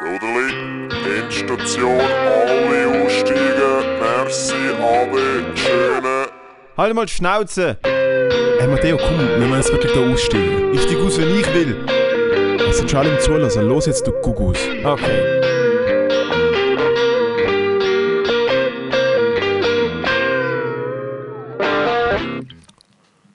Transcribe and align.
Soderli, 0.00 0.88
Endstation, 1.20 2.00
alle 2.00 3.04
aussteigen. 3.04 4.00
Merci, 4.00 4.54
Ade, 4.82 5.44
schöne. 5.54 6.26
Halt 6.76 6.94
mal 6.94 7.06
die 7.06 7.12
Schnauze! 7.12 7.78
Hey 7.84 8.66
Matteo, 8.66 8.96
komm, 8.96 9.18
wir 9.20 9.38
müssen 9.38 9.54
jetzt 9.54 9.70
wirklich 9.70 9.92
da 9.92 10.00
aussteigen. 10.00 10.74
Ich 10.74 10.82
steig 10.82 10.98
aus, 10.98 11.16
wenn 11.18 11.38
ich 11.38 11.54
will. 11.54 11.76
Es 12.68 12.78
sind 12.78 12.90
schon 12.90 13.00
alle 13.00 13.10
im 13.10 13.20
Zulassen. 13.20 13.68
Los 13.68 13.86
jetzt, 13.86 14.04
du 14.04 14.10
Gugus. 14.20 14.58
Okay. 14.82 15.40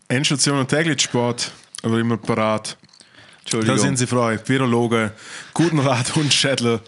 Endstation 0.09 0.59
und 0.59 0.67
täglich 0.67 0.99
Sport, 0.99 1.53
aber 1.83 1.99
immer 1.99 2.17
parat. 2.17 2.77
Entschuldigung. 3.49 3.75
Da 3.75 3.81
sind 3.81 3.97
sie 3.97 4.05
frei. 4.05 4.39
Virologen, 4.45 5.09
guten 5.55 5.79
Rat 5.79 6.15
und 6.15 6.31
Schädler 6.31 6.81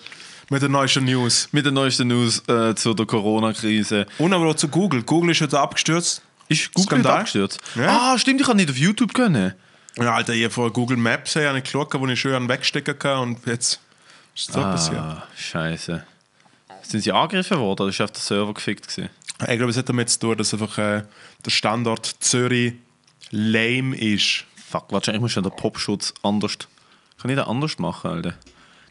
mit 0.51 0.61
den 0.61 0.71
neuesten 0.71 1.05
News. 1.05 1.49
Mit 1.51 1.65
der 1.65 1.71
neuesten 1.71 2.07
News 2.07 2.47
äh, 2.47 2.75
zu 2.75 2.93
der 2.93 3.07
Corona-Krise. 3.07 4.05
Und 4.19 4.31
aber 4.31 4.45
auch 4.47 4.55
zu 4.55 4.67
Google. 4.67 5.01
Google 5.01 5.31
ist 5.31 5.39
jetzt 5.39 5.55
abgestürzt. 5.55 6.21
Ist 6.49 6.71
Google 6.73 6.99
Skandal? 6.99 7.13
abgestürzt? 7.13 7.59
Ja. 7.73 8.13
Ah, 8.13 8.17
stimmt, 8.19 8.41
ich 8.41 8.47
kann 8.47 8.57
nicht 8.57 8.69
auf 8.69 8.77
YouTube 8.77 9.13
können. 9.15 9.55
Ja, 9.97 10.13
Alter, 10.13 10.33
ich 10.33 10.53
vor 10.53 10.71
Google 10.71 10.97
Maps 10.97 11.35
habe 11.35 11.57
ich 11.57 11.63
geschaut, 11.63 11.93
wo 11.93 12.07
ich 12.07 12.19
schön 12.19 12.47
wegstecken 12.47 12.99
kann 12.99 13.19
und 13.19 13.47
jetzt 13.47 13.79
ist 14.35 14.51
so 14.53 14.61
passiert. 14.61 14.99
Ah, 14.99 15.23
scheiße. 15.35 16.03
Sind 16.83 17.01
sie 17.01 17.11
angegriffen 17.11 17.57
worden 17.57 17.83
oder 17.83 17.89
ist 17.89 18.01
auf 18.01 18.11
der 18.11 18.21
Server 18.21 18.53
gefickt 18.53 18.87
gewesen? 18.87 19.09
Ich 19.41 19.57
glaube, 19.57 19.71
es 19.71 19.77
hat 19.77 19.89
damit 19.89 20.09
zu 20.09 20.19
tun, 20.19 20.37
dass 20.37 20.53
einfach 20.53 20.77
äh, 20.77 21.03
der 21.43 21.49
Standort 21.49 22.05
Zürich 22.19 22.73
lame 23.31 23.97
ist. 23.97 24.45
Fuck, 24.71 24.85
warte, 24.91 25.11
ich 25.11 25.19
muss 25.19 25.33
schon 25.33 25.43
den 25.43 25.51
Popschutz 25.51 26.13
anders. 26.23 26.57
Kann 27.21 27.29
ich 27.29 27.35
den 27.35 27.45
anders 27.45 27.77
machen, 27.77 28.09
Alter? 28.09 28.35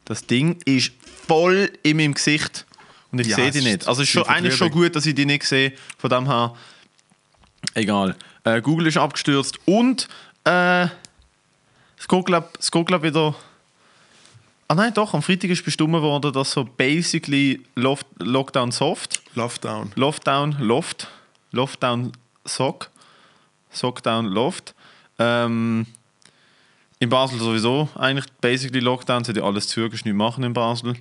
Das 0.05 0.27
Ding 0.27 0.61
ist 0.66 0.93
voll 1.27 1.73
in 1.83 1.97
meinem 1.97 2.12
Gesicht 2.12 2.66
und 3.11 3.20
ich 3.20 3.28
Ja, 3.28 3.36
sehe 3.36 3.50
die 3.50 3.62
nicht. 3.62 3.89
Also 3.89 4.03
es 4.03 4.08
ist 4.08 4.12
schon, 4.12 4.25
eigentlich 4.25 4.56
schon 4.56 4.70
gut, 4.70 4.95
dass 4.95 5.06
ich 5.06 5.14
die 5.14 5.25
nicht 5.25 5.45
sehe. 5.45 5.73
Von 5.97 6.11
dem 6.11 6.27
her, 6.27 6.55
egal. 7.73 8.14
Äh, 8.45 8.61
Google 8.61 8.89
ist 8.89 8.98
abgestürzt 8.98 9.58
und 9.64 10.06
äh, 10.45 10.84
es 11.97 12.06
geht, 12.06 12.28
es 12.58 12.70
geht 12.70 12.86
glaub 12.86 13.03
wieder. 13.03 13.34
Ah 14.69 14.75
nein, 14.75 14.92
doch, 14.92 15.14
am 15.14 15.23
Freitag 15.23 15.51
ist 15.51 15.64
bestimmt 15.64 15.92
worden, 15.92 16.31
dass 16.33 16.53
so 16.53 16.64
basically 16.64 17.64
Loft, 17.75 18.06
Lockdown 18.19 18.70
Soft, 18.70 19.23
Lockdown. 19.34 19.92
Loftdown, 19.95 20.56
Loft, 20.61 21.08
Loftdown 21.53 22.12
Sock, 22.45 22.91
Sockdown 23.70 24.27
Loft. 24.27 24.75
Ähm, 25.21 25.87
in 26.99 27.09
Basel 27.09 27.39
sowieso 27.39 27.89
eigentlich 27.95 28.27
basically 28.41 28.81
Lockdown, 28.81 29.23
sie 29.23 29.31
hat 29.31 29.37
ja 29.37 29.45
alles 29.45 29.69
zu, 29.69 29.83
kannst 29.89 30.05
nicht 30.05 30.15
machen 30.15 30.43
in 30.43 30.53
Basel. 30.53 30.95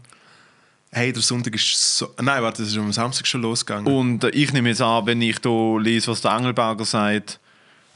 Hey, 0.92 1.14
der 1.14 1.22
Sonntag 1.22 1.56
ist 1.56 1.98
so. 1.98 2.10
Nein, 2.20 2.42
warte, 2.44 2.64
das 2.64 2.72
ist 2.72 2.78
am 2.78 2.92
Samstag 2.92 3.28
schon 3.28 3.42
losgegangen. 3.42 3.94
Und 3.94 4.24
äh, 4.24 4.30
ich 4.30 4.52
nehme 4.54 4.70
jetzt 4.70 4.82
an, 4.82 5.06
wenn 5.06 5.22
ich 5.22 5.40
da 5.40 5.78
lese, 5.78 6.12
was 6.12 6.22
der 6.22 6.32
Engelberger 6.32 6.84
sagt, 6.84 7.40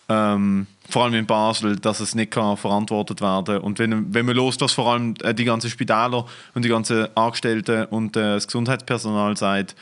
ähm, 0.10 0.68
vor 0.90 1.06
allem 1.06 1.16
in 1.16 1.26
Basel, 1.26 1.78
dass 1.78 2.00
es 2.00 2.14
nicht 2.14 2.32
kann 2.32 2.58
verantwortet 2.58 3.22
werden 3.22 3.58
Und 3.60 3.80
wenn, 3.80 4.14
wenn 4.14 4.26
man 4.26 4.36
los, 4.36 4.58
was 4.60 4.74
vor 4.74 4.92
allem 4.92 5.16
äh, 5.24 5.34
die 5.34 5.46
ganzen 5.46 5.70
Spitäler 5.70 6.26
und 6.54 6.66
die 6.66 6.70
ganzen 6.70 7.08
Angestellten 7.16 7.86
und 7.86 8.16
äh, 8.16 8.36
das 8.36 8.48
Gesundheitspersonal 8.48 9.36
sagt, 9.38 9.76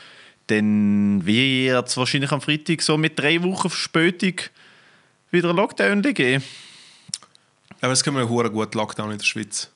dann 0.46 1.24
wird 1.26 1.88
es 1.88 1.96
wahrscheinlich 1.96 2.32
am 2.32 2.40
Freitag 2.40 2.82
so 2.82 2.96
mit 2.96 3.18
drei 3.18 3.42
Wochen 3.42 3.68
Verspätung 3.68 4.34
wieder 5.32 5.52
Lockdown 5.52 6.02
geben. 6.02 6.44
Aber 7.80 7.92
es 7.92 8.04
können 8.04 8.16
wir 8.16 8.28
hure 8.28 8.50
gut 8.50 8.74
Lockdown 8.74 9.10
in 9.10 9.18
der 9.18 9.24
Schweiz. 9.24 9.68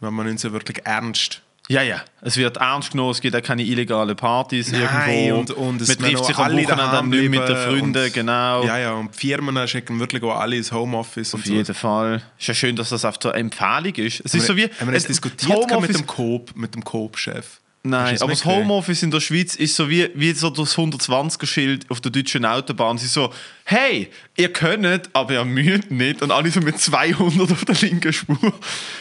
Wenn 0.00 0.14
man 0.14 0.26
uns 0.26 0.42
ja 0.42 0.52
wirklich 0.52 0.78
ernst. 0.84 1.42
Ja, 1.68 1.82
ja. 1.82 2.02
Es 2.22 2.36
wird 2.36 2.56
ernst 2.56 2.90
genommen, 2.90 3.12
es 3.12 3.20
gibt 3.20 3.36
auch 3.36 3.42
keine 3.42 3.62
illegalen 3.62 4.16
Partys 4.16 4.72
Nein, 4.72 4.80
irgendwo. 4.82 5.38
und- 5.38 5.50
und 5.52 5.80
es 5.82 5.88
Man 5.88 5.98
trifft 5.98 6.24
sich 6.24 6.36
am 6.36 6.52
Wochenende 6.52 7.16
nicht 7.16 7.30
mit 7.30 7.48
den 7.48 7.56
Freunden, 7.56 8.04
und- 8.04 8.12
genau. 8.12 8.64
Ja, 8.64 8.78
ja, 8.78 8.92
und 8.94 9.14
die 9.14 9.18
Firmen 9.18 9.68
schicken 9.68 10.00
wirklich 10.00 10.22
auch 10.24 10.38
alle 10.40 10.56
ins 10.56 10.72
Homeoffice. 10.72 11.34
Auf 11.34 11.40
und 11.40 11.46
so. 11.46 11.52
jeden 11.52 11.74
Fall. 11.74 12.22
Ist 12.38 12.48
ja 12.48 12.54
schön, 12.54 12.74
dass 12.74 12.88
das 12.88 13.04
auf 13.04 13.16
der 13.18 13.34
Empfehlung 13.36 13.94
ist. 13.94 14.22
Es 14.24 14.34
ist 14.34 14.46
so 14.46 14.56
wie. 14.56 14.64
Haben 14.80 14.88
wir 14.90 14.94
es- 14.96 15.06
diskutiert 15.06 15.50
gehabt 15.68 15.70
mit 15.70 15.90
Homeoffice- 15.90 15.96
dem 15.98 16.06
Coop, 16.06 16.56
mit 16.56 16.74
dem 16.74 16.82
Coop-Chef? 16.82 17.60
Nein, 17.84 18.16
aber 18.20 18.30
das? 18.30 18.44
Homeoffice 18.44 19.02
in 19.02 19.10
der 19.10 19.18
Schweiz 19.18 19.56
ist 19.56 19.74
so 19.74 19.90
wie, 19.90 20.08
wie 20.14 20.32
so 20.32 20.50
das 20.50 20.76
120er-Schild 20.76 21.90
auf 21.90 22.00
der 22.00 22.12
deutschen 22.12 22.44
Autobahn. 22.44 22.96
Sie 22.96 23.06
ist 23.06 23.14
so, 23.14 23.32
hey, 23.64 24.08
ihr 24.36 24.52
könnt, 24.52 25.10
aber 25.12 25.34
ihr 25.34 25.44
müsst 25.44 25.90
nicht. 25.90 26.22
Und 26.22 26.30
alle 26.30 26.48
so 26.52 26.60
mit 26.60 26.78
200 26.78 27.50
auf 27.50 27.64
der 27.64 27.74
linken 27.74 28.12
Spur. 28.12 28.52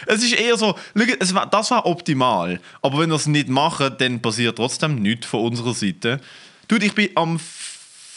Es 0.08 0.24
ist 0.24 0.34
eher 0.34 0.58
so, 0.58 0.76
schau, 0.98 1.06
es 1.20 1.34
war, 1.36 1.46
das 1.46 1.70
war 1.70 1.86
optimal. 1.86 2.60
Aber 2.82 3.00
wenn 3.00 3.10
wir 3.10 3.18
es 3.18 3.28
nicht 3.28 3.50
machen, 3.50 3.94
dann 4.00 4.20
passiert 4.20 4.56
trotzdem 4.56 4.96
nichts 4.96 5.28
von 5.28 5.42
unserer 5.42 5.76
Seite. 5.76 6.20
Dude, 6.68 6.88
ich 6.88 6.96
bin 6.96 7.10
am, 7.14 7.40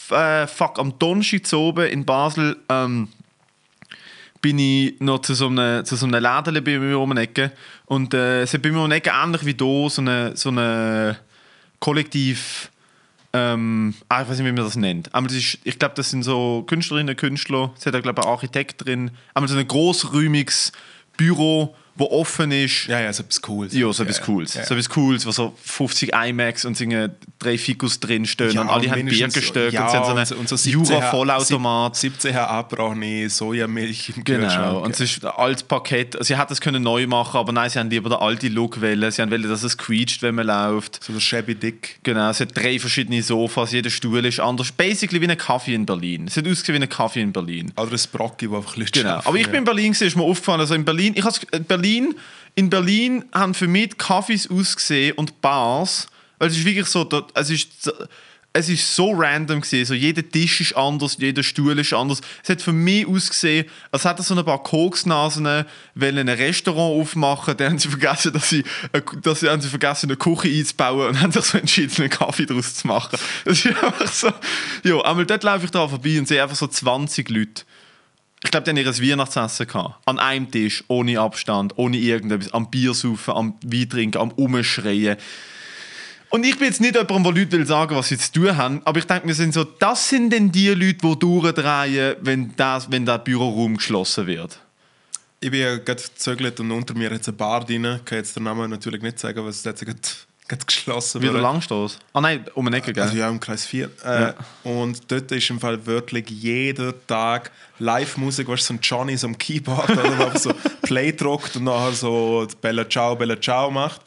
äh, 0.09 0.47
fuck, 0.47 0.79
am 0.79 0.97
Donnerstag 0.97 1.53
oben 1.53 1.85
in 1.85 2.05
Basel 2.05 2.57
ähm, 2.69 3.09
bin 4.45 4.59
ich 4.59 4.99
noch 4.99 5.21
zu 5.21 5.33
so 5.33 5.47
einem, 5.47 5.83
zu 5.85 5.95
so 5.95 6.05
einem 6.05 6.21
Laden 6.21 6.63
bei 6.63 6.77
mir 6.77 6.99
um 6.99 7.15
die 7.15 7.21
Ecke. 7.23 7.51
Und 7.85 8.13
äh, 8.13 8.43
es 8.43 8.53
hat 8.53 8.61
bei 8.61 8.69
mir 8.69 8.79
um 8.79 8.89
die 8.91 8.97
Ecke 8.97 9.09
ähnlich 9.11 9.43
wie 9.43 9.55
hier 9.59 9.89
so 9.89 10.03
eine, 10.03 10.37
so 10.37 10.49
eine 10.49 11.17
Kollektiv. 11.79 12.69
Ähm, 13.33 13.95
ah, 14.07 14.21
ich 14.21 14.29
weiß 14.29 14.37
nicht, 14.37 14.45
wie 14.45 14.51
man 14.51 14.63
das 14.63 14.75
nennt. 14.75 15.11
Aber 15.15 15.25
das 15.25 15.35
ist, 15.35 15.57
ich 15.63 15.79
glaube, 15.79 15.95
das 15.95 16.11
sind 16.11 16.21
so 16.21 16.63
Künstlerinnen 16.67 17.09
und 17.09 17.17
Künstler. 17.17 17.73
Es 17.75 17.87
hat 17.87 17.95
auch, 17.95 18.03
glaube 18.03 18.21
ich, 18.21 18.25
einen 18.27 18.33
Architekt 18.35 18.85
drin. 18.85 19.09
Aber 19.33 19.47
so 19.47 19.57
ein 19.57 19.67
großräumiges 19.67 20.73
Büro, 21.17 21.75
wo 21.97 22.05
offen 22.11 22.51
ist. 22.51 22.87
Ja, 22.87 22.99
ja, 22.99 23.11
so 23.13 23.23
etwas 23.23 23.41
Cooles. 23.41 23.73
Ja, 23.73 23.91
so 23.93 24.03
etwas 24.03 24.17
ja, 24.19 24.23
Cooles. 24.25 24.53
Ja. 24.55 24.65
So 24.65 24.73
etwas 24.73 24.89
Cooles, 24.89 25.25
wo 25.25 25.31
so 25.31 25.53
50 25.63 26.11
IMAX 26.13 26.65
und 26.65 26.75
sind 26.75 27.11
drei 27.39 27.57
Fikus 27.57 27.99
drinstehen 27.99 28.51
Ja, 28.51 28.61
und 28.61 28.69
alle 28.69 28.89
haben 28.91 29.05
mindestens- 29.05 29.33
Biergestöcke 29.33 29.73
ja, 29.75 29.85
und 29.85 29.91
sie 29.91 29.97
haben 29.97 30.25
so 30.25 30.35
und 30.35 30.49
so 30.49 30.55
17 30.57 30.73
Jura-Vollautomat. 30.95 31.95
17 31.95 32.35
abbrauchende 32.35 33.29
Sojamilch 33.29 34.13
im 34.15 34.23
Genau, 34.23 34.39
Kühlschrank. 34.47 34.85
und 34.85 34.91
es 34.93 34.99
ist 34.99 35.25
ein 35.25 35.31
altes 35.31 35.63
Parkett. 35.63 36.17
Sie 36.23 36.37
hätten 36.37 36.53
es 36.53 36.61
können 36.61 36.83
neu 36.83 37.07
machen, 37.07 37.37
aber 37.37 37.51
nein, 37.51 37.69
sie 37.69 37.79
haben 37.79 37.89
lieber 37.89 38.09
den 38.09 38.19
alten 38.19 38.51
Look 38.53 38.81
wählen. 38.81 39.09
Sie 39.11 39.21
haben 39.21 39.31
wollen, 39.31 39.47
dass 39.49 39.63
es 39.63 39.77
quietscht, 39.77 40.21
wenn 40.21 40.35
man 40.35 40.47
läuft. 40.47 41.03
so 41.03 41.13
der 41.13 41.19
Shabby 41.19 41.55
Dick. 41.55 41.99
Genau, 42.03 42.29
es 42.29 42.39
hat 42.39 42.49
drei 42.55 42.79
verschiedene 42.79 43.21
Sofas, 43.23 43.71
jeder 43.71 43.89
Stuhl 43.89 44.25
ist 44.25 44.39
anders. 44.39 44.71
Basically 44.71 45.21
wie 45.21 45.27
ein 45.29 45.37
Kaffee 45.37 45.73
in 45.73 45.85
Berlin. 45.85 46.25
Es 46.27 46.37
hat 46.37 46.47
ausgesehen 46.47 46.79
wie 46.79 46.83
ein 46.85 46.89
Kaffee 46.89 47.21
in 47.21 47.31
Berlin. 47.31 47.71
Oder 47.77 47.91
ein 47.91 47.99
Brocki, 48.11 48.49
wo 48.49 48.57
einfach 48.57 48.75
Leute 48.75 48.91
Genau. 48.91 49.09
schaffen, 49.15 49.27
Aber 49.27 49.37
ich 49.37 49.47
bin 49.47 49.55
in 49.59 49.63
Berlin, 49.63 49.91
ist 49.93 50.15
mir 50.15 50.23
aufgefallen, 50.23 50.59
also 50.61 50.73
in 50.75 50.85
Berlin, 50.85 51.13
ich 51.15 51.23
has, 51.23 51.41
äh, 51.51 51.59
Berlin, 51.85 52.15
in 52.55 52.69
Berlin 52.69 53.25
haben 53.31 53.53
für 53.53 53.67
mich 53.67 53.91
Cafés 53.93 54.49
ausgesehen 54.49 55.13
und 55.17 55.39
Bars, 55.41 56.07
weil 56.39 56.49
es 56.49 56.57
ist 56.57 56.65
wirklich 56.65 56.87
so, 56.87 57.07
es 57.35 57.49
ist, 57.51 57.93
es 58.53 58.69
ist 58.69 58.95
so 58.95 59.11
random 59.11 59.61
gewesen, 59.61 59.85
so 59.85 59.93
jeder 59.93 60.27
Tisch 60.27 60.61
ist 60.61 60.75
anders, 60.75 61.17
jeder 61.19 61.43
Stuhl 61.43 61.77
ist 61.77 61.93
anders. 61.93 62.21
Es 62.41 62.49
hat 62.49 62.61
für 62.61 62.73
mich 62.73 63.05
ausgesehen, 63.05 63.67
als 63.91 64.05
hätten 64.05 64.23
so 64.23 64.33
ein 64.33 64.43
paar 64.43 64.63
Koksnasen 64.63 65.45
wollen 65.93 66.17
ein 66.17 66.29
Restaurant 66.29 67.01
aufmachen, 67.01 67.55
dann 67.55 67.73
haben 67.73 67.79
sie 67.79 67.89
vergessen, 67.89 68.33
dass 68.33 68.49
sie, 68.49 68.63
dass 69.21 69.41
sie, 69.41 69.49
haben 69.49 69.61
sie 69.61 69.69
vergessen, 69.69 70.09
eine 70.09 70.17
Küche 70.17 70.47
einzubauen 70.47 71.09
und 71.09 71.21
haben 71.21 71.31
sich 71.31 71.45
so 71.45 71.57
entschieden, 71.59 71.93
einen 71.97 72.09
Kaffee 72.09 72.47
daraus 72.47 72.73
zu 72.73 72.87
machen. 72.87 73.19
Das 73.43 73.63
ist 73.63 73.67
einfach 73.67 74.07
so, 74.07 74.31
ja, 74.83 75.01
einmal 75.01 75.27
dort 75.27 75.43
laufe 75.43 75.65
ich 75.65 75.71
da 75.71 75.87
vorbei 75.87 76.17
und 76.17 76.27
sehe 76.27 76.41
einfach 76.41 76.55
so 76.55 76.65
20 76.65 77.29
Leute. 77.29 77.63
Ich 78.45 78.51
glaube, 78.51 78.69
haben 78.69 78.77
ihr 78.77 78.85
Weihnachtsessen 78.85 79.65
gehabt. 79.65 79.95
An 80.05 80.19
einem 80.19 80.49
Tisch, 80.51 80.83
ohne 80.87 81.19
Abstand, 81.19 81.73
ohne 81.77 81.97
irgendetwas. 81.97 82.53
Am 82.53 82.69
Bier 82.69 82.93
saufen, 82.93 83.33
am 83.33 83.55
Wein 83.63 83.89
trinken, 83.89 84.19
am 84.19 84.31
Umschreien. 84.33 85.17
Und 86.29 86.45
ich 86.45 86.55
bin 86.57 86.67
jetzt 86.67 86.79
nicht 86.79 86.95
jemand, 86.95 87.25
der 87.25 87.33
Leute 87.33 87.51
will 87.53 87.65
sagen, 87.65 87.95
was 87.95 88.09
sie 88.09 88.19
zu 88.19 88.31
tun 88.31 88.55
haben, 88.55 88.81
aber 88.85 88.99
ich 88.99 89.05
denke, 89.05 89.27
wir 89.27 89.33
sind 89.33 89.53
so, 89.53 89.63
das 89.63 90.09
sind 90.09 90.29
denn 90.29 90.51
die 90.51 90.69
Leute, 90.69 90.97
die 90.97 91.19
durchdrehen, 91.19 92.17
wenn, 92.21 92.55
das, 92.55 92.91
wenn 92.91 93.05
der 93.05 93.17
Büroraum 93.17 93.77
geschlossen 93.77 94.27
wird. 94.27 94.59
Ich 95.39 95.49
bin 95.49 95.61
ja 95.61 95.77
gerade 95.77 96.03
gezögert 96.03 96.59
und 96.59 96.71
unter 96.71 96.93
mir 96.93 97.09
hat 97.09 97.27
eine 97.27 97.37
Bar 97.37 97.65
drin. 97.65 97.85
Ich 97.85 98.05
kann 98.05 98.19
jetzt 98.19 98.35
den 98.35 98.43
Namen 98.43 98.69
natürlich 98.69 99.01
nicht 99.01 99.17
sagen, 99.17 99.43
was 99.43 99.63
jetzt 99.63 100.24
gerade 100.47 100.65
geschlossen 100.65 101.21
Wieder 101.21 101.33
wurde. 101.33 101.41
Langstoß. 101.43 101.97
Ah 102.13 102.21
nein, 102.21 102.45
um 102.53 102.67
eine 102.67 102.77
Ecke, 102.77 102.93
gell? 102.93 103.03
Also 103.03 103.15
ja, 103.17 103.27
im 103.29 103.39
Kreis 103.39 103.65
4. 103.65 103.89
Äh, 104.03 104.33
Und 104.63 105.11
dort 105.11 105.31
ist 105.31 105.49
im 105.49 105.59
Fall 105.59 105.85
wirklich 105.85 106.29
jeder 106.29 106.93
Tag 107.07 107.51
Live-Musik, 107.79 108.47
weißt 108.47 108.61
du, 108.63 108.65
so 108.67 108.73
ein 108.75 108.79
Johnny 108.81 109.17
so 109.17 109.27
am 109.27 109.37
Keyboard, 109.37 109.89
oder 109.91 110.03
einfach 110.03 110.37
so 110.37 110.53
Play 110.83 111.11
druckt 111.11 111.55
und 111.55 111.63
nachher 111.65 111.93
so 111.93 112.47
Bella 112.61 112.87
Ciao, 112.89 113.15
Bella 113.15 113.39
Ciao 113.39 113.71
macht. 113.71 114.01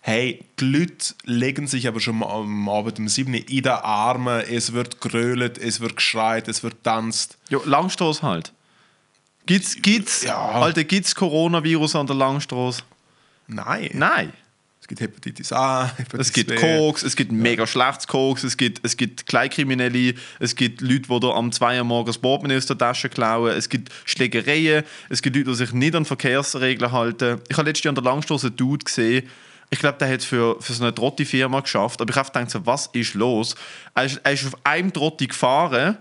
Hey, 0.00 0.44
die 0.60 0.64
Leute 0.66 1.14
legen 1.24 1.66
sich 1.66 1.88
aber 1.88 1.98
schon 1.98 2.22
am 2.22 2.68
Abend 2.68 2.98
um 2.98 3.08
7 3.08 3.32
Uhr 3.32 3.40
in 3.48 3.62
den 3.62 3.72
Armen, 3.72 4.42
es 4.50 4.72
wird 4.74 5.00
grölt, 5.00 5.56
es 5.56 5.80
wird 5.80 5.96
geschreit, 5.96 6.46
es 6.48 6.62
wird 6.62 6.82
tanzt. 6.82 7.38
Ja, 7.48 7.58
Langstoß 7.64 8.22
halt. 8.22 8.52
Gibt's, 9.46 9.76
gibt's, 9.80 10.22
Ja. 10.22 10.38
Alter, 10.50 10.84
gibt's 10.84 11.14
Coronavirus 11.14 11.96
an 11.96 12.06
der 12.06 12.16
Langstraße? 12.16 12.82
Nein. 13.46 13.90
Nein. 13.92 14.32
Es 14.84 14.88
gibt 14.88 15.00
Hepatitis 15.00 15.50
A, 15.50 15.90
Hepatitis 15.96 16.26
Es 16.26 16.32
gibt 16.34 16.50
B. 16.50 16.56
Koks, 16.56 17.02
es 17.04 17.16
gibt 17.16 17.32
mega 17.32 17.66
schlechtes 17.66 18.06
Koks, 18.06 18.44
es 18.44 18.54
gibt, 18.58 18.84
es 18.84 18.98
gibt 18.98 19.26
Kleinkriminelle, 19.26 20.12
es 20.40 20.54
gibt 20.56 20.82
Leute, 20.82 21.08
die 21.08 21.26
am 21.26 21.52
2 21.52 21.78
Uhr 21.78 21.84
morgens 21.84 22.16
das 22.16 22.20
Portemonnaie 22.20 22.58
aus 22.58 22.66
der 22.66 22.76
Tasche 22.76 23.08
klauen, 23.08 23.56
es 23.56 23.70
gibt 23.70 23.90
Schlägereien, 24.04 24.84
es 25.08 25.22
gibt 25.22 25.36
Leute, 25.36 25.48
die 25.52 25.56
sich 25.56 25.72
nicht 25.72 25.94
an 25.94 26.04
Verkehrsregeln 26.04 26.92
halten. 26.92 27.40
Ich 27.48 27.56
habe 27.56 27.66
letztes 27.66 27.84
Jahr 27.84 27.92
an 27.92 27.94
der 27.94 28.04
Langstrasse 28.04 28.48
einen 28.48 28.56
Dude 28.56 28.84
gesehen, 28.84 29.26
ich 29.70 29.78
glaube, 29.78 29.96
der 29.96 30.12
hat 30.12 30.22
für, 30.22 30.60
für 30.60 30.74
so 30.74 30.82
eine 30.84 30.94
Trotti-Firma 30.94 31.60
geschafft, 31.60 32.02
aber 32.02 32.10
ich 32.10 32.16
habe 32.16 32.30
gedacht, 32.30 32.50
so, 32.50 32.66
was 32.66 32.88
ist 32.92 33.14
los? 33.14 33.54
Er 33.94 34.04
ist, 34.04 34.20
er 34.22 34.32
ist 34.34 34.44
auf 34.46 34.58
einem 34.64 34.92
Trotti 34.92 35.28
gefahren, 35.28 35.96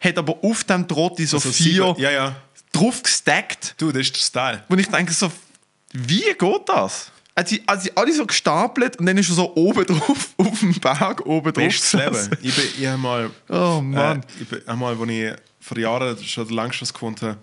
hat 0.00 0.16
aber 0.16 0.38
auf 0.44 0.62
dem 0.62 0.86
Trotti 0.86 1.26
so 1.26 1.38
Also 1.38 1.50
vier 1.50 1.72
sieben- 1.72 2.00
Ja, 2.00 2.12
ja. 2.12 2.36
drauf 2.72 3.02
gestackt. 3.02 3.74
Du, 3.78 3.90
das 3.90 4.02
ist 4.02 4.14
der 4.14 4.20
Style. 4.20 4.64
Und 4.68 4.78
ich 4.78 4.86
denke 4.86 5.12
so, 5.12 5.32
wie 5.92 6.22
geht 6.22 6.68
das? 6.68 7.10
Also, 7.38 7.54
sie- 7.54 7.62
also 7.66 7.82
sie 7.84 7.96
alle 7.96 8.12
so 8.12 8.26
gestapelt 8.26 8.98
und 8.98 9.06
dann 9.06 9.16
ist 9.16 9.28
er 9.28 9.34
so 9.36 9.54
oben 9.54 9.84
drauf, 9.86 10.30
auf 10.38 10.58
dem 10.60 10.72
Berg 10.74 11.24
oben 11.24 11.52
drauf. 11.52 11.64
Bestes 11.64 11.92
Leben. 11.92 12.36
Ich 12.42 12.54
bin, 12.56 12.64
ich 12.80 12.86
habe 12.86 12.98
mal, 12.98 13.30
Oh 13.48 13.80
Mann. 13.80 14.20
Äh, 14.20 14.42
ich 14.42 14.48
bin 14.48 14.66
einmal, 14.66 14.96
als 14.96 15.08
ich 15.10 15.34
vor 15.60 15.78
Jahren 15.78 16.18
schon 16.24 16.48
längst 16.48 16.92
gewohnt 16.94 17.22
habe, 17.22 17.36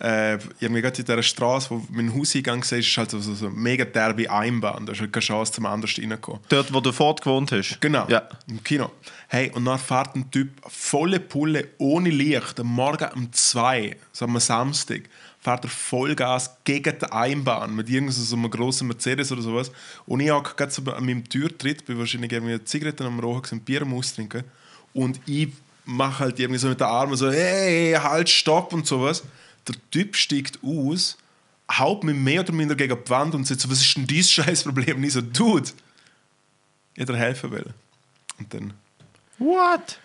äh, 0.00 0.34
irgendwie 0.60 0.82
gerade 0.82 0.98
in 0.98 1.04
dieser 1.06 1.22
Straße, 1.22 1.70
wo 1.70 1.82
mein 1.90 2.14
Hauseingang 2.14 2.62
war, 2.70 2.78
ist 2.78 2.96
halt 2.96 3.10
so, 3.10 3.18
so, 3.20 3.34
so 3.34 3.46
eine 3.46 3.54
mega 3.56 3.84
derbe 3.84 4.30
Einbahn. 4.30 4.84
Da 4.86 4.92
ist 4.92 5.00
halt 5.00 5.12
keine 5.12 5.24
Chance, 5.24 5.52
zum 5.52 5.66
anders 5.66 5.96
reinzukommen. 5.98 6.40
Dort, 6.50 6.72
wo 6.72 6.80
du 6.80 6.92
fort 6.92 7.20
gewohnt 7.22 7.50
hast. 7.50 7.80
Genau, 7.80 8.06
Ja. 8.08 8.28
im 8.48 8.62
Kino. 8.62 8.90
Hey, 9.28 9.50
und 9.54 9.64
dann 9.64 9.78
fährt 9.78 10.14
ein 10.14 10.30
Typ 10.30 10.50
volle 10.68 11.18
Pulle, 11.20 11.68
ohne 11.78 12.10
Licht, 12.10 12.60
am 12.60 12.68
Morgen 12.68 13.08
um 13.14 13.32
2, 13.32 13.96
so 14.12 14.24
am 14.26 14.38
Samstag, 14.38 15.02
fährt 15.40 15.64
er 15.64 15.70
Vollgas 15.70 16.50
gegen 16.64 16.98
die 16.98 17.12
Einbahn 17.12 17.74
mit 17.74 17.88
irgendeinem 17.88 18.22
so 18.22 18.36
einem 18.36 18.50
grossen 18.50 18.88
Mercedes 18.88 19.30
oder 19.32 19.42
sowas. 19.42 19.70
Und 20.06 20.20
ich 20.20 20.30
hocke 20.30 20.54
gerade 20.56 20.72
so 20.72 20.82
an 20.90 21.04
meinem 21.04 21.28
Türtritt, 21.28 21.86
bin 21.86 21.98
wahrscheinlich 21.98 22.32
irgendwie 22.32 22.62
Zigaretten 22.64 23.06
am 23.06 23.20
Rauchen, 23.20 23.42
gewesen, 23.42 23.60
Bier 23.60 23.82
am 23.82 23.94
Austrinken. 23.94 24.44
Und 24.92 25.20
ich 25.26 25.48
mache 25.84 26.20
halt 26.24 26.38
irgendwie 26.38 26.58
so 26.58 26.68
mit 26.68 26.80
den 26.80 26.86
Armen 26.86 27.16
so, 27.16 27.30
hey, 27.30 27.94
halt, 27.94 28.28
stopp 28.28 28.72
und 28.72 28.86
sowas. 28.86 29.22
Der 29.66 29.76
Typ 29.90 30.16
steigt 30.16 30.58
aus, 30.62 31.16
haut 31.70 32.04
mich 32.04 32.16
mehr 32.16 32.40
oder 32.40 32.52
minder 32.52 32.74
gegen 32.74 32.96
die 33.02 33.10
Wand 33.10 33.34
und 33.34 33.46
sagt 33.46 33.60
so, 33.60 33.70
was 33.70 33.80
ist 33.80 33.96
denn 33.96 34.06
dieses 34.06 34.32
Scheißproblem? 34.32 34.96
Und 34.96 35.04
ich 35.04 35.12
so, 35.12 35.20
Dude, 35.20 35.70
ich 36.94 37.00
hätte 37.00 37.16
helfen 37.16 37.50
wollen. 37.50 37.74
Und 38.38 38.54
dann 38.54 38.74
What? 39.38 39.98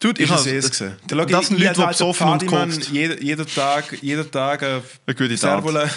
Dude, 0.00 0.22
ich 0.22 0.30
habe 0.30 0.50
es 0.50 0.70
gesehen. 0.70 0.96
Der 1.08 1.16
Logi- 1.16 1.32
Das 1.32 1.46
sind 1.48 1.58
Leute, 1.58 1.80
die 1.80 1.86
besoffen 1.86 2.28
und. 2.28 2.88
Jeder, 2.92 3.22
jeder 3.22 3.46
Tag, 3.46 3.96
jeder 4.02 4.30
Tag 4.30 4.62
äh, 4.62 4.80
Eine 5.06 5.14
gute 5.16 5.36
Tat. 5.38 5.64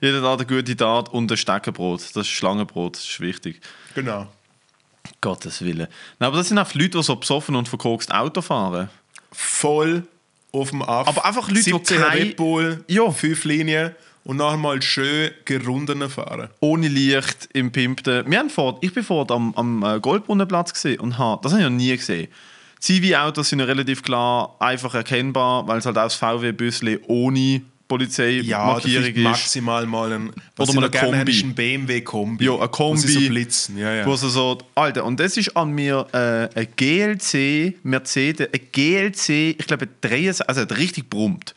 Jeder 0.00 0.20
hat 0.28 0.40
eine 0.40 0.46
gute 0.48 0.76
Tat 0.76 1.10
und 1.10 1.30
ein 1.30 1.36
Steckenbrot. 1.36 2.00
Das 2.00 2.16
ist 2.26 2.26
Schlangenbrot, 2.26 2.96
das 2.96 3.04
ist 3.04 3.20
wichtig. 3.20 3.60
genau. 3.94 4.26
Gottes 5.20 5.62
Willen. 5.62 5.86
Nein, 6.18 6.26
aber 6.26 6.36
das 6.38 6.48
sind 6.48 6.58
auch 6.58 6.74
Leute, 6.74 6.98
die 6.98 7.02
so 7.04 7.14
besoffen 7.14 7.54
und 7.54 7.68
verkokst 7.68 8.12
Auto 8.12 8.40
fahren. 8.42 8.88
Voll 9.30 10.04
auf 10.50 10.70
dem 10.70 10.82
Aff. 10.82 11.06
Aber 11.06 11.24
einfach 11.24 11.48
Leute, 11.48 11.62
die 11.62 11.70
17 11.70 12.00
kein- 12.00 12.18
Red 12.18 12.36
Bull, 12.36 12.84
Ja. 12.88 13.08
fünf 13.12 13.44
Linien 13.44 13.94
und 14.24 14.38
nachher 14.38 14.56
mal 14.56 14.82
schön 14.82 15.30
gerundenen 15.44 16.10
fahren. 16.10 16.48
Ohne 16.58 16.88
Licht 16.88 17.48
im 17.52 17.70
Pimpten. 17.70 18.28
Wir 18.28 18.38
haben 18.40 18.50
vor, 18.50 18.78
ich 18.80 18.92
bin 18.92 19.04
vor 19.04 19.30
am, 19.30 19.54
am 19.54 19.84
äh, 19.84 20.00
Goldbrunnenplatz 20.00 20.72
gesehen 20.72 20.98
und 20.98 21.18
habe, 21.18 21.40
das 21.42 21.52
habe 21.52 21.62
ich 21.62 21.68
noch 21.68 21.76
nie 21.76 21.96
gesehen. 21.96 22.26
Zivi-Autos 22.82 23.48
sind 23.48 23.60
ja 23.60 23.64
relativ 23.64 24.02
klar 24.02 24.56
einfach 24.58 24.94
erkennbar, 24.94 25.66
weil 25.68 25.78
es 25.78 25.86
halt 25.86 25.96
auch 25.96 26.02
das 26.04 26.16
VW-Büssli 26.16 26.98
ohne 27.06 27.38
Ja, 27.38 27.60
Polizeimarkierung 27.86 28.80
vielleicht 29.04 29.16
ist. 29.18 29.22
maximal 29.22 29.86
mal 29.86 30.12
ein, 30.12 30.32
Oder 30.58 30.72
mal 30.72 30.84
ein 30.86 30.90
Kombi. 30.90 31.30
ist 31.30 31.44
ein 31.44 31.54
BMW-Kombi. 31.54 32.44
Ja, 32.44 32.58
ein 32.58 32.70
Kombi. 32.70 33.02
Wo 33.02 33.06
sie 33.06 33.12
so 33.12 33.28
blitzen. 33.28 33.78
Ja, 33.78 33.94
ja. 33.94 34.06
Wo 34.06 34.16
sie 34.16 34.28
so, 34.30 34.58
Alter, 34.74 35.04
und 35.04 35.20
das 35.20 35.36
ist 35.36 35.56
an 35.56 35.70
mir 35.72 36.06
äh, 36.12 36.58
ein 36.58 36.66
GLC 36.74 37.74
Mercedes, 37.84 38.48
ein 38.52 38.60
GLC, 38.72 39.28
ich 39.60 39.66
glaube, 39.66 39.84
ein 39.86 39.90
63, 40.00 40.48
also 40.48 40.62
hat 40.62 40.76
richtig 40.76 41.08
brummt. 41.08 41.54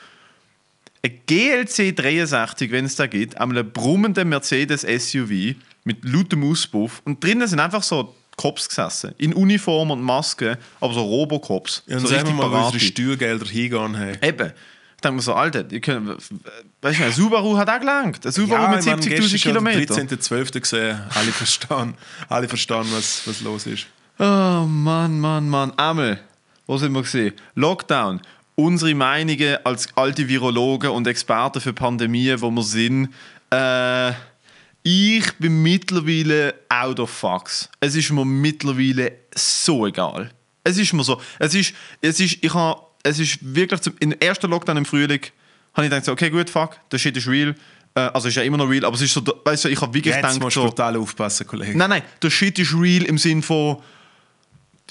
Ein 1.03 1.19
GLC 1.25 1.95
63, 1.95 2.69
wenn 2.71 2.85
es 2.85 2.95
da 2.95 3.07
gibt, 3.07 3.37
einmal 3.39 3.59
ein 3.59 3.71
brummender 3.71 4.25
Mercedes 4.25 4.81
SUV 4.81 5.55
mit 5.85 6.03
lautem 6.03 6.43
Auspuff 6.51 7.01
und 7.05 7.23
drinnen 7.23 7.47
sind 7.47 7.59
einfach 7.59 7.83
so 7.83 8.13
Cops 8.37 8.67
gesessen, 8.67 9.13
in 9.17 9.33
Uniform 9.33 9.91
und 9.91 10.01
Maske, 10.01 10.57
aber 10.81 10.93
so 10.93 11.01
Robocops. 11.01 11.83
Ja, 11.87 11.97
und 11.97 12.07
so 12.07 12.13
wir 12.13 12.23
mal, 12.25 12.47
wo 12.47 12.51
Parati. 12.51 12.75
unsere 12.75 12.79
Steuergelder 12.79 13.45
hingehen 13.45 13.97
haben. 13.97 14.17
Eben. 14.21 14.51
Ich 14.95 15.01
denke 15.01 15.15
mir 15.17 15.21
so, 15.21 15.33
Alter, 15.33 15.63
die 15.63 15.79
können, 15.81 16.15
weißt 16.81 16.99
du, 16.99 17.03
ein 17.03 17.11
Subaru 17.11 17.57
hat 17.57 17.69
auch 17.69 17.79
gelangt. 17.79 18.25
Ein 18.25 18.31
Subaru 18.31 18.69
mit 18.69 18.79
ich 18.79 18.85
meine, 18.87 19.01
70.000 19.01 19.09
gestern 19.09 19.39
schon 19.39 19.51
Kilometern. 19.51 20.07
den 20.07 20.19
13.12. 20.19 20.59
gesehen. 20.61 21.01
Alle 21.13 21.31
verstehen, 21.31 21.93
alle 22.27 22.47
verstehen 22.47 22.85
was, 22.91 23.21
was 23.25 23.41
los 23.41 23.67
ist. 23.67 23.85
Oh 24.17 24.23
Mann, 24.23 25.19
Mann, 25.19 25.49
Mann. 25.49 25.73
Einmal, 25.77 26.19
wo 26.65 26.77
sind 26.77 26.93
wir 26.93 27.01
gesehen? 27.01 27.33
Lockdown. 27.55 28.21
Unsere 28.55 28.95
Meinungen 28.95 29.57
als 29.65 29.89
alte 29.95 30.27
Virologen 30.29 30.89
und 30.89 31.05
Experten 31.07 31.59
für 31.59 31.73
Pandemien, 31.73 32.41
wo 32.41 32.49
wir 32.49 32.63
sind. 32.63 33.09
Äh, 33.51 34.13
ich 34.87 35.33
bin 35.39 35.63
mittlerweile 35.63 36.53
out 36.69 36.99
of 36.99 37.09
fucks. 37.09 37.67
Es 37.79 37.95
ist 37.95 38.11
mir 38.11 38.23
mittlerweile 38.23 39.13
so 39.33 39.87
egal. 39.87 40.29
Es 40.63 40.77
ist 40.77 40.93
mir 40.93 41.03
so. 41.03 41.19
Es 41.39 41.55
ist, 41.55 41.73
es 42.01 42.19
ist, 42.19 42.37
ich 42.43 42.53
habe, 42.53 42.79
es 43.01 43.17
ist 43.17 43.39
wirklich 43.41 43.81
zum, 43.81 43.95
im 43.99 44.11
ersten 44.11 44.47
Lockdown 44.47 44.77
im 44.77 44.85
Frühling 44.85 45.21
habe 45.73 45.87
ich 45.87 45.91
gedacht, 45.91 46.07
okay, 46.07 46.29
gut, 46.29 46.51
fuck, 46.51 46.77
der 46.91 46.99
Shit 46.99 47.17
ist 47.17 47.27
real. 47.27 47.55
Äh, 47.95 47.99
also 47.99 48.27
ist 48.27 48.35
ja 48.35 48.43
immer 48.43 48.57
noch 48.57 48.69
real, 48.69 48.85
aber 48.85 48.95
es 48.95 49.01
ist 49.01 49.13
so, 49.13 49.23
weißt 49.43 49.65
du, 49.65 49.69
ich 49.69 49.81
habe 49.81 49.91
wirklich 49.91 50.13
Jetzt 50.13 50.23
gedacht, 50.23 50.39
musst 50.39 50.53
so, 50.53 50.65
brutal 50.65 50.95
aufpassen, 50.97 51.47
Kollege. 51.47 51.75
Nein, 51.75 51.89
nein, 51.89 52.03
der 52.21 52.29
Shit 52.29 52.59
ist 52.59 52.73
real 52.75 53.05
im 53.05 53.17
Sinn 53.17 53.41
von, 53.41 53.77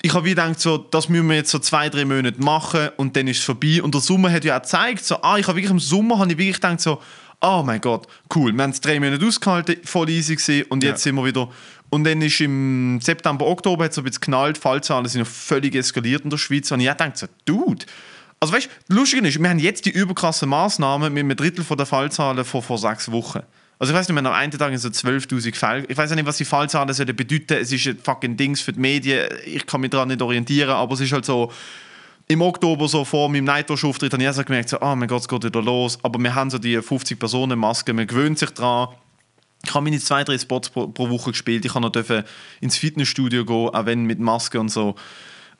ich 0.03 0.13
habe 0.13 0.25
wie 0.25 0.31
gedacht, 0.31 0.59
so, 0.59 0.77
das 0.77 1.09
müssen 1.09 1.29
wir 1.29 1.37
jetzt 1.37 1.53
so 1.53 1.61
zwei, 1.61 1.89
drei 1.89 2.05
Monate 2.05 2.43
machen 2.43 2.89
und 2.97 3.15
dann 3.15 3.29
ist 3.29 3.39
es 3.39 3.45
vorbei. 3.45 3.81
Und 3.81 3.95
der 3.95 4.01
Sommer 4.01 4.33
hat 4.33 4.45
ja 4.45 4.57
auch 4.57 4.63
gezeigt, 4.63 5.05
so, 5.05 5.23
ah, 5.23 5.39
ich 5.39 5.47
habe 5.47 5.57
wirklich 5.57 5.71
im 5.71 5.79
Sommer 5.79 6.19
habe 6.19 6.33
ich 6.33 6.37
wirklich 6.37 6.57
gedacht, 6.57 6.81
so, 6.81 7.01
oh 7.45 7.63
mein 7.65 7.81
Gott, 7.81 8.07
cool, 8.35 8.53
wir 8.53 8.63
haben 8.63 8.71
es 8.71 8.81
drei 8.81 8.99
Monate 8.99 9.25
ausgehalten, 9.27 9.77
voll 9.85 10.09
easy 10.11 10.35
gesehen 10.37 10.67
und 10.71 10.83
jetzt 10.83 11.05
Ja. 11.05 11.11
sind 11.11 11.17
wir 11.17 11.25
wieder. 11.25 11.49
Und 11.91 12.05
dann 12.05 12.21
ist 12.23 12.41
im 12.41 12.99
September, 13.01 13.47
Oktober 13.47 13.85
hat 13.85 13.91
es 13.91 13.97
so 13.97 14.01
ein 14.01 14.05
bisschen 14.05 14.21
geknallt, 14.23 14.59
Fallzahlen 14.59 15.07
sind 15.07 15.21
noch 15.21 15.29
völlig 15.29 15.75
eskaliert 15.75 16.25
in 16.25 16.31
der 16.31 16.39
Schweiz. 16.39 16.71
Und 16.73 16.81
ich 16.81 16.89
gedacht, 16.89 17.17
so, 17.17 17.27
Dude, 17.45 17.85
also 18.41 18.53
weißt 18.53 18.69
du, 18.89 18.95
lustig 18.97 19.23
ist, 19.25 19.39
wir 19.41 19.49
haben 19.49 19.59
jetzt 19.59 19.85
die 19.87 19.91
überkrassen 19.91 20.49
Maßnahmen 20.49 21.13
mit 21.13 21.21
einem 21.25 21.37
Drittel 21.37 21.65
von 21.65 21.77
der 21.77 21.87
Fallzahlen 21.87 22.45
von 22.45 22.63
vor 22.63 22.79
sechs 22.79 23.11
Wochen. 23.13 23.41
Also 23.79 23.93
ich 23.93 23.99
weiß 23.99 24.09
nicht, 24.09 24.15
wir 24.15 24.19
haben 24.19 24.27
am 24.27 24.33
einen 24.33 24.53
Tag 24.53 24.77
so 24.79 24.89
12'000 24.89 25.55
Fälle. 25.55 25.85
Ich 25.89 25.97
weiß 25.97 26.11
nicht, 26.13 26.27
was 26.27 26.37
die 26.37 26.45
Fallzahlen 26.45 26.93
sollen 26.95 27.15
bedeuten. 27.15 27.55
Es 27.61 27.71
ist 27.71 27.87
ein 27.87 27.99
fucking 27.99 28.37
Dings 28.37 28.61
für 28.61 28.73
die 28.73 28.81
Medien. 28.81 29.29
Ich 29.45 29.67
kann 29.67 29.81
mich 29.81 29.91
daran 29.91 30.09
nicht 30.09 30.23
orientieren, 30.23 30.71
aber 30.71 30.95
es 30.95 31.01
ist 31.01 31.13
halt 31.13 31.25
so, 31.25 31.53
im 32.27 32.43
Oktober 32.43 32.89
so 32.89 33.05
vor 33.05 33.29
meinem 33.29 33.45
Nightwatch-Auftritt 33.45 34.13
habe 34.13 34.23
ich 34.23 34.29
auch 34.29 34.35
so 34.35 34.45
gemerkt, 34.45 34.71
so, 34.71 34.81
oh 34.81 34.95
mein 34.95 35.09
Gott, 35.09 35.23
es 35.23 35.29
geht 35.29 35.45
wieder 35.45 35.63
los. 35.63 35.99
Aber 36.03 36.19
wir 36.19 36.35
haben 36.35 36.51
so 36.51 36.59
die 36.59 36.79
50-Personen-Maske, 36.79 37.93
man 37.93 38.07
gewöhnt 38.07 38.39
sich 38.39 38.51
dran. 38.51 38.89
Ich 39.63 39.75
habe 39.75 39.85
meine 39.85 39.99
zwei, 39.99 40.25
drei 40.25 40.39
Spots 40.39 40.71
pro, 40.71 40.89
pro 40.89 41.09
Woche 41.11 41.31
gespielt. 41.31 41.65
Ich 41.65 41.75
habe 41.75 41.87
noch 41.87 42.25
ins 42.61 42.77
Fitnessstudio 42.77 43.45
gehen, 43.45 43.69
auch 43.71 43.87
wenn 43.87 44.05
mit 44.05 44.21
Maske 44.21 44.61
und 44.61 44.71
so. 44.71 44.95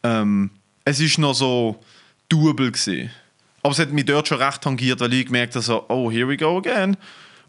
Ähm, 0.03 0.51
es 0.85 1.01
ist 1.01 1.19
noch 1.19 1.35
so 1.35 1.83
doable 2.29 2.73
gewesen. 2.73 3.11
Aber 3.63 3.73
es 3.73 3.79
hat 3.79 3.93
mich 3.93 4.05
dort 4.05 4.29
schon 4.29 4.43
recht 4.43 4.61
tangiert, 4.61 5.01
weil 5.01 5.13
ich 5.15 5.27
gemerkt 5.27 5.55
habe, 5.55 5.65
so, 5.65 5.85
oh, 5.89 6.11
here 6.11 6.29
we 6.29 6.37
go 6.37 6.59
again. 6.59 6.97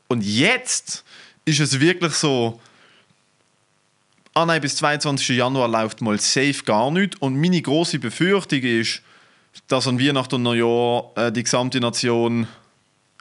Und 0.07 0.23
jetzt 0.23 1.03
ist 1.43 1.59
es 1.59 1.79
wirklich 1.79 2.13
so, 2.13 2.59
ah 4.33 4.45
nein, 4.45 4.61
bis 4.61 4.77
22. 4.77 5.37
Januar 5.37 5.67
läuft 5.67 6.01
mal 6.01 6.19
safe 6.19 6.63
gar 6.65 6.91
nicht. 6.91 7.21
Und 7.21 7.39
meine 7.39 7.61
große 7.61 7.99
Befürchtung 7.99 8.61
ist, 8.61 9.01
dass 9.67 9.87
an 9.87 9.99
Weihnachten 9.99 10.35
und 10.35 10.43
Neujahr 10.43 11.11
äh, 11.15 11.31
die 11.31 11.43
gesamte 11.43 11.79
Nation 11.79 12.47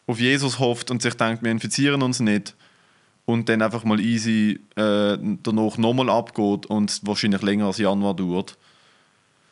auf 0.06 0.20
Jesus 0.20 0.58
hofft 0.58 0.90
und 0.90 1.02
sich 1.02 1.14
denkt, 1.14 1.42
wir 1.42 1.50
infizieren 1.50 2.02
uns 2.02 2.20
nicht. 2.20 2.54
Und 3.26 3.48
dann 3.48 3.62
einfach 3.62 3.84
mal 3.84 4.00
easy 4.00 4.60
äh, 4.76 5.16
danach 5.42 5.78
nochmal 5.78 6.10
abgeht 6.10 6.66
und 6.66 6.90
es 6.90 7.06
wahrscheinlich 7.06 7.40
länger 7.40 7.66
als 7.66 7.78
Januar 7.78 8.14
dauert. 8.14 8.58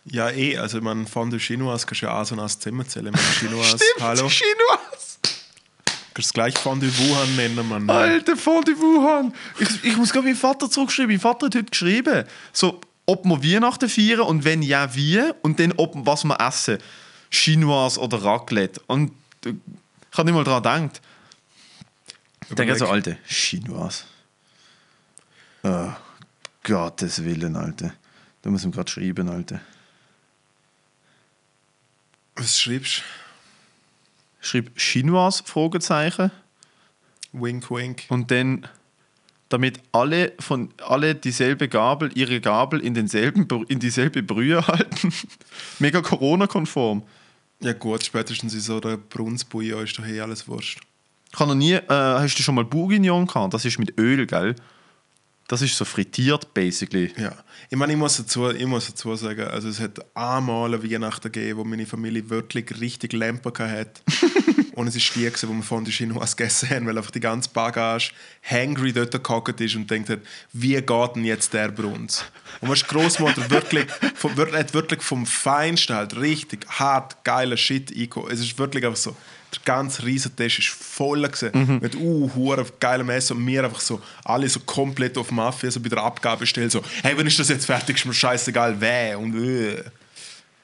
Ja, 0.05 0.31
eh, 0.31 0.59
also 0.59 0.81
man 0.81 1.07
von 1.07 1.31
der 1.31 1.39
Chinois 1.39 1.79
kannst 1.87 2.03
du 2.03 2.07
ja 2.07 2.21
auch 2.21 2.25
so 2.25 2.39
ein 2.39 2.49
Zimmer 2.49 2.87
zählen. 2.87 3.13
Man 3.13 3.21
Chinois, 3.41 3.79
hallo. 4.01 4.29
Chinois! 4.29 5.19
Kannst 6.15 6.31
du 6.31 6.35
gleich 6.35 6.59
von 6.59 6.79
der 6.81 6.91
Wuhan 6.99 7.37
nennen, 7.37 7.67
Mann. 7.67 7.89
Alter, 7.89 8.35
die 8.35 8.79
Wuhan. 8.79 9.33
Ich, 9.59 9.85
ich 9.85 9.97
muss 9.97 10.13
gerade 10.13 10.27
meinen 10.27 10.37
Vater 10.37 10.71
zurückschreiben. 10.71 11.13
Mein 11.13 11.21
Vater 11.21 11.47
hat 11.47 11.55
heute 11.55 11.71
geschrieben, 11.71 12.25
so, 12.53 12.81
ob 13.07 13.25
wir 13.25 13.43
Weihnachten 13.43 13.89
feiern 13.89 14.21
und 14.21 14.45
wenn 14.45 14.63
ja, 14.63 14.95
wie. 14.95 15.21
Und 15.43 15.59
dann, 15.59 15.73
ob, 15.77 15.95
was 16.07 16.25
wir 16.25 16.41
essen. 16.41 16.79
Chinois 17.31 17.99
oder 17.99 18.23
Raclette. 18.23 18.81
Und 18.87 19.13
äh, 19.45 19.55
ich 20.11 20.19
habe 20.19 20.31
nicht 20.31 20.35
mal 20.35 20.45
daran 20.45 20.89
gedacht. 20.89 21.01
Ich 22.49 22.55
denke 22.55 22.77
so, 22.77 22.87
Alter, 22.87 23.17
Chinois. 23.25 24.05
Oh, 25.63 25.93
Gottes 26.63 27.25
Willen, 27.25 27.57
Alter. 27.57 27.95
Da 28.43 28.51
muss 28.51 28.65
ich 28.65 28.73
gerade 28.73 28.91
schreiben, 28.91 29.29
Alter. 29.29 29.61
Was 32.37 32.61
schreibst 32.61 33.03
Schreib 34.41 34.77
Chinois, 34.77 35.41
Fragezeichen. 35.45 36.33
du? 37.33 37.43
Wink, 37.43 37.71
wink. 37.71 38.05
Und 38.09 38.31
dann 38.31 38.69
damit 39.53 39.81
alle 39.93 40.33
von 40.41 40.71
alle 40.87 41.15
dieselbe 41.15 41.69
Gabel, 41.69 42.11
ihre 42.15 42.41
Gabel 42.41 42.81
in 42.81 42.95
denselben 42.95 43.47
in 43.69 43.79
dieselbe 43.79 44.23
Brühe 44.23 44.67
halten. 44.67 45.13
Mega 45.79 46.01
Corona-konform. 46.01 47.03
Ja 47.61 47.73
gut, 47.75 48.05
spätestens 48.05 48.55
in 48.55 48.61
so 48.61 48.81
einer 48.81 48.97
Brunsbouillon 48.97 49.85
ist 49.85 49.99
doch 49.99 50.07
eh 50.07 50.21
alles 50.21 50.49
wurscht. 50.49 50.81
Ich 51.33 51.39
habe 51.39 51.51
noch 51.51 51.57
nie, 51.57 51.73
äh, 51.73 51.85
hast 51.89 52.39
du 52.39 52.43
schon 52.43 52.55
mal 52.55 52.65
Bourguignon 52.65 53.27
gehabt? 53.27 53.55
Das 53.55 53.65
ist 53.65 53.79
mit 53.79 53.99
Öl, 53.99 54.27
gell? 54.27 54.55
Das 55.49 55.61
ist 55.61 55.77
so 55.77 55.85
frittiert, 55.85 56.55
basically. 56.55 57.13
Ja, 57.19 57.37
ich 57.69 57.77
meine, 57.77 57.93
ich 57.93 57.99
muss 57.99 58.17
dazu, 58.17 58.51
ich 58.51 58.67
muss 58.67 58.87
dazu 58.87 59.15
sagen, 59.17 59.49
also 59.49 59.69
es 59.69 59.81
hat 59.81 60.01
einmal 60.17 60.73
eine 60.73 60.83
Weihnachten 60.83 61.31
gegeben, 61.31 61.59
wo 61.59 61.65
meine 61.65 61.85
Familie 61.87 62.29
wirklich 62.31 62.81
richtig 62.81 63.13
Lampen 63.13 63.53
hatte. 63.59 64.01
und 64.75 64.87
es 64.87 64.97
ist 64.97 65.15
die, 65.15 65.25
gewesen, 65.25 65.49
wo 65.49 65.53
wir 65.55 65.63
von 65.63 65.85
der 65.85 65.93
Chinoise 65.93 66.37
gegessen 66.37 66.71
haben, 66.71 66.87
weil 66.87 66.97
einfach 66.97 67.11
die 67.11 67.21
ganze 67.21 67.49
Bagage 67.51 68.13
hangry 68.43 68.93
dort 68.93 69.23
gehockt 69.23 69.61
ist 69.61 69.75
und 69.75 69.91
denkt 69.91 70.09
hat, 70.09 70.21
wie 70.53 70.75
geht 70.75 71.17
denn 71.17 71.25
jetzt 71.25 71.53
der 71.53 71.71
bei 71.71 71.85
uns? 71.85 72.25
Und 72.61 72.69
was 72.69 72.81
die 72.81 72.87
Großmutter 72.87 73.51
wirklich, 73.51 73.87
hat 74.53 74.75
wirklich 74.75 75.03
vom 75.03 75.27
Feinsten 75.27 75.97
halt 75.97 76.17
richtig 76.17 76.67
hart 76.69 77.25
geiler 77.25 77.57
Shit 77.57 77.91
eingekommen. 77.91 78.31
Es 78.31 78.41
ist 78.41 78.59
wirklich 78.59 78.85
einfach 78.85 78.99
so, 78.99 79.17
der 79.53 79.61
ganze 79.65 80.05
Riesentisch 80.05 80.61
ist 80.61 80.69
voll 80.69 81.23
gewesen, 81.23 81.79
mit 81.81 81.95
uh, 81.95 82.31
hure 82.35 82.65
geilem 82.81 83.11
Essen 83.11 83.37
und 83.37 83.47
wir 83.47 83.65
einfach 83.65 83.81
so, 83.81 84.01
alle 84.25 84.49
so 84.49 84.61
komplett 84.61 85.19
auf 85.19 85.31
Mafia, 85.31 85.71
so 85.71 85.81
bei 85.81 85.89
der 85.89 86.03
Abgabestelle 86.03 86.71
so, 86.71 86.83
hey, 87.03 87.17
wenn 87.17 87.27
ist 87.27 87.39
das 87.39 87.49
jetzt 87.49 87.67
fertig, 87.67 87.97
ist 87.97 88.07
mir 88.07 88.15
scheißegal, 88.15 88.77
wer 88.79 89.19
und 89.19 89.35
äh. 89.35 89.85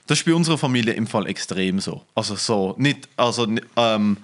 Das 0.08 0.18
ist 0.18 0.24
bei 0.24 0.34
unserer 0.34 0.58
Familie 0.58 0.94
im 0.94 1.06
Fall 1.06 1.26
extrem 1.26 1.78
so. 1.80 2.02
Also 2.14 2.34
so, 2.34 2.74
nicht, 2.78 3.08
also 3.16 3.46
ähm, 3.76 4.16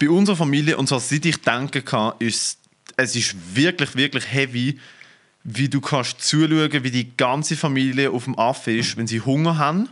bei 0.00 0.08
unserer 0.08 0.36
Familie, 0.36 0.76
und 0.76 0.88
so 0.88 0.98
seit 0.98 1.24
ich 1.24 1.36
denken 1.42 1.84
kann, 1.84 2.14
ist 2.18 2.58
es 2.96 3.14
ist 3.14 3.36
wirklich, 3.54 3.94
wirklich 3.94 4.32
heavy, 4.32 4.78
wie 5.44 5.68
du 5.68 5.80
kannst 5.80 6.22
zuschauen, 6.22 6.82
wie 6.82 6.90
die 6.90 7.16
ganze 7.16 7.56
Familie 7.56 8.10
auf 8.10 8.24
dem 8.24 8.38
Affe 8.38 8.72
ist, 8.72 8.96
wenn 8.96 9.06
sie 9.06 9.20
Hunger 9.20 9.58
haben. 9.58 9.88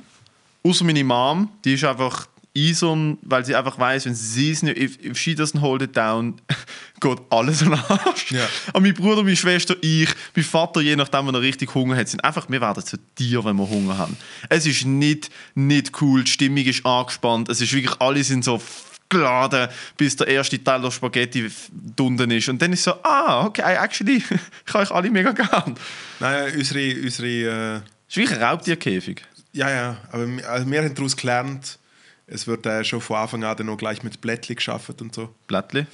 Außer 0.62 0.84
meine 0.84 1.04
Mom, 1.04 1.50
die 1.64 1.74
ist 1.74 1.84
einfach 1.84 2.26
easern, 2.54 3.18
weil 3.22 3.44
sie 3.44 3.54
einfach 3.56 3.78
weiß, 3.78 4.06
wenn 4.06 4.14
sie 4.14 4.50
es 4.52 4.62
nicht, 4.62 4.78
if, 4.78 4.98
if 5.04 5.18
she 5.18 5.32
doesn't 5.32 5.60
hold 5.60 5.82
it 5.82 5.96
down, 5.96 6.34
geht 7.00 7.18
alles 7.30 7.62
an 7.62 7.74
Arsch. 7.74 8.30
Ja. 8.32 8.46
Aber 8.68 8.80
mein 8.80 8.94
Bruder, 8.94 9.22
meine 9.24 9.36
Schwester, 9.36 9.74
ich, 9.82 10.08
mein 10.36 10.44
Vater, 10.44 10.80
je 10.80 10.94
nachdem, 10.96 11.26
wenn 11.26 11.34
er 11.34 11.40
richtig 11.42 11.74
Hunger 11.74 11.96
hat, 11.96 12.08
sind 12.08 12.22
einfach, 12.24 12.48
wir 12.48 12.60
werden 12.60 12.84
zu 12.84 12.96
dir, 13.18 13.44
wenn 13.44 13.56
wir 13.56 13.68
Hunger 13.68 13.98
haben. 13.98 14.16
Es 14.48 14.66
ist 14.66 14.84
nicht, 14.84 15.30
nicht 15.54 16.00
cool, 16.00 16.22
die 16.24 16.30
Stimmung 16.30 16.64
ist 16.64 16.86
angespannt, 16.86 17.48
es 17.48 17.60
ist 17.60 17.72
wirklich, 17.72 18.00
alle 18.00 18.22
sind 18.22 18.44
so 18.44 18.62
geladen, 19.08 19.68
bis 19.96 20.16
der 20.16 20.28
erste 20.28 20.58
Teller 20.58 20.90
Spaghetti 20.90 21.50
dunden 21.96 22.30
ist. 22.30 22.48
Und 22.48 22.60
dann 22.62 22.72
ist 22.72 22.84
so, 22.84 22.94
ah, 23.02 23.44
okay, 23.46 23.62
actually, 23.62 24.16
ich 24.66 24.72
habe 24.74 24.84
euch 24.84 24.90
alle 24.90 25.10
mega 25.10 25.32
gern. 25.32 25.74
Nein, 26.20 26.52
unsere, 26.56 27.00
unsere 27.02 27.28
äh, 27.28 27.76
Es 27.76 27.82
ist 28.10 28.16
wirklich 28.16 28.38
ein 28.38 28.44
Raubtierkäfig. 28.44 29.22
ja, 29.52 29.70
ja, 29.70 29.96
aber 30.10 30.26
wir- 30.26 30.48
also 30.48 30.70
wir 30.70 30.78
haben 30.82 30.94
daraus 30.94 31.16
gelernt, 31.16 31.78
es 32.26 32.46
wird 32.46 32.64
äh, 32.66 32.84
schon 32.84 33.00
von 33.00 33.16
Anfang 33.16 33.44
an 33.44 33.56
dann 33.56 33.66
noch 33.66 33.76
gleich 33.76 34.02
mit 34.02 34.20
Blättli 34.20 34.54
geschafft 34.54 35.00
und 35.00 35.14
so. 35.14 35.28
Blättli. 35.46 35.86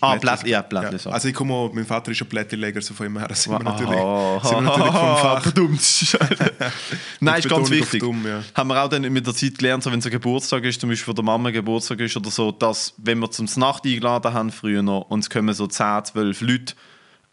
Ah, 0.00 0.14
Blättli- 0.14 0.46
ja, 0.48 0.62
Blättli, 0.62 0.96
so. 0.98 1.10
Also 1.10 1.26
ich 1.26 1.34
komme 1.34 1.52
auch, 1.54 1.72
mein 1.72 1.84
Vater 1.84 2.12
ist 2.12 2.22
ein 2.22 2.28
Blättleger, 2.28 2.80
so 2.80 2.94
von 2.94 3.06
ihm 3.06 3.18
her 3.18 3.28
sind 3.34 3.50
wir 3.52 3.58
natürlich, 3.58 3.88
sind 3.90 4.54
wir 4.54 4.60
natürlich 4.60 4.92
vom 4.92 5.16
Fach. 5.16 5.52
Nein, 7.20 7.38
ist 7.40 7.48
ganz 7.48 7.70
wichtig. 7.70 8.00
dumm, 8.00 8.24
ja. 8.26 8.42
Haben 8.54 8.68
wir 8.68 8.82
auch 8.84 8.88
dann 8.88 9.02
mit 9.12 9.26
der 9.26 9.34
Zeit 9.34 9.58
gelernt, 9.58 9.82
so 9.82 9.90
wenn 9.90 9.98
es 9.98 10.04
ein 10.06 10.12
Geburtstag 10.12 10.62
ist, 10.64 10.80
zum 10.80 10.88
Beispiel 10.90 11.06
von 11.06 11.14
der 11.16 11.24
Mama 11.24 11.50
Geburtstag 11.50 11.98
ist 12.00 12.16
oder 12.16 12.30
so, 12.30 12.52
dass, 12.52 12.94
wenn 12.98 13.18
wir 13.18 13.30
zum 13.30 13.46
Nacht 13.56 13.84
eingeladen 13.84 14.32
haben 14.32 14.50
früher 14.52 14.82
noch, 14.82 15.02
und 15.10 15.20
es 15.20 15.30
kommen 15.30 15.52
so 15.54 15.66
10, 15.66 16.04
12 16.04 16.40
Leute, 16.42 16.74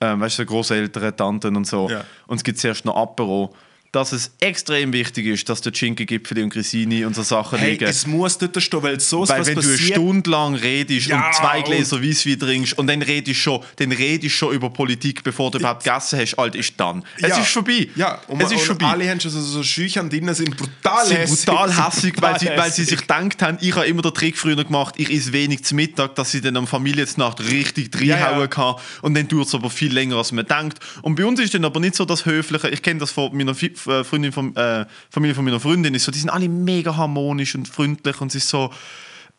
ähm, 0.02 0.20
weißt 0.22 0.40
du, 0.40 0.44
so 0.44 0.48
Großeltern, 0.48 1.16
Tanten 1.16 1.56
und 1.56 1.66
so, 1.68 1.90
Ja. 1.90 2.04
und 2.28 2.38
es 2.38 2.44
gibt 2.44 2.58
zuerst 2.58 2.84
noch 2.86 2.96
Apero, 2.96 3.54
dass 3.92 4.12
es 4.12 4.32
extrem 4.40 4.94
wichtig 4.94 5.26
ist, 5.26 5.50
dass 5.50 5.62
der 5.62 5.74
Schinken-Gipfel 5.74 6.44
und 6.44 6.50
Grissini 6.52 7.06
und 7.06 7.16
so 7.16 7.24
Sachen 7.24 7.58
Hey, 7.58 7.72
liegen. 7.72 7.86
es 7.86 8.06
muss 8.06 8.38
dort 8.38 8.62
stehen, 8.62 8.84
weil 8.84 9.00
so 9.00 9.28
Weil 9.28 9.46
wenn 9.46 9.56
du 9.56 9.62
eine 9.62 9.70
passiert. 9.72 9.92
Stunde 9.96 10.30
lang 10.30 10.54
redest 10.56 11.08
Ja, 11.08 11.28
und 11.28 11.34
zwei 11.36 11.58
und- 11.60 11.66
Gläser 11.66 12.04
Weisswein 12.04 12.40
trinkst 12.40 12.78
und 12.78 12.88
dann 12.88 13.02
redest 13.02 13.40
schon, 13.40 13.62
dann 13.78 13.92
redest 13.92 14.36
schon 14.36 14.54
über 14.54 14.70
Politik, 14.70 15.24
bevor 15.24 15.50
du 15.52 15.58
überhaupt 15.58 15.84
gegessen 15.84 16.20
hast, 16.20 16.38
alt 16.38 16.56
ist 16.56 16.74
dann. 16.78 17.04
Es 17.18 17.30
ja, 17.30 17.38
ist 17.40 17.50
vorbei. 17.50 17.90
Ja, 17.96 18.22
und, 18.28 18.42
es 18.42 18.52
ist 18.52 18.60
und 18.62 18.66
vorbei. 18.68 18.86
alle 18.86 19.10
haben 19.10 19.20
schon 19.20 19.32
so, 19.32 19.42
so 19.42 19.64
Schüchern 19.64 20.10
drin, 20.10 20.32
sind 20.36 20.56
brutal 20.56 21.06
sind 21.08 21.18
hässig. 21.18 21.46
brutal 21.46 21.76
hässig, 21.88 22.14
weil 22.22 22.40
sie, 22.40 22.48
weil 22.56 22.72
sie 22.72 22.84
sich 22.84 23.00
gedacht 23.02 23.42
haben, 23.42 23.58
ich 23.62 23.76
habe 23.76 23.88
immer 23.88 24.02
den 24.04 24.14
Trick 24.14 24.38
früher 24.38 24.64
gemacht, 24.64 24.96
ich 24.98 25.10
esse 25.12 25.34
wenig 25.34 25.64
zu 25.64 25.74
Mittag, 25.76 26.16
dass 26.16 26.32
sie 26.32 26.42
dann 26.42 26.56
am 26.58 26.68
Familiennacht 26.68 27.40
richtig 27.42 27.96
Ja, 28.02 28.18
ja. 28.18 28.26
reinhauen 28.28 28.50
kann. 28.50 28.76
Und 29.02 29.16
dann 29.16 29.28
dauert 29.28 29.48
es 29.48 29.56
aber 29.56 29.70
viel 29.70 29.92
länger, 29.94 30.18
als 30.18 30.32
man 30.32 30.46
denkt. 30.46 30.78
Und 31.02 31.16
bei 31.16 31.26
uns 31.26 31.40
ist 31.40 31.54
dann 31.54 31.66
aber 31.66 31.80
nicht 31.80 31.96
so 31.96 32.06
das 32.06 32.26
Höfliche. 32.26 32.70
Ich 32.70 32.82
kenne 32.84 33.00
das 33.00 33.12
von 33.12 33.36
meiner 33.36 33.56
Freundin, 33.80 34.32
von, 34.32 34.56
äh, 34.56 34.86
Familie 35.10 35.36
von 35.36 35.46
meiner 35.46 35.60
Freundin. 35.60 35.94
Ist 35.94 36.06
so, 36.06 36.12
die 36.12 36.20
sind 36.20 36.30
alle 36.30 36.50
mega 36.50 36.96
harmonisch 36.96 37.56
und 37.56 37.68
freundlich 37.68 38.20
und 38.22 38.28
es 38.28 38.36
ist 38.36 38.50
so. 38.50 38.72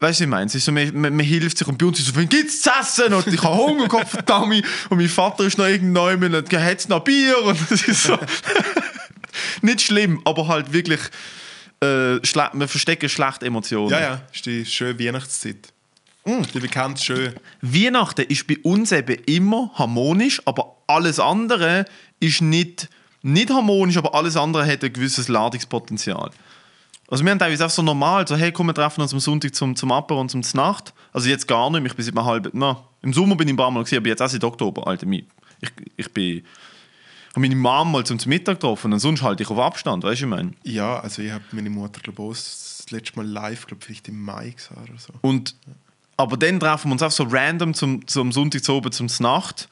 Weißt 0.02 0.20
du, 0.20 0.24
ich 0.24 0.30
meine, 0.30 0.46
es 0.46 0.54
ist 0.54 0.64
so, 0.64 0.72
man, 0.72 0.98
man, 0.98 1.14
man 1.14 1.26
hilft 1.26 1.58
sich 1.58 1.68
und 1.68 1.76
bei 1.76 1.84
uns 1.84 1.98
ist 1.98 2.06
so, 2.06 2.16
wenn 2.16 2.28
gibt's 2.28 2.62
zu 2.62 2.70
essen 2.70 3.12
und 3.12 3.26
ich 3.26 3.42
habe 3.42 3.54
Hunger, 3.54 3.86
Gott 3.86 4.08
verdammt 4.08 4.64
und 4.88 4.96
mein 4.96 5.08
Vater 5.10 5.44
ist 5.44 5.58
noch 5.58 5.66
irgendwann 5.66 6.34
und 6.34 6.52
hat 6.52 6.78
es 6.78 6.88
noch 6.88 7.00
Bier 7.00 7.36
und 7.44 7.58
es 7.70 7.86
ist 7.86 8.04
so, 8.04 8.18
nicht 9.62 9.82
schlimm, 9.82 10.22
aber 10.24 10.48
halt 10.48 10.72
wirklich, 10.72 11.00
äh, 11.82 12.16
wir 12.16 12.68
verstecken 12.68 13.10
schlechte 13.10 13.44
Emotionen. 13.44 13.90
Ja, 13.90 14.00
ja, 14.00 14.22
ist 14.32 14.46
die 14.46 14.64
schöne 14.64 14.98
Weihnachtszeit. 14.98 15.68
Mm. 16.24 16.42
Die 16.54 16.60
bekannt 16.60 17.00
schön. 17.00 17.34
Weihnachten 17.62 18.22
ist 18.22 18.46
bei 18.46 18.58
uns 18.62 18.92
eben 18.92 19.16
immer 19.26 19.70
harmonisch, 19.74 20.40
aber 20.44 20.76
alles 20.86 21.18
andere 21.18 21.84
ist 22.20 22.42
nicht, 22.42 22.88
nicht 23.22 23.50
harmonisch, 23.50 23.96
aber 23.96 24.14
alles 24.14 24.36
andere 24.36 24.66
hat 24.66 24.82
ein 24.82 24.92
gewisses 24.92 25.28
Ladungspotenzial. 25.28 26.30
Also 27.08 27.24
wir 27.24 27.32
haben 27.32 27.38
teilweise 27.38 27.66
auch 27.66 27.70
so 27.70 27.82
normal, 27.82 28.26
so 28.26 28.36
hey, 28.36 28.52
komm, 28.52 28.68
wir 28.68 28.74
treffen 28.74 29.00
uns 29.00 29.12
am 29.12 29.20
Sonntag 29.20 29.54
zum, 29.54 29.74
zum 29.74 29.90
Aper 29.90 30.16
und 30.16 30.30
zum 30.30 30.42
Znacht. 30.42 30.94
Also 31.12 31.28
jetzt 31.28 31.48
gar 31.48 31.68
nicht, 31.70 31.84
ich 31.84 31.94
bin 31.94 32.04
seit 32.04 32.16
einem 32.16 32.24
halben, 32.24 32.50
na, 32.54 32.84
im 33.02 33.12
Sommer 33.12 33.34
bin 33.34 33.48
ich 33.48 33.54
ein 33.54 33.56
paar 33.56 33.70
Mal 33.70 33.82
gesehen, 33.82 33.98
aber 33.98 34.08
jetzt 34.08 34.22
auch 34.22 34.28
seit 34.28 34.44
Oktober, 34.44 34.86
Alter, 34.86 35.06
ich, 35.08 35.24
ich 35.96 36.12
bin, 36.12 36.44
habe 37.30 37.40
meine 37.40 37.56
Mom 37.56 37.92
mal 37.92 38.04
zum 38.04 38.18
Mittag 38.26 38.60
getroffen 38.60 38.92
und 38.92 39.00
sonst 39.00 39.22
halte 39.22 39.42
ich 39.42 39.50
auf 39.50 39.58
Abstand, 39.58 40.04
weißt 40.04 40.20
du, 40.20 40.24
ich 40.24 40.30
meine. 40.30 40.52
Ja, 40.62 41.00
also 41.00 41.22
ich 41.22 41.32
habe 41.32 41.44
meine 41.50 41.70
Mutter, 41.70 42.00
glaube 42.00 42.32
ich, 42.32 42.38
das 42.38 42.86
letzte 42.90 43.16
Mal 43.16 43.26
live, 43.26 43.66
glaube 43.66 43.84
vielleicht 43.84 44.08
im 44.08 44.22
Mai 44.22 44.50
gesehen 44.50 44.76
oder 44.82 44.98
so. 44.98 45.12
Und, 45.20 45.56
aber 46.16 46.36
dann 46.36 46.60
treffen 46.60 46.88
wir 46.88 46.92
uns 46.92 47.02
auch 47.02 47.10
so 47.10 47.24
random 47.28 47.74
zum, 47.74 48.06
zum 48.06 48.30
Sonntag 48.30 48.62
zu 48.62 48.74
oben 48.74 48.92
zum 48.92 49.08
Nacht. 49.20 49.68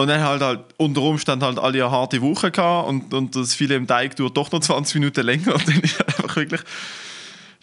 Und 0.00 0.06
dann 0.06 0.22
halt, 0.22 0.40
halt 0.42 0.60
unter 0.76 1.02
Umständen 1.02 1.44
halt 1.44 1.58
alle 1.58 1.82
eine 1.84 1.90
harte 1.90 2.22
Woche 2.22 2.52
gehabt 2.52 2.88
und, 2.88 3.12
und 3.12 3.34
das 3.34 3.52
viele 3.54 3.74
im 3.74 3.86
Teig 3.86 4.14
dauert 4.14 4.36
doch 4.36 4.50
noch 4.52 4.60
20 4.62 4.94
Minuten 4.94 5.26
länger. 5.26 5.54
Und 5.54 5.66
dann 5.66 5.80
ist 5.80 6.00
einfach 6.06 6.36
wirklich. 6.36 6.60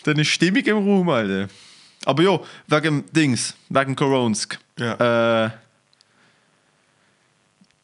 Dann 0.03 0.19
ist 0.19 0.27
Stimmung 0.27 0.63
im 0.65 0.77
Raum, 0.77 1.09
Alter. 1.09 1.47
Aber 2.05 2.21
ja, 2.23 2.37
wegen 2.67 3.05
Dings, 3.13 3.55
wegen 3.69 3.95
Koronsk. 3.95 4.59
Ja. 4.77 5.45
Äh, 5.45 5.49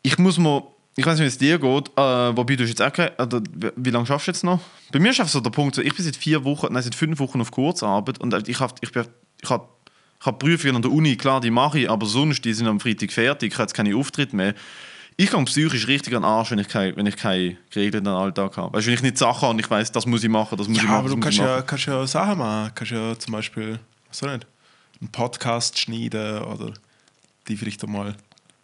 ich 0.03 0.17
muss 0.17 0.37
mal. 0.37 0.63
Ich 0.97 1.05
weiß 1.05 1.17
nicht, 1.19 1.23
wie 1.23 1.27
es 1.29 1.37
dir 1.37 1.57
geht, 1.57 1.87
äh, 1.97 2.35
wobei 2.35 2.57
du 2.57 2.65
jetzt 2.65 2.81
auch 2.81 2.91
oder, 2.91 3.41
wie- 3.77 3.89
lange 3.91 4.05
schaffst 4.05 4.27
du 4.27 4.31
jetzt 4.31 4.43
noch? 4.43 4.59
Bei 4.91 4.99
mir 4.99 5.11
ist 5.11 5.21
einfach 5.21 5.31
so 5.31 5.39
der 5.39 5.49
Punkt, 5.49 5.73
so, 5.75 5.81
ich 5.81 5.95
bin 5.95 6.03
seit 6.03 6.17
vier 6.17 6.43
Wochen, 6.43 6.67
nein, 6.73 6.83
seit 6.83 6.93
fünf 6.95 7.17
Wochen 7.19 7.39
auf 7.39 7.49
Kurzarbeit 7.49 8.19
und 8.19 8.49
ich 8.49 8.59
habe 8.59 8.73
ich 8.81 8.91
bin, 8.91 9.07
ich 9.41 9.49
hab, 9.49 9.69
ich 10.21 10.25
hab 10.27 10.37
Prüfungen 10.37 10.75
an 10.75 10.81
der 10.83 10.91
Uni, 10.91 11.17
klar, 11.17 11.41
die 11.41 11.49
mache 11.49 11.79
ich, 11.79 11.89
aber 11.89 12.05
sonst, 12.05 12.45
die 12.45 12.53
sind 12.53 12.67
am 12.67 12.79
Freitag 12.79 13.11
fertig, 13.11 13.51
ich 13.51 13.57
habe 13.57 13.63
jetzt 13.63 13.73
keine 13.73 13.95
Auftritte 13.95 14.35
mehr. 14.35 14.53
Ich 15.17 15.31
komme 15.31 15.45
psychisch 15.45 15.87
richtig 15.87 16.15
an 16.15 16.21
den 16.21 16.29
Arsch, 16.29 16.51
wenn 16.51 16.59
ich, 16.59 16.67
kein, 16.67 16.95
wenn 16.95 17.07
ich 17.07 17.17
keinen 17.17 17.57
geregelten 17.71 18.07
Alltag 18.07 18.55
habe. 18.55 18.77
Weißt 18.77 18.85
du, 18.85 18.89
wenn 18.89 18.95
ich 18.95 19.01
nicht 19.01 19.17
Sachen 19.17 19.41
habe 19.41 19.53
und 19.53 19.59
ich 19.59 19.69
weiß, 19.69 19.91
das 19.91 20.05
muss 20.05 20.23
ich 20.23 20.29
machen, 20.29 20.57
das 20.57 20.67
muss 20.67 20.77
ich 20.77 20.83
Ja, 20.83 20.89
machen. 20.89 20.99
aber 20.99 21.09
du 21.09 21.17
kannst 21.17 21.39
ich 21.39 21.43
ja, 21.43 21.61
kannst 21.63 21.85
ja 21.87 22.05
Sachen 22.05 22.37
machen. 22.37 22.71
Kannst 22.75 22.91
ja 22.91 23.17
zum 23.17 23.33
Beispiel, 23.33 23.79
was 24.07 24.21
nicht, 24.21 24.47
einen 24.99 25.11
Podcast 25.11 25.79
schneiden 25.79 26.43
oder 26.43 26.71
die 27.47 27.57
vielleicht 27.57 27.85
mal 27.87 28.15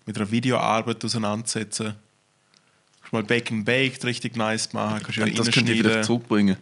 mit 0.05 0.15
einer 0.15 0.29
Videoarbeit 0.29 1.03
auseinandersetzen. 1.03 1.95
Kannst 3.01 3.13
mal 3.13 3.37
and 3.51 3.65
Baked 3.65 4.05
richtig 4.05 4.35
nice 4.35 4.73
machen. 4.73 5.01
Kannst 5.01 5.17
ja 5.17 5.25
Das 5.25 5.49
könnte 5.51 5.73
ich 5.73 5.81
vielleicht 5.81 6.05
zurückbringen. 6.05 6.57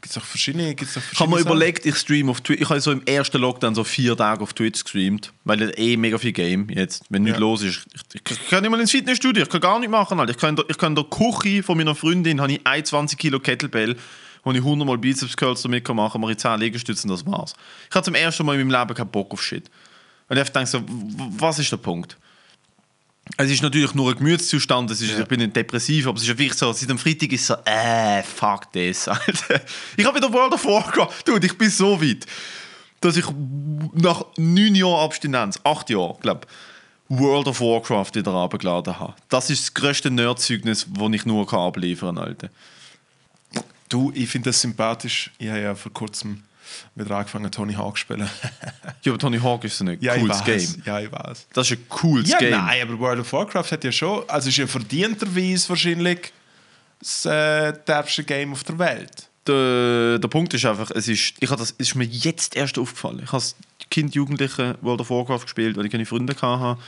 Gibt 0.00 0.06
es 0.16 0.18
auch 0.18 0.24
verschiedene, 0.24 0.74
gibt's 0.74 0.96
auch 0.96 1.02
Ich 1.12 1.18
habe 1.20 1.28
mir 1.30 1.36
verschiedene 1.36 1.42
Sachen? 1.44 1.56
überlegt, 1.56 1.86
ich 1.86 1.96
stream 1.96 2.30
auf 2.30 2.40
Twitch. 2.40 2.60
Ich 2.62 2.68
habe 2.70 2.80
so 2.80 2.92
im 2.92 3.02
ersten 3.06 3.38
Lockdown 3.38 3.74
so 3.74 3.84
vier 3.84 4.16
Tage 4.16 4.42
auf 4.42 4.54
Twitch 4.54 4.82
gestreamt, 4.84 5.32
weil 5.44 5.72
eh 5.78 5.96
mega 5.96 6.16
viel 6.18 6.32
Game 6.32 6.68
jetzt, 6.70 7.04
wenn 7.10 7.22
nichts 7.24 7.36
Ja. 7.38 7.40
los 7.40 7.62
ist. 7.62 7.86
Ich, 7.94 8.02
ich, 8.14 8.30
ich 8.30 8.48
kann 8.48 8.62
nicht 8.62 8.70
mal 8.70 8.80
ins 8.80 8.90
Fitnessstudio, 8.90 9.42
ich 9.42 9.48
kann 9.48 9.60
gar 9.60 9.78
nicht 9.78 9.90
machen. 9.90 10.18
Alter. 10.18 10.30
Ich 10.32 10.38
kann, 10.38 10.50
in 10.50 10.56
der- 10.56 10.64
ich 10.70 10.78
kann 10.78 10.92
in 10.92 10.96
der 10.96 11.04
Küche 11.04 11.62
von 11.62 11.76
meiner 11.76 11.94
Freundin 11.94 12.40
habe 12.40 12.52
ich 12.52 12.60
21 12.66 13.18
Kilo 13.18 13.38
Kettlebell, 13.40 13.96
wo 14.42 14.52
ich 14.52 14.58
100 14.58 14.86
Mal 14.86 14.96
Bizeps 14.96 15.36
Curls 15.36 15.60
damit 15.62 15.84
kann 15.84 15.96
machen, 15.96 16.20
mache 16.20 16.32
ich 16.32 16.38
10 16.38 16.58
Liegestützen, 16.60 17.10
das 17.10 17.26
war's. 17.26 17.52
Ich 17.90 17.94
hatte 17.94 18.06
zum 18.06 18.14
ersten 18.14 18.46
Mal 18.46 18.58
in 18.58 18.66
meinem 18.68 18.80
Leben 18.80 18.94
keinen 18.94 19.10
Bock 19.10 19.32
auf 19.32 19.42
Shit. 19.42 19.70
Und 20.28 20.38
ich 20.38 20.48
denke 20.48 20.66
so, 20.70 20.80
w- 20.80 20.84
w- 20.88 21.24
was 21.38 21.58
ist 21.58 21.70
der 21.72 21.76
Punkt? 21.76 22.16
Es 23.36 23.50
ist 23.50 23.62
natürlich 23.62 23.94
nur 23.94 24.10
ein 24.10 24.16
Gemütszustand, 24.16 24.90
es 24.90 25.00
ist, 25.00 25.18
ich 25.18 25.24
bin 25.26 25.40
nicht 25.40 25.54
depressiv, 25.54 26.06
aber 26.06 26.16
es 26.16 26.22
ist 26.22 26.28
ja 26.28 26.38
wirklich 26.38 26.58
so, 26.58 26.72
seit 26.72 26.88
dem 26.88 26.98
Freitag 26.98 27.32
ist 27.32 27.46
so, 27.46 27.54
äh, 27.64 28.22
fuck 28.22 28.72
das, 28.72 29.08
Alter. 29.08 29.60
Ich 29.96 30.04
habe 30.04 30.18
wieder 30.18 30.32
World 30.32 30.52
of 30.52 30.64
Warcraft, 30.64 31.22
dude, 31.24 31.46
ich 31.46 31.56
bin 31.56 31.70
so 31.70 32.00
weit, 32.02 32.26
dass 33.00 33.16
ich 33.16 33.26
nach 33.94 34.24
neun 34.36 34.74
Jahren 34.74 35.04
Abstinenz, 35.04 35.60
acht 35.64 35.90
Jahre, 35.90 36.18
glaube 36.20 36.46
World 37.08 37.48
of 37.48 37.60
Warcraft 37.60 38.14
wieder 38.14 38.30
runtergeladen 38.30 38.98
habe. 38.98 39.14
Das 39.28 39.50
ist 39.50 39.62
das 39.62 39.74
grösste 39.74 40.10
Nerdzeugnis, 40.10 40.86
das 40.88 41.12
ich 41.12 41.26
nur 41.26 41.46
kann 41.46 41.60
abliefern 41.60 42.16
kann, 42.16 42.24
Alter. 42.24 42.50
Du, 43.88 44.12
ich 44.14 44.28
finde 44.28 44.50
das 44.50 44.60
sympathisch. 44.60 45.32
Ich 45.38 45.48
habe 45.48 45.60
ja 45.60 45.74
vor 45.74 45.92
kurzem 45.92 46.44
wieder 46.94 47.16
angefangen, 47.16 47.50
Tony 47.50 47.74
Hawk 47.74 47.96
zu 47.96 48.00
spielen. 48.00 48.28
Ja, 49.02 49.12
aber 49.12 49.18
Tony 49.18 49.38
Hawk 49.38 49.64
ist 49.64 49.78
so 49.78 49.84
ein 49.84 49.96
ja, 50.00 50.14
cooles 50.18 50.44
Game. 50.44 50.82
Ja, 50.84 51.00
ich 51.00 51.10
weiß. 51.10 51.46
Das 51.54 51.70
ist 51.70 51.78
ein 51.78 51.88
cooles 51.88 52.28
Ja, 52.28 52.38
Game. 52.38 52.50
nein, 52.50 52.82
aber 52.82 52.98
World 52.98 53.20
of 53.20 53.32
Warcraft 53.32 53.72
hat 53.72 53.82
ja 53.82 53.90
schon, 53.90 54.28
also 54.28 54.50
ist 54.50 54.58
ja 54.58 54.66
verdienterweise 54.66 55.70
wahrscheinlich 55.70 56.32
das 56.98 57.24
äh, 57.24 57.72
derbste 57.86 58.24
Game 58.24 58.52
auf 58.52 58.62
der 58.64 58.78
Welt. 58.78 59.28
Der, 59.46 60.18
der 60.18 60.28
Punkt 60.28 60.52
ist 60.52 60.66
einfach, 60.66 60.90
es 60.90 61.08
ist, 61.08 61.34
ich 61.40 61.48
das, 61.48 61.74
es 61.78 61.88
ist 61.88 61.94
mir 61.94 62.04
jetzt 62.04 62.56
erst 62.56 62.78
aufgefallen. 62.78 63.20
Ich 63.20 63.28
habe 63.28 63.36
als 63.36 63.56
Kind, 63.90 64.14
Jugendliche 64.14 64.76
World 64.82 65.00
of 65.00 65.10
Warcraft 65.10 65.44
gespielt, 65.44 65.76
weil 65.76 65.86
ich 65.86 65.92
keine 65.92 66.04
Freunde 66.04 66.36
hatte. 66.40 66.80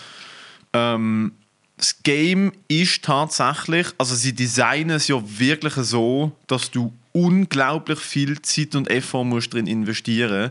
Ähm, 0.75 1.33
das 1.77 2.03
Game 2.03 2.53
ist 2.69 3.03
tatsächlich, 3.03 3.89
also 3.99 4.15
sie 4.15 4.35
designen 4.35 4.97
es 4.97 5.09
ja 5.09 5.21
wirklich 5.25 5.75
so, 5.75 6.33
dass 6.47 6.71
du 6.71 6.93
unglaublich 7.13 7.99
viel 7.99 8.41
Zeit 8.43 8.75
und 8.75 8.91
Effort 8.91 9.25
musst 9.25 9.53
drin 9.55 9.67
investieren. 9.67 10.51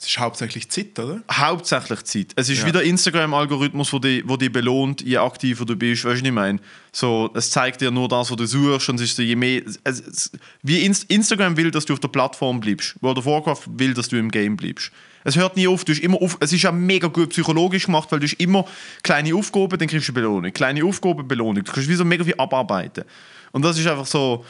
Es 0.00 0.06
ist 0.06 0.18
hauptsächlich 0.20 0.68
Zeit, 0.68 0.96
oder? 1.00 1.22
Hauptsächlich 1.28 2.04
Zeit. 2.04 2.28
Es 2.36 2.48
ist 2.48 2.60
Ja. 2.60 2.66
wieder 2.66 2.84
Instagram-Algorithmus, 2.84 3.92
wo 3.92 3.98
die, 3.98 4.22
wo 4.24 4.36
die 4.36 4.48
belohnt, 4.48 5.00
je 5.00 5.16
aktiver 5.16 5.64
du 5.64 5.74
bist. 5.74 6.04
Weißt 6.04 6.20
du, 6.20 6.22
was 6.22 6.28
ich 6.28 6.32
meine? 6.32 6.60
So, 6.92 7.30
es 7.34 7.50
zeigt 7.50 7.80
dir 7.80 7.90
nur 7.90 8.08
das, 8.08 8.30
was 8.30 8.36
du 8.36 8.46
suchst. 8.46 8.88
Und 8.90 8.96
es 8.96 9.10
ist 9.10 9.16
so, 9.16 9.22
je 9.22 9.34
mehr. 9.34 9.60
Es, 9.66 10.00
es, 10.00 10.30
wie 10.62 10.84
Inst 10.84 11.10
Instagram 11.10 11.56
will, 11.56 11.72
dass 11.72 11.84
du 11.84 11.94
auf 11.94 11.98
der 12.00 12.06
Plattform 12.08 12.60
bleibst. 12.60 12.94
World 13.00 13.18
of 13.18 13.26
Warcraft 13.26 13.62
will, 13.76 13.92
dass 13.92 14.06
du 14.08 14.16
im 14.16 14.30
Game 14.30 14.56
bleibst. 14.56 14.92
Es 15.24 15.34
hört 15.34 15.56
nie 15.56 15.66
auf. 15.66 15.84
Du 15.84 15.92
hast 15.92 16.00
immer 16.00 16.22
auf. 16.22 16.36
Es 16.38 16.52
ist 16.52 16.62
ja 16.62 16.70
mega 16.70 17.08
gut 17.08 17.30
psychologisch 17.30 17.86
gemacht, 17.86 18.06
weil 18.12 18.20
du 18.20 18.26
hast 18.26 18.34
immer 18.34 18.66
kleine 19.02 19.34
Aufgaben, 19.34 19.76
dann 19.76 19.88
kriegst 19.88 20.08
du 20.08 20.12
Belohnung. 20.12 20.52
Kleine 20.52 20.84
Aufgaben, 20.84 21.26
Belohnung. 21.26 21.64
Du 21.64 21.72
kannst 21.72 21.88
wie 21.88 21.94
so 21.96 22.04
mega 22.04 22.22
viel 22.22 22.36
abarbeiten. 22.38 23.02
Und 23.50 23.62
das 23.64 23.76
ist 23.76 23.86
einfach 23.88 24.06
so. 24.06 24.44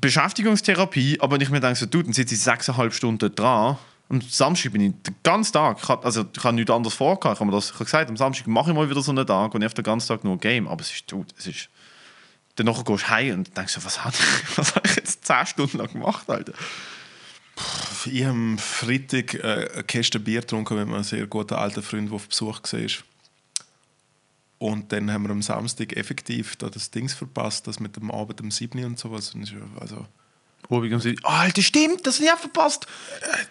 Beschäftigungstherapie, 0.00 1.20
aber 1.20 1.40
ich 1.40 1.50
mir 1.50 1.60
denke, 1.60 1.78
so, 1.78 1.86
du, 1.86 2.02
dann 2.02 2.12
sitze 2.12 2.34
ich 2.34 2.40
sechseinhalb 2.40 2.92
Stunden 2.92 3.34
dran. 3.34 3.78
Am 4.10 4.20
Samstag 4.22 4.72
bin 4.72 4.80
ich 4.80 4.92
den 5.02 5.14
ganzen 5.22 5.52
Tag, 5.52 5.78
also 6.02 6.24
ich 6.34 6.42
habe 6.42 6.54
nichts 6.54 6.70
anderes 6.70 6.94
vor, 6.94 7.18
ich 7.22 7.40
habe 7.40 7.50
das 7.50 7.76
gesagt, 7.76 8.08
am 8.08 8.16
Samstag 8.16 8.46
mache 8.46 8.70
ich 8.70 8.76
mal 8.76 8.88
wieder 8.88 9.02
so 9.02 9.10
einen 9.10 9.26
Tag 9.26 9.54
und 9.54 9.60
ich 9.60 9.66
habe 9.66 9.74
den 9.74 9.84
ganzen 9.84 10.08
Tag 10.08 10.24
nur 10.24 10.38
Game, 10.38 10.66
aber 10.66 10.80
es 10.80 10.90
ist, 10.90 11.12
du, 11.12 11.26
es 11.36 11.46
ist, 11.46 11.68
danach 12.56 12.84
gehst 12.84 13.04
du 13.04 13.08
heim 13.08 13.34
und 13.34 13.56
denkst 13.56 13.74
so, 13.74 13.84
was 13.84 14.02
habe 14.02 14.14
ich, 14.16 14.56
was 14.58 14.74
hab 14.74 14.86
ich 14.86 14.96
jetzt 14.96 15.26
10 15.26 15.46
Stunden 15.46 15.78
lang 15.78 15.92
gemacht, 15.92 16.28
Alter? 16.30 16.54
Ich 18.06 18.22
habe 18.22 18.30
am 18.30 18.58
Freitag 18.58 19.34
äh, 19.34 19.68
eine 19.74 19.84
Kiste 19.84 20.20
Bier 20.20 20.40
getrunken 20.40 20.78
mit 20.78 20.88
einem 20.88 21.02
sehr 21.02 21.26
guten 21.26 21.54
alten 21.54 21.82
Freund, 21.82 22.08
der 22.08 22.16
auf 22.16 22.28
Besuch 22.28 22.60
war. 22.62 22.88
Und 24.58 24.92
dann 24.92 25.10
haben 25.12 25.22
wir 25.24 25.30
am 25.30 25.42
Samstag 25.42 25.96
effektiv 25.96 26.56
da 26.56 26.68
das 26.68 26.90
Dings 26.90 27.14
verpasst, 27.14 27.66
das 27.66 27.78
mit 27.78 27.96
dem 27.96 28.10
Abend 28.10 28.40
um 28.40 28.50
7 28.50 28.78
Uhr 28.80 28.86
und 28.86 28.98
sowas. 28.98 29.34
Und 29.34 29.48
ja- 29.50 29.58
Also, 29.80 30.06
Obig 30.68 31.00
See, 31.00 31.14
oh, 31.22 31.28
Alter, 31.28 31.62
stimmt, 31.62 32.06
das 32.06 32.16
habe 32.16 32.26
ich 32.26 32.32
auch 32.32 32.38
verpasst. 32.38 32.86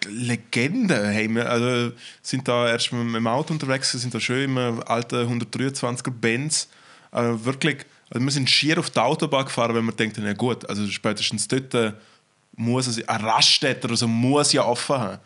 Legende. 0.08 1.08
Hey, 1.08 1.28
wir 1.34 1.50
also, 1.50 1.94
sind 2.22 2.48
da 2.48 2.68
erst 2.68 2.92
mit 2.92 3.16
dem 3.16 3.28
Auto 3.28 3.54
unterwegs, 3.54 3.92
sind 3.92 4.14
da 4.14 4.20
schön 4.20 4.56
im 4.56 4.84
alten 4.84 5.16
123er 5.28 6.12
Benz. 6.12 6.68
Äh, 7.12 7.34
wirklich, 7.44 7.86
also 8.10 8.24
wir 8.24 8.32
sind 8.32 8.50
schier 8.50 8.78
auf 8.78 8.90
die 8.90 9.00
Autobahn 9.00 9.46
gefahren, 9.46 9.74
weil 9.74 9.82
wir 9.82 9.94
denken, 9.94 10.22
na 10.24 10.34
gut, 10.34 10.70
also 10.70 10.86
spätestens 10.88 11.48
dort 11.48 11.74
äh, 11.74 11.94
muss 12.56 12.88
es, 12.88 13.08
ein 13.08 13.22
Raststätter 13.26 13.86
oder 13.88 13.98
so 13.98 14.08
muss 14.08 14.52
ja 14.54 14.66
offen 14.66 14.98
haben. 14.98 15.20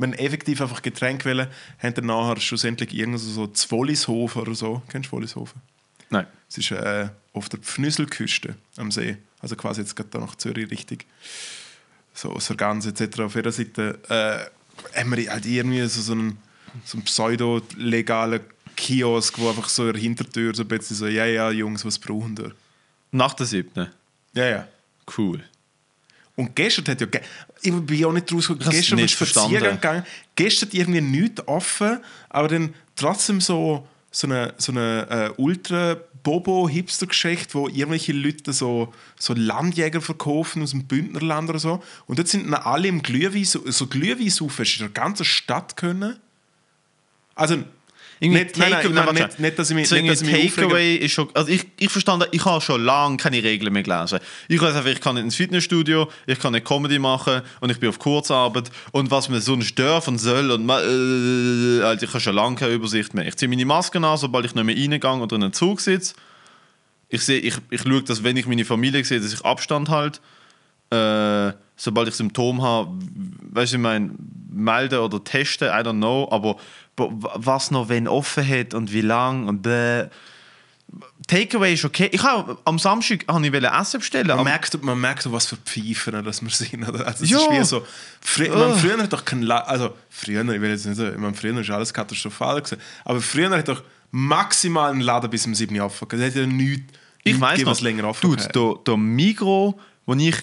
Haben 0.00 0.12
effektiv 0.12 0.60
einfach 0.60 0.82
Getränke 0.82 1.24
wählen, 1.24 1.48
haben 1.78 1.94
dann 1.94 2.06
nachher 2.06 2.40
schlussendlich 2.40 2.94
irgendwo 2.94 3.18
so 3.18 3.46
Zwollishofen 3.46 4.42
oder 4.42 4.54
so. 4.54 4.82
Kennst 4.88 5.06
du 5.06 5.10
Zwollishofen? 5.10 5.60
Nein. 6.10 6.26
Es 6.48 6.58
ist 6.58 6.70
äh, 6.70 7.08
auf 7.32 7.48
der 7.48 7.60
Pfnüsselküste 7.60 8.56
am 8.76 8.90
See. 8.90 9.16
Also 9.40 9.56
quasi 9.56 9.80
jetzt 9.80 9.96
gerade 9.96 10.18
nach 10.18 10.36
Zürich 10.36 10.70
richtig. 10.70 11.06
So 12.14 12.38
Sargans 12.38 12.86
etc. 12.86 13.20
Auf 13.20 13.34
jeder 13.34 13.52
Seite 13.52 13.98
äh, 14.08 14.98
haben 14.98 15.16
wir 15.16 15.30
halt 15.30 15.46
irgendwie 15.46 15.86
so, 15.86 16.00
so 16.00 16.12
einen, 16.12 16.38
so 16.84 16.98
einen 16.98 17.04
pseudo-legalen 17.04 18.40
Kiosk, 18.76 19.38
wo 19.38 19.48
einfach 19.48 19.68
so 19.68 19.86
in 19.86 19.94
der 19.94 20.02
Hintertür 20.02 20.54
so 20.54 20.62
ein 20.62 20.68
bisschen 20.68 20.96
so, 20.96 21.06
ja, 21.06 21.26
ja, 21.26 21.50
Jungs, 21.50 21.84
was 21.84 21.98
brauchen 21.98 22.36
wir? 22.38 22.52
Nach 23.10 23.34
der 23.34 23.46
siebten. 23.46 23.88
Ja, 24.34 24.46
ja. 24.46 24.68
Cool. 25.16 25.42
Und 26.36 26.54
gestern 26.54 26.86
hat 26.86 27.00
ja, 27.00 27.06
ge- 27.06 27.22
ich 27.62 27.72
bin 27.72 27.98
ja 27.98 28.06
auch 28.08 28.12
nicht 28.12 28.30
rausgekommen, 28.32 28.68
Ich 28.70 28.76
gestern 28.80 28.98
bist 28.98 29.20
du 29.20 29.24
spazieren 29.24 29.74
gegangen, 29.76 30.06
gestern 30.34 30.68
hat 30.68 30.74
irgendwie 30.74 31.00
nichts 31.00 31.48
offen, 31.48 31.98
aber 32.28 32.48
dann 32.48 32.74
trotzdem 32.94 33.40
so, 33.40 33.88
so 34.10 34.26
eine, 34.26 34.52
so 34.58 34.72
eine 34.72 35.32
äh, 35.36 35.40
ultra 35.40 35.96
bobo 36.22 36.68
hipster 36.68 37.06
geschichte 37.06 37.54
wo 37.54 37.68
irgendwelche 37.68 38.12
Leute 38.12 38.52
so, 38.52 38.92
so 39.18 39.32
Landjäger 39.32 40.00
verkaufen 40.00 40.60
aus 40.62 40.72
dem 40.72 40.84
Bündnerland 40.84 41.48
oder 41.48 41.58
so. 41.60 41.82
Und 42.06 42.18
dort 42.18 42.26
sind 42.28 42.44
dann 42.50 42.54
alle 42.54 42.88
im 42.88 43.00
Glühwein, 43.02 43.44
so, 43.44 43.62
so 43.70 43.86
Glühwein 43.86 44.28
saufen, 44.28 44.64
hast 44.64 44.76
du 44.78 44.84
in 44.84 44.92
der 44.92 45.02
ganzen 45.02 45.24
Stadt 45.24 45.76
können. 45.76 46.16
Also, 47.34 47.58
Irgendwie 48.18 48.44
nicht, 48.44 48.56
nein, 48.56 49.14
nicht, 49.14 49.38
nicht, 49.38 49.58
dass 49.58 49.68
ich 49.68 49.76
mich, 49.76 49.88
So 49.88 49.96
nicht, 49.96 50.08
dass 50.08 50.22
ich 50.22 50.32
mich. 50.32 50.54
Takeaway 50.54 50.96
ist 50.96 51.12
schon. 51.12 51.28
Also 51.34 51.50
ich, 51.50 51.66
ich 51.78 51.90
verstand, 51.90 52.26
ich 52.32 52.44
habe 52.46 52.62
schon 52.62 52.82
lange 52.82 53.18
keine 53.18 53.42
Regeln 53.42 53.72
mehr 53.72 53.82
gelesen. 53.82 54.20
Ich 54.48 54.60
weiß 54.60 54.74
einfach, 54.74 54.90
ich 54.90 55.02
kann 55.02 55.16
nicht 55.16 55.24
ins 55.24 55.36
Fitnessstudio, 55.36 56.08
ich 56.26 56.38
kann 56.38 56.54
nicht 56.54 56.64
Comedy 56.64 56.98
machen 56.98 57.42
und 57.60 57.70
ich 57.70 57.78
bin 57.78 57.90
auf 57.90 57.98
Kurzarbeit. 57.98 58.70
Und 58.92 59.10
was 59.10 59.28
mir 59.28 59.40
sonst 59.40 59.78
dürfen 59.78 60.16
soll 60.16 60.50
und 60.50 60.66
äh, 60.68 61.82
also 61.82 62.06
ich 62.06 62.10
habe 62.10 62.20
schon 62.20 62.34
lange 62.34 62.56
keine 62.56 62.72
Übersicht 62.72 63.12
mehr. 63.12 63.26
Ich 63.26 63.36
ziehe 63.36 63.50
meine 63.50 63.66
Maske 63.66 63.98
an, 63.98 64.16
sobald 64.16 64.46
ich 64.46 64.54
nicht 64.54 64.64
mehr 64.64 64.76
reingehe 64.76 65.22
oder 65.22 65.36
in 65.36 65.42
einem 65.42 65.52
Zug 65.52 65.82
sitze. 65.82 66.14
Ich, 67.10 67.20
sehe, 67.20 67.38
ich, 67.38 67.54
ich 67.70 67.82
schaue, 67.82 68.02
dass 68.02 68.24
wenn 68.24 68.36
ich 68.38 68.46
meine 68.46 68.64
Familie 68.64 69.04
sehe, 69.04 69.20
dass 69.20 69.32
ich 69.32 69.44
Abstand 69.44 69.90
halte. 69.90 70.20
Äh, 70.90 71.52
sobald 71.76 72.08
ich 72.08 72.14
Symptome 72.14 72.62
habe, 72.62 72.90
weißt 73.50 73.72
du, 73.72 73.76
ich 73.76 73.82
meine, 73.82 74.12
melden 74.50 75.00
oder 75.00 75.22
testen, 75.22 75.68
I 75.68 75.82
don't 75.82 75.98
know, 75.98 76.28
aber 76.30 76.56
was 76.96 77.70
noch, 77.70 77.88
wenn 77.88 78.08
offen 78.08 78.46
hat 78.46 78.74
und 78.74 78.92
wie 78.92 79.02
lang 79.02 79.48
und 79.48 79.62
bäh. 79.62 80.06
Takeaway 81.26 81.74
ist 81.74 81.84
okay. 81.84 82.08
Ich 82.12 82.22
habe 82.22 82.56
am 82.64 82.78
Samstag 82.78 83.24
habe 83.28 83.44
ich 83.46 83.52
Essen 83.52 83.98
bestellen. 84.00 84.28
Man 84.28 84.44
merkt, 84.44 84.82
man 84.82 85.00
merkt, 85.00 85.30
was 85.32 85.46
für 85.46 85.56
Pfeifen 85.56 86.24
dass 86.24 86.40
wir 86.42 86.50
sind. 86.50 86.84
Also 86.84 87.24
es 87.24 87.30
Ja. 87.30 87.38
ist 87.38 87.50
wie 87.50 87.64
so, 87.64 87.84
frü 88.20 88.48
man, 88.48 88.70
Ugh. 88.72 88.78
früher 88.78 89.02
hat 89.02 89.12
doch 89.12 89.24
kein 89.24 89.42
La 89.42 89.58
also 89.60 89.94
früher, 90.08 90.42
ich 90.42 90.60
will 90.60 90.70
jetzt 90.70 90.86
nicht 90.86 90.96
sagen, 90.96 91.14
ich 91.14 91.20
meine, 91.20 91.34
früher 91.34 91.58
ist 91.58 91.70
alles 91.70 91.92
katastrophal 91.92 92.62
gewesen, 92.62 92.80
aber 93.04 93.20
früher 93.20 93.50
hat 93.50 93.68
doch 93.68 93.82
maximal 94.12 94.92
ein 94.92 95.00
Laden 95.00 95.28
bis 95.28 95.46
um 95.46 95.54
7 95.54 95.76
Uhr 95.76 95.86
offen. 95.86 96.06
Es 96.12 96.20
hat 96.22 96.34
ja 96.36 96.46
nichts, 96.46 96.84
ich 97.24 97.32
nichts 97.32 97.40
weiß 97.40 97.66
was 97.66 97.80
länger 97.80 98.04
offen 98.04 98.30
Dude, 98.30 98.46
der, 98.48 98.74
der 98.86 98.96
Migro, 98.96 99.78
wo 100.06 100.14
ich 100.14 100.36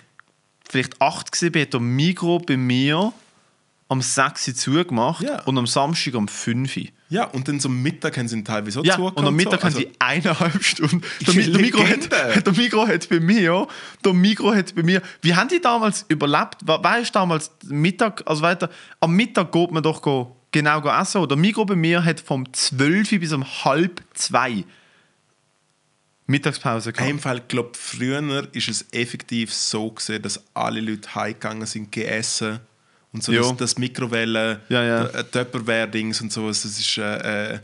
vielleicht 0.70 1.02
8 1.02 1.42
war, 1.42 1.62
hat 1.62 1.74
der 1.74 1.80
Migro 1.80 2.40
bei 2.40 2.58
mir 2.58 3.14
am 3.94 4.02
6 4.02 4.48
Uhr 4.50 4.56
zugemacht 4.56 5.24
Ja. 5.24 5.42
und 5.44 5.58
am 5.58 5.68
Samstag 5.68 6.16
um 6.16 6.28
5 6.28 6.76
Uhr. 6.78 6.84
Ja, 7.10 7.26
und 7.26 7.48
dann 7.48 7.60
zum 7.60 7.82
Mittag 7.82 8.18
haben 8.18 8.28
sie 8.28 8.44
teilweise 8.44 8.80
auch 8.80 8.84
Ja, 8.86 8.96
zugehört 8.96 9.18
und 9.18 9.26
am 9.28 9.36
Mittag 9.36 9.62
so. 9.62 9.68
haben 9.68 9.76
sie 9.76 9.90
eineinhalb 10.00 10.64
Stunden. 10.64 11.02
Der, 11.26 11.34
Die 11.34 11.40
Mi- 11.40 11.52
der, 11.52 11.62
Migro 11.62 11.88
hat, 11.88 12.12
der 12.48 12.54
Migro 12.54 12.88
hat 12.88 13.08
bei 13.08 13.20
mir, 13.20 13.68
der 14.04 14.14
Migro 14.14 14.54
hat 14.54 14.74
bei 14.76 14.84
mir, 14.84 15.02
wie 15.22 15.36
haben 15.36 15.48
die 15.48 15.62
damals 15.62 16.06
überlebt? 16.10 16.58
Wer 16.66 17.00
ist 17.00 17.16
damals 17.16 17.52
Mittag, 17.66 18.24
also 18.26 18.42
weiter, 18.42 18.70
am 19.00 19.14
Mittag 19.16 19.52
geht 19.52 19.72
man 19.72 19.84
doch 19.84 20.02
go, 20.02 20.36
genau 20.52 20.82
go 20.82 20.90
essen. 20.90 21.28
Der 21.28 21.38
Migro 21.38 21.66
bei 21.66 21.76
mir 21.76 22.04
hat 22.04 22.20
vom 22.20 22.52
12 22.52 23.12
Uhr 23.14 23.20
bis 23.20 23.32
um 23.32 23.46
halb 23.64 24.02
zwei 24.16 24.64
Mittagspause 26.26 26.90
In 26.90 26.94
gehabt. 26.96 27.10
dem 27.10 27.20
Fall, 27.20 27.42
glaube 27.48 27.72
früher 27.74 28.48
ist 28.54 28.70
es 28.70 28.86
effektiv 28.92 29.54
so 29.54 29.92
gesehen, 29.92 30.22
dass 30.22 30.42
alle 30.56 30.80
Leute 30.82 31.14
heimgegangen 31.16 31.68
sind, 31.68 31.92
gegessen 31.92 32.60
und 33.14 33.24
so 33.24 33.32
das, 33.32 33.56
das 33.58 33.78
Mikrowellen, 33.78 34.60
Ja, 34.70 34.84
ja. 34.84 35.06
äh, 35.06 35.24
Tupperware-Dings 35.24 36.22
und 36.22 36.32
so, 36.32 36.48
das 36.48 36.66
ist 36.66 36.98
äh, 36.98 37.54
äh, 37.56 37.60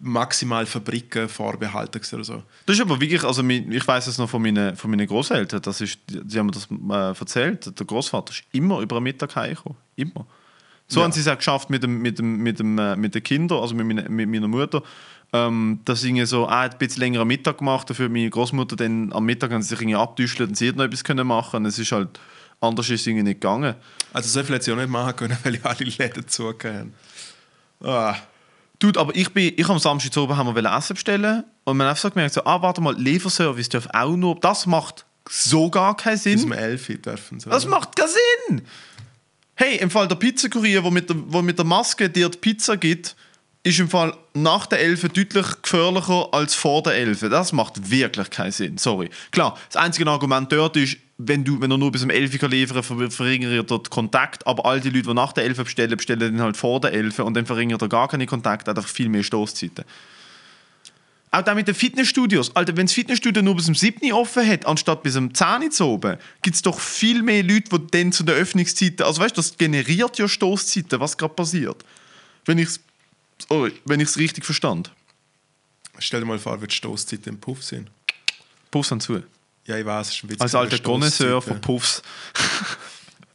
maximal 0.00 0.66
Fabriken 0.66 1.28
vorbehalten 1.28 2.00
oder 2.12 2.24
so. 2.24 2.42
Das 2.66 2.76
ist 2.76 2.82
aber 2.82 3.00
wirklich, 3.00 3.24
also 3.24 3.42
ich 3.48 3.86
weiß 3.86 4.06
es 4.06 4.18
noch 4.18 4.28
von 4.28 4.42
meinen, 4.42 4.76
von 4.76 4.90
meinen 4.90 5.06
Großeltern, 5.06 5.62
das 5.62 5.80
ist, 5.80 5.98
die, 6.08 6.38
haben 6.38 6.46
mir 6.46 6.52
das 6.52 6.68
äh, 7.16 7.18
erzählt, 7.20 7.78
der 7.78 7.86
Großvater 7.86 8.32
ist 8.32 8.44
immer 8.52 8.80
über 8.80 8.96
den 8.98 9.04
Mittag 9.04 9.34
heimgekommen, 9.36 9.78
immer. 9.96 10.26
So 10.86 11.00
Ja. 11.00 11.04
haben 11.04 11.12
sie 11.12 11.20
es 11.20 11.28
auch 11.28 11.36
geschafft 11.36 11.68
mit, 11.70 11.82
dem, 11.82 12.00
mit, 12.00 12.18
dem, 12.18 12.38
mit, 12.38 12.58
dem, 12.58 12.78
äh, 12.78 12.96
mit 12.96 13.14
den 13.14 13.22
Kindern, 13.22 13.58
also 13.60 13.74
mit, 13.74 13.86
meiner- 13.86 14.08
mit 14.08 14.28
meiner 14.28 14.48
Mutter, 14.48 14.82
ähm, 15.32 15.80
dass 15.84 16.00
sie 16.00 16.24
so, 16.24 16.48
ah, 16.48 16.62
ein 16.62 16.78
bisschen 16.78 17.00
länger 17.00 17.20
am 17.20 17.28
Mittag 17.28 17.58
gemacht, 17.58 17.90
dafür 17.90 18.08
meine 18.08 18.30
Großmutter 18.30 18.76
dann 18.76 19.12
am 19.12 19.24
Mittag 19.26 19.52
haben 19.52 19.60
sie 19.62 19.68
sich 19.70 19.80
irgendwie 19.80 19.96
abdüschelt 19.96 20.48
und 20.48 20.54
sie 20.56 20.68
hat 20.68 20.76
noch 20.76 20.84
etwas 20.84 21.04
können 21.04 21.26
machen. 21.26 21.66
Es 21.66 21.78
ist 21.78 21.92
halt, 21.92 22.18
anders 22.62 22.88
ist 22.88 23.02
es 23.02 23.06
irgendwie 23.06 23.24
nicht 23.24 23.40
gegangen. 23.42 23.74
Also 24.12 24.28
so 24.28 24.42
viel 24.44 24.54
hätte 24.56 24.70
ich 24.70 24.76
auch 24.76 24.80
nicht 24.80 24.90
machen 24.90 25.16
können, 25.16 25.38
weil 25.44 25.54
ich 25.56 25.64
alle 25.64 25.84
Läden 25.84 26.28
zugehören. 26.28 26.94
Ah. 27.82 28.16
Dude, 28.78 28.98
aber 29.00 29.14
ich 29.16 29.32
bin, 29.32 29.52
ich 29.56 29.68
am 29.68 29.78
Samstag 29.78 30.12
zu 30.12 30.22
oben 30.22 30.36
haben 30.36 30.54
wir 30.54 30.64
Essen 30.64 30.94
bestellen 30.94 31.44
und 31.64 31.76
man 31.76 31.88
hat 31.88 31.98
so 31.98 32.08
gemerkt, 32.10 32.34
so, 32.34 32.44
ah, 32.44 32.62
warte 32.62 32.80
mal, 32.80 32.94
Lieferservice 32.96 33.68
darf 33.68 33.88
auch 33.92 34.16
nur, 34.16 34.38
das 34.38 34.66
macht 34.66 35.04
so 35.28 35.68
gar 35.68 35.96
keinen 35.96 36.16
Sinn. 36.16 36.34
Bis 36.34 36.44
um 36.44 36.52
11 36.52 36.88
Uhr 36.88 36.96
dürfen 36.96 37.40
sie. 37.40 37.50
Das 37.50 37.66
macht 37.66 37.96
keinen 37.96 38.08
Sinn! 38.08 38.62
Hey, 39.54 39.76
im 39.78 39.90
Fall 39.90 40.06
der 40.06 40.14
Pizzakurier, 40.14 40.82
der 40.82 40.90
mit 40.92 41.10
der, 41.10 41.16
wo 41.26 41.42
mit 41.42 41.58
der 41.58 41.66
Maske 41.66 42.08
dir 42.08 42.28
die 42.28 42.38
Pizza 42.38 42.76
gibt, 42.76 43.16
ist 43.64 43.80
im 43.80 43.90
Fall 43.90 44.16
nach 44.32 44.66
der 44.66 44.78
11 44.80 45.08
deutlich 45.08 45.62
gefährlicher 45.62 46.28
als 46.32 46.54
vor 46.54 46.82
der 46.84 46.94
11. 46.94 47.20
Das 47.28 47.52
macht 47.52 47.90
wirklich 47.90 48.30
keinen 48.30 48.52
Sinn. 48.52 48.78
Sorry. 48.78 49.10
Klar, 49.32 49.58
das 49.66 49.82
einzige 49.82 50.08
Argument 50.08 50.52
dort 50.52 50.76
ist, 50.76 50.96
wenn 51.18 51.44
du, 51.44 51.60
wenn 51.60 51.70
er 51.70 51.78
nur 51.78 51.90
bis 51.90 52.04
um 52.04 52.10
11 52.10 52.38
kann 52.38 52.50
liefern 52.52 52.82
kann, 52.82 53.10
verringert 53.10 53.52
er 53.52 53.62
den 53.64 53.90
Kontakt. 53.90 54.46
Aber 54.46 54.64
all 54.64 54.80
die 54.80 54.90
Leute, 54.90 55.08
die 55.08 55.14
nach 55.14 55.32
der 55.32 55.44
11 55.44 55.64
bestellen, 55.64 55.96
bestellen 55.96 56.20
dann 56.20 56.40
halt 56.40 56.56
vor 56.56 56.80
der 56.80 56.92
11 56.92 57.18
und 57.18 57.34
dann 57.34 57.44
verringert 57.44 57.82
er 57.82 57.88
gar 57.88 58.06
keine 58.06 58.26
Kontakte, 58.26 58.70
hat 58.70 58.78
einfach 58.78 58.90
viel 58.90 59.08
mehr 59.08 59.24
Stoßzeiten. 59.24 59.84
Auch 61.30 61.42
da 61.42 61.54
mit 61.54 61.68
den 61.68 61.74
Fitnessstudios. 61.74 62.54
Alter, 62.56 62.76
wenn 62.76 62.86
das 62.86 62.94
Fitnessstudio 62.94 63.42
nur 63.42 63.56
bis 63.56 63.66
zum 63.66 63.74
7 63.74 64.12
offen 64.12 64.48
hat, 64.48 64.64
anstatt 64.64 65.02
bis 65.02 65.14
zum 65.14 65.34
10 65.34 65.70
zu 65.72 65.84
oben, 65.86 66.16
gibt 66.40 66.56
es 66.56 66.62
doch 66.62 66.78
viel 66.78 67.22
mehr 67.22 67.42
Leute, 67.42 67.78
die 67.78 67.86
dann 67.90 68.12
zu 68.12 68.22
den 68.22 68.36
Öffnungszeiten. 68.36 69.04
Also 69.04 69.20
weißt 69.20 69.36
du, 69.36 69.40
das 69.40 69.58
generiert 69.58 70.16
ja 70.18 70.28
Stoßzeiten, 70.28 71.00
was 71.00 71.18
gerade 71.18 71.34
passiert. 71.34 71.84
Wenn 72.46 72.58
ich 72.58 72.68
es 72.68 72.80
oh, 73.50 73.68
wenn 73.84 74.00
ich's 74.00 74.16
richtig 74.16 74.44
verstand. 74.44 74.92
Stell 75.98 76.20
dir 76.20 76.26
mal 76.26 76.38
vor, 76.38 76.62
wie 76.62 76.66
die 76.66 76.74
Stoßzeiten 76.74 77.34
im 77.34 77.40
Puff 77.40 77.62
sind. 77.62 77.90
Puffs 78.70 78.92
an 78.92 79.00
zu. 79.00 79.22
Ja, 79.68 79.76
ich 79.78 79.84
weiß, 79.86 80.08
es 80.08 80.14
ist 80.16 80.24
ein 80.24 80.30
Witz. 80.30 80.40
Als 80.40 80.54
alter 80.54 80.78
Connoisseur 80.80 81.40
von. 81.40 81.60
Puffs. 81.60 82.02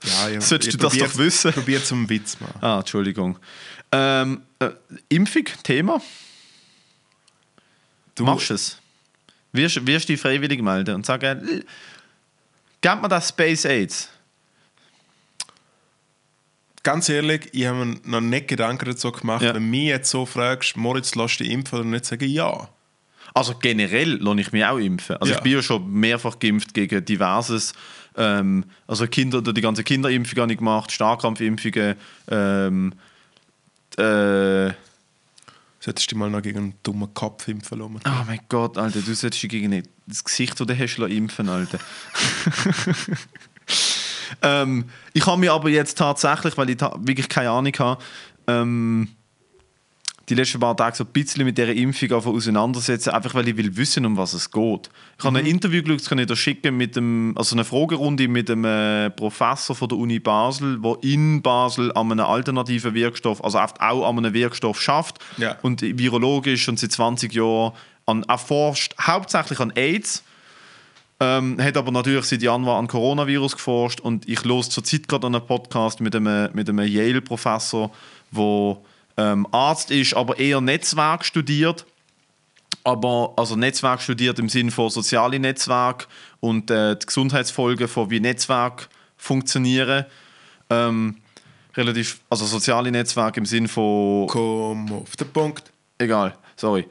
Ja, 0.05 0.27
ich, 0.37 0.41
Solltest 0.43 0.67
ich 0.67 0.77
du 0.77 0.83
das 0.85 0.97
doch 0.97 1.17
wissen? 1.17 1.53
Probier 1.53 1.81
zum 1.81 2.09
Witz 2.09 2.37
machen. 2.41 2.57
Ah, 2.59 2.79
Entschuldigung. 2.79 3.39
Ähm, 3.89 4.41
äh, 4.59 4.71
Impfung, 5.07 5.45
Thema. 5.63 6.01
Du 8.15 8.25
machst 8.25 8.51
es. 8.51 8.77
Wirst, 9.53 9.87
wirst 9.87 10.09
dich 10.09 10.19
freiwillig 10.19 10.61
melden 10.61 10.95
und 10.95 11.05
sagen, 11.05 11.47
"L- 11.47 11.65
gib 12.81 13.01
mir 13.01 13.07
das 13.07 13.29
Space 13.29 13.63
AIDS. 13.63 14.09
Ganz 16.83 17.07
ehrlich, 17.07 17.47
ich 17.53 17.65
habe 17.65 17.85
mir 17.85 17.95
noch 18.03 18.19
nicht 18.19 18.49
Gedanken 18.49 18.83
dazu 18.85 19.09
gemacht. 19.11 19.41
Ja. 19.41 19.53
Wenn 19.53 19.63
du 19.63 19.69
mich 19.69 19.83
jetzt 19.85 20.09
so 20.11 20.25
fragst, 20.25 20.75
Moritz, 20.75 21.15
lass 21.15 21.37
dich 21.37 21.49
impfen 21.49 21.79
oder 21.79 21.87
nicht, 21.87 22.03
sage 22.03 22.25
ich 22.25 22.33
ja. 22.33 22.67
Also 23.33 23.55
generell 23.59 24.17
lasse 24.21 24.41
ich 24.41 24.51
mich 24.51 24.63
auch 24.65 24.77
impfen. 24.77 25.17
Also 25.17 25.31
Ja. 25.31 25.37
ich 25.37 25.43
bin 25.43 25.53
ja 25.53 25.61
schon 25.63 25.91
mehrfach 25.91 26.37
geimpft 26.39 26.73
gegen 26.73 27.03
diverses. 27.03 27.73
Ähm, 28.15 28.65
also 28.87 29.07
Kinder, 29.07 29.41
die 29.41 29.61
ganze 29.61 29.83
Kinderimpfung 29.83 30.39
habe 30.41 30.51
ich 30.51 30.59
gemacht, 30.59 30.91
Starkrampfimpfungen. 30.91 31.95
Ähm, 32.29 32.93
äh, 33.97 34.71
Solltest 35.79 36.05
du 36.11 36.15
dich 36.15 36.17
mal 36.17 36.29
noch 36.29 36.41
gegen 36.41 36.57
einen 36.59 36.73
dummen 36.81 37.13
Kopf 37.13 37.45
impfen 37.49 37.79
lassen. 37.79 37.99
oh 38.05 38.23
mein 38.25 38.39
Gott, 38.47 38.77
Alter, 38.77 39.01
du 39.01 39.13
solltest 39.13 39.43
dich 39.43 39.49
gegen 39.49 39.83
das 40.07 40.23
Gesicht, 40.23 40.57
das 40.57 40.65
du 40.67 40.77
hast, 40.79 40.97
impfen, 40.99 41.49
Alter. 41.49 41.77
ähm, 44.41 44.85
ich 45.11 45.25
habe 45.25 45.39
mich 45.41 45.51
aber 45.51 45.69
jetzt 45.69 45.97
tatsächlich, 45.97 46.57
weil 46.57 46.69
ich 46.69 46.79
wirklich 46.79 47.27
keine 47.27 47.49
Ahnung 47.49 47.73
habe, 47.79 48.01
ähm, 48.47 49.09
die 50.29 50.35
letzten 50.35 50.59
paar 50.61 50.77
Tage 50.77 50.95
so 50.95 51.03
ein 51.03 51.11
bisschen 51.11 51.43
mit 51.43 51.57
dieser 51.57 51.73
Impfung 51.73 52.11
auseinandersetzen, 52.13 53.09
einfach 53.09 53.33
weil 53.35 53.47
ich 53.49 53.57
will 53.57 53.75
wissen, 53.75 54.05
um 54.05 54.15
was 54.15 54.33
es 54.33 54.49
geht. 54.51 54.89
Ich 55.19 55.25
habe 55.25 55.39
ein 55.39 55.45
Interview 55.45 55.81
geschaut, 55.83 55.99
das 55.99 56.09
kann 56.09 56.17
ich 56.19 56.27
dir 56.27 56.35
schicken, 56.37 56.77
mit 56.77 56.95
dem, 56.95 57.33
also 57.35 57.55
eine 57.55 57.65
Fragerunde 57.65 58.29
mit 58.29 58.49
einem 58.49 58.63
äh, 58.63 59.09
Professor 59.09 59.75
von 59.75 59.89
der 59.89 59.97
Uni 59.97 60.19
Basel, 60.19 60.79
der 60.81 60.97
in 61.01 61.41
Basel 61.41 61.91
an 61.93 62.11
einem 62.11 62.25
alternativen 62.25 62.93
Wirkstoff, 62.93 63.43
also 63.43 63.59
auch 63.59 64.07
an 64.09 64.17
einem 64.17 64.33
Wirkstoff 64.33 64.81
schafft 64.81 65.19
Ja. 65.37 65.57
und 65.61 65.81
virologisch 65.81 66.69
und 66.69 66.79
seit 66.79 66.93
20 66.93 67.33
Jahren 67.33 67.73
an, 68.05 68.23
erforscht, 68.23 68.95
hauptsächlich 69.01 69.59
an 69.59 69.71
AIDS. 69.75 70.23
Ähm, 71.19 71.61
hat 71.61 71.77
aber 71.77 71.91
natürlich 71.91 72.25
seit 72.25 72.41
Januar 72.41 72.79
an 72.79 72.87
Coronavirus 72.87 73.53
geforscht 73.55 73.99
und 73.99 74.27
ich 74.27 74.43
los 74.45 74.69
zurzeit 74.69 75.07
gerade 75.07 75.27
einen 75.27 75.45
Podcast 75.45 76.01
mit 76.01 76.15
einem, 76.15 76.49
mit 76.53 76.67
einem 76.69 76.85
Yale-Professor, 76.87 77.91
der 78.31 78.77
ähm, 79.17 79.47
Arzt 79.51 79.91
ist, 79.91 80.13
aber 80.15 80.39
eher 80.39 80.61
Netzwerk 80.61 81.25
studiert. 81.25 81.85
Aber 82.83 83.33
also 83.37 83.55
Netzwerk 83.55 84.01
studiert 84.01 84.39
im 84.39 84.49
Sinne 84.49 84.71
von 84.71 84.89
soziale 84.89 85.39
Netzwerk 85.39 86.07
und 86.39 86.69
äh, 86.69 86.97
die 86.97 87.05
Gesundheitsfolgen 87.05 87.87
von 87.87 88.09
wie 88.09 88.19
Netzwerk 88.19 88.89
funktionieren. 89.15 90.05
Ähm, 90.69 91.17
relativ, 91.75 92.19
also 92.29 92.45
soziale 92.45 92.91
Netzwerke 92.91 93.39
im 93.39 93.45
Sinne 93.45 93.67
von 93.67 94.27
Komm 94.27 94.91
auf 94.91 95.15
den 95.15 95.29
Punkt. 95.31 95.71
egal, 95.97 96.37
sorry. 96.55 96.87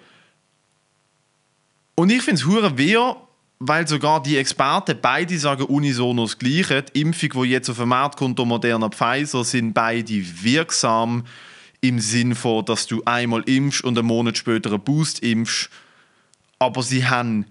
Und 1.94 2.11
ich 2.11 2.22
finde 2.22 2.40
es 2.40 2.46
hure 2.46 2.78
wehr, 2.78 3.16
weil 3.58 3.87
sogar 3.87 4.22
die 4.22 4.38
Experten 4.38 4.98
beide 5.00 5.38
sagen 5.38 5.64
unisono 5.64 6.24
das 6.24 6.38
Gleiche. 6.38 6.82
Die 6.82 7.02
Impfung, 7.02 7.42
die 7.42 7.50
jetzt 7.50 7.68
auf 7.68 7.76
den 7.76 7.88
Markt 7.88 8.18
kommt, 8.18 8.38
der 8.38 8.46
Moderna 8.46 8.88
Pfizer, 8.88 9.44
sind 9.44 9.74
beide 9.74 10.24
wirksam 10.42 11.24
im 11.83 11.99
Sinn 11.99 12.35
von, 12.35 12.64
dass 12.64 12.87
du 12.87 13.03
einmal 13.05 13.42
impfst 13.42 13.85
und 13.85 13.99
einen 13.99 14.07
Monat 14.07 14.38
später 14.38 14.71
einen 14.71 14.81
Boost 14.81 15.18
impfst. 15.18 15.68
Aber 16.59 16.83
sie 16.83 17.07
haben 17.07 17.45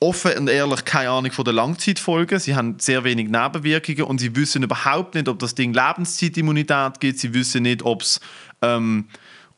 offen 0.00 0.36
und 0.38 0.48
ehrlich 0.48 0.84
keine 0.84 1.10
Ahnung 1.10 1.30
von 1.32 1.44
den 1.44 1.54
Langzeitfolgen. 1.54 2.38
Sie 2.40 2.54
haben 2.54 2.78
sehr 2.78 3.04
wenig 3.04 3.28
Nebenwirkungen 3.28 4.02
und 4.02 4.18
sie 4.18 4.34
wissen 4.36 4.64
überhaupt 4.64 5.14
nicht, 5.14 5.28
ob 5.28 5.38
das 5.38 5.54
Ding 5.54 5.72
Lebenszeitimmunität 5.72 7.00
gibt. 7.00 7.20
Sie 7.20 7.32
wissen 7.32 7.62
nicht, 7.62 7.82
ob 7.82 8.02
es 8.02 8.20
ähm, 8.60 9.06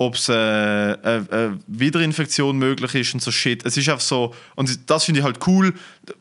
ob's, 0.00 0.30
äh, 0.30 0.34
äh, 0.34 1.16
äh, 1.18 1.50
Wiederinfektion 1.66 2.56
möglich 2.56 2.94
ist 2.94 3.12
und 3.12 3.20
so 3.20 3.30
Shit. 3.30 3.66
Es 3.66 3.76
ist 3.76 3.86
einfach 3.86 4.00
so, 4.00 4.34
und 4.56 4.88
das 4.88 5.04
finde 5.04 5.20
ich 5.20 5.26
halt 5.26 5.46
cool. 5.46 5.74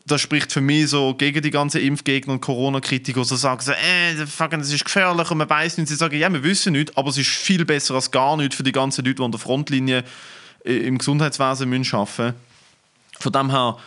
Das 0.06 0.20
spricht 0.20 0.52
für 0.52 0.60
mich 0.60 0.90
so 0.90 1.14
gegen 1.14 1.42
die 1.42 1.50
ganzen 1.50 1.80
Impfgegner 1.80 2.34
und 2.34 2.42
Corona-Kritiker, 2.42 3.22
die 3.22 3.38
sagen 3.38 3.62
so, 3.62 3.72
äh, 3.72 4.28
fucking, 4.28 4.60
das 4.60 4.74
ist 4.74 4.84
gefährlich 4.84 5.32
und 5.32 5.38
man 5.38 5.50
weiß 5.50 5.78
nicht. 5.78 5.88
Sie 5.88 5.96
sagen, 5.96 6.20
ja, 6.20 6.32
wir 6.32 6.44
wissen 6.44 6.74
nicht, 6.74 6.98
aber 6.98 7.10
es 7.10 7.18
ist 7.18 7.30
viel 7.30 7.64
besser 7.64 7.96
als 7.96 8.12
gar 8.12 8.36
nicht 8.36 8.54
für 8.54 8.64
die 8.64 8.74
ganzen 8.74 9.06
Leute, 9.06 9.16
die 9.16 9.24
an 9.24 9.32
der 9.32 9.40
Frontlinie 9.40 10.04
äh, 10.66 10.74
im 10.74 10.98
Gesundheitswesen 10.98 11.70
müssen 11.70 11.96
arbeiten 11.96 12.34
müssen. 12.34 12.34
Von 13.18 13.32
dem 13.32 13.50
her, 13.50 13.78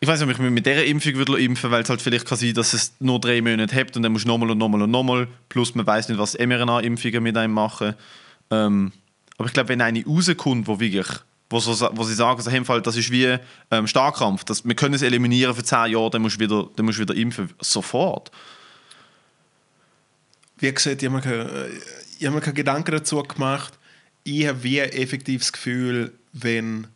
ich 0.00 0.08
weiß 0.08 0.20
nicht, 0.20 0.28
ob 0.28 0.34
ich 0.34 0.38
mich 0.42 0.50
mit 0.50 0.66
dieser 0.66 0.84
Impfung 0.84 1.14
würde 1.14 1.40
impfen 1.40 1.70
weil 1.70 1.82
es 1.82 1.88
halt 1.88 2.02
vielleicht 2.02 2.26
kann 2.26 2.36
sein, 2.36 2.52
dass 2.52 2.74
es 2.74 2.92
nur 3.00 3.18
drei 3.18 3.40
Monate 3.40 3.74
hat 3.74 3.96
und 3.96 4.02
dann 4.02 4.12
musst 4.12 4.26
du 4.26 4.28
nochmal 4.28 4.50
und 4.50 4.58
nochmal 4.58 4.82
und 4.82 4.90
nochmal. 4.90 5.26
Plus 5.48 5.74
man 5.74 5.86
weiß 5.86 6.10
nicht, 6.10 6.18
was 6.18 6.38
mRNA-Impfungen 6.38 7.22
mit 7.22 7.38
einem 7.38 7.54
machen. 7.54 7.94
Ähm, 8.50 8.92
aber 9.38 9.46
ich 9.48 9.52
glaube, 9.54 9.68
wenn 9.70 9.80
eine 9.80 10.04
rauskommt, 10.04 10.66
wo 10.66 10.78
wirklich, 10.80 11.06
wo, 11.48 11.60
so, 11.60 11.88
wo 11.92 12.04
sie 12.04 12.14
sagen, 12.14 12.40
so, 12.42 12.50
hey, 12.50 12.58
im 12.58 12.64
Fall, 12.64 12.82
das 12.82 12.96
ist 12.96 13.10
wie 13.10 13.36
ähm, 13.70 13.86
Starkkrampf, 13.86 14.44
das, 14.44 14.64
wir 14.64 14.74
können 14.74 14.94
es 14.94 15.02
eliminieren 15.02 15.54
für 15.54 15.64
10 15.64 15.92
Jahre, 15.92 16.10
dann 16.10 16.22
musst 16.22 16.36
du 16.36 16.40
wieder, 16.40 16.68
dann 16.76 16.86
musst 16.86 16.98
wieder 16.98 17.14
impfen. 17.14 17.50
Sofort. 17.60 18.30
Wie 20.58 20.72
gesagt, 20.72 21.02
ich 21.02 21.08
habe 21.08 21.16
mir, 21.16 21.22
keine- 21.22 21.68
ich 22.18 22.26
habe 22.26 22.34
mir 22.36 22.42
keine 22.42 22.54
Gedanken 22.54 22.90
dazu 22.92 23.22
gemacht. 23.22 23.78
Ich 24.24 24.46
habe 24.46 24.62
wie 24.62 24.78
effektiv 24.78 25.40
das 25.40 25.52
Gefühl, 25.52 26.12
wenn 26.34 26.86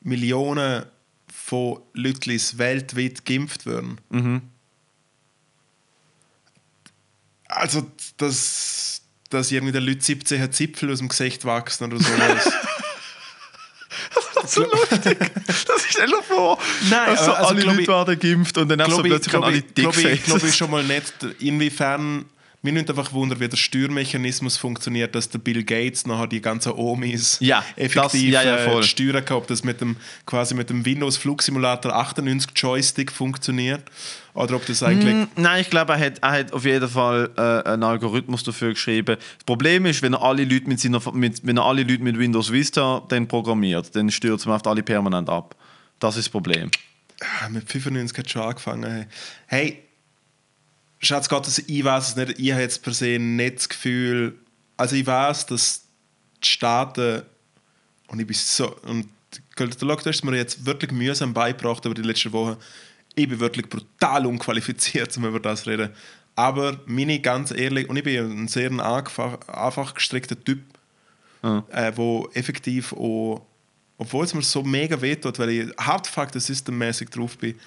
Millionen 0.00 0.84
von 1.32 1.80
Leuten 1.94 2.40
weltweit 2.58 3.24
geimpft 3.24 3.66
würden. 3.66 3.98
Also, 7.48 7.90
dass, 8.16 9.01
dass 9.32 9.50
irgendwie 9.50 9.72
den 9.72 9.84
Leuten 9.84 10.00
17 10.00 10.52
Zipfel 10.52 10.92
aus 10.92 10.98
dem 10.98 11.08
Gesicht 11.08 11.44
wachsen 11.44 11.92
oder 11.92 12.02
sowas. 12.02 12.52
Das 14.44 14.56
ist 14.56 15.86
stell 15.90 16.06
dir 16.08 16.22
vor. 16.22 16.58
Nein, 16.90 17.10
also, 17.10 17.32
also 17.32 17.48
alle 17.50 17.60
glaub 17.60 17.76
Leute 17.76 17.82
ich- 17.82 17.88
werden 17.88 18.18
geimpft 18.18 18.58
und 18.58 18.68
dann 18.68 18.80
einfach 18.80 18.96
so 18.96 19.02
glaube 19.02 19.08
ich, 19.08 19.12
plötzlich 19.14 19.30
glaub 19.30 19.44
alle 19.44 19.56
ich, 19.58 19.74
glaub 19.74 19.96
ich, 19.96 20.24
glaub 20.24 20.42
ich 20.42 20.56
schon 20.56 20.70
mal 20.70 20.82
nicht, 20.82 21.12
inwiefern 21.38 22.24
mir 22.64 22.72
nimmt 22.72 22.88
einfach 22.88 23.12
Wunder, 23.12 23.40
wie 23.40 23.48
der 23.48 23.56
Steuermechanismus 23.56 24.56
funktioniert, 24.56 25.14
dass 25.16 25.28
der 25.28 25.40
Bill 25.40 25.64
Gates 25.64 26.06
nachher 26.06 26.28
die 26.28 26.40
ganzen 26.40 26.72
Omis 26.72 27.38
Ja, 27.40 27.64
effektiv 27.76 28.32
das- 28.32 28.44
ja, 28.44 28.56
ja, 28.56 28.78
äh, 28.78 28.82
steuern 28.84 29.24
kann, 29.24 29.36
ob 29.38 29.48
das 29.48 29.64
mit 29.64 29.80
dem, 29.80 29.96
quasi 30.26 30.54
mit 30.54 30.70
dem 30.70 30.84
Windows 30.84 31.16
Flugsimulator 31.16 31.92
98 31.94 32.50
Joystick 32.54 33.10
funktioniert 33.10 33.82
oder 34.34 34.54
ob 34.56 34.64
das 34.66 34.82
eigentlich 34.82 35.12
Mm, 35.14 35.28
Nein, 35.36 35.60
ich 35.62 35.70
glaube, 35.70 35.92
er 35.94 35.98
hat, 36.00 36.18
er 36.22 36.30
hat 36.32 36.52
auf 36.52 36.64
jeden 36.64 36.88
Fall 36.88 37.30
äh, 37.36 37.68
einen 37.68 37.82
Algorithmus 37.82 38.44
dafür 38.44 38.70
geschrieben. 38.74 39.16
Das 39.16 39.44
Problem 39.44 39.84
ist, 39.86 40.00
wenn 40.02 40.14
er 40.14 40.22
alle 40.22 40.44
Leute 40.44 40.68
mit, 40.68 40.78
seiner, 40.80 41.00
mit, 41.12 41.44
wenn 41.44 41.56
er 41.56 41.64
alle 41.64 41.82
Leute 41.82 42.02
mit 42.02 42.16
Windows 42.18 42.52
Vista 42.52 43.02
dann 43.08 43.26
programmiert, 43.26 43.94
dann 43.96 44.10
stürzt 44.10 44.46
man 44.46 44.54
oft 44.54 44.66
alle 44.68 44.82
permanent 44.84 45.28
ab. 45.28 45.56
Das 45.98 46.16
ist 46.16 46.26
das 46.26 46.30
Problem. 46.30 46.70
Ah, 47.40 47.48
mit 47.48 47.68
95 47.70 48.18
hat 48.18 48.30
schon 48.30 48.42
angefangen. 48.42 49.06
Hey 49.46 49.82
Schatz 51.02 51.28
Gottes, 51.28 51.58
ich 51.58 51.84
weiß 51.84 52.10
es 52.10 52.16
nicht. 52.16 52.38
Ich 52.38 52.52
habe 52.52 52.62
jetzt 52.62 52.82
per 52.82 52.92
se 52.92 53.18
nicht 53.18 53.56
das 53.56 53.68
Gefühl, 53.68 54.38
also 54.76 54.94
ich 54.94 55.06
weiß, 55.06 55.46
dass 55.46 55.82
die 56.42 56.48
Staaten 56.48 57.22
und 58.06 58.20
ich 58.20 58.26
bin 58.26 58.36
so 58.36 58.76
und 58.82 59.08
der 59.58 59.68
Lockdown 59.80 60.10
ist 60.10 60.24
mir 60.24 60.36
jetzt 60.36 60.64
wirklich 60.64 60.92
mühsam 60.92 61.34
beigebracht 61.34 61.84
über 61.84 61.94
die 61.94 62.02
letzten 62.02 62.32
Wochen. 62.32 62.56
Ich 63.14 63.28
bin 63.28 63.40
wirklich 63.40 63.68
brutal 63.68 64.26
unqualifiziert, 64.26 65.16
um 65.16 65.24
über 65.24 65.40
das 65.40 65.64
zu 65.64 65.70
reden. 65.70 65.90
Aber 66.36 66.80
meine 66.86 67.20
ganz 67.20 67.50
ehrlich, 67.50 67.88
und 67.88 67.96
ich 67.96 68.04
bin 68.04 68.44
ein 68.44 68.48
sehr 68.48 68.70
einfach, 68.70 69.46
einfach 69.48 69.94
gestrickter 69.94 70.42
Typ, 70.42 70.60
äh, 71.42 71.92
wo 71.96 72.28
effektiv 72.32 72.92
auch, 72.92 73.44
obwohl 73.98 74.24
es 74.24 74.34
mir 74.34 74.42
so 74.42 74.62
mega 74.62 75.00
wehtut, 75.00 75.38
weil 75.38 75.50
ich 75.50 75.76
hart 75.78 76.06
fuck 76.06 76.30
systemmäßig 76.32 77.10
drauf 77.10 77.36
bin, 77.36 77.58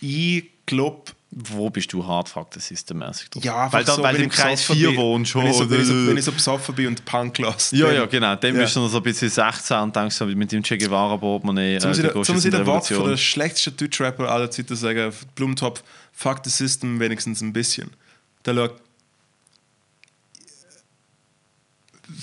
ich 0.00 0.44
glaube, 0.66 1.12
Wo 1.30 1.68
bist 1.68 1.92
du 1.92 2.06
hart 2.06 2.30
faktensystemäßig 2.30 3.28
drauf? 3.28 3.44
Ja, 3.44 3.70
weil, 3.70 3.84
da, 3.84 3.94
so, 3.96 4.02
weil 4.02 4.16
du 4.16 4.22
im 4.24 4.30
Kreis 4.30 4.60
besoffen 4.62 4.76
4 4.76 4.88
bin. 4.88 4.96
wohnst. 4.98 5.34
Wenn 5.34 5.46
ich 5.46 5.56
so, 5.56 5.68
wenn 5.70 5.80
ich 5.82 5.86
so, 5.86 6.06
wenn 6.06 6.16
ich 6.16 6.24
so 6.24 6.32
besoffen 6.32 6.74
bin 6.74 6.86
und 6.86 7.04
Punk 7.04 7.36
lasse. 7.38 7.76
ja, 7.76 7.92
ja, 7.92 8.06
genau. 8.06 8.34
Dann 8.36 8.54
Ja. 8.54 8.62
bist 8.62 8.74
du 8.76 8.80
noch 8.80 8.88
so 8.88 8.96
ein 8.96 9.02
bisschen 9.02 9.28
16 9.28 9.76
und 9.78 9.94
denkst 9.94 10.16
so 10.16 10.24
mit 10.24 10.50
dem 10.50 10.62
Che 10.62 10.78
Guevara-Portemonnaie. 10.78 11.78
Zum 11.80 11.90
äh, 11.92 11.96
der, 12.00 12.22
zum 12.22 12.38
sie 12.38 12.48
der 12.50 12.64
Wort 12.64 12.86
von 12.86 13.10
der 13.10 13.16
schlechtesten 13.18 13.76
Deutschrapper 13.76 14.26
aller 14.30 14.50
Zeiten 14.50 14.74
sagen, 14.74 15.12
Blumentopf, 15.34 15.82
fuck 16.12 16.40
the 16.44 16.50
system 16.50 16.98
wenigstens 16.98 17.42
ein 17.42 17.52
bisschen. 17.52 17.90
Da 18.42 18.54
schau, 18.54 18.68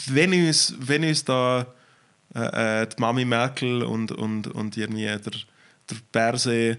wenn 0.08 0.34
uns, 0.34 0.74
wenn 0.80 1.04
uns 1.04 1.24
da 1.24 1.68
äh, 2.34 2.82
äh, 2.82 2.88
die 2.88 3.00
Mami 3.00 3.26
Merkel 3.26 3.84
und, 3.84 4.12
und, 4.12 4.48
und 4.48 4.78
irgendwie 4.78 5.04
der, 5.06 5.20
der 5.20 5.98
Berse 6.12 6.78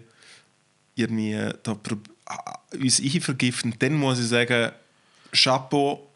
irgendwie 0.97 1.39
da 1.63 1.73
prob- 1.73 2.09
ah, 2.09 2.16
uns 2.73 3.01
einvergiften, 3.01 3.75
dann 3.79 3.95
muss 3.95 4.19
ich 4.19 4.27
sagen, 4.27 4.73
Chapeau, 5.33 6.07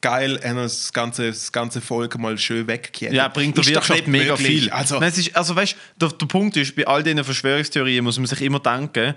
geil, 0.00 0.40
haben 0.44 0.56
das 0.56 0.92
ganze, 0.92 1.28
das 1.28 1.52
ganze 1.52 1.80
Volk 1.80 2.18
mal 2.18 2.36
schön 2.36 2.66
weggekehrt. 2.66 3.12
Ja, 3.12 3.28
bringt 3.28 3.56
der 3.56 3.66
Wirtschaft 3.66 4.06
mega 4.06 4.32
möglich. 4.32 4.62
viel. 4.62 4.70
Also, 4.70 4.98
Nein, 4.98 5.08
es 5.08 5.18
ist, 5.18 5.36
also 5.36 5.56
weißt, 5.56 5.76
der, 5.96 6.08
der 6.10 6.26
Punkt 6.26 6.56
ist, 6.56 6.76
bei 6.76 6.86
all 6.86 7.02
diesen 7.02 7.22
Verschwörungstheorien 7.24 8.04
muss 8.04 8.18
man 8.18 8.26
sich 8.26 8.42
immer 8.42 8.60
denken, 8.60 9.14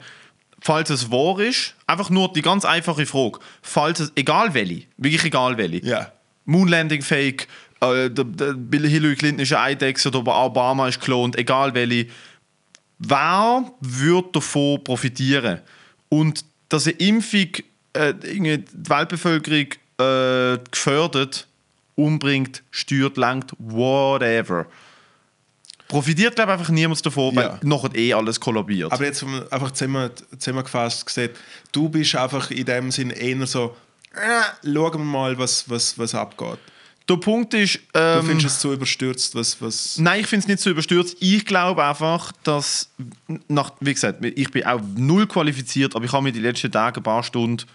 falls 0.62 0.90
es 0.90 1.12
wahr 1.12 1.40
ist, 1.40 1.76
einfach 1.88 2.10
nur 2.10 2.32
die 2.32 2.42
ganz 2.42 2.66
einfache 2.66 3.06
Frage, 3.06 3.40
falls 3.62 4.00
es, 4.00 4.12
egal 4.16 4.54
welche, 4.54 4.84
wirklich 4.98 5.26
egal 5.26 5.58
welche, 5.58 5.86
ja. 5.86 6.12
Moonlanding 6.46 7.02
Fake, 7.02 7.48
äh, 7.82 8.10
der, 8.10 8.26
der 8.26 8.54
Bill 8.54 8.88
Hillary 8.88 9.16
Clinton 9.16 9.42
ist 9.42 9.54
ein 9.54 9.60
Eidechse 9.60 10.10
oder 10.10 10.20
Obama 10.20 10.88
ist 10.88 11.02
klont, 11.02 11.38
egal 11.38 11.74
welche, 11.74 12.08
wer 13.00 13.72
wird 13.82 14.36
davon 14.36 14.84
profitieren? 14.84 15.62
Und 16.10 16.46
dass 16.70 16.88
eine 16.88 16.96
Impfung 16.98 17.50
äh, 17.94 18.14
die 18.14 18.64
Weltbevölkerung 18.74 19.68
äh, 19.98 20.58
gefördert, 20.72 21.48
umbringt, 21.96 22.64
stört, 22.72 23.18
lenkt, 23.18 23.54
whatever. 23.58 24.66
Profitiert, 25.88 26.36
glaube 26.36 26.52
ich, 26.54 26.60
einfach 26.60 26.72
niemand 26.72 27.06
davon, 27.06 27.36
weil 27.36 27.46
Ja. 27.46 27.60
nachher 27.64 27.96
eh 27.96 28.14
alles 28.14 28.40
kollabiert. 28.40 28.92
Aber 28.92 29.06
jetzt 29.06 29.24
einfach 29.52 29.72
zusammen, 29.72 30.10
zusammengefasst 30.38 31.06
gesagt, 31.06 31.38
du 31.72 31.90
bist 31.90 32.16
einfach 32.16 32.50
in 32.50 32.66
dem 32.66 32.92
Sinn 32.92 33.12
eher 33.12 33.46
so, 33.46 33.76
äh, 34.14 34.42
schauen 34.64 34.94
wir 34.94 35.06
mal, 35.06 35.38
was, 35.38 35.70
was, 35.70 35.98
was 36.00 36.16
abgeht. 36.16 36.60
Der 37.08 37.18
Punkt 37.18 37.54
ist, 37.54 37.80
Du 37.94 38.00
ähm, 38.00 38.26
findest 38.26 38.48
es 38.48 38.62
so 38.62 38.74
überstürzt, 38.74 39.36
was, 39.36 39.62
was 39.62 39.98
Nein, 40.00 40.22
ich 40.22 40.28
finde 40.28 40.44
es 40.44 40.48
nicht 40.48 40.60
so 40.60 40.70
überstürzt. 40.72 41.18
Ich 41.20 41.46
glaube 41.46 41.84
einfach, 41.84 42.32
dass, 42.44 42.90
nach, 43.48 43.74
wie 43.80 43.94
gesagt, 43.94 44.24
ich 44.26 44.50
bin 44.50 44.66
auch 44.66 44.82
null 44.96 45.28
qualifiziert, 45.28 45.96
aber 45.96 46.06
ich 46.06 46.12
habe 46.12 46.24
mir 46.24 46.32
die 46.32 46.40
letzten 46.40 46.72
Tage 46.72 47.00
ein 47.00 47.04
paar 47.04 47.24
Stunden 47.24 47.66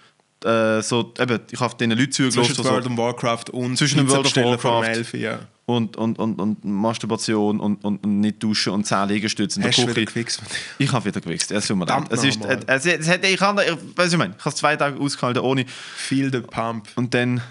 äh, 0.44 0.80
so, 0.82 1.12
eben, 1.18 1.40
ich 1.50 1.60
habe 1.60 1.76
den 1.76 1.90
Leuten 1.90 2.12
zwischen 2.12 2.32
zugelassen 2.32 2.64
World 2.64 2.84
so, 2.84 2.90
of 2.90 2.96
Warcraft 2.96 3.44
und 3.52 3.76
Zwischen 3.76 3.98
dem 3.98 4.08
World 4.08 4.26
of 4.26 4.64
Warcraft. 4.64 4.88
11, 4.88 5.14
ja. 5.14 5.38
und, 5.66 5.96
und, 5.96 6.18
und, 6.18 6.40
und 6.40 6.64
Masturbation 6.64 7.60
und, 7.60 7.84
und, 7.84 8.04
und 8.04 8.20
nicht 8.20 8.42
duschen 8.42 8.72
und 8.72 8.86
10 8.86 9.08
Liegestütze 9.08 9.58
in 9.58 9.62
der 9.62 9.70
Hast 9.70 9.78
du 9.78 9.82
wieder 9.82 9.94
Küche. 9.94 10.06
gefixt? 10.06 10.42
Ich 10.78 10.90
habe 10.92 11.04
wieder 11.04 11.20
gewichst. 11.20 11.50
Es 11.50 11.66
tut 11.66 11.76
mir 11.76 11.84
leid. 11.84 12.04
Es 12.10 12.24
ist, 12.24 12.40
es, 12.42 12.86
es, 12.86 13.08
hätte 13.08 13.26
ich, 13.26 13.36
kann, 13.36 13.58
ich, 13.58 13.66
ich, 13.70 14.16
mein, 14.16 14.30
ich 14.30 14.38
habe 14.38 14.48
es 14.48 14.54
zwei 14.54 14.76
Tage 14.76 14.98
ausgehalten 14.98 15.42
ohne 15.42 15.66
Feel 15.66 16.32
the 16.32 16.40
pump. 16.40 16.88
und 16.96 17.12
dann 17.12 17.42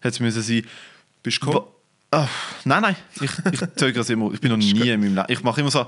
hätte 0.00 0.24
es 0.24 0.46
sein. 0.46 0.62
Bist 1.28 1.42
du 1.42 1.46
gekommen? 1.46 1.66
Ah, 2.10 2.26
nein, 2.64 2.80
nein, 2.80 2.96
ich, 3.20 3.30
ich 3.52 3.60
zögere 3.76 4.00
es 4.00 4.08
immer. 4.08 4.32
Ich 4.32 4.40
bin 4.40 4.50
noch 4.50 4.56
nie 4.56 4.70
in 4.70 4.98
meinem 5.00 5.14
Leben. 5.14 5.26
Ich 5.28 5.42
mache 5.42 5.60
immer 5.60 5.70
so, 5.70 5.86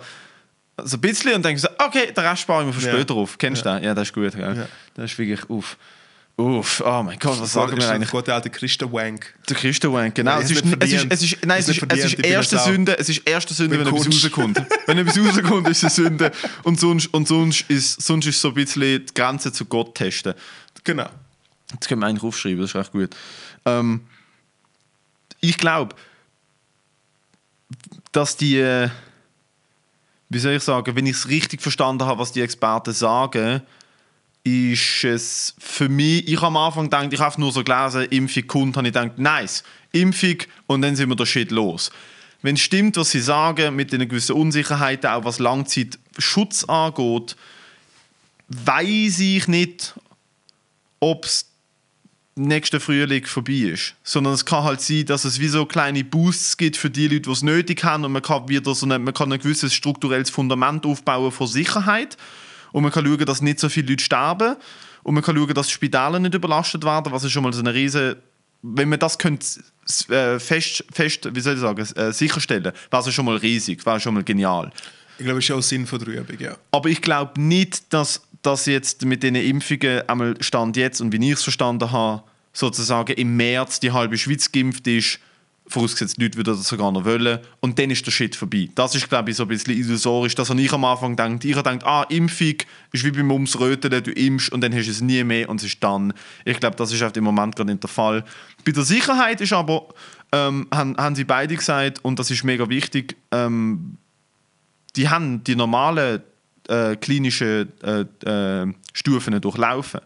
so 0.84 0.96
ein 0.98 1.00
bisschen 1.00 1.32
und 1.32 1.42
denke 1.42 1.58
so, 1.58 1.68
okay, 1.78 2.12
den 2.12 2.24
Rest 2.26 2.42
spare 2.42 2.60
ich 2.60 2.66
mir 2.66 2.72
für 2.74 2.86
Ja. 2.86 2.92
später 2.92 3.14
auf. 3.14 3.38
Kennst 3.38 3.64
du 3.64 3.70
den? 3.70 3.84
Ja, 3.84 3.94
das 3.94 4.08
ist 4.08 4.14
gut. 4.14 4.32
Gell? 4.32 4.54
Ja. 4.54 4.66
Das 4.94 5.10
ist 5.10 5.18
wirklich 5.18 5.48
uff. 5.48 5.78
Uff, 6.36 6.82
oh 6.84 7.02
mein 7.02 7.18
Gott, 7.18 7.40
was 7.40 7.52
sagen 7.54 7.72
wir 7.72 7.78
der 7.78 7.90
eigentlich? 7.92 8.10
gute 8.10 8.34
alte 8.34 8.50
Christen-Wank. 8.50 9.34
Der 9.48 9.56
Christenwank, 9.56 10.14
genau. 10.14 10.32
Ja, 10.32 10.40
es, 10.40 10.50
ich 10.50 10.56
ist, 10.56 10.64
hab's 10.72 10.76
es, 10.80 10.92
ist, 10.92 11.04
nicht 11.04 11.12
es, 11.12 11.22
ist, 11.22 11.46
nein, 11.46 11.58
es, 11.58 11.68
ist, 11.68 11.82
es 11.88 12.04
ist 12.04 12.18
erste 12.24 12.56
eine 12.62 12.72
Sünde, 12.72 12.98
es 12.98 13.08
ist 13.08 13.28
erste 13.28 13.54
Sünde, 13.54 13.78
Wenn 13.78 13.86
wenn 13.86 13.94
etwas 13.94 14.06
rauskommt. 14.06 14.62
wenn 14.86 14.98
etwas 14.98 15.18
rauskommt, 15.18 15.68
ist 15.68 15.82
es 15.84 15.94
Sünde. 15.96 16.30
Und 16.62 16.78
sonst, 16.80 17.12
und 17.12 17.28
sonst 17.28 17.68
ist 17.68 18.02
sonst 18.02 18.26
ist 18.26 18.40
so 18.40 18.48
ein 18.48 18.54
bisschen 18.54 19.04
die 19.06 19.14
Grenze 19.14 19.52
zu 19.52 19.64
Gott 19.66 19.94
testen. 19.94 20.34
Genau. 20.84 21.08
Das 21.78 21.88
können 21.88 22.00
wir 22.00 22.06
eigentlich 22.06 22.24
aufschreiben, 22.24 22.60
das 22.60 22.70
ist 22.70 22.76
echt 22.76 22.92
gut. 22.92 23.10
Ähm, 23.66 24.00
ich 25.40 25.56
glaube, 25.58 25.96
dass 28.12 28.36
die, 28.36 28.58
äh, 28.58 28.90
wie 30.28 30.38
soll 30.38 30.52
ich 30.52 30.62
sagen, 30.62 30.94
wenn 30.96 31.06
ich 31.06 31.16
es 31.16 31.28
richtig 31.28 31.62
verstanden 31.62 32.04
habe, 32.04 32.20
was 32.20 32.32
die 32.32 32.40
Experten 32.40 32.92
sagen, 32.92 33.62
ist 34.42 35.04
es 35.04 35.54
für 35.58 35.88
mich, 35.88 36.26
ich 36.26 36.36
habe 36.36 36.46
am 36.46 36.56
Anfang 36.56 36.84
gedacht, 36.84 37.12
ich 37.12 37.20
habe 37.20 37.40
nur 37.40 37.52
so 37.52 37.62
gelesen, 37.62 38.04
Impfung 38.10 38.46
kommt, 38.46 38.76
habe 38.76 38.88
ich 38.88 38.94
gedacht, 38.94 39.18
nice, 39.18 39.62
Impfung 39.92 40.36
und 40.66 40.82
dann 40.82 40.96
sind 40.96 41.08
wir 41.08 41.16
der 41.16 41.26
Shit 41.26 41.50
los. 41.50 41.90
Wenn 42.42 42.54
es 42.54 42.62
stimmt, 42.62 42.96
was 42.96 43.10
sie 43.10 43.20
sagen, 43.20 43.76
mit 43.76 43.92
einer 43.92 44.06
gewissen 44.06 44.34
Unsicherheit, 44.34 45.04
auch 45.04 45.24
was 45.24 45.38
Langzeitschutz 45.38 46.64
angeht, 46.64 47.36
weiß 48.48 49.20
ich 49.20 49.46
nicht, 49.46 49.94
ob 51.00 51.26
es 51.26 51.49
nächsten 52.36 52.80
Frühling 52.80 53.24
vorbei 53.26 53.52
ist. 53.72 53.94
Sondern 54.02 54.34
es 54.34 54.44
kann 54.44 54.64
halt 54.64 54.80
sein, 54.80 55.06
dass 55.06 55.24
es 55.24 55.40
wie 55.40 55.48
so 55.48 55.66
kleine 55.66 56.04
Boosts 56.04 56.56
gibt 56.56 56.76
für 56.76 56.90
die 56.90 57.08
Leute, 57.08 57.22
die 57.22 57.30
es 57.30 57.42
nötig 57.42 57.84
haben 57.84 58.04
und 58.04 58.12
man 58.12 58.22
kann 58.22 58.48
wieder 58.48 58.74
so 58.74 58.86
eine, 58.86 58.98
man 58.98 59.14
kann 59.14 59.32
ein 59.32 59.38
gewisses 59.38 59.74
strukturelles 59.74 60.30
Fundament 60.30 60.86
aufbauen 60.86 61.32
von 61.32 61.46
Sicherheit 61.46 62.16
und 62.72 62.82
man 62.82 62.92
kann 62.92 63.04
schauen, 63.04 63.24
dass 63.24 63.42
nicht 63.42 63.60
so 63.60 63.68
viele 63.68 63.88
Leute 63.88 64.04
sterben 64.04 64.56
und 65.02 65.14
man 65.14 65.22
kann 65.22 65.36
schauen, 65.36 65.54
dass 65.54 65.66
die 65.66 65.74
Spitäler 65.74 66.18
nicht 66.18 66.34
überlastet 66.34 66.84
werden, 66.84 67.12
was 67.12 67.24
ist 67.24 67.32
schon 67.32 67.42
mal 67.42 67.52
so 67.52 67.60
eine 67.60 67.74
riese 67.74 68.16
wenn 68.62 68.88
man 68.88 68.98
das 68.98 69.18
könnte, 69.18 69.46
äh, 70.08 70.38
fest, 70.38 70.84
fest, 70.92 71.28
wie 71.34 71.40
soll 71.40 71.54
ich 71.54 71.60
sagen, 71.60 71.86
äh, 71.96 72.12
sicherstellen, 72.12 72.72
wäre 72.90 73.08
es 73.08 73.14
schon 73.14 73.24
mal 73.24 73.36
riesig, 73.36 73.84
wäre 73.86 74.00
schon 74.00 74.14
mal 74.14 74.22
genial. 74.22 74.70
Ich 75.18 75.24
glaube, 75.24 75.38
das 75.38 75.48
ist 75.48 75.54
auch 75.54 75.62
Sinn 75.62 75.86
von 75.86 75.98
der 75.98 76.08
Übung, 76.08 76.36
ja. 76.38 76.56
Aber 76.70 76.88
ich 76.88 77.02
glaube 77.02 77.40
nicht, 77.40 77.92
dass 77.92 78.22
das 78.42 78.66
jetzt 78.66 79.04
mit 79.04 79.22
den 79.22 79.34
Impfungen 79.34 80.08
einmal 80.08 80.34
Stand 80.40 80.76
jetzt 80.76 81.00
und 81.00 81.12
wie 81.12 81.24
ich 81.24 81.34
es 81.34 81.42
verstanden 81.42 81.90
habe, 81.90 82.22
sozusagen 82.52 83.12
im 83.12 83.36
März 83.36 83.80
die 83.80 83.92
halbe 83.92 84.18
Schweiz 84.18 84.50
geimpft 84.50 84.86
ist, 84.86 85.20
vorausgesetzt 85.70 86.16
die 86.18 86.24
Leute 86.24 86.36
würden 86.36 86.56
das 86.56 86.68
sogar 86.68 86.90
noch 86.90 87.04
wollen 87.04 87.38
und 87.60 87.78
dann 87.78 87.90
ist 87.90 88.04
der 88.04 88.10
Shit 88.10 88.34
vorbei. 88.34 88.68
Das 88.74 88.94
ist, 88.94 89.08
glaube 89.08 89.30
ich, 89.30 89.36
so 89.36 89.44
ein 89.44 89.48
bisschen 89.48 89.76
illusorisch. 89.76 90.34
Das 90.34 90.50
habe 90.50 90.60
ich 90.60 90.72
am 90.72 90.84
Anfang 90.84 91.14
gedacht. 91.14 91.44
Ich 91.44 91.54
gedacht, 91.54 91.84
ah, 91.84 92.02
Impfung 92.08 92.56
ist 92.92 93.04
wie 93.04 93.10
beim 93.12 93.28
Mumsröteln, 93.28 94.02
du 94.02 94.10
impfst 94.10 94.52
und 94.52 94.62
dann 94.62 94.74
hast 94.74 94.86
du 94.86 94.90
es 94.90 95.00
nie 95.00 95.22
mehr 95.22 95.48
und 95.48 95.60
es 95.60 95.68
ist 95.68 95.82
dann. 95.82 96.12
Ich 96.44 96.58
glaube, 96.58 96.76
das 96.76 96.92
ist 96.92 97.02
auf 97.02 97.12
dem 97.12 97.24
Moment 97.24 97.54
gerade 97.54 97.70
nicht 97.70 97.82
der 97.82 97.90
Fall. 97.90 98.24
Bei 98.64 98.72
der 98.72 98.82
Sicherheit 98.82 99.40
ist 99.40 99.52
aber, 99.52 99.88
ähm, 100.32 100.66
haben, 100.72 100.96
haben 100.96 101.14
sie 101.14 101.24
beide 101.24 101.54
gesagt, 101.54 102.04
und 102.04 102.18
das 102.18 102.30
ist 102.30 102.42
mega 102.42 102.68
wichtig, 102.68 103.16
ähm, 103.30 103.96
die 104.96 105.08
haben 105.08 105.44
die 105.44 105.54
normalen 105.54 106.22
äh, 106.68 106.96
klinischen 106.96 107.72
äh, 107.82 108.00
äh, 108.28 108.72
Stufen 108.92 109.40
durchlaufen. 109.40 110.00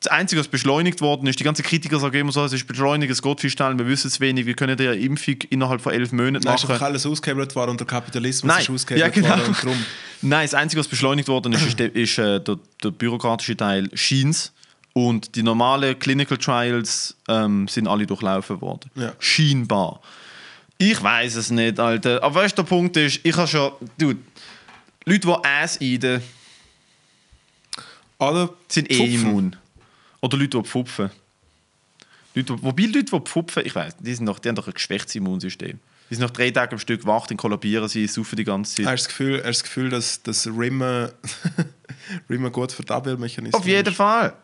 Das 0.00 0.12
Einzige, 0.12 0.40
was 0.40 0.46
beschleunigt 0.46 1.00
worden 1.00 1.26
ist, 1.26 1.40
die 1.40 1.44
ganzen 1.44 1.64
Kritiker 1.64 1.98
sagen 1.98 2.16
immer 2.16 2.30
so, 2.30 2.44
es 2.44 2.52
ist 2.52 2.68
beschleunigt, 2.68 3.10
es 3.10 3.20
geht 3.20 3.40
viel 3.40 3.50
schneller, 3.50 3.76
wir 3.78 3.88
wissen 3.88 4.06
es 4.06 4.20
wenig, 4.20 4.46
wir 4.46 4.54
können 4.54 4.76
die 4.76 4.84
Impfung 4.84 5.34
innerhalb 5.50 5.80
von 5.80 5.92
elf 5.92 6.12
Monaten 6.12 6.46
einfach 6.46 6.68
machen. 6.68 6.84
alles 6.84 7.04
ausgehebelt 7.04 7.56
worden 7.56 7.72
und 7.72 7.80
der 7.80 7.86
Kapitalismus 7.86 8.48
Nein, 8.48 8.62
ist 8.62 8.70
ausgehebelt 8.70 9.16
ja, 9.16 9.22
genau. 9.22 9.36
worden 9.36 9.56
drum. 9.60 9.84
Nein, 10.22 10.44
das 10.44 10.54
Einzige, 10.54 10.78
was 10.78 10.86
beschleunigt 10.86 11.28
worden 11.28 11.52
ist, 11.52 11.66
ist, 11.66 11.80
der, 11.80 11.94
ist 11.96 12.16
äh, 12.18 12.40
der, 12.40 12.58
der 12.82 12.90
bürokratische 12.92 13.56
Teil 13.56 13.90
Scheins. 13.94 14.52
Und 14.92 15.36
die 15.36 15.42
normalen 15.42 15.98
Clinical 15.98 16.38
Trials 16.38 17.16
ähm, 17.28 17.68
sind 17.68 17.86
alle 17.86 18.06
durchlaufen 18.06 18.60
worden. 18.60 18.90
Ja. 18.96 19.12
Scheinbar. 19.18 20.00
Ich 20.78 21.00
weiß 21.02 21.34
es 21.36 21.50
nicht, 21.50 21.78
Alter. 21.78 22.22
Aber 22.22 22.36
weißt 22.36 22.56
du, 22.56 22.62
der 22.62 22.68
Punkt 22.68 22.96
ist, 22.96 23.20
ich 23.24 23.36
habe 23.36 23.48
schon. 23.48 23.72
Dude, 23.98 24.18
Leute, 25.08 25.26
die 25.26 25.44
Ass 25.44 25.80
eiden, 25.80 26.22
Oder 28.18 28.50
sind 28.68 28.90
eh 28.90 29.14
immun. 29.14 29.56
Oder 30.20 30.36
Leute, 30.36 30.58
die 30.60 30.68
pfupfen. 30.68 31.10
Leute, 32.34 32.54
die- 32.56 32.62
wobei 32.62 32.82
Leute, 32.84 33.04
die 33.04 33.20
pfupfen, 33.20 33.64
ich 33.64 33.74
weiß, 33.74 33.96
die, 34.00 34.14
sind 34.14 34.24
noch, 34.24 34.38
die 34.38 34.48
haben 34.48 34.56
doch 34.56 34.66
ein 34.66 34.74
geschwächtes 34.74 35.14
Immunsystem. 35.14 35.78
Die 36.10 36.14
sind 36.14 36.22
nach 36.24 36.30
drei 36.30 36.50
Tagen 36.50 36.72
am 36.74 36.78
Stück 36.78 37.04
wach, 37.06 37.26
dann 37.26 37.36
kollabieren 37.36 37.88
sie, 37.88 38.06
saufen 38.06 38.36
die 38.36 38.44
ganze 38.44 38.76
Zeit. 38.76 38.86
Hast 38.86 38.92
du 38.92 38.96
das 39.04 39.08
Gefühl, 39.08 39.36
hast 39.38 39.46
das 39.46 39.62
Gefühl 39.62 39.90
dass, 39.90 40.22
dass 40.22 40.46
Rimmen, 40.46 41.10
Rimmen 42.30 42.50
gut 42.50 42.72
für 42.72 42.82
die 42.82 42.92
Abwehrmechanismen 42.92 43.60
Auf 43.60 43.66
jeden 43.66 43.94
Fall. 43.94 44.34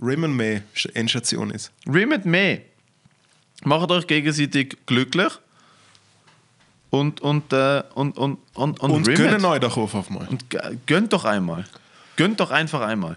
Rimmen 0.00 0.34
mehr 0.36 0.62
Endstation 0.94 1.50
ist. 1.50 1.72
Rimmet 1.86 2.24
mehr. 2.24 2.60
Macht 3.64 3.90
euch 3.90 4.06
gegenseitig 4.06 4.76
glücklich. 4.86 5.32
Und, 6.90 7.20
und, 7.20 7.52
äh, 7.52 7.82
und, 7.94 8.16
und, 8.16 8.38
und, 8.54 8.80
und, 8.80 8.90
Und 8.90 9.14
gönnen 9.14 9.44
euch 9.44 9.60
doch 9.60 9.76
auf 9.76 9.94
auf 9.94 10.08
mal. 10.10 10.26
Und 10.28 10.44
gönnt 10.86 11.12
doch 11.12 11.24
einmal. 11.24 11.64
Gönnt 12.16 12.40
doch 12.40 12.50
einfach 12.50 12.80
einmal. 12.80 13.16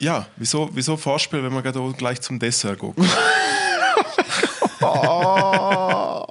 Ja, 0.00 0.26
wieso, 0.36 0.70
wieso 0.72 0.96
Vorspiel, 0.96 1.42
wenn 1.42 1.52
wir 1.52 1.62
gerade 1.62 1.92
gleich 1.96 2.20
zum 2.20 2.38
Dessert 2.38 2.78
gehen? 2.80 2.94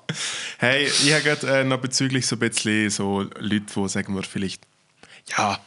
hey, 0.57 0.85
ich 0.85 1.13
habe 1.13 1.23
gerade 1.23 1.59
äh, 1.59 1.63
noch 1.63 1.79
bezüglich 1.79 2.25
so 2.27 2.35
ein 2.35 2.39
bisschen 2.39 2.89
so 2.89 3.21
Leute, 3.39 3.65
die 3.75 3.89
sagen 3.89 4.15
wir 4.15 4.23
vielleicht, 4.23 4.63
ja, 5.37 5.59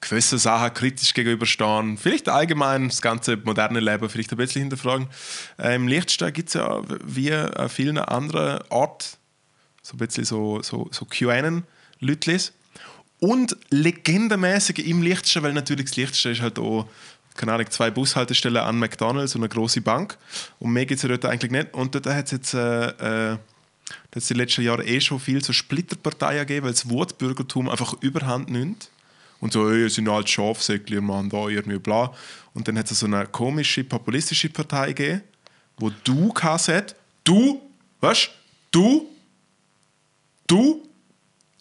gewissen 0.00 0.38
Sachen 0.38 0.74
kritisch 0.74 1.14
gegenüberstehen. 1.14 1.98
Vielleicht 1.98 2.28
allgemein 2.28 2.88
das 2.88 3.02
ganze 3.02 3.36
moderne 3.36 3.80
Leben 3.80 4.08
vielleicht 4.08 4.32
ein 4.32 4.36
bisschen 4.36 4.62
hinterfragen. 4.62 5.08
Äh, 5.58 5.74
Im 5.74 5.88
Liechtenstein 5.88 6.32
gibt 6.32 6.48
es 6.48 6.54
ja 6.54 6.82
wie 7.04 7.32
an 7.32 7.68
vielen 7.68 7.98
anderen 7.98 8.60
Orten 8.70 9.19
so 9.90 9.94
ein 9.94 9.98
bisschen 9.98 10.24
so, 10.24 10.62
so, 10.62 10.88
so 10.92 11.04
QAnon-Lütlis. 11.04 12.52
Und 13.18 13.56
legendenmäßig 13.68 14.86
im 14.86 15.02
Liechtenstein, 15.02 15.42
weil 15.42 15.52
natürlich 15.52 15.86
das 15.86 15.96
Liechtenstein 15.96 16.32
ist 16.32 16.40
halt 16.40 16.58
auch 16.58 16.86
keine 17.36 17.52
Ahnung, 17.52 17.70
zwei 17.70 17.90
Bushaltestellen 17.90 18.58
an 18.58 18.78
McDonalds 18.78 19.34
und 19.34 19.42
eine 19.42 19.48
große 19.48 19.80
Bank. 19.80 20.18
Und 20.58 20.72
mehr 20.72 20.84
gibt 20.84 21.02
es 21.02 21.08
dort 21.08 21.24
eigentlich 21.24 21.50
nicht. 21.50 21.72
Und 21.72 21.94
dort 21.94 22.06
hat 22.06 22.26
es 22.26 22.30
jetzt 22.32 22.54
äh, 22.54 23.32
äh, 23.32 23.38
das 24.10 24.26
die 24.26 24.34
letzten 24.34 24.62
Jahre 24.62 24.84
eh 24.84 25.00
schon 25.00 25.20
viel 25.20 25.42
so 25.42 25.52
Splitterparteien 25.52 26.46
gegeben, 26.46 26.66
weil 26.66 26.72
das 26.72 26.88
Wortbürgertum 26.88 27.68
einfach 27.68 27.94
überhand 28.00 28.50
nimmt. 28.50 28.90
Und 29.40 29.54
so, 29.54 29.70
ey, 29.70 29.88
sind 29.88 30.08
halt 30.10 30.28
Schafsäckli, 30.28 30.96
wir 30.96 31.02
machen 31.02 31.30
da 31.30 31.48
irgendwie 31.48 31.78
bla. 31.78 32.12
Und 32.52 32.68
dann 32.68 32.76
hat 32.78 32.90
es 32.90 32.98
so 32.98 33.06
eine 33.06 33.26
komische, 33.26 33.84
populistische 33.84 34.50
Partei 34.50 34.92
gegeben, 34.92 35.22
wo 35.78 35.90
du 36.04 36.34
hast, 36.34 36.94
du, 37.24 37.62
was? 38.00 38.28
Du, 38.70 39.08
du, 40.50 40.82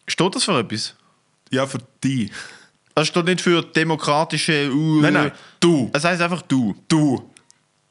Steht 0.08 0.34
das 0.36 0.44
für 0.44 0.60
etwas? 0.60 0.96
ja, 1.52 1.66
für 1.68 1.80
die. 2.04 2.30
Das 2.96 3.08
steht 3.08 3.26
nicht 3.26 3.42
für 3.42 3.62
demokratische. 3.64 4.72
Uh, 4.74 5.02
Nein, 5.02 5.14
nein, 5.14 5.32
du. 5.60 5.90
Es 5.94 6.04
heißt 6.04 6.22
einfach 6.22 6.42
du. 6.42 6.76
Du. 6.88 7.30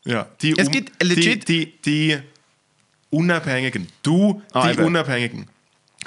Ja, 0.05 0.27
die, 0.43 0.53
Es 0.59 0.67
um- 0.67 0.73
gibt 0.73 1.03
legit- 1.03 1.45
die, 1.49 1.73
die, 1.75 2.13
die 2.13 2.19
Unabhängigen. 3.11 3.87
Du, 4.03 4.43
Ah, 4.53 4.67
die 4.67 4.75
eben. 4.75 4.85
Unabhängigen. 4.85 5.47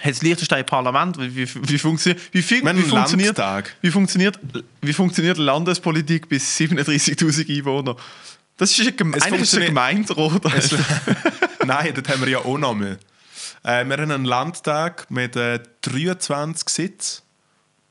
Hat 0.02 0.12
das 0.12 0.22
Liechtenstein 0.22 0.66
Parlament? 0.66 1.18
Wie, 1.20 1.36
wie, 1.36 1.70
wie, 1.70 1.78
funktioniert, 1.78 2.22
wie, 2.32 2.42
viel, 2.42 2.62
wie, 2.64 2.82
funktioniert, 2.84 3.38
Landtag. 3.38 3.76
wie, 3.82 3.92
funktioniert, 3.92 4.40
wie 4.82 4.94
funktioniert 4.94 5.38
Landespolitik 5.38 6.30
bis 6.30 6.58
37.000 6.60 7.58
Einwohner? 7.58 7.96
Das 8.58 8.78
ist 8.78 8.88
ein, 8.88 8.96
Geme 8.96 9.18
Es 9.18 9.24
eigentlich 9.24 9.42
ist 9.44 9.56
ein 9.58 9.66
Gemeinderat. 9.66 10.46
Es- 10.56 10.76
Nein, 11.66 11.94
das 11.94 12.08
haben 12.14 12.22
wir 12.22 12.30
ja 12.30 12.40
auch 12.40 12.58
noch 12.58 12.74
mal. 12.74 12.98
Äh, 13.64 13.86
wir 13.86 13.98
haben 13.98 14.12
einen 14.12 14.26
Landtag 14.26 15.10
mit 15.12 15.36
äh, 15.36 15.60
23 15.82 16.68
Sitzen 16.70 17.22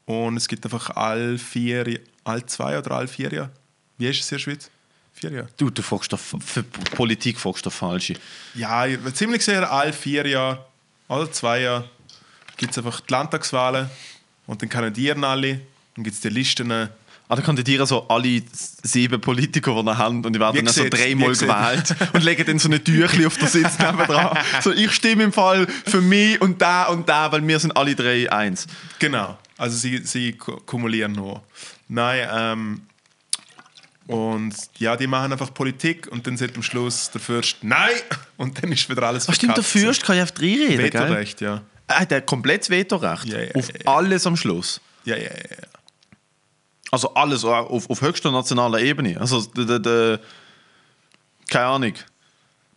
und 0.07 0.37
es 0.37 0.49
gibt 0.49 0.65
einfach 0.65 0.91
alle 0.97 1.39
vier, 1.39 2.01
alle 2.25 2.47
zwei 2.47 2.79
oder 2.79 2.93
alle 2.93 3.09
vier 3.09 3.33
Jahre. 3.33 3.51
Wie 3.99 4.09
ist 4.09 4.21
es 4.21 4.31
in 4.33 4.37
der 4.37 4.43
Schweiz? 4.43 4.71
Vier 5.15 5.31
Jahre? 5.31 5.49
Du, 5.57 5.71
du 5.71 5.83
fragst 5.83 6.13
doch, 6.13 6.19
für 6.19 6.63
Politik 6.63 7.39
fragst 7.39 7.65
du 7.67 7.71
falsche. 7.71 8.15
Ja, 8.55 8.87
ich- 8.87 8.99
ziemlich 9.15 9.45
sicher 9.45 9.71
alle 9.71 9.93
vier 9.93 10.27
Jahre 10.27 10.65
oder 11.09 11.31
zwei 11.31 11.61
Jahre 11.61 11.89
gibt 12.57 12.73
es 12.73 12.79
einfach 12.79 13.01
die 13.01 13.13
Landtagswahlen 13.13 13.89
und 14.47 14.61
dann 14.63 14.69
kandidieren 14.69 15.23
alle. 15.25 15.61
Dann 15.95 16.05
gibt 16.05 16.15
es 16.15 16.21
die 16.21 16.29
Listen. 16.29 16.89
Ah, 17.33 17.37
da 17.37 17.43
kandidieren 17.43 17.87
so 17.87 18.09
alle 18.09 18.43
sieben 18.83 19.21
Politiker, 19.21 19.81
die 19.81 19.89
er 19.89 19.99
haben, 19.99 20.25
und 20.25 20.33
die 20.33 20.41
werden 20.41 20.65
dann 20.65 20.75
so 20.75 20.89
dreimal 20.89 21.33
gewählt 21.33 21.95
und 22.13 22.25
legen 22.25 22.45
dann 22.45 22.59
so 22.59 22.69
ein 22.69 22.83
Tüchli 22.83 23.25
auf 23.25 23.37
den 23.37 23.47
Sitz 23.47 23.79
nebendran. 23.79 24.37
So, 24.63 24.73
ich 24.73 24.91
stimme 24.91 25.23
im 25.23 25.33
Fall 25.33 25.69
für 25.87 26.01
mich 26.01 26.41
und 26.41 26.61
da 26.61 26.87
und 26.87 27.09
da, 27.09 27.31
weil 27.31 27.47
wir 27.47 27.61
sind 27.61 27.77
alle 27.77 27.95
drei 27.95 28.31
eins. 28.33 28.67
Genau, 28.99 29.39
also 29.57 29.77
sie, 29.77 29.99
sie 29.99 30.33
ku- 30.33 30.57
kumulieren 30.67 31.13
nur. 31.13 31.41
Nein, 31.87 32.29
ähm, 32.33 32.81
und 34.09 34.53
ja, 34.79 34.97
die 34.97 35.07
machen 35.07 35.31
einfach 35.31 35.55
Politik 35.55 36.09
und 36.11 36.27
dann 36.27 36.37
sagt 36.37 36.57
am 36.57 36.65
Schluss 36.65 37.13
der 37.13 37.21
Fürst 37.21 37.59
Nein! 37.63 37.91
Und 38.39 38.61
dann 38.61 38.73
ist 38.73 38.91
wieder 38.91 39.05
alles 39.05 39.29
Was 39.29 39.37
stimmt, 39.37 39.57
der. 39.57 39.63
Fürst 39.63 40.03
kann 40.03 40.17
ja 40.17 40.25
auf 40.25 40.33
drei 40.33 40.47
reden, 40.47 40.69
gell? 40.79 40.85
Vetorecht, 40.93 41.41
ja. 41.41 41.63
Er 41.87 42.01
hat 42.01 42.27
komplettes 42.27 42.71
Vetorecht. 42.71 43.27
Ja, 43.27 43.39
ja, 43.39 43.55
auf 43.55 43.69
ja. 43.69 43.87
alles 43.87 44.27
am 44.27 44.37
Schluss. 44.37 44.81
Ja, 45.05 45.15
ja, 45.17 45.23
ja. 45.23 45.31
Also 46.91 47.15
alles 47.15 47.45
auf, 47.45 47.89
auf 47.89 48.01
höchster 48.01 48.31
nationaler 48.31 48.81
Ebene. 48.81 49.21
Also, 49.21 49.43
de, 49.43 49.79
de, 49.79 50.19
keine 51.49 51.67
Ahnung. 51.67 51.95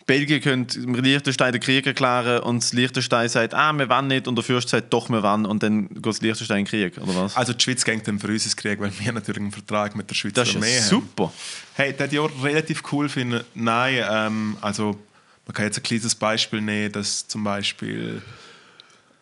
Belgien 0.05 0.41
könnte 0.41 0.79
im 0.79 0.95
Liechtenstein 0.95 1.53
den 1.53 1.61
Krieg 1.61 1.87
erklären 1.87 2.43
und 2.43 2.61
das 2.61 2.73
Liechtenstein 2.73 3.29
sagt, 3.29 3.53
ah, 3.53 3.71
wir 3.71 3.87
wollen 3.89 4.07
nicht 4.07 4.27
und 4.27 4.35
der 4.35 4.43
Fürst 4.43 4.69
sagt, 4.69 4.91
doch, 4.91 5.09
wir 5.09 5.23
wollen 5.23 5.45
und 5.45 5.63
dann 5.63 5.87
geht 5.87 6.05
das 6.05 6.21
Liechtenstein 6.21 6.59
in 6.59 6.65
den 6.65 6.69
Krieg, 6.69 6.97
oder 6.97 7.15
was? 7.15 7.37
Also 7.37 7.53
die 7.53 7.63
Schweiz 7.63 7.85
geht 7.85 8.05
dann 8.07 8.19
für 8.19 8.27
uns 8.27 8.43
ins 8.43 8.57
Krieg, 8.57 8.79
weil 8.81 8.91
wir 8.99 9.13
natürlich 9.13 9.41
einen 9.41 9.51
Vertrag 9.51 9.95
mit 9.95 10.09
der 10.09 10.15
Schweizer 10.15 10.33
das 10.35 10.49
ist 10.49 10.55
Armee 10.55 10.75
ja 10.75 10.81
haben. 10.81 10.89
super. 10.89 11.31
Hey, 11.75 11.95
das 11.97 12.11
ich 12.11 12.19
auch 12.19 12.29
relativ 12.43 12.83
cool 12.91 13.07
finde. 13.07 13.45
Nein, 13.55 14.03
ähm, 14.09 14.57
also 14.59 14.99
man 15.45 15.53
kann 15.53 15.65
jetzt 15.65 15.77
ein 15.77 15.83
kleines 15.83 16.15
Beispiel 16.15 16.61
nehmen, 16.61 16.91
dass 16.91 17.25
zum 17.27 17.43
Beispiel 17.45 18.21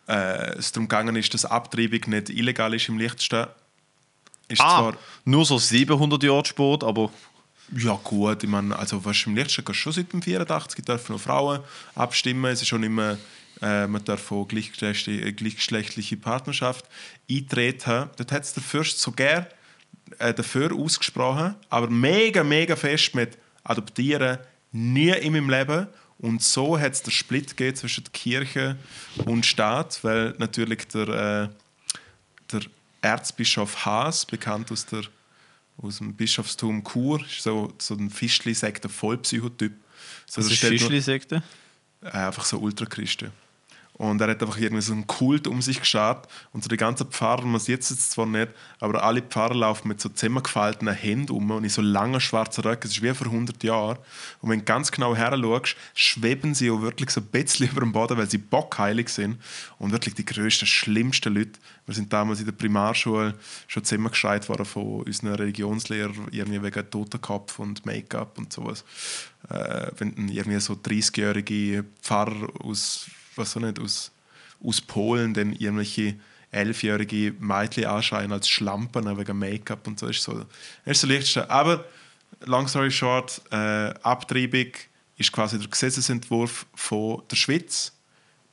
äh, 0.08 0.58
es 0.58 0.72
darum 0.72 0.88
gegangen 0.88 1.16
ist, 1.16 1.34
dass 1.34 1.46
Abtreibung 1.46 2.02
nicht 2.08 2.30
illegal 2.32 2.74
ist 2.74 2.90
im 2.90 2.98
Liechtenstein. 2.98 3.48
Ist 4.52 4.62
Ah, 4.62 4.80
zwar 4.80 4.98
nur 5.26 5.46
so 5.46 5.58
700 5.58 6.24
Jahre 6.24 6.46
Sport, 6.46 6.84
aber 6.84 7.10
ja 7.78 7.98
gut, 8.04 8.44
ich 8.44 8.50
meine, 8.50 8.78
also 8.78 9.04
was 9.06 9.26
im 9.26 9.36
kannst 9.36 9.58
du 9.58 9.74
schon 9.74 9.94
seit 9.94 10.12
dem 10.12 10.22
84 10.22 10.84
dürfen 10.84 11.14
noch 11.14 11.22
Frauen 11.22 11.62
abstimmen. 11.96 12.52
Es 12.52 12.62
ist 12.62 12.68
schon 12.68 12.84
immer, 12.84 13.18
äh, 13.62 13.88
man 13.88 14.04
darf 14.04 14.32
auch 14.32 14.46
gleichgeschlechtliche, 14.46 15.26
äh, 15.28 15.32
gleichgeschlechtliche 15.32 16.18
Partnerschaft 16.18 16.86
eintreten. 17.30 18.10
Dort 18.18 18.32
hat 18.32 18.44
es 18.44 18.54
der 18.54 18.64
Fürst 18.64 19.00
so 19.00 19.12
gern 19.12 19.46
äh, 20.20 20.34
dafür 20.34 20.76
ausgesprochen, 20.76 21.56
aber 21.70 21.90
mega, 21.90 22.44
mega 22.44 22.76
fest 22.76 23.16
mit 23.16 23.38
Adoptieren 23.64 24.40
nie 24.72 25.12
in 25.12 25.34
meinem 25.34 25.50
Leben. 25.50 25.88
Und 26.18 26.44
so 26.44 26.80
hat 26.80 26.94
es 26.94 27.02
den 27.02 27.12
Split 27.12 27.58
gegeben 27.58 27.76
zwischen 27.76 28.04
Kirche 28.12 28.78
und 29.26 29.46
Staat, 29.46 30.04
weil 30.04 30.36
natürlich 30.38 30.88
der, 30.90 31.08
äh, 31.08 31.08
der 31.08 31.52
Erzbischof 33.02 33.86
Haas, 33.86 34.26
bekannt 34.26 34.72
aus, 34.72 34.86
der, 34.86 35.04
aus 35.78 35.98
dem 35.98 36.14
Bischofstum 36.14 36.84
Chur, 36.84 37.22
ist 37.26 37.44
so, 37.44 37.74
so 37.78 37.96
ein 37.96 38.10
Fischli, 38.10 38.54
sagt 38.54 38.84
der 38.84 38.92
Vollpsychotyp. 38.92 39.74
So, 40.26 40.42
das 40.42 40.48
der 40.48 40.54
ist 40.54 40.82
Fischli-Sekte. 40.82 41.44
äh, 42.02 42.10
einfach 42.10 42.46
so 42.46 42.60
Ultrachristen. 42.60 43.32
Und 44.02 44.20
er 44.20 44.30
hat 44.30 44.42
einfach 44.42 44.58
irgendwie 44.58 44.82
so 44.82 44.94
einen 44.94 45.06
Kult 45.06 45.46
um 45.46 45.62
sich 45.62 45.80
geschaut. 45.80 46.28
Und 46.54 46.64
so 46.64 46.70
die 46.70 46.76
ganzen 46.76 47.12
Pfarrer, 47.12 47.46
man 47.46 47.60
sieht 47.60 47.82
es 47.82 47.92
jetzt 47.92 48.10
zwar 48.10 48.26
nicht, 48.26 48.50
aber 48.80 49.04
alle 49.04 49.22
Pfarrer 49.22 49.54
laufen 49.54 49.90
mit 49.90 50.02
so 50.02 50.10
zusammengefalteten 50.10 50.92
Händen 50.92 51.32
um 51.32 51.52
und 51.52 51.64
in 51.64 51.70
so 51.70 51.84
langen 51.84 52.20
schwarzen 52.20 52.64
Röcken. 52.64 52.88
Es 52.88 52.98
ist 52.98 53.04
wie 53.04 53.14
vor 53.14 53.28
100 53.28 53.64
Jahren. 53.64 54.00
Und 54.40 54.50
wenn 54.50 54.58
du 54.58 54.66
ganz 54.66 54.92
genau 54.92 55.16
her 55.16 55.38
schaust, 55.40 55.76
schweben 55.94 56.56
sie 56.56 56.72
auch 56.72 56.82
wirklich 56.82 57.12
so 57.12 57.22
ein 57.22 57.28
bisschen 57.28 57.70
über 57.72 57.82
dem 57.82 57.92
Boden, 57.92 58.18
weil 58.18 58.28
sie 58.28 58.40
bockheilig 58.40 59.10
sind. 59.10 59.38
Und 59.78 59.92
wirklich 59.92 60.16
die 60.16 60.26
größten, 60.26 60.68
schlimmsten 60.68 61.36
Leute. 61.36 61.60
Wir 61.86 61.94
sind 61.94 62.12
damals 62.12 62.40
in 62.40 62.48
der 62.48 62.54
Primarschule 62.54 63.36
schon 63.68 63.84
zusammengeschreit 63.84 64.50
worden 64.50 64.66
von 64.66 65.04
unseren 65.04 65.36
Religionslehrern, 65.36 66.30
irgendwie 66.32 66.64
wegen 66.64 66.90
Totenkopf 66.90 67.60
und 67.60 67.86
Make-up 67.86 68.40
und 68.40 68.52
sowas. 68.52 68.84
Äh, 69.48 69.92
wenn 70.00 70.28
irgendwie 70.28 70.60
so 70.60 70.74
30-jährige 70.74 71.86
Pfarrer 72.02 72.50
aus 72.64 73.06
was 73.36 73.56
auch 73.56 73.62
nicht, 73.62 73.80
aus, 73.80 74.12
aus 74.64 74.82
Polen 74.82 75.34
dann 75.34 75.54
irgendwelche 75.54 76.16
elfjährige 76.52 77.34
Mädchen 77.40 77.86
anschreien 77.86 78.32
als 78.32 78.50
Schlampen 78.50 79.18
wegen 79.18 79.40
Make-up 79.40 79.88
und 79.88 80.00
so. 80.00 80.08
Das 80.08 80.18
ist 80.18 80.24
so, 80.24 80.34
das 80.34 80.48
ist 80.86 81.02
so 81.02 81.08
Lichtste. 81.08 81.50
Aber, 81.50 81.86
long 82.42 82.68
story 82.68 82.92
short, 82.92 83.42
äh, 83.52 83.94
Abtreibung 84.04 84.72
ist 85.18 85.32
quasi 85.32 85.58
der 85.58 85.70
Gesetzesentwurf 85.70 86.66
von 86.74 87.24
der 87.30 87.36
Schweiz, 87.36 87.94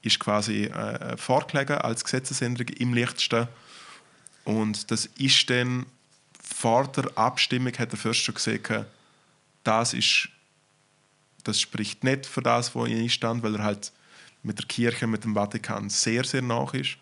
ist 0.03 0.21
quasi 0.21 0.65
äh, 0.65 1.17
vorgelegen 1.17 1.79
als 1.79 2.05
Gesetzesänderung 2.05 2.69
im 2.77 2.95
Lichtsten. 2.95 3.49
Und 4.45 4.91
das 4.91 5.07
ist 5.07 5.51
dann 5.51 5.87
vor 6.41 6.87
der 6.89 7.11
Abstimmung, 7.17 7.73
hat 7.79 7.93
der 7.93 7.99
Fürst 7.99 8.21
schon 8.21 8.35
gesagt, 8.37 8.87
das 9.65 9.93
ist 9.93 10.29
das 11.45 11.61
spricht 11.61 12.05
nicht 12.05 12.27
für 12.27 12.43
das, 12.43 12.75
wo 12.75 12.85
er 12.85 13.09
stand, 13.09 13.43
weil 13.43 13.57
er 13.57 13.65
halt 13.65 13.93
mit 14.43 14.59
der 14.59 14.67
Kirche, 14.67 15.07
mit 15.07 15.25
dem 15.25 15.35
Vatikan 15.35 15.91
sehr, 15.91 16.25
sehr 16.25 16.43
nach 16.43 16.75
ist. 16.75 16.97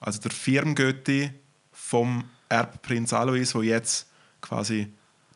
Also 0.00 0.20
der 0.20 0.30
Firmgötti 0.30 1.30
vom 1.72 2.24
Erbprinz 2.48 3.12
Alois, 3.12 3.52
der 3.52 3.62
jetzt 3.62 4.08
quasi 4.40 4.92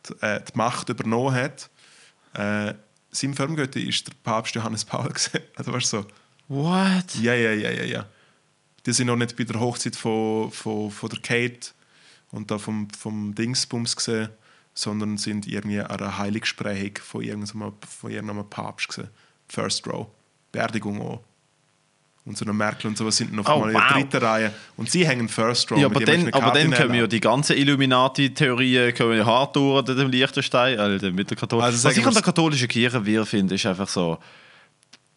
die, 0.08 0.12
äh, 0.22 0.42
die 0.42 0.56
Macht 0.56 0.88
übernommen 0.88 1.34
hat, 1.34 1.70
äh, 2.34 2.74
sein 3.10 3.34
Firmgötti 3.34 3.88
ist 3.88 4.06
der 4.06 4.12
Papst 4.22 4.54
Johannes 4.54 4.84
Paul. 4.84 5.12
Also 5.56 5.72
weißt 5.72 5.92
du 5.92 6.02
so, 6.02 6.06
What? 6.48 7.14
ja, 7.16 7.34
ja, 7.34 7.52
ja, 7.52 7.70
ja, 7.70 7.84
ja. 7.84 8.06
Die 8.86 8.92
sind 8.92 9.06
noch 9.06 9.16
nicht 9.16 9.36
bei 9.36 9.44
der 9.44 9.60
Hochzeit 9.60 9.96
von, 9.96 10.50
von, 10.50 10.90
von 10.90 11.08
der 11.08 11.20
Kate 11.20 11.70
und 12.30 12.50
da 12.50 12.58
vom, 12.58 12.88
vom 12.90 13.34
Dingsbums 13.34 13.96
gesehen, 13.96 14.28
sondern 14.74 15.18
sind 15.18 15.46
irgendwie 15.46 15.80
an 15.80 15.90
einer 15.90 16.18
Heiligsprechung 16.18 17.02
von 17.02 17.22
irgendeinem, 17.22 17.72
von 17.86 18.10
irgendeinem 18.10 18.48
Papst 18.48 18.88
gesehen. 18.88 19.08
First 19.48 19.86
Row. 19.86 20.06
Beerdigung 20.52 21.00
auch. 21.02 21.24
Und 22.28 22.36
so 22.36 22.44
eine 22.44 22.52
Merkel 22.52 22.88
und 22.88 22.98
sowas 22.98 23.16
sind 23.16 23.32
noch 23.32 23.48
Oh, 23.48 23.60
mal 23.60 23.70
in 23.70 23.74
wow. 23.74 23.82
der 23.88 23.96
dritten 23.96 24.16
Reihe. 24.18 24.52
Und 24.76 24.90
sie 24.90 25.08
hängen 25.08 25.30
First 25.30 25.70
Row. 25.72 25.78
Ja, 25.78 25.88
mit 25.88 25.96
aber 25.96 26.04
dann, 26.04 26.28
aber 26.30 26.50
dann 26.52 26.70
können 26.72 26.92
wir 26.92 27.00
ja 27.00 27.06
die 27.06 27.20
ganzen 27.20 27.56
Illuminati-Theorien 27.56 28.92
können 28.94 29.24
hart 29.24 29.56
durch 29.56 29.82
dem 29.86 30.10
Liechtenstein, 30.10 30.78
Alter, 30.78 31.10
mit 31.10 31.30
der 31.30 31.38
Katholischen. 31.38 31.66
Also 31.74 31.88
Was 31.88 31.96
ich 31.96 32.06
an 32.06 32.12
der 32.12 32.22
katholischen 32.22 32.68
Kirche 32.68 33.04
wir 33.06 33.24
finde, 33.24 33.54
ist 33.54 33.64
einfach 33.64 33.88
so, 33.88 34.18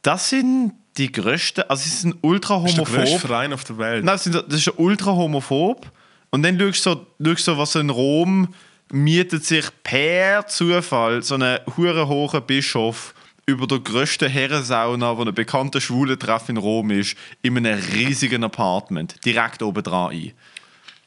das 0.02 0.30
sind 0.30 0.72
die 0.98 1.12
größten, 1.12 1.66
also 1.70 1.84
sie 1.84 1.90
sind 1.90 2.16
ultra 2.22 2.60
Das 2.62 2.72
ist 2.72 2.78
der 2.78 2.86
größte 2.86 3.02
homophob. 3.04 3.20
Verein 3.22 3.54
auf 3.54 3.64
der 3.66 3.78
Welt. 3.78 4.06
Nein, 4.06 4.20
das, 4.26 4.26
ist 4.48 4.74
ultra 4.78 5.12
homophob. 5.12 5.92
Und 6.30 6.44
dann 6.44 6.58
schaust 6.58 6.86
du 6.86 6.92
so, 6.92 7.08
schaust 7.26 7.46
so 7.46 7.58
was 7.58 7.76
in 7.76 7.90
Rom 7.90 8.54
mietet 8.94 9.46
sich 9.46 9.66
per 9.84 10.48
Zufall 10.48 11.24
so 11.24 11.36
ein 11.36 11.60
hure 11.78 12.08
hoher 12.08 12.42
Bischof 12.42 13.14
über 13.52 13.68
der 13.68 13.80
grössten 13.80 14.30
Herrensauna, 14.30 15.18
wo 15.18 15.24
ein 15.24 15.34
bekannter 15.34 15.82
Schwulentreff 15.82 16.50
in 16.50 16.58
Rom 16.58 16.92
ist, 16.92 17.16
in 17.42 17.58
einem 17.58 17.80
riesigen 17.94 18.44
Apartment, 18.44 19.24
direkt 19.26 19.62
oben 19.62 19.84
dran 19.84 20.12
ein. 20.12 20.32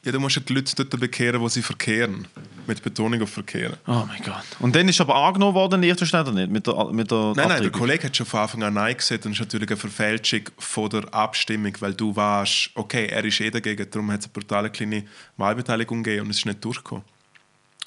Ja, 0.05 0.11
du 0.11 0.19
musst 0.19 0.35
ja 0.35 0.41
die 0.47 0.53
Leute 0.53 0.75
dort 0.75 0.99
bekehren, 0.99 1.41
wo 1.41 1.49
sie 1.49 1.63
verkehren. 1.63 2.27
Mit 2.67 2.83
Betonung 2.83 3.23
auf 3.23 3.31
verkehren. 3.31 3.75
Oh 3.87 4.03
mein 4.07 4.21
Gott. 4.23 4.45
Und 4.59 4.75
dann 4.75 4.87
ist 4.87 5.01
aber 5.01 5.15
angenommen 5.15 5.55
worden, 5.55 5.81
Liechtenstein 5.81 6.21
oder 6.21 6.31
nicht? 6.31 6.51
Mit 6.51 6.67
der, 6.67 6.85
mit 6.91 7.09
der 7.09 7.33
Nein, 7.35 7.47
nein, 7.47 7.61
der? 7.63 7.71
Kollege 7.71 8.03
hat 8.03 8.15
schon 8.15 8.27
von 8.27 8.41
Anfang 8.41 8.61
an 8.61 8.75
Nein 8.75 8.95
gesagt 8.95 9.25
und 9.25 9.31
es 9.31 9.39
ist 9.39 9.45
natürlich 9.45 9.69
eine 9.69 9.77
Verfälschung 9.77 10.41
von 10.59 10.89
der 10.91 11.11
Abstimmung, 11.11 11.73
weil 11.79 11.95
du 11.95 12.15
warst, 12.15 12.69
okay, 12.75 13.07
er 13.07 13.25
ist 13.25 13.41
eh 13.41 13.49
dagegen, 13.49 13.89
darum 13.89 14.11
hat 14.11 14.19
es 14.19 14.25
eine 14.27 14.33
brutale 14.33 14.69
kleine 14.69 15.05
Wahlbeteiligung 15.37 16.03
gegeben 16.03 16.25
und 16.25 16.31
es 16.31 16.37
ist 16.37 16.45
nicht 16.45 16.63
durchgekommen. 16.63 17.03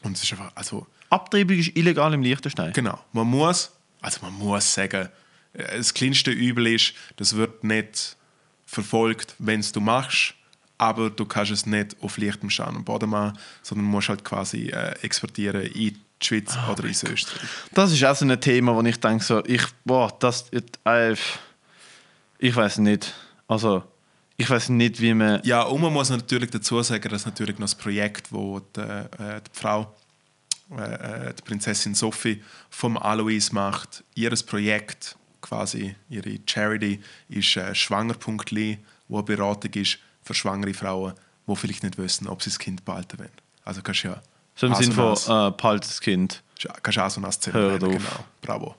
Und 0.02 0.16
es 0.16 0.24
ist 0.24 0.32
einfach, 0.32 0.50
also, 0.56 0.88
Abtreibung 1.10 1.56
ist 1.56 1.76
illegal 1.76 2.12
im 2.14 2.22
Liechtenstein. 2.22 2.72
genau, 2.72 2.98
man 3.12 3.28
muss, 3.28 3.70
also 4.00 4.20
man 4.22 4.34
muss 4.34 4.72
sagen, 4.72 5.08
äh, 5.52 5.76
das 5.76 5.94
kleinste 5.94 6.30
Übel 6.30 6.66
ist, 6.66 6.94
das 7.16 7.36
wird 7.36 7.64
nicht 7.64 8.16
verfolgt, 8.66 9.34
wenn 9.38 9.60
es 9.60 9.72
du 9.72 9.80
machst, 9.80 10.34
aber 10.76 11.10
du 11.10 11.24
kannst 11.24 11.50
es 11.50 11.66
nicht 11.66 11.96
auf 12.00 12.18
leichtem 12.18 12.50
Stein 12.50 12.76
und 12.76 12.84
Boden 12.84 13.10
machen, 13.10 13.38
sondern 13.62 13.86
musst 13.86 14.08
halt 14.08 14.24
quasi 14.24 14.68
äh, 14.68 14.94
exportieren 15.02 15.62
in 15.62 15.72
die 15.72 16.26
Schweiz 16.26 16.56
oder 16.70 16.84
in 16.84 16.90
Österreich. 16.90 17.26
Das 17.72 17.92
ist 17.92 18.04
auch 18.04 18.14
so 18.14 18.24
ein 18.24 18.40
Thema, 18.40 18.74
wo 18.74 18.82
ich 18.82 19.00
denke, 19.00 19.24
so, 19.24 19.44
ich, 19.44 19.62
boah, 19.84 20.14
das, 20.18 20.50
äh, 20.84 21.14
ich 22.38 22.54
weiß 22.54 22.78
nicht. 22.78 23.14
Also, 23.48 23.82
ich 24.36 24.48
weiß 24.48 24.68
nicht, 24.68 25.00
wie 25.00 25.14
man. 25.14 25.40
Ja, 25.42 25.62
und 25.62 25.80
man 25.80 25.92
muss 25.92 26.10
natürlich 26.10 26.50
dazu 26.50 26.80
sagen, 26.82 27.08
dass 27.08 27.26
natürlich 27.26 27.58
noch 27.58 27.64
das 27.64 27.74
Projekt, 27.74 28.30
wo 28.30 28.60
die, 28.60 28.80
äh, 28.80 29.40
die 29.40 29.50
Frau, 29.52 29.92
äh, 30.76 31.32
die 31.34 31.42
Prinzessin 31.42 31.94
Sophie 31.94 32.42
vom 32.70 32.96
Alois 32.96 33.50
macht, 33.52 34.04
ihres 34.14 34.42
Projekt, 34.42 35.16
quasi 35.40 35.94
ihre 36.10 36.38
Charity, 36.46 37.00
ist 37.28 37.56
äh, 37.56 37.74
Schwanger.li, 37.74 38.78
wo 39.08 39.16
eine 39.16 39.24
Beratung 39.24 39.72
ist 39.74 39.98
für 40.22 40.34
schwangere 40.34 40.74
Frauen, 40.74 41.14
die 41.46 41.56
vielleicht 41.56 41.82
nicht 41.82 41.98
wissen, 41.98 42.28
ob 42.28 42.42
sie 42.42 42.50
das 42.50 42.58
Kind 42.58 42.84
behalten 42.84 43.18
wollen. 43.18 43.30
Also 43.64 43.82
kannst 43.82 44.04
du 44.04 44.08
ja 44.08 44.22
So 44.56 44.66
im 44.66 44.72
also 44.74 44.84
Sinn 44.84 44.92
von, 44.92 45.14
äh, 45.14 45.50
behalt 45.52 45.84
das 45.84 46.00
Kind. 46.00 46.42
kannst 46.82 46.96
du 46.98 47.02
auch 47.04 47.10
so 47.10 47.52
Hört 47.52 47.82
nennen, 47.82 47.96
auf. 47.96 48.02
Genau, 48.02 48.24
bravo. 48.42 48.74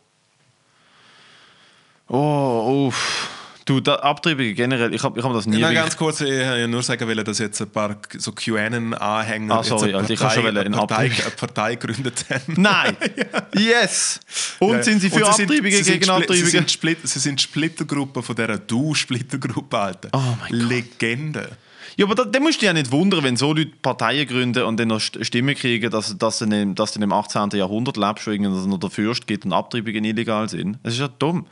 Oh, 2.07 2.87
uff. 2.87 3.38
Du, 3.69 3.79
da, 3.79 3.97
Abtreibungen 3.97 4.55
generell, 4.55 4.91
ich 4.95 5.03
habe 5.03 5.19
ich 5.19 5.23
hab 5.23 5.31
das 5.31 5.45
nie 5.45 5.57
wirklich- 5.57 5.75
ganz 5.75 5.95
kurz, 5.95 6.21
ich 6.21 6.27
wollte 6.31 6.67
nur 6.67 6.81
sagen, 6.81 7.07
wollen, 7.07 7.23
dass 7.23 7.37
jetzt 7.37 7.61
ein 7.61 7.69
paar 7.69 7.97
so 8.17 8.31
QAnon-Anhänger 8.31 9.59
Ah, 9.59 9.61
sorry, 9.63 9.91
jetzt 9.91 9.95
eine 9.95 9.97
Alter, 9.99 10.13
ich 10.13 10.19
schon 10.19 10.27
Partei, 10.27 10.49
in 10.49 10.57
eine 10.57 10.75
Partei, 10.75 10.95
eine 11.03 11.31
Partei 11.37 11.75
gegründet 11.75 12.25
haben. 12.31 12.53
Nein! 12.61 12.97
Yes! 13.53 14.19
Und 14.57 14.77
Ja. 14.77 14.83
sind 14.83 15.01
sie 15.01 15.09
für 15.11 15.17
sind- 15.17 15.25
Abtreibungen 15.51 15.71
sie 15.71 15.83
sind 15.83 15.99
gegen 15.99 16.03
Spli- 16.05 16.05
Sie 16.05 16.11
Abtreibungen? 16.23 16.49
sind, 16.49 16.71
Split, 16.71 16.97
sie 17.03 17.19
sind 17.19 17.41
Splittergruppe 17.41 18.23
von 18.23 18.35
dieser 18.35 18.57
Du-Splittergruppe, 18.57 19.77
Alter. 19.77 20.09
Oh 20.13 20.17
mein 20.17 20.49
Gott. 20.61 20.69
Legende. 20.69 21.49
Ja, 21.95 22.05
aber 22.07 22.15
da, 22.15 22.25
da 22.25 22.39
musst 22.39 22.55
du 22.55 22.59
dich 22.61 22.67
ja 22.67 22.73
nicht 22.73 22.91
wundern, 22.91 23.23
wenn 23.23 23.37
so 23.37 23.53
Leute 23.53 23.71
Parteien 23.83 24.27
gründen 24.27 24.63
und 24.63 24.79
dann 24.79 24.87
noch 24.87 24.99
St- 24.99 25.23
Stimmen 25.23 25.53
kriegen, 25.53 25.91
dass, 25.91 26.17
dass, 26.17 26.39
du 26.39 26.45
im, 26.45 26.73
dass 26.73 26.93
du 26.93 27.01
im 27.01 27.11
18. 27.11 27.49
Jahrhundert 27.51 27.97
lebst, 27.97 28.25
wo 28.25 28.31
irgendwie 28.31 28.67
noch 28.67 28.79
der 28.79 28.89
Fürst 28.89 29.27
gibt 29.27 29.45
und 29.45 29.53
Abtreibungen 29.53 30.05
illegal 30.05 30.49
sind. 30.49 30.79
Es 30.81 30.93
ist 30.93 31.01
ja 31.01 31.07
dumm. 31.19 31.45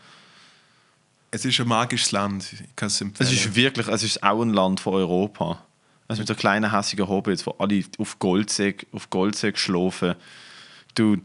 Es 1.30 1.44
ist 1.46 1.60
ein 1.60 1.68
magisches 1.68 2.12
Land, 2.12 2.46
es 2.82 3.02
ist 3.02 3.56
wirklich, 3.56 3.88
es 3.88 4.04
ist 4.04 4.24
auch 4.24 4.42
ein 4.42 4.54
Land 4.54 4.80
von 4.80 4.94
Europa. 4.94 5.64
Also 6.08 6.22
mit 6.22 6.28
so 6.28 6.36
kleinen 6.36 6.72
hässigen 6.72 7.08
Hobbits, 7.08 7.46
wo 7.46 7.52
alle 7.60 7.84
auf 7.98 8.18
Goldsäck, 8.20 8.88
auf 8.94 9.10
Goldsäck 9.10 9.58
schlafen. 9.58 10.16
Du, 10.96 11.18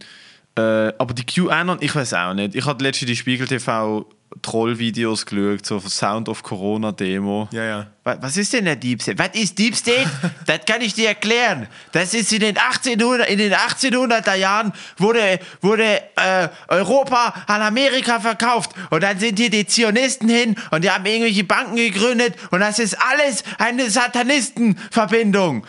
äh, 0.57 0.93
aber 0.99 1.15
die 1.15 1.25
QAnon, 1.25 1.79
ich 1.81 1.95
weiß 1.95 2.15
auch 2.15 2.35
nicht. 2.35 2.57
Ich 2.57 2.67
habe 2.67 2.83
letztens 2.83 3.09
die 3.09 3.17
Spiegel 3.17 3.47
TV 3.47 4.07
Trollvideos 4.41 5.27
geschaut, 5.27 5.67
so 5.67 5.79
Sound 5.81 6.29
of 6.29 6.43
Corona 6.43 6.93
Demo. 6.93 7.49
ja, 7.53 7.65
ja. 7.65 7.87
Wa- 8.05 8.17
Was 8.21 8.37
ist 8.37 8.53
denn 8.53 8.65
der 8.65 8.77
Deep 8.77 9.01
State? 9.03 9.19
Was 9.19 9.31
ist 9.41 9.59
Deep 9.59 9.77
State? 9.77 10.11
das 10.47 10.61
kann 10.67 10.81
ich 10.81 10.95
dir 10.95 11.09
erklären. 11.09 11.69
Das 11.93 12.15
ist 12.15 12.33
in 12.33 12.41
den 12.41 12.57
1800, 12.57 13.29
in 13.29 13.39
den 13.39 13.53
1800er 13.53 14.35
Jahren 14.35 14.73
wurde, 14.97 15.39
wurde 15.61 16.03
äh, 16.17 16.49
Europa 16.69 17.45
an 17.47 17.63
Amerika 17.63 18.19
verkauft 18.21 18.71
und 18.91 19.03
dann 19.03 19.19
sind 19.19 19.39
hier 19.39 19.51
die 19.51 19.67
Zionisten 19.67 20.29
hin 20.29 20.57
und 20.71 20.83
die 20.83 20.91
haben 20.91 21.05
irgendwelche 21.07 21.45
Banken 21.45 21.77
gegründet 21.77 22.35
und 22.51 22.61
das 22.61 22.79
ist 22.79 22.95
alles 23.01 23.45
eine 23.59 23.89
Satanistenverbindung. 23.91 25.65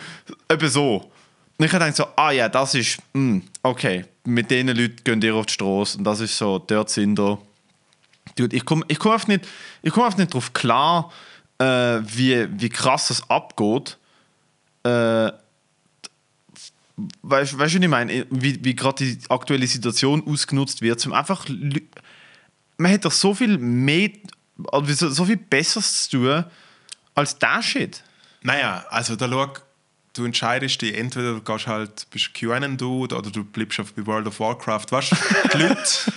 Etwa 0.48 0.68
so. 0.68 1.10
Und 1.56 1.66
ich 1.66 1.72
habe 1.72 1.84
gedacht 1.84 1.96
so, 1.96 2.06
ah 2.16 2.32
ja, 2.32 2.48
das 2.48 2.74
ist, 2.74 2.98
mm, 3.12 3.38
okay, 3.62 4.04
mit 4.24 4.50
diesen 4.50 4.68
Leuten 4.68 4.96
gehen 5.04 5.22
ihr 5.22 5.34
auf 5.36 5.46
die 5.46 5.52
Straße 5.54 5.98
und 5.98 6.04
das 6.04 6.18
ist 6.20 6.36
so, 6.36 6.58
dort 6.58 6.90
sind 6.90 7.18
ihr. 7.18 7.38
Dude, 8.36 8.56
ich 8.56 8.64
komme 8.64 8.84
ich 8.88 8.98
komm 8.98 9.12
einfach 9.12 9.28
nicht, 9.28 9.46
ich 9.82 9.92
komm 9.92 10.12
nicht 10.16 10.34
drauf 10.34 10.52
klar, 10.52 11.12
äh, 11.58 11.64
wie, 12.02 12.48
wie 12.60 12.68
krass 12.68 13.08
das 13.08 13.28
abgeht. 13.30 13.98
Äh, 14.82 15.32
weißt 17.22 17.52
du, 17.52 17.58
was 17.58 17.74
ich 17.74 17.88
meine? 17.88 18.26
Wie, 18.30 18.64
wie 18.64 18.74
gerade 18.74 19.04
die 19.04 19.18
aktuelle 19.30 19.66
Situation 19.66 20.22
ausgenutzt 20.26 20.82
wird, 20.82 21.00
zum 21.00 21.12
einfach. 21.12 21.46
Man 22.76 22.92
hat 22.92 23.04
doch 23.04 23.12
so 23.12 23.34
viel 23.34 23.56
mehr, 23.58 24.10
oder 24.56 24.92
so, 24.92 25.24
viel 25.24 25.36
Besseres 25.36 26.08
zu 26.08 26.18
tun 26.18 26.44
als 27.14 27.38
der 27.38 27.62
Shit. 27.62 28.02
Naja, 28.42 28.84
also 28.90 29.16
da 29.16 29.28
schau, 29.28 29.52
du 30.14 30.24
entscheidest 30.24 30.82
dich, 30.82 30.96
entweder 30.96 31.34
du 31.34 31.40
gehst 31.40 31.66
halt, 31.66 32.08
bist 32.10 32.34
QAnon-Dude 32.34 33.16
oder 33.16 33.30
du 33.30 33.44
bleibst 33.44 33.80
auf 33.80 33.92
bei 33.94 34.04
World 34.06 34.26
of 34.26 34.40
Warcraft. 34.40 34.86
Weißt 34.90 35.12
du, 35.12 35.16
die 35.52 35.58
Leute, 35.62 36.12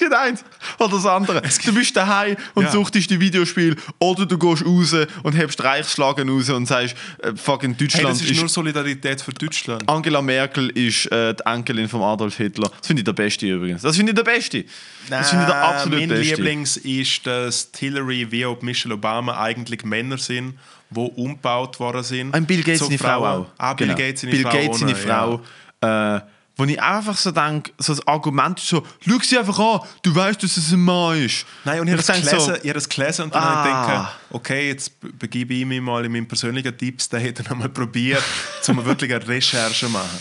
gibt 0.00 0.12
eins 0.12 0.44
oder 0.78 0.90
das 0.96 1.06
andere. 1.06 1.42
Du 1.64 1.72
bist 1.72 1.96
daheim 1.96 2.36
und 2.54 2.64
Ja. 2.64 2.70
suchtest 2.72 3.08
die 3.10 3.20
Videospiel 3.20 3.76
oder 4.00 4.26
du 4.26 4.36
gehst 4.36 4.66
raus 4.66 4.94
und 5.22 5.32
hebst 5.34 5.62
Reichsschlagen 5.62 6.28
raus 6.28 6.50
und 6.50 6.66
sagst, 6.66 6.96
äh, 7.22 7.34
fucking 7.36 7.76
hey, 7.78 7.86
Deutschland 7.86 8.08
das 8.16 8.22
ist, 8.22 8.30
ist 8.32 8.40
nur 8.40 8.48
Solidarität 8.48 9.20
für 9.20 9.32
Deutschland. 9.32 9.88
Angela 9.88 10.20
Merkel 10.20 10.70
ist 10.70 11.06
äh, 11.12 11.34
die 11.34 11.42
Enkelin 11.46 11.88
von 11.88 12.02
Adolf 12.02 12.36
Hitler. 12.36 12.68
Das 12.78 12.86
finde 12.88 13.00
ich 13.00 13.04
der 13.04 13.12
Beste 13.12 13.46
übrigens. 13.46 13.82
Das 13.82 13.96
finde 13.96 14.10
ich 14.10 14.16
der 14.16 14.24
Beste. 14.24 14.64
Das 15.08 15.30
finde 15.30 15.44
ich 15.44 15.50
der 15.50 15.62
absolut 15.62 15.98
mein 16.00 16.08
Beste. 16.08 16.34
Lieblings 16.34 16.76
ist, 16.78 17.26
dass 17.26 17.68
Hillary 17.78 18.26
wie 18.30 18.44
auch 18.46 18.60
Michelle 18.62 18.94
Obama 18.94 19.38
eigentlich 19.40 19.84
Männer 19.84 20.18
sind, 20.18 20.54
die 20.90 20.98
umgebaut 20.98 21.78
worden 21.78 22.02
sind. 22.02 22.34
Ein 22.34 22.46
Bill 22.46 22.62
Gates 22.62 22.80
So 22.80 22.86
seine 22.86 22.98
Frau 22.98 23.24
auch. 23.24 23.46
Ah, 23.58 23.74
Bill 23.74 23.86
Genau. 23.88 23.98
Gates 23.98 24.20
seine 24.22 24.32
Bill 24.32 24.42
Frau. 24.42 24.50
Gates 24.52 24.78
seine 24.80 24.94
Frau. 24.96 25.40
Äh, 25.82 26.20
wo 26.60 26.64
ich 26.64 26.80
einfach 26.80 27.16
so 27.16 27.30
denke, 27.30 27.72
so 27.78 27.94
das 27.94 28.06
Argument 28.06 28.58
ist 28.58 28.68
so, 28.68 28.86
schau 29.06 29.18
sie 29.22 29.38
einfach 29.38 29.58
an, 29.58 29.80
du 30.02 30.14
weißt, 30.14 30.42
dass 30.42 30.56
es 30.56 30.72
ein 30.72 30.80
Mann 30.80 31.22
ist. 31.24 31.46
Nein, 31.64 31.80
und 31.80 31.88
ich 31.88 31.92
habe 31.94 32.02
das 32.02 32.18
ich 32.20 32.32
habe 32.32 32.72
das 32.74 32.88
gelesen 32.88 33.22
und 33.24 33.34
dann 33.34 33.42
Ah. 33.42 33.54
habe 33.56 33.68
ich 33.68 33.86
gedacht, 33.88 34.16
okay, 34.30 34.68
jetzt 34.68 35.00
be- 35.00 35.12
begebe 35.12 35.54
ich 35.54 35.64
mich 35.64 35.80
mal 35.80 36.04
in 36.04 36.12
meinen 36.12 36.28
persönlichen 36.28 36.76
Tipps, 36.76 37.08
da 37.08 37.16
hätte 37.18 37.42
ich 37.42 37.50
mal 37.50 37.68
probiert, 37.68 38.22
um 38.68 38.84
wirklich 38.84 39.12
eine 39.14 39.26
Recherche 39.26 39.86
zu 39.86 39.90
machen. 39.90 40.20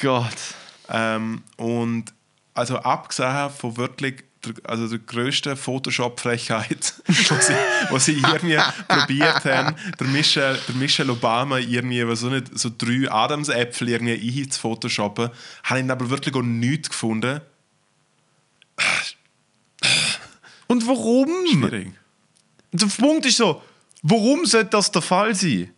Gott. 0.00 0.36
Ähm, 0.88 1.42
und 1.56 2.04
also 2.54 2.76
abgesehen 2.78 3.50
von 3.50 3.76
wirklich 3.76 4.22
also 4.64 4.88
der 4.88 4.98
grössten 4.98 5.56
Photoshop-Frechheit, 5.56 6.94
was 7.06 7.46
sie, 7.46 7.54
was 7.90 8.04
sie 8.04 8.12
irgendwie 8.12 8.58
probiert 8.88 9.44
haben, 9.44 9.76
der 9.98 10.06
Michelle, 10.06 10.58
der 10.68 10.74
Michelle 10.76 11.12
Obama 11.12 11.58
irgendwie 11.58 12.06
was 12.06 12.20
so, 12.20 12.28
nicht, 12.28 12.58
so 12.58 12.70
drei 12.76 13.10
Adamsäpfel 13.10 13.88
irgendwie 13.88 14.42
ein 14.42 14.50
zu 14.50 14.60
photoshoppen, 14.60 15.30
habe 15.64 15.80
ich 15.80 15.90
aber 15.90 16.10
wirklich 16.10 16.34
auch 16.34 16.42
nichts 16.42 16.90
gefunden. 16.90 17.40
Und 20.66 20.86
warum? 20.86 21.28
Schwierig. 21.50 21.92
Der 22.72 22.86
Punkt 22.86 23.26
ist 23.26 23.36
so, 23.36 23.62
warum 24.02 24.44
sollte 24.44 24.70
das 24.70 24.90
der 24.90 25.02
Fall 25.02 25.34
sein? 25.34 25.70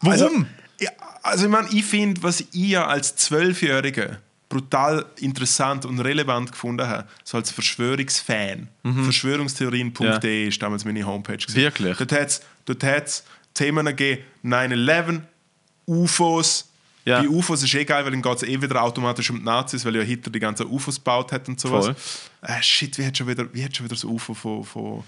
Warum? 0.00 0.20
Also, 0.20 0.46
ja, 0.80 0.90
also 1.22 1.44
ich 1.46 1.50
meine, 1.50 1.68
ich 1.70 1.84
finde, 1.84 2.22
was 2.22 2.40
ich 2.40 2.54
ja 2.54 2.86
als 2.86 3.16
Zwölfjähriger 3.16 4.18
brutal 4.54 5.04
interessant 5.18 5.84
und 5.84 5.98
relevant 5.98 6.52
gefunden 6.52 6.86
habe, 6.86 7.08
so 7.24 7.36
als 7.36 7.50
Verschwörungsfan. 7.50 8.68
Verschwörungstheorien.de 8.84 10.46
ist 10.46 10.62
damals 10.62 10.84
meine 10.84 11.04
Homepage. 11.04 11.38
gewesen. 11.38 11.58
Mhm. 11.58 11.62
Wirklich? 11.64 11.96
Dort 11.96 12.12
hat 12.12 12.28
es 12.28 12.42
dort 12.64 12.84
hat's 12.84 13.24
Themen 13.52 13.84
gegeben, 13.86 14.22
9-11, 14.44 15.22
UFOs. 15.86 16.68
Ja. 17.04 17.20
Bei 17.20 17.28
UFOs 17.28 17.64
ist 17.64 17.74
eh 17.74 17.84
geil, 17.84 18.04
weil 18.04 18.12
dann 18.12 18.22
geht 18.22 18.36
es 18.36 18.42
eh 18.44 18.62
wieder 18.62 18.80
automatisch 18.80 19.28
um 19.30 19.38
die 19.38 19.44
Nazis, 19.44 19.84
weil 19.84 19.96
ja 19.96 20.02
Hitler 20.02 20.30
die 20.30 20.38
ganzen 20.38 20.66
UFOs 20.68 20.96
gebaut 20.96 21.32
hat 21.32 21.48
und 21.48 21.58
sowas. 21.58 21.86
Voll. 21.86 21.96
Äh, 22.42 22.62
shit, 22.62 22.96
wie 22.96 23.06
hat 23.06 23.18
schon 23.18 23.26
wieder, 23.26 23.52
wie 23.52 23.64
hat 23.64 23.76
schon 23.76 23.86
wieder 23.86 23.96
so 23.96 24.08
UFO 24.08 24.34
von, 24.34 24.64
von, 24.64 25.02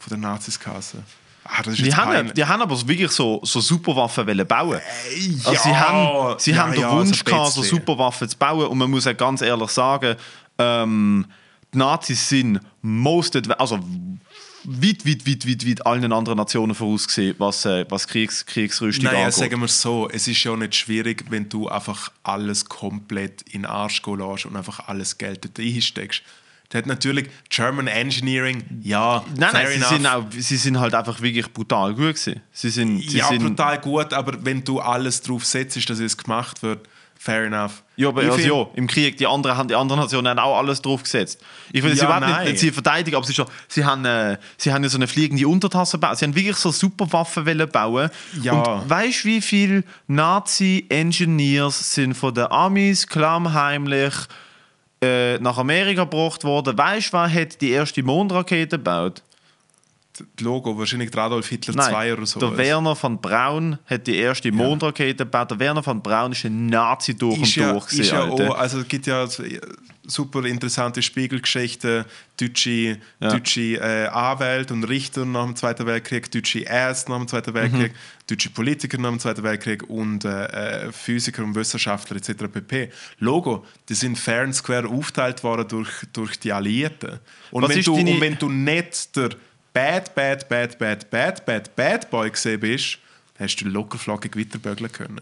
von 0.00 0.10
den 0.10 0.20
Nazis 0.20 0.58
geheißen? 0.58 1.04
Ist 1.66 1.78
Die 1.78 1.94
haben, 1.94 2.32
die 2.34 2.44
haben 2.44 2.62
aber 2.62 2.88
wirklich 2.88 3.10
so, 3.10 3.40
so 3.42 3.60
Superwaffen 3.60 4.26
wollen 4.26 4.46
bauen. 4.46 4.80
ja, 4.80 5.48
Also 5.48 5.62
sie 5.62 5.76
haben, 5.76 6.38
sie 6.38 6.50
ja, 6.52 6.56
haben 6.58 6.72
den 6.72 6.80
ja, 6.82 6.92
Wunsch 6.92 7.18
so 7.18 7.24
gehabt, 7.24 7.52
so. 7.52 7.62
Superwaffen 7.62 8.28
zu 8.28 8.36
bauen. 8.36 8.66
Und 8.66 8.78
man 8.78 8.90
muss 8.90 9.04
ja 9.04 9.12
ganz 9.12 9.42
ehrlich 9.42 9.70
sagen, 9.70 10.16
ähm, 10.58 11.26
die 11.72 11.78
Nazis 11.78 12.28
sind 12.28 12.60
most 12.82 13.36
also 13.58 13.80
weit, 14.64 15.06
weit, 15.06 15.26
weit, 15.26 15.48
weit, 15.48 15.66
weit 15.68 15.86
allen 15.86 16.12
anderen 16.12 16.36
Nationen 16.36 16.74
vorausgesehen, 16.74 17.34
was, 17.38 17.64
äh, 17.64 17.86
was 17.88 18.06
Kriegs, 18.06 18.44
Kriegsrüstung 18.44 19.04
Naja, 19.06 19.20
angeht. 19.20 19.34
sagen 19.34 19.58
wir 19.60 19.64
es 19.66 19.80
so, 19.80 20.08
es 20.10 20.28
ist 20.28 20.42
ja 20.44 20.54
nicht 20.56 20.74
schwierig, 20.74 21.24
wenn 21.30 21.48
du 21.48 21.68
einfach 21.68 22.12
alles 22.22 22.66
komplett 22.66 23.42
in 23.42 23.62
den 23.62 23.66
Arsch 23.66 24.02
gehen 24.02 24.18
lässt 24.18 24.46
und 24.46 24.56
einfach 24.56 24.88
alles 24.88 25.18
Geld 25.18 25.44
dort 25.44 25.58
einsteckst. 25.58 26.22
Hat 26.72 26.86
natürlich 26.86 27.28
German 27.48 27.88
Engineering, 27.88 28.62
ja, 28.82 29.24
Nein, 29.36 29.50
fair 29.50 29.62
nein, 29.64 29.72
sie 29.72 29.76
enough. 29.76 29.88
sind, 29.90 30.06
auch, 30.06 30.24
sie 30.30 30.56
sind 30.56 30.78
halt 30.78 30.94
einfach 30.94 31.20
wirklich 31.20 31.52
brutal 31.52 31.90
gut 31.94 32.14
gewesen. 32.14 32.40
Sie 32.52 32.70
sind, 32.70 33.00
sie 33.10 33.18
ja, 33.18 33.26
sind, 33.26 33.42
brutal 33.42 33.78
gut, 33.80 34.12
aber 34.12 34.34
wenn 34.44 34.62
du 34.62 34.78
alles 34.78 35.20
drauf 35.20 35.44
setzt, 35.44 35.90
dass 35.90 35.98
es 35.98 36.16
gemacht 36.16 36.62
wird, 36.62 36.86
fair 37.18 37.44
enough. 37.44 37.82
Ja, 37.96 38.08
aber 38.08 38.22
Ich 38.22 38.30
also, 38.30 38.62
ja, 38.72 38.78
im 38.78 38.86
Krieg, 38.86 39.16
die 39.18 39.26
anderen, 39.26 39.56
haben, 39.56 39.68
die 39.68 39.74
anderen 39.74 40.00
Nationen 40.00 40.28
haben 40.28 40.38
auch 40.38 40.56
alles 40.56 40.80
drauf 40.80 41.02
gesetzt. 41.02 41.38
Ich 41.72 41.82
will 41.82 41.92
sie 41.92 41.98
Ja, 41.98 42.04
überhaupt 42.04 42.26
nicht, 42.26 42.34
nein. 42.36 42.46
nicht 42.48 42.60
sie 42.60 42.70
verteidigen, 42.70 43.16
aber 43.16 43.26
sie, 43.26 43.34
schon, 43.34 43.46
sie, 43.68 43.84
haben, 43.84 44.04
äh, 44.06 44.38
sie 44.56 44.72
haben 44.72 44.82
ja 44.84 44.88
so 44.88 44.96
eine 44.96 45.06
fliegende 45.06 45.46
Untertasse 45.46 45.98
gebaut. 45.98 46.16
Sie 46.18 46.24
haben 46.24 46.34
wirklich 46.34 46.56
so 46.56 46.70
Superwaffen 46.70 47.44
wollen 47.44 47.68
bauen. 47.68 48.08
Ja. 48.40 48.52
Und 48.52 48.88
weißt 48.88 49.24
du, 49.24 49.28
wie 49.28 49.40
viele 49.42 49.84
Nazi-Engineers 50.06 51.92
sind 51.94 52.14
von 52.14 52.32
den 52.32 52.46
Amis 52.46 53.06
klammheimlich 53.06 54.14
äh, 55.02 55.38
nach 55.38 55.58
Amerika 55.58 56.04
gebracht 56.04 56.44
worden? 56.44 56.76
Weißt 56.76 57.12
du, 57.12 57.16
wer 57.16 57.32
hat 57.32 57.60
die 57.60 57.70
erste 57.70 58.02
Mondrakete 58.02 58.76
gebaut? 58.78 59.22
Das 60.36 60.44
Logo, 60.44 60.78
wahrscheinlich 60.78 61.16
Adolf 61.16 61.48
Hitler 61.48 61.74
2 61.74 62.12
oder 62.14 62.26
so. 62.26 62.40
der 62.40 62.56
Werner 62.56 62.96
von 62.96 63.20
Braun 63.20 63.78
hat 63.86 64.06
die 64.06 64.16
erste 64.16 64.52
Mondrakete 64.52 65.24
gebaut. 65.24 65.50
Der 65.50 65.58
Werner 65.58 65.82
von 65.82 66.02
Braun 66.02 66.32
ist 66.32 66.44
ein 66.44 66.66
Nazi 66.66 67.16
durch 67.16 67.36
und 67.38 67.42
ist 67.44 67.54
ja, 67.56 67.72
durch. 67.72 67.92
ist 67.92 68.10
ja 68.10 68.22
auch, 68.24 68.54
also 68.56 68.80
es 68.80 68.88
gibt 68.88 69.06
ja 69.06 69.24
äh, 69.24 69.60
super 70.06 70.44
interessante 70.44 71.02
Spiegelgeschichten, 71.02 72.04
deutsche, 72.40 72.98
Ja. 73.20 73.30
deutsche 73.30 73.76
äh, 73.80 74.06
Anwälte 74.08 74.74
und 74.74 74.84
Richter 74.84 75.24
nach 75.24 75.44
dem 75.44 75.56
Zweiten 75.56 75.86
Weltkrieg, 75.86 76.30
deutsche 76.30 76.60
Ärzte 76.60 77.10
nach 77.10 77.18
dem 77.18 77.28
Zweiten 77.28 77.54
Weltkrieg, 77.54 77.92
deutsche 78.28 78.50
Politiker 78.50 78.98
nach 78.98 79.10
dem 79.10 79.18
Zweiten 79.20 79.42
Weltkrieg 79.42 79.88
und 79.88 80.24
äh, 80.24 80.86
äh, 80.86 80.92
Physiker 80.92 81.44
und 81.44 81.54
Wissenschaftler 81.54 82.16
etc. 82.16 82.44
pp. 82.52 82.90
Logo, 83.18 83.64
die 83.88 83.94
sind 83.94 84.18
fair 84.18 84.42
and 84.42 84.54
square 84.54 84.88
aufgeteilt 84.88 85.42
worden 85.44 85.68
durch, 85.68 85.90
durch 86.12 86.38
die 86.40 86.52
Alliierten. 86.52 87.20
Und 87.50 87.62
Was 87.62 87.70
wenn, 87.70 87.78
ist 87.78 87.86
du, 87.88 87.96
deine- 87.96 88.10
und 88.12 88.20
wenn 88.20 88.38
du 88.38 88.48
nicht 88.48 89.16
der 89.16 89.30
Bad, 89.72 90.14
Bad, 90.14 90.48
Bad, 90.48 90.78
Bad, 90.78 91.10
Bad, 91.10 91.46
Bad, 91.46 91.76
Bad 91.76 92.10
Boy 92.10 92.30
gesehen 92.30 92.60
bist, 92.60 92.98
hast 93.38 93.56
du 93.56 93.66
locker 93.68 93.98
flockig 93.98 94.36
weiterbögeln 94.36 94.90
können. 94.90 95.20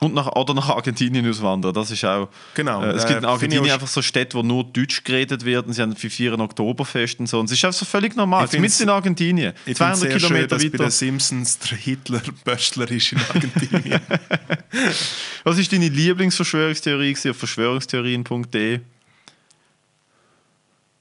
Und 0.00 0.14
nach, 0.14 0.28
oder 0.36 0.54
nach 0.54 0.68
Argentinien 0.68 1.28
auswandern, 1.28 1.74
das 1.74 1.90
ist 1.90 2.04
auch... 2.04 2.28
Genau, 2.54 2.84
Äh, 2.84 2.90
es 2.92 3.02
äh, 3.04 3.08
gibt 3.08 3.18
in 3.18 3.24
Argentinien 3.24 3.68
einfach 3.72 3.88
so 3.88 4.00
Städte, 4.00 4.38
wo 4.38 4.44
nur 4.44 4.62
Deutsch 4.62 5.02
geredet 5.02 5.44
wird 5.44 5.66
und 5.66 5.72
sie 5.72 5.82
haben 5.82 5.96
für 5.96 6.08
4. 6.08 6.38
Oktoberfest 6.38 7.18
und 7.18 7.26
so. 7.26 7.40
Und 7.40 7.46
es 7.46 7.52
ist 7.58 7.64
einfach 7.64 7.80
so 7.80 7.84
völlig 7.84 8.14
normal. 8.14 8.44
Ich 8.44 8.52
Mit 8.52 8.60
find's- 8.60 8.80
in 8.80 8.90
Argentinien. 8.90 9.54
Ich 9.66 9.76
finde 9.76 9.94
200 9.94 9.94
es 9.94 10.00
sehr 10.00 10.10
schön, 10.20 10.28
Kilometer 10.28 10.46
dass 10.56 10.62
bei 10.64 10.72
weiter. 10.72 10.84
den 10.84 10.90
Simpsons 10.92 11.58
der 11.58 11.78
Hitler 11.78 12.22
Böstler 12.44 12.88
ist 12.92 13.10
in 13.12 13.18
Argentinien. 13.18 14.00
Was 15.42 15.58
ist 15.58 15.72
deine 15.72 15.88
Lieblingsverschwörungstheorie 15.88 17.16
auf 17.30 17.36
verschwörungstheorien.de? 17.36 18.78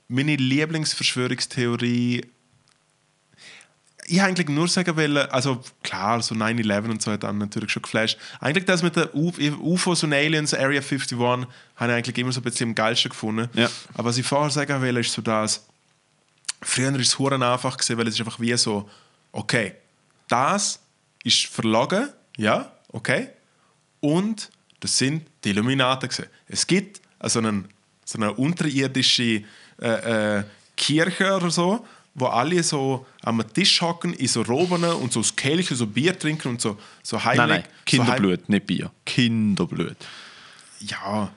Meine 0.07 0.35
Lieblingsverschwörungstheorie. 0.37 2.21
Ich 4.09 4.21
eigentlich 4.21 4.47
nur 4.47 4.69
sagen, 4.69 4.95
wollen, 4.95 5.17
also 5.29 5.61
klar, 5.83 6.21
so 6.21 6.33
9-11 6.33 6.89
und 6.89 7.01
so 7.01 7.11
hat 7.11 7.23
dann 7.23 7.37
natürlich 7.37 7.71
schon 7.71 7.81
geflasht. 7.81 8.17
Eigentlich 8.39 8.63
das 8.63 8.81
mit 8.81 8.95
den 8.95 9.09
UFOs 9.13 10.03
und 10.03 10.13
Aliens, 10.13 10.53
Area 10.53 10.79
51, 10.79 11.19
habe 11.19 11.45
ich 11.45 11.81
eigentlich 11.81 12.17
immer 12.17 12.31
so 12.31 12.39
ein 12.39 12.43
bisschen 12.43 12.69
am 12.69 12.75
geilsten 12.75 13.09
gefunden. 13.09 13.49
Ja. 13.53 13.69
Aber 13.95 14.05
was 14.05 14.17
ich 14.17 14.25
vorher 14.25 14.49
sagen 14.49 14.81
will, 14.81 14.95
ist 14.95 15.11
so 15.11 15.21
das, 15.21 15.65
früher 16.61 16.95
ist 16.95 17.07
es 17.07 17.19
hure 17.19 17.35
einfach 17.35 17.75
gewesen, 17.75 17.97
weil 17.97 18.07
es 18.07 18.15
ist 18.15 18.21
einfach 18.21 18.39
wie 18.39 18.55
so, 18.55 18.89
okay, 19.33 19.75
das 20.27 20.79
ist 21.23 21.47
verlogen, 21.47 22.09
ja, 22.37 22.71
okay, 22.93 23.29
und 23.99 24.49
das 24.79 24.97
sind 24.97 25.27
die 25.43 25.49
Illuminaten 25.49 26.09
gewesen. 26.09 26.29
Es 26.47 26.65
gibt 26.65 27.01
also 27.19 27.39
einen, 27.39 27.67
so 28.05 28.19
eine 28.19 28.33
unterirdische 28.33 29.43
äh, 29.81 30.37
äh, 30.39 30.43
Kirche 30.75 31.35
oder 31.35 31.49
so, 31.49 31.85
wo 32.19 32.25
alle 32.25 32.61
so 32.63 33.05
am 33.23 33.41
Tisch 33.53 33.79
hocken, 33.81 34.11
in 34.13 34.27
so 34.27 34.41
Roben 34.41 34.83
und 34.83 35.13
so 35.13 35.21
das 35.21 35.35
Kelch, 35.35 35.69
so 35.69 35.85
Bier 35.87 36.17
trinken 36.17 36.49
und 36.49 36.59
so, 36.61 36.77
so 37.03 37.23
heimlich. 37.23 37.37
Nein, 37.37 37.49
nein, 37.49 37.63
So 37.63 37.69
Kinderblut, 37.85 38.49
nicht 38.49 38.65
Bier. 38.65 38.91
Kinderblut. 39.05 39.95
ja, 40.79 41.31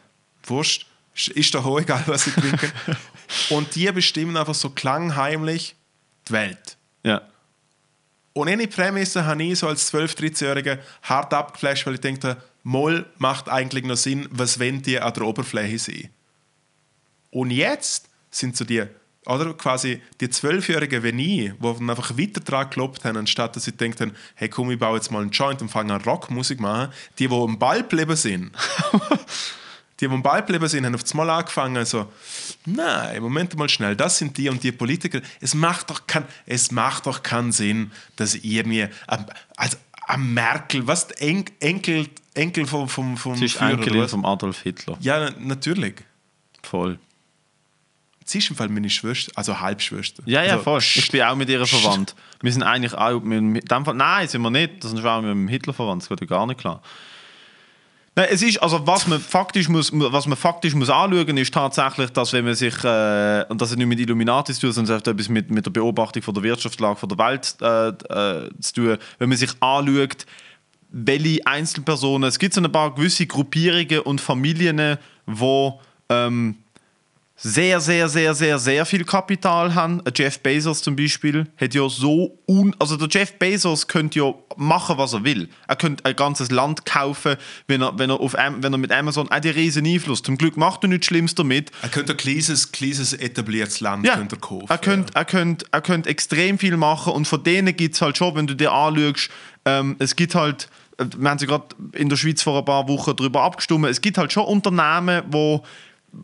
wurscht, 0.45 0.87
ist- 1.15 1.29
ist 1.29 1.55
doch 1.55 1.65
auch 1.67 1.79
egal, 1.81 2.03
was 2.07 2.25
sie 2.25 2.31
trinken. 2.33 2.73
und 3.51 3.75
die 3.75 3.93
bestimmen 3.93 4.37
einfach 4.39 4.55
so 4.55 4.71
klangheimlich 4.71 5.77
die 6.29 6.33
Welt. 6.33 6.77
Ja. 7.05 7.23
Und 8.33 8.49
eine 8.49 8.67
Prämisse 8.67 9.27
habe 9.27 9.43
ich 9.43 9.59
so 9.59 9.69
als 9.69 9.93
12-, 9.93 10.17
13-Jähriger 10.17 10.79
hart 11.03 11.35
abgeflasht, 11.35 11.87
weil 11.87 11.95
ich 11.95 12.01
dachte, 12.01 12.43
Moll 12.63 13.05
macht 13.19 13.49
eigentlich 13.49 13.85
noch 13.85 13.97
Sinn, 13.97 14.29
was 14.31 14.59
wenn 14.59 14.81
die 14.83 14.99
an 15.01 15.13
der 15.13 15.25
Oberfläche 15.25 15.79
sind. 15.79 16.09
Und 17.31 17.51
jetzt 17.51 18.09
sind 18.31 18.57
so 18.57 18.65
die, 18.65 18.85
oder 19.27 19.53
quasi 19.55 20.01
die 20.21 20.31
Zwölfjährigen 20.31 21.03
wie 21.03 21.45
ich, 21.47 21.53
die 21.53 21.59
dann 21.61 21.91
einfach 21.91 22.17
weiter 22.17 22.41
dran 22.41 22.65
geklopft 22.71 23.05
haben, 23.05 23.19
anstatt 23.19 23.55
dass 23.55 23.65
sie 23.65 23.73
denken, 23.73 24.13
hey 24.35 24.49
komm, 24.49 24.71
ich 24.71 24.79
baue 24.79 24.97
jetzt 24.97 25.11
mal 25.11 25.21
einen 25.21 25.31
Joint 25.31 25.61
und 25.61 25.69
fange 25.69 25.93
an 25.95 26.01
Rockmusik 26.01 26.59
zu 26.59 26.63
machen, 26.63 26.93
die, 27.19 27.29
die 27.29 27.35
am 27.35 27.59
Ball 27.59 27.83
geblieben 27.83 28.17
sind. 28.17 28.51
die, 30.01 30.09
die 30.09 30.15
am 30.15 30.23
Ball 30.23 30.41
geblieben 30.41 30.69
sind, 30.69 30.87
haben 30.87 30.95
auf 30.95 31.03
das 31.03 31.13
Mal 31.15 31.29
angefangen, 31.29 31.85
so, 31.85 32.11
nein, 32.65 33.23
Moment 33.23 33.55
mal 33.57 33.69
schnell, 33.69 33.95
das 33.95 34.17
sind 34.19 34.37
die 34.39 34.49
und 34.49 34.63
die 34.63 34.73
Politiker. 34.73 35.21
Es 35.41 35.55
macht 35.55 35.91
doch, 35.91 36.07
kein, 36.07 36.25
es 36.47 36.71
macht 36.73 37.07
doch 37.07 37.23
keinen 37.23 37.53
Sinn, 37.53 37.93
dass 38.17 38.35
ihr 38.37 38.67
mir, 38.67 38.89
also 39.57 39.77
am 40.07 40.33
Merkel, 40.33 40.87
was, 40.87 41.11
En 41.13 41.45
Enkel, 41.61 42.09
Enkel 42.35 42.67
vom, 42.67 42.89
vom, 42.89 43.17
vom 43.17 43.39
was? 44.03 44.11
von 44.11 44.25
Adolf 44.25 44.63
Hitler. 44.63 44.97
Ja, 45.01 45.21
na- 45.31 45.37
natürlich. 45.39 45.97
Voll. 46.63 46.99
Sie 48.31 48.39
ist 48.39 48.49
im 48.49 48.55
Fall 48.55 48.69
meine 48.69 48.89
Schwester, 48.89 49.33
also 49.35 49.59
Halbschwester. 49.59 50.23
Ja, 50.25 50.45
ja, 50.45 50.53
also, 50.53 50.63
voll. 50.63 50.79
Ich 50.79 51.11
bin 51.11 51.21
auch 51.23 51.35
mit 51.35 51.49
ihr 51.49 51.67
verwandt. 51.67 52.15
Wir 52.41 52.53
sind 52.53 52.63
eigentlich 52.63 52.95
auch 52.95 53.21
mit, 53.21 53.69
dem 53.69 53.85
Fall, 53.85 53.95
Nein, 53.95 54.29
sind 54.29 54.41
wir 54.43 54.51
nicht. 54.51 54.85
Das 54.85 54.93
sind 54.93 55.03
wir 55.03 55.11
auch 55.11 55.21
mit 55.21 55.33
dem 55.33 55.49
Hitler 55.49 55.73
verwandt. 55.73 56.03
Das 56.03 56.09
geht 56.09 56.21
ja 56.21 56.27
gar 56.29 56.47
nicht 56.47 56.61
klar. 56.61 56.81
Nein, 58.15 58.29
es 58.31 58.41
ist, 58.43 58.63
also 58.63 58.87
was 58.87 59.09
man 59.09 59.19
faktisch 59.19 59.69
muss, 59.69 59.91
was 59.93 60.29
man 60.29 60.39
faktisch 60.39 60.75
muss 60.77 60.91
anschauen, 60.91 61.37
ist 61.39 61.53
tatsächlich, 61.53 62.11
dass 62.11 62.33
wenn 62.33 62.45
man 62.45 62.55
sich, 62.55 62.85
äh, 62.85 63.45
und 63.49 63.61
das 63.61 63.73
hat 63.73 63.79
nicht 63.79 63.89
mit 63.89 63.99
Illuminati 63.99 64.55
zu 64.55 64.61
tun, 64.61 64.73
sondern 64.75 64.95
es 64.95 65.01
hat 65.01 65.09
etwas 65.09 65.29
mit, 65.29 65.51
mit 65.51 65.67
der 65.67 65.73
Beobachtung 65.73 66.23
von 66.23 66.33
der 66.33 66.45
Wirtschaftslage 66.45 67.01
von 67.01 67.09
der 67.09 67.19
Welt 67.19 67.57
äh, 67.61 67.89
äh, 67.89 68.51
zu 68.61 68.75
tun, 68.75 68.99
wenn 69.19 69.29
man 69.29 69.39
sich 69.39 69.51
anschaut, 69.59 70.25
welche 70.91 71.45
Einzelpersonen, 71.45 72.29
es 72.29 72.39
gibt 72.39 72.55
so 72.55 72.63
ein 72.63 72.71
paar 72.71 72.95
gewisse 72.95 73.27
Gruppierungen 73.27 74.03
und 74.03 74.21
Familien, 74.21 74.99
wo 75.27 75.81
ähm, 76.09 76.59
sehr, 77.43 77.81
sehr, 77.81 78.07
sehr, 78.11 78.35
sehr, 78.35 78.59
sehr 78.59 78.85
viel 78.85 79.03
Kapital 79.05 79.75
haben. 79.75 80.03
Jeff 80.15 80.41
Bezos 80.41 80.83
zum 80.83 80.95
Beispiel 80.95 81.47
hat 81.59 81.75
ja 81.75 81.89
so 81.89 82.39
un 82.47 82.77
also 82.79 82.99
der 82.99 83.09
Jeff 83.11 83.39
Bezos 83.39 83.87
könnte 83.89 84.19
ja 84.19 84.35
machen, 84.59 84.99
was 84.99 85.15
er 85.15 85.25
will. 85.25 85.49
Er 85.67 85.77
könnte 85.77 86.05
ein 86.05 86.15
ganzes 86.17 86.51
Land 86.51 86.85
kaufen, 86.85 87.37
wenn 87.67 87.81
er, 87.81 87.99
wenn 87.99 88.11
er, 88.11 88.21
auf, 88.21 88.35
wenn 88.35 88.73
er 88.75 88.79
mit 88.79 88.93
Amazon 88.93 89.31
auch 89.31 89.41
die 89.41 89.49
riesen 89.49 89.87
Einfluss. 89.87 90.23
Zum 90.23 90.37
Glück 90.37 90.59
macht 90.59 90.85
er 90.85 90.89
nichts 90.89 91.07
Schlimmes 91.07 91.35
damit. 91.35 91.71
Er 91.81 91.89
könnte 91.89 92.13
ein 92.13 92.19
kleines, 92.19 92.73
kleines 92.73 93.15
etabliertes 93.15 93.81
Land 93.81 94.05
Ja, 94.07 94.17
könnte 94.17 94.37
er 94.37 94.41
kaufen. 94.41 94.67
er 94.69 94.79
könnte, 94.79 95.15
er, 95.15 95.25
könnte, 95.25 95.67
er 95.73 95.81
könnte 95.81 96.09
extrem 96.11 96.59
viel 96.59 96.77
machen 96.77 97.15
und 97.15 97.27
von 97.27 97.43
denen 97.43 97.75
gibt 97.75 97.95
es 97.95 98.03
halt 98.03 98.19
schon, 98.19 98.35
wenn 98.35 98.47
du 98.47 98.55
dir 98.55 98.71
anschaust, 98.71 99.31
ähm, 99.65 99.97
es 99.99 100.15
gibt 100.15 100.35
halt, 100.35 100.69
äh, 100.99 101.07
wir 101.17 101.31
haben 101.31 101.39
sie 101.39 101.47
gerade 101.47 101.69
in 101.93 102.11
der 102.11 102.17
Schweiz 102.17 102.43
vor 102.43 102.59
ein 102.59 102.65
paar 102.67 102.87
Wochen 102.87 103.17
darüber 103.17 103.43
abgestimmt, 103.45 103.87
es 103.87 104.03
gibt 104.03 104.19
halt 104.19 104.31
schon 104.31 104.45
Unternehmen, 104.45 105.23
wo, 105.31 105.63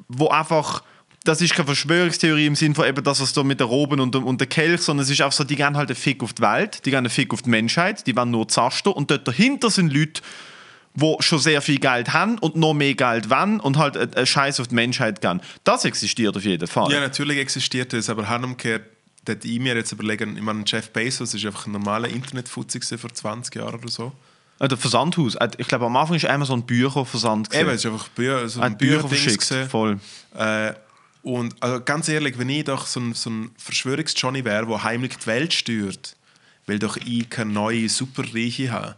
wo 0.08 0.28
einfach, 0.28 0.82
das 1.26 1.40
ist 1.40 1.54
keine 1.54 1.66
Verschwörungstheorie 1.66 2.46
im 2.46 2.54
Sinn 2.54 2.74
von 2.74 2.86
eben, 2.86 3.02
dass 3.04 3.20
es 3.20 3.32
da 3.32 3.42
mit 3.42 3.60
der 3.60 3.66
Roben 3.66 4.00
und, 4.00 4.14
und 4.16 4.40
der 4.40 4.48
Kelch, 4.48 4.80
sondern 4.82 5.04
es 5.04 5.10
ist 5.10 5.20
einfach 5.20 5.36
so, 5.36 5.44
die 5.44 5.56
gehen 5.56 5.76
halt 5.76 5.88
einen 5.90 5.96
Fick 5.96 6.22
auf 6.22 6.32
die 6.32 6.42
Welt, 6.42 6.84
die 6.84 6.90
gehen 6.90 6.98
einen 6.98 7.10
Fick 7.10 7.32
auf 7.32 7.42
die 7.42 7.50
Menschheit, 7.50 8.06
die 8.06 8.16
wollen 8.16 8.30
nur 8.30 8.48
zasten 8.48 8.88
und 8.92 9.10
dort 9.10 9.26
dahinter 9.28 9.70
sind 9.70 9.92
Leute, 9.92 10.22
die 10.94 11.14
schon 11.20 11.38
sehr 11.38 11.60
viel 11.60 11.78
Geld 11.78 12.12
haben 12.14 12.38
und 12.38 12.56
noch 12.56 12.72
mehr 12.72 12.94
Geld 12.94 13.28
wollen 13.28 13.60
und 13.60 13.76
halt 13.76 14.16
einen 14.16 14.26
Scheiß 14.26 14.60
auf 14.60 14.68
die 14.68 14.74
Menschheit 14.74 15.20
gehen. 15.20 15.42
Das 15.64 15.84
existiert 15.84 16.36
auf 16.36 16.44
jeden 16.44 16.66
Fall. 16.66 16.90
Ja, 16.90 17.00
natürlich 17.00 17.38
existiert 17.38 17.92
das, 17.92 18.08
aber 18.08 18.26
umgekehrt, 18.42 18.84
dass 19.26 19.36
ich 19.44 19.58
mir 19.60 19.74
jetzt 19.74 19.92
überlegen, 19.92 20.36
ich 20.36 20.42
meine, 20.42 20.62
Jeff 20.66 20.90
Bezos 20.90 21.34
ist 21.34 21.44
einfach 21.44 21.66
ein 21.66 21.72
normaler 21.72 22.08
Internetfuzzi 22.08 22.78
gewesen 22.78 22.98
vor 22.98 23.12
20 23.12 23.54
Jahren 23.56 23.74
oder 23.74 23.88
so. 23.88 24.12
Äh, 24.58 24.68
Der 24.68 24.78
Versandhaus. 24.78 25.34
Äh, 25.34 25.50
Ich 25.58 25.66
glaube, 25.68 25.84
am 25.86 25.96
Anfang 25.96 26.16
ist 26.16 26.24
Amazon 26.26 26.62
Bücherversand. 26.64 27.54
Eben, 27.54 27.68
es 27.70 27.84
ist 27.84 27.86
einfach 27.86 28.08
Bücher, 28.08 28.48
so 28.48 28.60
Ein 28.60 28.72
ein 28.72 28.78
Bücher 28.78 29.02
Bücherdings 29.02 29.20
verschickt. 29.22 29.48
gewesen. 29.48 29.68
Voll. 29.68 29.98
Äh, 30.38 30.72
und 31.26 31.56
also 31.60 31.80
ganz 31.84 32.08
ehrlich, 32.08 32.38
wenn 32.38 32.48
ich 32.48 32.62
doch 32.62 32.86
so 32.86 33.00
ein, 33.00 33.12
so 33.12 33.30
ein 33.30 33.50
Verschwörungs-Johnny 33.58 34.44
wäre, 34.44 34.64
der 34.64 34.84
heimlich 34.84 35.16
die 35.16 35.26
Welt 35.26 35.52
steuert, 35.52 36.14
weil 36.68 36.78
doch 36.78 36.96
ich 36.98 37.28
keine 37.28 37.52
neue 37.52 37.88
Superreiche 37.88 38.70
habe, 38.70 38.94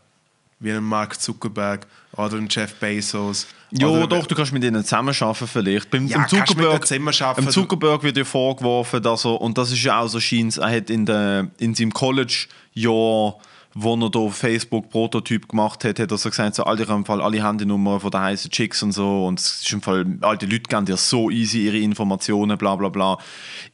wie 0.60 0.72
ein 0.72 0.84
Mark 0.84 1.18
Zuckerberg 1.18 1.86
oder 2.12 2.36
ein 2.36 2.46
Jeff 2.50 2.74
Bezos. 2.74 3.46
Ja, 3.70 4.06
doch, 4.06 4.26
du 4.26 4.34
kannst 4.34 4.52
mit 4.52 4.62
ihnen 4.62 4.84
zusammenarbeiten 4.84 5.46
vielleicht. 5.46 5.88
Beim, 5.88 6.06
Ja, 6.06 6.26
Zuckerberg, 6.26 6.86
zusammenarbeiten. 6.86 7.50
Zuckerberg 7.50 8.02
wird 8.02 8.18
ja 8.18 8.24
vorgeworfen, 8.24 9.02
dass 9.02 9.24
er, 9.24 9.40
und 9.40 9.56
das 9.56 9.72
ist 9.72 9.82
ja 9.82 9.98
auch 9.98 10.08
so 10.08 10.20
scheint 10.20 10.58
er 10.58 10.70
hat 10.70 10.90
in, 10.90 11.06
der, 11.06 11.50
in 11.56 11.74
seinem 11.74 11.94
College-Jahr, 11.94 13.38
wo 13.80 13.94
er 13.94 14.10
da 14.10 14.28
Facebook-Prototyp 14.28 15.48
gemacht 15.48 15.84
hat, 15.84 16.00
hat 16.00 16.10
er 16.10 16.18
so 16.18 16.28
gesagt, 16.30 16.56
so, 16.56 16.64
alle, 16.64 16.86
haben 16.88 16.98
im 16.98 17.04
Fall 17.04 17.22
alle 17.22 17.42
Handynummern 17.44 18.00
von 18.00 18.10
den 18.10 18.20
heißen 18.20 18.50
Chicks 18.50 18.82
und 18.82 18.92
so 18.92 19.26
und 19.26 19.38
es 19.38 19.62
ist 19.62 19.72
im 19.72 19.82
Fall, 19.82 20.04
alte 20.22 20.46
Leute 20.46 20.62
geben 20.68 20.84
dir 20.86 20.96
so 20.96 21.30
easy 21.30 21.66
ihre 21.66 21.78
Informationen, 21.78 22.58
bla 22.58 22.74
bla 22.76 22.88
bla. 22.88 23.18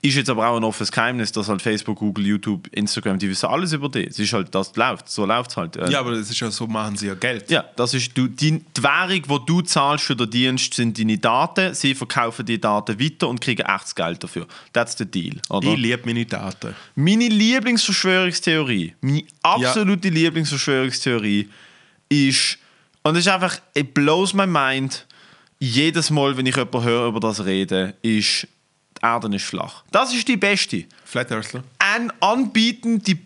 Ist 0.02 0.16
jetzt 0.16 0.28
aber 0.28 0.48
auch 0.48 0.56
ein 0.56 0.64
offenes 0.64 0.92
Geheimnis, 0.92 1.32
dass 1.32 1.48
halt 1.48 1.62
Facebook, 1.62 1.98
Google, 1.98 2.26
YouTube, 2.26 2.68
Instagram, 2.72 3.18
die 3.18 3.28
wissen 3.30 3.46
alles 3.46 3.72
über 3.72 3.88
dich. 3.88 4.08
Es 4.08 4.18
ist 4.18 4.32
halt, 4.32 4.54
das 4.54 4.76
läuft, 4.76 5.08
so 5.08 5.24
läuft 5.24 5.50
es 5.50 5.56
halt. 5.56 5.76
Äh, 5.76 5.90
Ja, 5.90 6.00
aber 6.00 6.10
das 6.10 6.28
ist 6.28 6.38
ja 6.38 6.50
so, 6.50 6.66
machen 6.66 6.96
sie 6.96 7.06
ja 7.06 7.14
Geld. 7.14 7.50
ja, 7.50 7.64
das 7.76 7.94
ist 7.94 8.16
du, 8.16 8.28
die, 8.28 8.60
die 8.76 8.82
Währung, 8.82 9.22
die 9.22 9.46
du 9.46 9.62
zahlst 9.62 10.04
für 10.04 10.16
den 10.16 10.28
Dienst, 10.28 10.74
sind 10.74 10.98
deine 10.98 11.16
Daten. 11.16 11.72
Sie 11.74 11.94
verkaufen 11.94 12.44
die 12.44 12.60
Daten 12.60 13.00
weiter 13.00 13.28
und 13.28 13.40
kriegen 13.40 13.62
echtes 13.62 13.94
Geld 13.94 14.22
dafür. 14.22 14.46
That's 14.72 14.96
the 14.98 15.06
deal. 15.06 15.40
Oder? 15.48 15.68
Ich 15.68 15.78
liebe 15.78 16.02
meine 16.04 16.26
Daten. 16.26 16.74
Meine 16.94 17.28
Lieblingsverschwörungstheorie, 17.28 18.94
meine 19.00 19.24
absolute 19.42 19.93
Lieblingsverschwörungstheorie 20.02 21.48
ist, 22.08 22.58
und 23.02 23.16
es 23.16 23.26
ist 23.26 23.32
einfach, 23.32 23.58
it 23.74 23.94
blows 23.94 24.34
my 24.34 24.46
mind, 24.46 25.06
jedes 25.58 26.10
Mal, 26.10 26.36
wenn 26.36 26.46
ich 26.46 26.56
jemanden 26.56 26.84
höre 26.84 27.08
über 27.08 27.20
das 27.20 27.44
reden, 27.44 27.94
ist, 28.02 28.46
die 28.98 29.02
Erde 29.02 29.34
ist 29.34 29.44
flach. 29.44 29.84
Das 29.90 30.12
ist 30.14 30.26
die 30.28 30.36
beste. 30.36 30.84
Flat 31.04 31.30
Earthler. 31.32 31.64
Ein 31.78 32.12
Anbieten, 32.20 33.02
die 33.02 33.18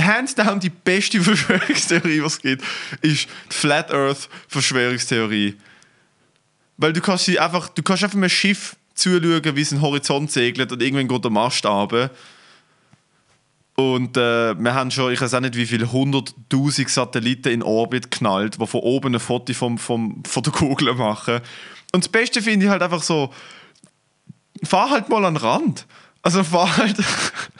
hands 0.00 0.34
down 0.34 0.60
die 0.60 0.70
beste 0.70 1.20
Verschwörungstheorie, 1.22 2.22
was 2.22 2.34
es 2.34 2.42
gibt, 2.42 2.64
ist 3.02 3.28
die 3.50 3.54
Flat 3.54 3.90
Earth 3.92 4.28
Verschwörungstheorie. 4.48 5.56
Weil 6.76 6.92
du 6.92 7.00
kannst 7.00 7.26
sie 7.26 7.38
einfach, 7.38 7.68
du 7.68 7.82
kannst 7.82 8.04
einfach 8.04 8.16
einem 8.16 8.28
Schiff 8.28 8.76
zuschauen, 8.94 9.56
wie 9.56 9.60
es 9.60 9.72
einen 9.72 9.82
Horizont 9.82 10.30
segelt 10.30 10.72
und 10.72 10.82
irgendwann 10.82 11.08
geht 11.08 11.24
der 11.24 11.30
Mast 11.30 11.64
runter. 11.66 12.10
Und 13.80 14.16
äh, 14.16 14.54
wir 14.58 14.74
haben 14.74 14.90
schon, 14.90 15.12
ich 15.12 15.20
weiß 15.20 15.34
auch 15.34 15.40
nicht, 15.40 15.56
wie 15.56 15.66
viele 15.66 15.90
hunderttausend 15.90 16.90
Satelliten 16.90 17.48
in 17.48 17.62
Orbit 17.62 18.10
knallt, 18.10 18.60
die 18.60 18.66
von 18.66 18.80
oben 18.80 19.14
ein 19.14 19.20
Foto 19.20 19.54
vom, 19.54 19.78
vom, 19.78 20.22
von 20.24 20.42
der 20.42 20.52
Kugel 20.52 20.92
machen. 20.94 21.40
Und 21.92 22.04
das 22.04 22.08
Beste 22.08 22.42
finde 22.42 22.66
ich 22.66 22.70
halt 22.70 22.82
einfach 22.82 23.02
so, 23.02 23.32
fahr 24.62 24.90
halt 24.90 25.08
mal 25.08 25.24
an 25.24 25.34
den 25.34 25.42
Rand. 25.42 25.86
Also 26.22 26.44
fahr 26.44 26.76
halt, 26.76 26.96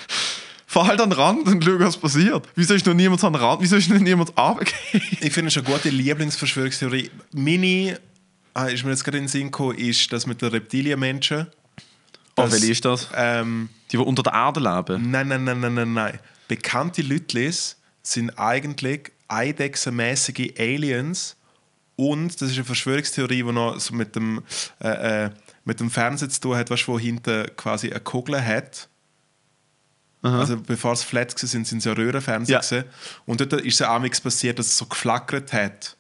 fahr 0.66 0.87
halt 0.87 1.01
an 1.01 1.11
den 1.11 1.18
Rand 1.18 1.49
und 1.49 1.64
schau, 1.64 1.79
was 1.79 1.97
passiert. 1.97 2.47
Wieso 2.55 2.75
ist 2.75 2.87
noch 2.87 2.95
niemand 2.95 3.25
an 3.25 3.33
den 3.33 3.43
Rand? 3.43 3.62
Wieso 3.62 3.77
ist 3.77 3.89
noch 3.89 3.99
niemand 3.99 4.37
runtergefallen? 4.37 5.03
Ich 5.21 5.33
finde 5.33 5.49
es 5.49 5.57
eine 5.57 5.66
gute 5.66 5.89
Lieblingsverschwörungstheorie. 5.89 7.11
Meine, 7.33 7.99
ah, 8.53 8.66
ist 8.66 8.85
mir 8.85 8.91
jetzt 8.91 9.05
gerade 9.05 9.18
in 9.18 9.25
den 9.25 9.29
Sinn 9.29 9.45
gekommen, 9.45 9.79
ist 9.79 10.12
das 10.12 10.27
mit 10.27 10.43
den 10.43 10.51
Reptilienmenschen. 10.51 11.47
Oh, 12.37 12.43
Das- 12.43 12.53
welche 12.53 12.72
ist 12.72 12.85
das? 12.85 13.09
Ähm, 13.14 13.68
Die, 13.93 13.97
die 13.97 14.03
unter 14.03 14.22
der 14.22 14.33
Erde 14.33 14.61
leben? 14.61 15.11
nein, 15.11 15.28
nein, 15.28 15.45
nein, 15.45 15.61
nein, 15.61 15.74
nein, 15.74 15.93
nein. 15.93 16.18
Bekannte 16.49 17.03
Leute 17.03 17.51
sind 18.03 18.31
eigentlich 18.39 19.12
eidechsenmäßige 19.28 20.55
Aliens 20.59 21.37
und 21.97 22.41
das 22.41 22.51
ist 22.51 22.57
eine 22.57 22.64
Verschwörungstheorie, 22.64 23.43
die 23.43 23.53
noch 23.53 23.78
so 23.78 23.95
mit 23.95 24.16
dem, 24.16 24.43
äh, 24.81 25.24
äh, 25.26 25.31
mit 25.64 25.81
dem 25.81 25.91
Fernsehen 25.91 26.31
zu 26.31 26.41
tun 26.41 26.57
hat, 26.57 26.70
weißt, 26.70 26.87
du, 26.89 26.93
wo 26.93 26.99
hinten 26.99 27.47
quasi 27.57 27.91
eine 27.91 28.01
Kugel 28.01 28.45
hat. 28.45 28.89
Also 30.22 30.59
bevor 30.59 30.93
es 30.93 31.03
flat 31.03 31.33
war, 31.43 31.49
sind, 31.49 31.66
sind 31.66 31.78
es 31.78 31.85
ja 31.87 31.93
Röhrenfernseher. 31.95 32.61
Ja. 32.70 32.85
Und 33.24 33.41
dort 33.41 33.55
ist 33.55 33.81
es 33.81 33.83
amigs 33.87 34.20
passiert, 34.20 34.59
dass 34.59 34.66
es 34.66 34.76
so 34.76 34.85
geflackert 34.85 35.53
hat. 35.55 35.97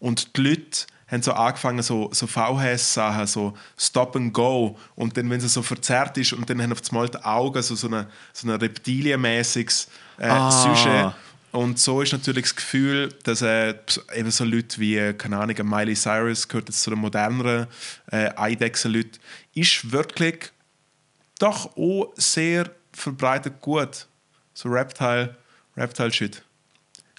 Und 0.00 0.36
die 0.36 0.42
Leute 0.42 0.86
haben 1.14 1.22
so 1.22 1.32
angefangen, 1.32 1.82
so, 1.82 2.10
so 2.12 2.26
VHS-Sachen, 2.26 3.26
so 3.26 3.54
Stop 3.78 4.16
and 4.16 4.32
Go. 4.32 4.78
Und 4.94 5.16
dann, 5.16 5.30
wenn 5.30 5.40
es 5.40 5.54
so 5.54 5.62
verzerrt 5.62 6.18
ist, 6.18 6.32
und 6.32 6.48
dann 6.48 6.62
haben 6.62 6.72
auf 6.72 6.80
einmal 6.90 7.08
die 7.08 7.22
Augen 7.24 7.62
so, 7.62 7.74
so 7.74 7.88
ein 7.88 8.06
so 8.32 8.48
eine 8.48 8.60
reptilienmäßiges 8.60 9.88
äh, 10.18 10.26
Ah. 10.26 10.50
Sujet. 10.50 11.14
Und 11.52 11.78
so 11.78 12.02
ist 12.02 12.12
natürlich 12.12 12.42
das 12.42 12.56
Gefühl, 12.56 13.10
dass 13.22 13.40
äh, 13.40 13.74
eben 14.12 14.30
so 14.32 14.44
Leute 14.44 14.80
wie, 14.80 14.96
äh, 14.96 15.14
keine 15.14 15.38
Ahnung, 15.38 15.54
Miley 15.62 15.94
Cyrus 15.94 16.48
gehört 16.48 16.68
jetzt 16.68 16.82
zu 16.82 16.90
den 16.90 16.98
moderneren 16.98 17.68
äh, 18.10 18.30
Eidechsen-Leuten, 18.34 19.20
ist 19.54 19.92
wirklich 19.92 20.50
doch 21.38 21.76
auch 21.76 22.12
sehr 22.16 22.68
verbreitet 22.92 23.60
gut. 23.60 24.08
So 24.52 24.68
Reptile, 24.68 25.36
Reptile-Shit. 25.76 26.42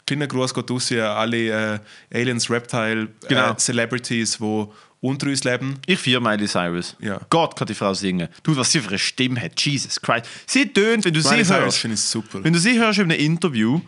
Kleiner 0.06 0.28
Gruß 0.28 0.54
geht 0.54 0.70
raus 0.70 0.92
an 0.92 1.00
alle 1.00 1.80
äh, 2.12 2.18
Aliens, 2.20 2.50
Reptile, 2.50 3.10
Genau. 3.28 3.52
äh, 3.52 3.58
Celebrities, 3.58 4.38
die 4.38 4.66
unter 5.02 5.28
uns 5.28 5.44
leben. 5.44 5.80
Ich 5.86 6.00
vier 6.00 6.20
Miley 6.20 6.48
Cyrus. 6.48 6.96
Ja. 7.00 7.20
Gott 7.30 7.56
kann 7.56 7.68
die 7.68 7.74
Frau 7.76 7.94
singen. 7.94 8.28
Du, 8.44 8.56
was 8.56 8.72
sie 8.72 8.80
für 8.80 8.90
eine 8.90 9.00
Stimme 9.00 9.42
hat. 9.42 9.60
Jesus 9.62 10.02
Christ. 10.02 10.26
Sie 10.48 10.68
tönt, 10.72 11.06
wenn 11.06 11.14
du 11.14 11.22
Miley 11.22 11.44
sie 11.44 11.52
Cyrus 11.52 11.84
hörst. 11.84 12.44
Wenn 12.44 12.54
du 12.54 12.60
sie 12.60 12.80
hörst 12.80 13.00
in 13.00 13.12
einem 13.12 13.20
Interview, 13.20 13.82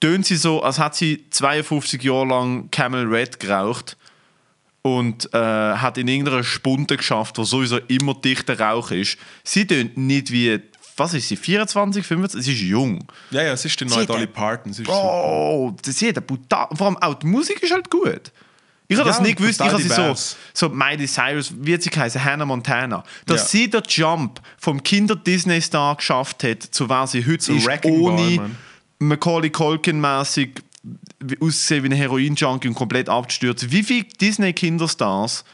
tönt 0.00 0.26
sie 0.26 0.36
so, 0.36 0.62
als 0.62 0.78
hat 0.78 0.96
sie 0.96 1.24
52 1.30 2.02
Jahre 2.02 2.26
lang 2.26 2.70
Camel 2.70 3.06
Red 3.06 3.38
geraucht 3.38 3.96
und 4.82 5.32
äh, 5.34 5.38
hat 5.38 5.98
in 5.98 6.08
irgendeiner 6.08 6.42
Spunde 6.42 6.96
geschafft, 6.96 7.38
wo 7.38 7.44
sowieso 7.44 7.78
immer 7.88 8.14
dichter 8.14 8.58
Rauch 8.58 8.90
ist. 8.92 9.18
Sie 9.44 9.66
tönt 9.66 9.96
nicht 9.98 10.30
wie, 10.30 10.60
was 11.00 11.14
ist 11.14 11.26
sie, 11.28 11.34
24, 11.36 12.06
25? 12.06 12.44
Sie 12.44 12.52
ist 12.52 12.60
jung. 12.70 13.04
Ja, 13.32 13.42
ja, 13.42 13.52
es 13.54 13.64
ist 13.64 13.80
die 13.80 13.84
neue 13.86 14.02
Sie 14.02 14.06
Dolly 14.06 14.26
Parton. 14.28 14.72
Sie 14.72 14.82
ist. 14.82 14.86
Bro, 14.88 15.74
sie 15.84 16.08
hat 16.08 16.16
eine 16.18 16.24
brutal. 16.26 16.68
Vor 16.74 16.86
allem 16.86 16.96
auch 16.98 17.14
die 17.14 17.26
Musik 17.26 17.60
ist 17.62 17.72
halt 17.72 17.90
gut. 17.90 18.30
Ich 18.86 18.98
habe 18.98 19.08
Ja, 19.08 19.14
das 19.14 19.22
nicht 19.22 19.36
gewusst. 19.38 19.60
Ich 19.60 19.66
habe 19.68 19.80
sie 19.80 19.88
so, 19.88 20.14
so 20.52 20.68
Miley 20.68 21.06
Cyrus, 21.06 21.52
wie 21.60 21.80
sie 21.80 21.90
geheißen, 21.90 22.24
Hannah 22.24 22.44
Montana. 22.44 23.04
Dass 23.26 23.42
Ja. 23.42 23.46
sie 23.48 23.70
den 23.70 23.82
Jump 23.88 24.40
vom 24.58 24.82
Kinder-Disney-Star 24.82 25.94
geschafft 25.96 26.42
hat, 26.44 26.62
zu 26.62 26.88
wer 26.88 27.06
sie 27.06 27.24
heute 27.24 27.38
Zu 27.38 27.54
ist, 27.54 27.66
Ball, 27.66 27.80
ohne 27.84 28.30
Mann. 28.36 28.56
Macaulay 28.98 29.50
Culkin-mäßig 29.50 30.60
aussehen 31.40 31.84
wie 31.84 31.88
ein 31.88 31.92
Heroin-Junkie 31.92 32.68
und 32.68 32.74
komplett 32.74 33.08
abzustürzen. 33.08 33.70
Wie 33.70 33.82
viele 33.84 34.04
Disney-Kinderstars 34.20 35.44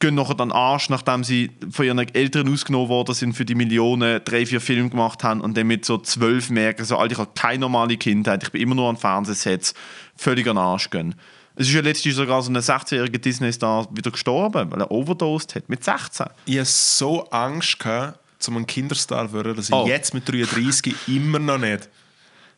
gehen 0.00 0.14
nachher 0.14 0.34
dann 0.34 0.50
Arsch, 0.50 0.88
nachdem 0.88 1.22
sie 1.24 1.50
von 1.70 1.84
ihren 1.84 1.98
Eltern 1.98 2.52
ausgenommen 2.52 2.88
worden 2.88 3.14
sind 3.14 3.34
für 3.34 3.44
die 3.44 3.54
Millionen, 3.54 4.20
drei, 4.24 4.44
vier 4.46 4.60
Filme 4.60 4.88
gemacht 4.90 5.22
haben 5.22 5.40
und 5.40 5.56
dann 5.56 5.66
mit 5.66 5.84
so 5.84 5.98
zwölf 5.98 6.50
merken, 6.50 6.84
so, 6.84 6.96
Alter, 6.96 7.12
ich 7.12 7.18
habe 7.18 7.30
keine 7.34 7.60
normale 7.60 7.96
Kindheit, 7.96 8.42
ich 8.42 8.50
bin 8.50 8.62
immer 8.62 8.74
nur 8.74 8.88
an 8.88 8.96
Fernsehsets, 8.96 9.74
völlig 10.16 10.46
an 10.48 10.58
Arsch 10.58 10.90
gehen. 10.90 11.14
Es 11.56 11.68
ist 11.68 11.74
ja 11.74 11.82
letztens 11.82 12.14
sogar 12.16 12.40
so 12.42 12.50
ein 12.50 12.56
16-jähriger 12.56 13.18
Disney-Star 13.18 13.86
wieder 13.92 14.10
gestorben, 14.10 14.70
weil 14.72 14.80
er 14.80 14.90
overdosed 14.90 15.54
hat, 15.54 15.68
mit 15.68 15.84
16. 15.84 16.26
Ich 16.46 16.56
hatte 16.56 16.64
so 16.66 17.28
Angst, 17.30 17.78
gehabt, 17.78 18.18
zum 18.38 18.56
ein 18.56 18.66
Kinderstar 18.66 19.28
zu 19.28 19.34
werden, 19.34 19.54
dass 19.56 19.68
ich 19.68 19.74
Oh. 19.74 19.86
jetzt 19.86 20.14
mit 20.14 20.26
33 20.26 20.94
immer 21.08 21.38
noch 21.38 21.58
nicht, 21.58 21.90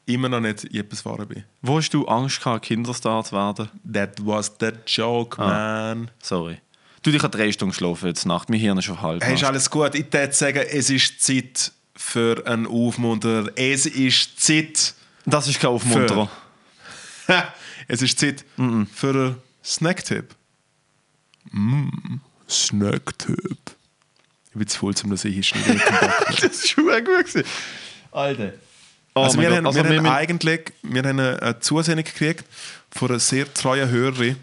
immer 0.06 0.28
noch 0.28 0.38
nicht 0.38 0.72
etwas 0.72 1.02
geworden 1.02 1.26
bin. 1.26 1.44
Wo 1.62 1.78
hast 1.78 1.90
du 1.90 2.06
Angst 2.06 2.38
gehabt, 2.44 2.66
Kinderstar 2.66 3.24
zu 3.24 3.34
werden? 3.34 3.68
That 3.92 4.24
was 4.24 4.52
the 4.60 4.68
joke, 4.86 5.42
Ah. 5.42 5.94
man. 5.96 6.10
Sorry. 6.22 6.58
Du, 7.02 7.10
ich 7.10 7.22
habe 7.22 7.36
drei 7.36 7.50
Stunden 7.50 7.72
geschlafen 7.72 8.06
jetzt 8.08 8.26
Nacht, 8.26 8.48
mein 8.48 8.60
Hirn 8.60 8.78
ist 8.78 8.84
schon 8.84 9.00
halb. 9.02 9.24
Hey, 9.24 9.34
ist 9.34 9.44
alles 9.44 9.68
gut. 9.70 9.94
Ich 9.94 10.12
würde 10.12 10.32
sagen, 10.32 10.62
es 10.70 10.88
ist 10.88 11.20
Zeit 11.20 11.72
für 11.96 12.46
einen 12.46 12.66
Aufmunter. 12.66 13.46
Es 13.56 13.86
ist 13.86 14.40
Zeit. 14.40 14.94
das 15.26 15.48
ist 15.48 15.58
kein 15.60 15.70
Aufmunterer. 15.70 16.30
es 17.88 18.02
ist 18.02 18.18
Zeit 18.18 18.44
für 18.94 19.10
einen 19.10 19.36
Snacktipp. 19.64 20.34
Mm, 21.50 21.88
Snacktipp. 22.48 23.58
Ich 24.52 24.58
bin 24.58 24.66
zu 24.68 24.78
voll, 24.78 24.94
um 25.02 25.10
das 25.10 25.24
ich 25.24 25.34
hier 25.34 25.42
schnell 25.42 25.80
das 26.28 26.42
ist 26.42 26.68
schon 26.70 26.84
gut 26.86 27.04
gewesen. 27.04 27.42
Alter. 28.12 28.52
Oh 29.14 29.22
Also 29.22 29.40
wir, 29.40 29.50
haben, 29.54 29.66
Also 29.66 29.78
wir, 29.82 29.90
wir 29.90 29.96
haben 29.96 30.02
müssen- 30.04 30.14
eigentlich 30.14 30.60
wir 30.82 31.02
haben 31.02 31.18
eine, 31.18 31.42
eine 31.42 31.60
Zusendung 31.60 32.04
gekriegt 32.04 32.44
von 32.90 33.08
einer 33.10 33.18
sehr 33.18 33.52
treuen 33.52 33.88
Hörerin. 33.90 34.36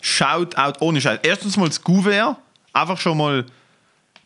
Shoutout 0.00 0.80
ohne 0.80 1.00
Scheiß. 1.00 1.20
Erstens 1.22 1.56
mal 1.56 1.68
das 1.68 1.82
Gouverneur. 1.82 2.38
Einfach 2.72 2.98
schon 2.98 3.18
mal 3.18 3.44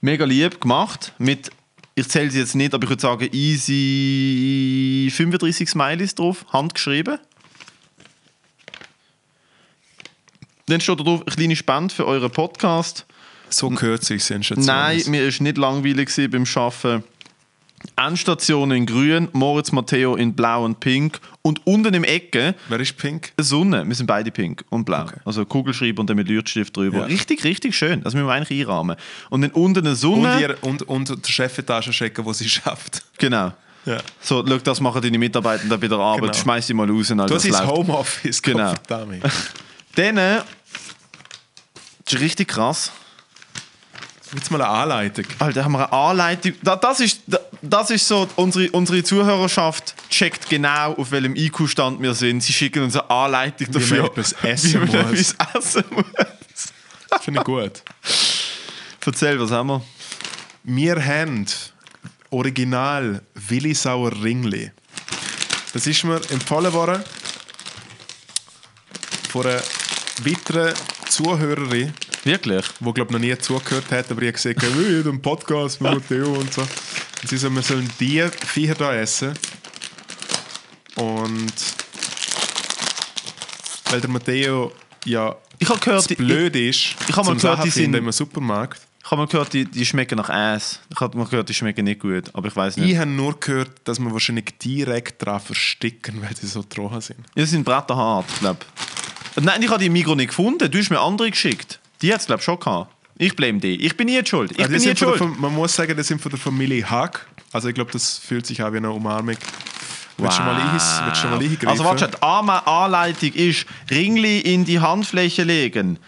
mega 0.01 0.25
lieb 0.25 0.61
gemacht. 0.61 1.12
Mit, 1.18 1.51
ich 1.95 2.09
zähle 2.09 2.31
sie 2.31 2.39
jetzt 2.39 2.55
nicht, 2.55 2.75
aber 2.75 2.85
ich 2.85 2.91
würde 2.91 3.03
sagen, 3.03 3.29
easy 3.33 5.11
35 5.11 5.68
Smileys 5.68 6.14
drauf, 6.14 6.45
handgeschrieben. 6.53 7.18
Dann 10.66 10.81
steht 10.81 10.99
da 10.99 11.05
drauf, 11.05 11.22
eine 11.27 11.37
kleine 11.37 11.57
Spende 11.57 11.95
für 11.95 12.07
euren 12.07 12.31
Podcast. 12.31 13.07
So 13.51 13.68
gehört 13.70 14.05
sich 14.05 14.25
Sensation. 14.25 14.64
Nein, 14.64 15.03
mir 15.07 15.22
war 15.25 15.43
nicht 15.43 15.59
langweilig 15.59 16.11
beim 16.31 16.45
Arbeiten. 16.55 17.05
Endstation 17.97 18.70
in 18.72 18.87
grün, 18.87 19.28
Moritz 19.32 19.70
Matteo 19.72 20.16
in 20.16 20.35
blau 20.35 20.64
und 20.64 20.80
pink 20.80 21.20
und 21.43 21.66
unten 21.66 21.95
im 21.95 22.05
Ecke 22.05 22.55
Wer 22.68 22.80
ist 22.80 22.97
Pink? 22.97 23.32
eine 23.37 23.45
Sonne. 23.45 23.87
Wir 23.87 23.95
sind 23.95 24.07
beide 24.07 24.30
pink 24.30 24.64
und 24.70 24.85
blau. 24.85 25.03
Okay. 25.03 25.16
Also 25.24 25.45
Kugelschreiber 25.45 26.01
und 26.01 26.11
dann 26.11 26.16
mit 26.16 26.28
Leuchtstift 26.28 26.76
drüber. 26.76 26.99
Ja. 27.01 27.05
Richtig, 27.05 27.45
richtig 27.45 27.76
schön. 27.76 28.03
Das 28.03 28.14
müssen 28.14 28.26
wir 28.26 28.32
eigentlich 28.32 28.61
einrahmen. 28.61 28.97
Und 29.30 29.43
dann 29.43 29.51
unten 29.53 29.80
eine 29.80 29.91
Und, 29.91 29.97
Sonne. 29.97 30.41
ihr, 30.41 30.57
und, 30.62 30.82
und 30.82 31.09
der 31.11 31.30
Chefetage 31.30 31.91
checken, 31.91 32.24
wo 32.24 32.32
sie 32.32 32.49
schafft. 32.49 33.03
Genau. 33.18 33.53
Ja. 33.87 33.99
So, 34.20 34.45
schau, 34.47 34.57
das 34.59 34.80
machen 34.80 35.03
deine 35.03 35.18
Mitarbeiter 35.18 35.76
bei 35.76 35.87
der 35.89 35.99
Arbeit, 35.99 36.32
Genau. 36.32 36.43
schmeiß 36.43 36.66
sie 36.66 36.74
mal 36.74 36.91
raus. 36.91 37.11
Alter, 37.11 37.26
das 37.26 37.45
ins 37.45 37.59
läuft. 37.59 37.70
Homeoffice, 37.70 38.43
Genau. 38.43 38.72
Dann, 39.97 40.16
das 40.16 40.45
ist 42.14 42.20
richtig 42.20 42.49
krass. 42.49 42.91
Jetzt 44.35 44.51
mal 44.51 44.61
eine 44.61 44.68
Anleitung. 44.70 45.24
Alter, 45.39 45.64
haben 45.64 45.72
wir 45.72 45.78
eine 45.78 45.93
Anleitung. 45.93 46.53
Da- 46.62 46.76
Das 46.76 47.01
ist, 47.01 47.20
da- 47.26 47.39
das 47.62 47.91
ist 47.91 48.07
so, 48.09 48.28
unsere, 48.37 48.70
unsere 48.72 49.03
Zuhörerschaft 49.05 49.95
checkt 50.11 50.49
genau, 50.49 50.95
auf 50.95 51.11
welchem 51.12 51.37
IQ-Stand 51.37 52.03
wir 52.03 52.14
sind. 52.14 52.43
Sie 52.43 52.53
schicken 52.53 52.82
uns 52.82 52.97
eine 52.97 53.09
Anleitung 53.11 53.70
dafür. 53.70 53.99
man 54.03 54.07
etwas 54.11 54.32
essen 54.43 54.72
wie 54.89 54.97
man 54.97 55.11
muss. 55.11 55.32
etwas 55.32 55.55
essen 55.76 55.85
muss. 55.91 56.05
Finde 57.22 57.41
ich 57.41 57.45
gut. 57.45 57.82
Erzähl, 59.07 59.39
was 59.41 59.51
haben 59.51 59.68
wir? 59.68 59.82
Wir 60.64 60.97
haben 61.05 61.47
Original 62.30 63.22
Willisauer 63.35 64.12
Ringli. 64.22 64.72
Das 65.72 65.87
ist 65.87 66.03
mir 66.05 66.16
empfohlen 66.30 66.72
worden 66.72 67.03
von 69.30 69.47
einer 69.47 69.61
weiteren 70.22 70.74
Zuhörerin, 71.09 71.93
Wirklich? 72.25 72.64
die 72.81 72.93
glaube 72.93 73.12
noch 73.12 73.20
nie 73.20 73.37
zugehört 73.39 73.91
hat, 73.91 74.11
aber 74.11 74.22
ich 74.22 74.29
habe 74.29 74.33
gesagt, 74.33 74.62
hey, 74.62 75.03
den 75.03 75.20
Podcast 75.20 75.81
mit 75.81 75.93
Matteo 75.93 76.33
und 76.33 76.53
so. 76.53 76.62
Und 76.62 77.29
sie 77.29 77.37
so, 77.37 77.51
wir 77.51 77.62
sollen 77.62 77.91
die 78.01 78.27
Viecher 78.47 78.75
da 78.75 78.95
essen. 78.95 79.35
Und 80.97 81.53
weil 83.91 84.01
der 84.01 84.11
Matteo 84.11 84.72
ja 85.05 85.35
Ich 85.59 85.68
habe 85.68 85.79
gehört, 85.81 86.09
die, 86.09 86.14
ich, 86.14 86.18
blöd 86.18 86.57
ist, 86.57 86.95
ich 87.09 87.16
hab 87.16 87.25
mal 87.27 87.33
zum 87.33 87.39
gehört, 87.39 87.64
die 87.64 87.70
sind- 87.70 87.95
im 87.95 88.11
Supermarkt. 88.12 88.81
ich 89.05 89.11
habe 89.11 89.20
mal 89.22 89.27
gehört, 89.29 89.53
die, 89.53 89.64
die 89.66 89.85
schmecken 89.85 90.16
nach 90.16 90.31
Ass. 90.31 90.81
Ich 90.91 91.01
habe 91.01 91.18
mal 91.18 91.27
gehört, 91.27 91.49
die 91.49 91.55
schmecken 91.55 91.85
nicht 91.85 92.01
gut, 92.01 92.31
aber 92.33 92.49
ich 92.49 92.57
weiß 92.57 92.77
nicht. 92.79 92.91
Ich 92.91 92.97
habe 92.97 93.11
nur 93.11 93.39
gehört, 93.39 93.70
dass 93.85 93.99
wir 93.99 94.11
wahrscheinlich 94.12 94.47
direkt 94.62 95.25
dran 95.25 95.41
versticken, 95.41 96.22
weil 96.22 96.35
sie 96.37 96.47
so 96.47 96.62
trocken 96.62 97.01
sind. 97.01 97.18
Ja, 97.35 97.45
sie 97.45 97.51
sind 97.53 97.64
bretterhart, 97.64 98.27
glaube 98.41 98.61
Nein, 99.41 99.61
ich 99.62 99.68
habe 99.68 99.81
die 99.81 99.87
im 99.87 99.93
Migros 99.93 100.16
nicht 100.16 100.29
gefunden. 100.29 100.70
Du 100.70 100.79
hast 100.79 100.91
mir 100.91 101.01
andere 101.01 101.29
geschickt. 101.31 101.81
Die 102.03 102.13
hat 102.13 102.21
es, 102.21 102.27
glaube 102.27 102.41
ich, 102.41 102.45
schon 102.45 102.59
gehabt. 102.59 102.93
Ich 103.17 103.37
blame 103.37 103.59
die. 103.61 103.77
Ich 103.85 103.97
bin 103.97 104.07
nie 104.07 104.21
schuld. 104.27 104.51
Ich 104.53 104.59
Also 104.59 104.73
bin 104.73 104.81
nie 104.81 104.89
der 104.89 104.97
schuld. 104.97 105.41
Man 105.41 105.55
muss 105.55 105.75
sagen, 105.75 105.97
das 105.97 106.09
sind 106.09 106.21
von 106.21 106.31
der 106.31 106.39
Familie 106.41 106.89
Hack. 106.91 107.27
Also 107.53 107.69
ich 107.69 107.75
glaube, 107.75 107.93
das 107.93 108.19
fühlt 108.19 108.45
sich 108.47 108.63
auch 108.63 108.73
wie 108.73 108.79
eine 108.79 108.91
Umarmung. 108.91 109.37
Willst 110.17 110.39
du 110.39 110.43
mal, 110.43 110.55
ein- 110.55 110.73
willst 110.73 111.25
du 111.25 111.29
mal 111.29 111.39
eingreifen? 111.41 111.69
Also 111.69 111.85
warte, 111.85 112.09
die 112.09 112.23
Anleitung 112.23 113.33
ist, 113.33 113.67
Ringli 113.91 114.41
in 114.41 114.65
die 114.65 114.81
Handfläche 114.81 115.43
legen. 115.45 115.99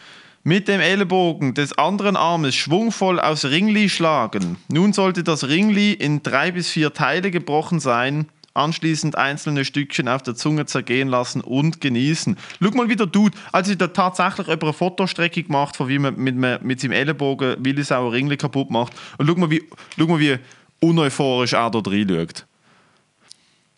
Mit 0.45 0.69
dem 0.69 0.81
Ellbogen 0.81 1.55
des 1.55 1.77
anderen 1.77 2.17
Armes 2.17 2.55
schwungvoll 2.55 3.19
aufs 3.19 3.45
Ringli 3.45 3.89
schlagen. 3.89 4.59
Nun 4.69 4.93
sollte 4.93 5.25
das 5.25 5.49
Ringli 5.49 5.93
in 5.93 6.23
drei 6.23 6.53
bis 6.53 6.71
vier 6.71 6.93
Teile 6.95 7.33
gebrochen 7.33 7.81
sein. 7.81 8.29
Anschließend 8.57 9.17
einzelne 9.17 9.65
Stückchen 9.65 10.09
auf 10.09 10.23
der 10.23 10.35
Zunge 10.35 10.67
zergehen 10.67 11.09
lassen 11.09 11.41
und 11.41 11.81
genießen. 11.81 12.37
Schau 12.63 12.71
mal, 12.71 12.89
wie 12.89 12.97
der 12.97 13.07
Dude, 13.07 13.37
also 13.53 13.75
da 13.75 13.87
tatsächlich 13.89 14.49
über 14.49 14.67
eine 14.69 14.73
Fotostrecke 14.73 15.43
gemacht, 15.43 15.77
von 15.77 15.89
wie 15.89 15.99
man 15.99 16.17
mit, 16.17 16.35
mit, 16.37 16.63
mit 16.63 16.81
seinem 16.81 16.93
Ellenbogen 16.93 17.57
Willisauer 17.65 18.13
Ringli 18.13 18.37
kaputt 18.37 18.71
macht. 18.71 18.93
Und 19.19 19.27
schau 19.29 19.35
mal, 19.37 19.51
wie, 19.51 19.63
schau 19.99 20.07
mal, 20.07 20.19
wie 20.19 20.39
uneuphorisch 20.81 21.53
er 21.53 21.71
da 21.71 21.79
reinschaut. 21.85 22.47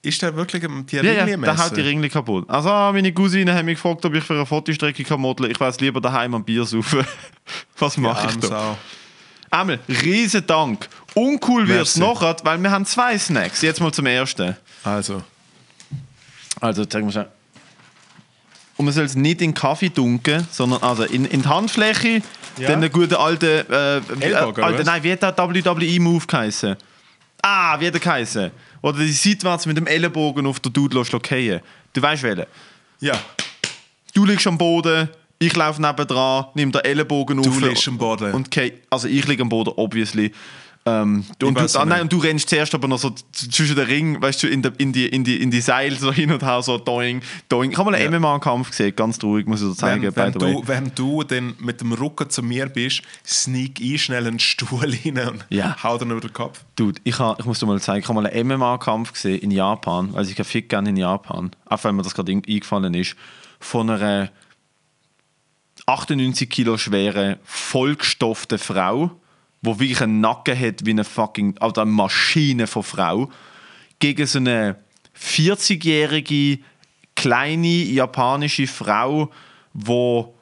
Ist 0.00 0.22
der 0.22 0.34
wirklich 0.36 0.64
am- 0.64 0.86
die 0.86 0.96
Ja, 0.96 1.02
ja, 1.02 1.26
der 1.26 1.58
haut 1.58 1.76
die 1.76 1.80
Ringli 1.80 2.08
kaputt. 2.08 2.48
Also, 2.48 2.70
ah, 2.70 2.92
meine 2.92 3.12
Cousine 3.12 3.52
hat 3.52 3.64
mich 3.64 3.74
gefragt, 3.74 4.04
ob 4.06 4.14
ich 4.14 4.22
für 4.22 4.34
eine 4.34 4.46
Fotostrecke 4.46 5.02
kann 5.02 5.20
modeln 5.20 5.50
Ich 5.50 5.58
weiß 5.58 5.80
lieber 5.80 6.00
daheim 6.00 6.34
am 6.34 6.44
Bier 6.44 6.64
saufen. 6.64 7.04
Was 7.78 7.96
mache 7.96 8.28
ich 8.30 8.36
da? 8.38 8.46
Sau. 8.48 8.78
Einmal, 9.50 9.80
riesen 9.88 10.46
Dank. 10.46 10.88
Uncool 11.14 11.66
wird 11.66 11.82
es 11.86 11.96
nachher, 11.96 12.36
weil 12.44 12.62
wir 12.62 12.70
haben 12.70 12.84
zwei 12.84 13.18
Snacks. 13.18 13.62
Jetzt 13.62 13.80
mal 13.80 13.92
zum 13.92 14.06
ersten. 14.06 14.56
Also, 14.88 15.22
Also, 16.60 16.84
zeigen 16.84 17.06
wir 17.06 17.12
schnell. 17.12 17.28
Und 18.76 18.84
man 18.84 18.94
soll 18.94 19.04
es 19.04 19.14
nicht 19.16 19.42
in 19.42 19.54
Kaffee 19.54 19.88
dunkeln, 19.90 20.46
sondern 20.50 20.82
also 20.82 21.02
in, 21.04 21.24
in 21.24 21.42
die 21.42 21.48
Handfläche, 21.48 22.22
Ja. 22.58 22.68
dann 22.68 22.80
einen 22.82 22.92
guten 22.92 23.14
alten, 23.14 23.46
äh, 23.70 23.96
Ellbogen, 24.20 24.62
äh, 24.62 24.66
alten 24.66 24.82
nein, 24.84 25.02
wie 25.02 25.12
hat 25.12 25.22
der 25.22 25.36
WWE-Move 25.36 26.26
geheißen? 26.26 26.76
Ah, 27.42 27.78
wie 27.80 27.86
hat 27.88 27.94
der 27.94 28.00
geheißen? 28.00 28.50
Oder 28.82 28.98
die 28.98 29.12
seitwärts 29.12 29.66
mit 29.66 29.76
dem 29.76 29.86
Ellenbogen 29.86 30.46
auf 30.46 30.60
der 30.60 30.70
Dude 30.72 31.04
fallen. 31.04 31.60
Du 31.92 32.02
weißt 32.02 32.22
welchen. 32.22 32.46
ja, 33.00 33.14
Du 34.14 34.24
liegst 34.24 34.46
am 34.46 34.56
Boden, 34.58 35.08
ich 35.38 35.54
laufe 35.54 35.80
nebendran, 35.80 36.46
nimm 36.54 36.72
den 36.72 36.80
Ellenbogen 36.84 37.40
du 37.42 37.50
auf. 37.50 37.60
liegst 37.60 37.86
am 37.88 37.98
Boden. 37.98 38.32
Und 38.32 38.46
okay, 38.48 38.74
also 38.90 39.06
ich 39.06 39.26
liege 39.26 39.42
am 39.42 39.48
Boden, 39.48 39.72
obviously. 39.76 40.32
Ähm, 40.88 41.24
und, 41.42 41.58
du, 41.58 41.78
auch 41.78 41.84
nein, 41.84 42.02
und 42.02 42.12
du 42.12 42.18
rennst 42.18 42.48
zuerst 42.48 42.74
aber 42.74 42.88
noch 42.88 42.98
so 42.98 43.10
zwischen 43.32 43.76
den 43.76 43.86
Ring, 43.86 44.22
weißt 44.22 44.42
du, 44.42 44.46
in, 44.48 44.62
der, 44.62 44.72
in, 44.78 44.92
die, 44.92 45.06
in, 45.06 45.24
die, 45.24 45.40
in 45.42 45.50
die 45.50 45.60
Seile 45.60 45.96
so 45.96 46.12
hin 46.12 46.32
und 46.32 46.42
her, 46.42 46.62
so 46.62 46.78
doing, 46.78 47.20
doing. 47.48 47.70
Ich 47.70 47.76
habe 47.78 47.90
mal 47.90 47.96
einen 47.96 48.12
Ja. 48.12 48.18
MMA-Kampf 48.18 48.70
gesehen, 48.70 48.94
ganz 48.96 49.18
traurig, 49.18 49.46
muss 49.46 49.60
ich 49.62 49.68
dir 49.68 49.74
zeigen, 49.76 50.02
wenn, 50.02 50.16
wenn, 50.16 50.32
du, 50.32 50.62
wenn 50.66 50.92
du 50.94 51.22
dann 51.24 51.54
mit 51.58 51.80
dem 51.80 51.92
Rücken 51.92 52.30
zu 52.30 52.42
mir 52.42 52.66
bist, 52.66 53.02
sneak 53.26 53.80
ein 53.80 53.98
schnell 53.98 54.26
einen 54.26 54.38
Stuhl 54.38 54.80
rein 55.04 55.18
und 55.28 55.44
Ja. 55.50 55.76
hau 55.82 55.98
dann 55.98 56.10
über 56.10 56.20
den 56.20 56.32
Kopf. 56.32 56.64
Dude, 56.76 57.00
ich, 57.04 57.18
ha, 57.18 57.36
ich 57.38 57.44
muss 57.44 57.58
dir 57.58 57.66
mal 57.66 57.80
zeigen, 57.80 58.00
ich 58.02 58.08
habe 58.08 58.20
mal 58.22 58.26
einen 58.28 58.46
MMA-Kampf 58.48 59.12
gesehen 59.12 59.40
in 59.40 59.50
Japan, 59.50 60.10
also 60.14 60.30
ich 60.30 60.46
fit 60.46 60.68
gerne 60.68 60.90
in 60.90 60.96
Japan, 60.96 61.50
auch 61.66 61.84
wenn 61.84 61.96
mir 61.96 62.02
das 62.02 62.14
gerade 62.14 62.32
in- 62.32 62.42
eingefallen 62.46 62.94
ist, 62.94 63.16
von 63.60 63.90
einer 63.90 64.30
98 65.86 66.48
Kilo 66.50 66.76
schweren, 66.76 67.36
vollgestopften 67.44 68.58
Frau, 68.58 69.10
wo 69.62 69.78
wirklich 69.78 70.00
einen 70.00 70.20
Nacken 70.20 70.58
hat 70.58 70.84
wie 70.86 70.90
eine 70.90 71.04
fucking, 71.04 71.56
also 71.58 71.80
eine 71.80 71.90
Maschine 71.90 72.66
von 72.66 72.82
Frau, 72.82 73.30
gegen 73.98 74.26
so 74.26 74.38
eine 74.38 74.76
40-jährige, 75.20 76.60
kleine 77.16 77.66
japanische 77.66 78.66
Frau, 78.66 79.30
wo 79.72 80.34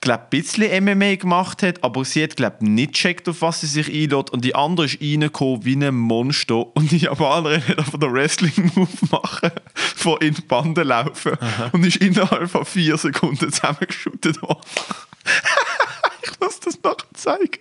glaub, 0.00 0.20
ein 0.20 0.28
bisschen 0.30 0.84
MMA 0.84 1.16
gemacht 1.16 1.62
hat, 1.62 1.84
aber 1.84 2.04
sie 2.04 2.22
hat 2.22 2.36
glaub, 2.36 2.62
nicht 2.62 2.94
gecheckt, 2.94 3.28
auf 3.28 3.42
was 3.42 3.60
sie 3.60 3.66
sich 3.66 3.88
einlädt. 3.88 4.30
Und 4.30 4.44
die 4.44 4.54
andere 4.54 4.86
ist 4.86 5.00
reingekommen 5.00 5.64
wie 5.64 5.76
ein 5.76 5.94
Monster. 5.94 6.74
Und 6.74 6.90
die 6.90 6.98
Japanerin 6.98 7.66
hat 7.66 7.78
einfach 7.78 7.98
den 7.98 8.12
Wrestling-Move 8.12 8.88
machen, 9.10 9.50
von 9.74 10.18
in 10.20 10.34
die 10.34 10.42
Bande 10.42 10.82
laufen. 10.82 11.36
Und 11.72 11.84
ist 11.84 11.96
innerhalb 11.96 12.50
von 12.50 12.64
vier 12.64 12.96
Sekunden 12.96 13.52
zusammengeschüttet 13.52 14.40
worden. 14.42 14.60
ich 16.22 16.40
muss 16.40 16.60
das 16.60 16.78
noch 16.82 16.96
zeigen. 17.14 17.60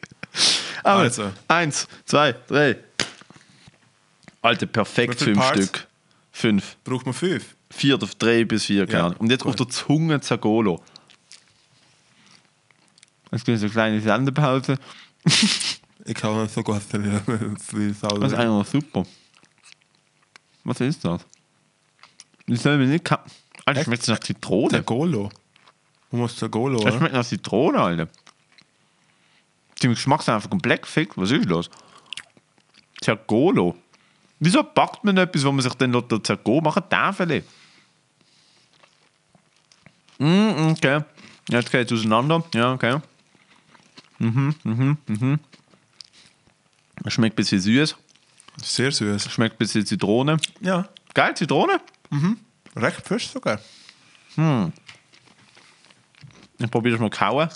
Aber 0.83 1.01
Also. 1.01 1.31
Eins, 1.47 1.87
zwei, 2.05 2.33
drei. 2.47 2.77
Alter, 4.41 4.65
perfekt 4.67 5.19
fünf 5.19 5.37
Parts? 5.37 5.57
Stück. 5.57 5.87
Fünf. 6.31 6.77
Braucht 6.83 7.05
man 7.05 7.13
fünf? 7.13 7.55
Vier, 7.71 7.95
oder 7.95 8.07
drei 8.17 8.45
bis 8.45 8.65
vier, 8.65 8.85
keine 8.85 8.97
Ja, 8.97 9.05
Ahnung. 9.07 9.17
Und 9.19 9.29
jetzt 9.29 9.43
gut. 9.43 9.49
auf 9.49 9.55
der 9.57 9.67
Zunge 9.69 10.19
Zagolo. 10.21 10.81
Es 13.31 13.43
gibt 13.43 13.59
so 13.59 13.65
eine 13.65 13.71
kleine 13.73 14.01
Sendepause. 14.01 14.77
Ich 16.05 16.15
kann 16.15 16.41
nicht 16.41 16.53
so 16.53 16.63
gut 16.63 16.77
Das 16.77 16.85
ist 16.85 16.93
eigentlich 16.95 18.33
noch 18.39 18.65
super. 18.65 19.05
Was 20.63 20.79
ist 20.79 21.03
das? 21.05 21.21
Das 22.47 22.63
soll 22.63 22.77
mir 22.77 22.87
nicht 22.87 23.11
Alter, 23.65 23.83
schmeckt 23.83 24.07
nach 24.07 24.19
Zitrone. 24.19 24.69
Der 24.69 24.81
Golo. 24.81 25.29
Du 26.09 26.17
musst 26.17 26.41
der 26.41 26.49
Golo, 26.49 26.79
Das 26.79 26.95
schmeckt 26.95 27.13
nach 27.13 27.25
Zitrone, 27.25 27.79
Alter. 27.79 28.07
Die 29.81 29.87
Geschmack 29.87 30.21
ist 30.21 30.29
einfach 30.29 30.49
komplett 30.49 30.81
gefickt. 30.83 31.13
Was 31.17 31.31
ist 31.31 31.45
los? 31.45 31.69
Zergolo. 33.01 33.77
Wieso 34.39 34.63
packt 34.63 35.03
man 35.03 35.17
etwas, 35.17 35.43
wo 35.45 35.51
man 35.51 35.61
sich 35.61 35.73
dann 35.73 35.91
der 35.91 36.23
Zergo 36.23 36.61
machen 36.61 36.83
darf? 36.89 37.17
vielleicht? 37.17 37.47
Mm, 40.17 40.71
okay. 40.71 41.01
Jetzt 41.49 41.71
geht 41.71 41.91
es 41.91 41.99
auseinander. 41.99 42.43
Ja, 42.53 42.73
okay. 42.73 42.99
Mhm, 44.19 44.55
mhm, 44.63 44.97
mhm. 45.07 45.39
Es 47.05 47.13
Schmeckt 47.13 47.33
ein 47.33 47.37
bisschen 47.37 47.61
süß. 47.61 47.95
Sehr 48.57 48.91
süß. 48.91 49.31
Schmeckt 49.31 49.55
ein 49.55 49.57
bisschen 49.57 49.85
Zitrone. 49.85 50.37
Ja, 50.59 50.89
Geil, 51.13 51.35
Zitrone? 51.35 51.81
recht 52.75 53.05
frisch 53.05 53.29
sogar. 53.29 53.59
Ich 56.59 56.71
probiere 56.71 56.95
es 56.95 57.01
mal 57.01 57.09
kauen. 57.09 57.49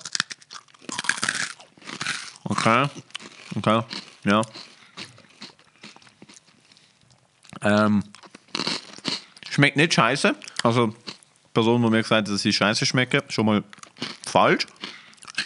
Okay. 2.55 2.87
Okay. 3.55 3.81
Ja. 4.25 4.41
Ähm, 7.61 8.03
schmeckt 9.49 9.77
nicht 9.77 9.93
scheiße. 9.93 10.35
Also, 10.63 10.87
die 10.87 10.95
Person, 11.53 11.81
die 11.81 11.89
mir 11.89 12.01
gesagt 12.01 12.27
hat, 12.27 12.33
dass 12.33 12.41
sie 12.41 12.53
scheiße 12.53 12.85
schmecken, 12.85 13.21
schon 13.29 13.45
mal 13.45 13.63
falsch. 14.25 14.67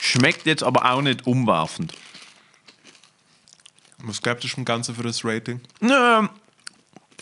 Schmeckt 0.02 0.46
jetzt 0.46 0.64
aber 0.64 0.92
auch 0.92 1.02
nicht 1.02 1.26
umwerfend. 1.26 1.94
Was 4.00 4.22
gibst 4.22 4.44
du 4.44 4.48
dem 4.50 4.66
Ganzen 4.66 4.96
für 4.96 5.04
das 5.04 5.24
Rating? 5.24 5.62
Ähm, 5.82 6.30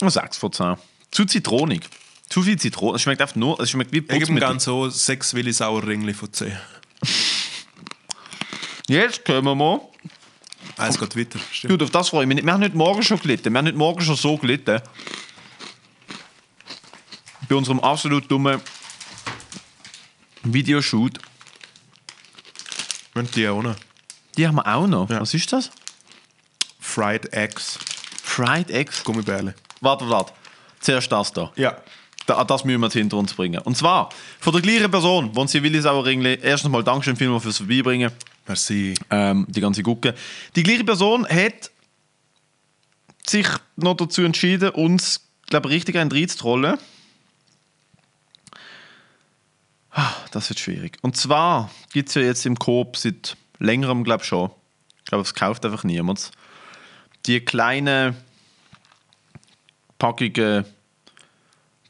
6 0.00 0.36
von 0.36 0.52
10. 0.52 0.76
Zu 1.10 1.24
zitronig. 1.24 1.88
Zu 2.28 2.42
viel 2.42 2.58
Zitrone. 2.58 2.96
Es 2.96 3.02
schmeckt 3.02 3.22
einfach 3.22 3.36
nur, 3.36 3.58
es 3.60 3.70
schmeckt 3.70 3.92
wie 3.92 3.98
Ich 3.98 4.08
gebe 4.08 4.18
Putzmittel. 4.18 4.48
Ganzen 4.48 4.66
so 4.66 4.88
6 4.88 5.34
Willi 5.34 5.52
Sauer 5.52 5.86
Ringli 5.86 6.12
von 6.12 6.32
10. 6.32 6.52
Jetzt 8.88 9.24
kommen 9.24 9.58
wir 9.58 9.80
Ah, 10.76 10.88
es 10.88 10.98
geht 10.98 11.16
weiter. 11.16 11.38
Stimmt. 11.50 11.72
Gut, 11.72 11.82
auf 11.82 11.90
das 11.90 12.10
freue 12.10 12.22
ich 12.22 12.28
mich 12.28 12.36
nicht. 12.36 12.44
Wir 12.44 12.52
haben 12.52 12.62
heute 12.62 12.76
Morgen 12.76 13.02
schon 13.02 13.18
gelitten. 13.18 13.52
Wir 13.52 13.58
haben 13.58 13.66
heute 13.66 13.78
Morgen 13.78 14.00
schon 14.02 14.16
so 14.16 14.36
gelitten. 14.36 14.80
Bei 17.48 17.54
unserem 17.54 17.80
absolut 17.80 18.30
dummen 18.30 18.60
Videoshoot. 20.42 21.18
Und 23.14 23.34
die 23.34 23.48
auch 23.48 23.62
noch. 23.62 23.76
Die 24.36 24.46
haben 24.46 24.56
wir 24.56 24.66
auch 24.66 24.86
noch. 24.86 25.08
Ja. 25.08 25.20
Was 25.20 25.32
ist 25.34 25.52
das? 25.52 25.70
Fried 26.78 27.32
Eggs. 27.32 27.78
Fried 28.22 28.70
Eggs. 28.70 29.02
Gummibärle. 29.02 29.54
Warte, 29.80 30.08
warte. 30.10 30.32
Zuerst 30.80 31.10
das 31.10 31.32
da. 31.32 31.52
Ja. 31.56 31.76
Da, 32.26 32.44
das 32.44 32.64
müssen 32.64 32.80
wir 32.80 32.90
hinter 32.90 33.16
uns 33.16 33.32
bringen. 33.32 33.60
Und 33.62 33.76
zwar 33.76 34.10
von 34.40 34.52
der 34.52 34.60
gleichen 34.60 34.90
Person, 34.90 35.30
wo 35.32 35.46
sie 35.46 35.62
Willi 35.62 35.80
Sauerringli. 35.80 36.38
Erstens 36.42 36.70
mal 36.70 36.84
Dankeschön 36.84 37.16
vielmals 37.16 37.44
fürs 37.44 37.58
Vorbeibringen. 37.58 38.12
Merci. 38.46 38.94
ähm, 39.10 39.46
die 39.48 39.60
ganze 39.60 39.82
Gucke. 39.82 40.14
Die 40.54 40.62
gleiche 40.62 40.84
Person 40.84 41.26
hat 41.26 41.70
sich 43.26 43.46
noch 43.76 43.96
dazu 43.96 44.22
entschieden, 44.22 44.70
uns, 44.70 45.28
glaube 45.46 45.68
ich, 45.68 45.74
richtig 45.74 45.96
einen 45.96 46.12
reinzutrollen. 46.12 46.78
Ah, 49.90 50.12
Das 50.30 50.48
wird 50.50 50.60
schwierig. 50.60 50.98
Und 51.02 51.16
zwar 51.16 51.70
gibt 51.92 52.10
es 52.10 52.14
ja 52.14 52.22
jetzt 52.22 52.44
im 52.46 52.58
Coop 52.58 52.96
seit 52.96 53.36
längerem, 53.58 54.04
glaube 54.04 54.22
ich 54.22 54.28
schon, 54.28 54.50
ich 54.98 55.04
glaube, 55.06 55.22
es 55.22 55.34
kauft 55.34 55.64
einfach 55.64 55.84
niemand, 55.84 56.30
die 57.26 57.40
kleinen 57.40 58.16
Packungen 59.98 60.64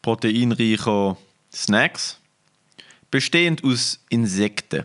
proteinreicher 0.02 1.16
Snacks, 1.52 2.20
bestehend 3.10 3.64
aus 3.64 4.04
Insekten. 4.08 4.84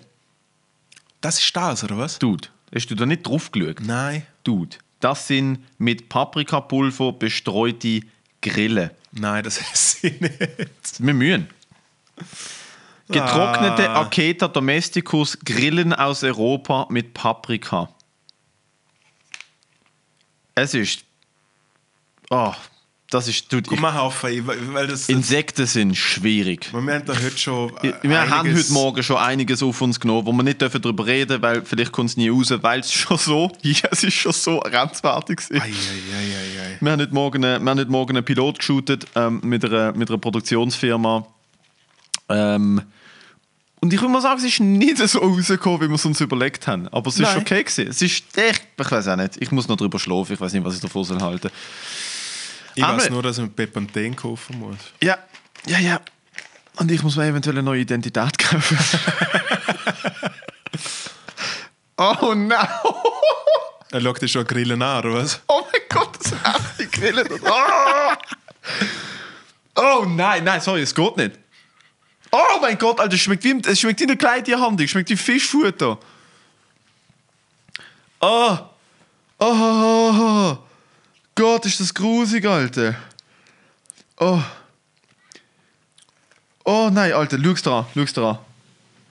Das 1.22 1.40
ist 1.40 1.56
das, 1.56 1.84
oder 1.84 1.98
was? 1.98 2.20
Dude, 2.20 2.50
hast 2.74 2.88
du 2.88 2.96
da 2.96 3.06
nicht 3.06 3.24
drauf 3.24 3.52
geschaut? 3.52 3.80
Nein. 3.82 4.26
Dude, 4.44 4.78
das 5.00 5.28
sind 5.28 5.64
mit 5.78 6.10
Paprikapulver 6.10 7.14
bestreute 7.14 8.02
Grillen. 8.42 8.90
Nein, 9.12 9.44
das 9.44 9.58
ist 9.74 10.02
sie 10.02 10.12
nicht. 10.20 11.00
Wir 11.00 11.14
mühen. 11.14 11.48
Getrocknete 13.08 13.90
Ah. 13.90 14.02
Aketa 14.02 14.48
Domesticus 14.48 15.38
Grillen 15.44 15.94
aus 15.94 16.24
Europa 16.24 16.88
mit 16.90 17.14
Paprika. 17.14 17.90
Es 20.56 20.74
ist. 20.74 21.04
Oh, 22.30 22.54
das 23.12 23.28
ist. 23.28 23.52
Dude, 23.54 23.70
Guck 23.70 23.80
mal 23.80 23.96
auf, 24.00 24.24
ey, 24.24 24.46
weil 24.48 24.58
weil 24.74 24.88
das. 24.88 25.08
Insekten 25.10 25.66
sind 25.68 25.96
schwierig. 25.96 26.72
wir 26.74 26.80
haben 26.80 27.06
da 27.06 27.14
heute 27.14 27.38
schon. 27.38 27.72
äh, 27.84 27.94
Wir 28.02 28.30
haben 28.30 28.52
heute 28.56 28.74
Morgen 28.74 29.04
schon 29.04 29.18
einiges 29.18 29.62
auf 29.62 29.80
uns 29.82 30.00
genommen, 30.00 30.26
wo 30.26 30.32
wir 30.32 30.44
nicht 30.44 30.60
dürfen 30.62 30.82
darüber 30.82 31.06
reden 31.06 31.42
weil 31.42 31.64
vielleicht 31.64 31.92
kommt 31.92 32.10
es 32.10 32.18
nie 32.18 32.30
raus, 32.30 32.52
weil 32.62 32.80
es 32.80 32.92
schon 32.92 33.18
so, 33.18 33.52
ja, 33.62 33.90
es 33.92 34.04
ist 34.04 34.14
schon 34.16 34.32
so 34.34 34.60
grenzwertig 34.60 35.42
ei. 35.52 35.72
Wir 36.80 36.92
haben 36.92 37.02
heute 37.02 37.14
Morgen, 37.14 37.44
äh, 37.44 37.60
wir 37.60 37.70
haben 37.70 37.80
heute 37.80 37.92
Morgen 37.92 38.18
einen 38.18 38.26
Pilot 38.26 38.60
geshootet 38.60 39.06
ähm, 39.16 39.42
mit, 39.44 39.64
einer, 39.66 39.94
mit 39.94 40.10
einer 40.10 40.18
Produktionsfirma. 40.18 41.28
Ähm, 42.30 42.82
und 43.84 43.92
ich 43.92 44.00
würde 44.00 44.14
mal 44.14 44.22
sagen, 44.22 44.38
es 44.38 44.46
ist 44.46 44.60
nicht 44.60 44.98
so 44.98 45.20
rausgekommen, 45.20 45.82
wie 45.82 45.88
wir 45.90 45.96
es 45.96 46.06
uns 46.06 46.22
überlegt 46.22 46.68
haben. 46.68 46.88
Aber 46.90 47.08
es 47.10 47.16
ist 47.16 47.22
Nein. 47.22 47.38
okay 47.40 47.64
gewesen. 47.64 47.88
Es 47.88 48.02
ist 48.02 48.38
echt, 48.38 48.64
ich 48.80 48.92
weiß 48.92 49.08
auch 49.08 49.16
nicht. 49.16 49.38
Ich 49.42 49.52
muss 49.52 49.68
noch 49.68 49.76
drüber 49.76 49.98
schlafen. 49.98 50.34
Ich 50.34 50.40
weiß 50.40 50.54
nicht, 50.54 50.64
was 50.64 50.76
ich 50.76 50.82
davon 50.82 51.04
soll 51.04 51.20
halten. 51.20 51.50
Ich 52.76 52.84
Aber- 52.84 52.98
weiß 52.98 53.10
nur, 53.10 53.24
dass 53.24 53.38
man 53.38 53.54
Bepanthen 53.54 54.16
kaufen 54.16 54.60
muss. 54.60 54.78
Ja, 55.02 55.18
ja, 55.66 55.80
ja. 55.80 56.00
Und 56.78 56.90
ich 56.90 57.04
muss 57.04 57.18
mir 57.18 57.26
eventuell 57.26 57.58
eine 57.58 57.64
neue 57.64 57.82
Identität 57.82 58.38
kaufen. 58.38 58.78
oh 61.98 62.34
no! 62.34 62.56
Er 63.92 64.02
schaut 64.02 64.22
dir 64.22 64.28
schon 64.28 64.48
Grillen 64.48 64.82
an, 64.82 65.00
oder 65.06 65.14
was? 65.16 65.42
Oh 65.48 65.62
mein 65.72 65.82
Gott, 65.90 66.18
das 66.18 66.30
sind 66.30 66.40
echte 66.46 66.88
Grillen. 66.88 67.28
Ah! 67.46 68.18
Oh 69.76 70.06
nein, 70.08 70.46
nein, 70.46 70.62
sorry, 70.62 70.82
es 70.82 70.96
geht 70.96 71.18
nicht. 71.18 71.38
Oh 72.32 72.60
mein 72.62 72.78
Gott, 72.78 73.02
Alter, 73.02 73.16
es 73.16 73.22
schmeckt 73.22 73.44
wie, 73.44 73.60
es 73.66 73.80
schmeckt 73.80 74.00
wie 74.00 74.06
eine 74.06 74.16
Kleidtierhandlung, 74.16 74.86
es 74.86 74.92
schmeckt 74.92 75.10
wie 75.10 75.18
Fischfutter. 75.18 75.98
Oh. 78.22 78.58
Oh. 79.40 80.58
Gott, 81.36 81.66
ist 81.66 81.80
das 81.80 81.94
grusig, 81.94 82.46
Alter. 82.46 82.96
Oh. 84.20 84.42
Oh 86.64 86.90
nein, 86.92 87.14
Alter, 87.14 87.38
schau's 87.44 87.62
dran, 87.62 87.86
schau's 87.96 88.14
dran. 88.14 88.38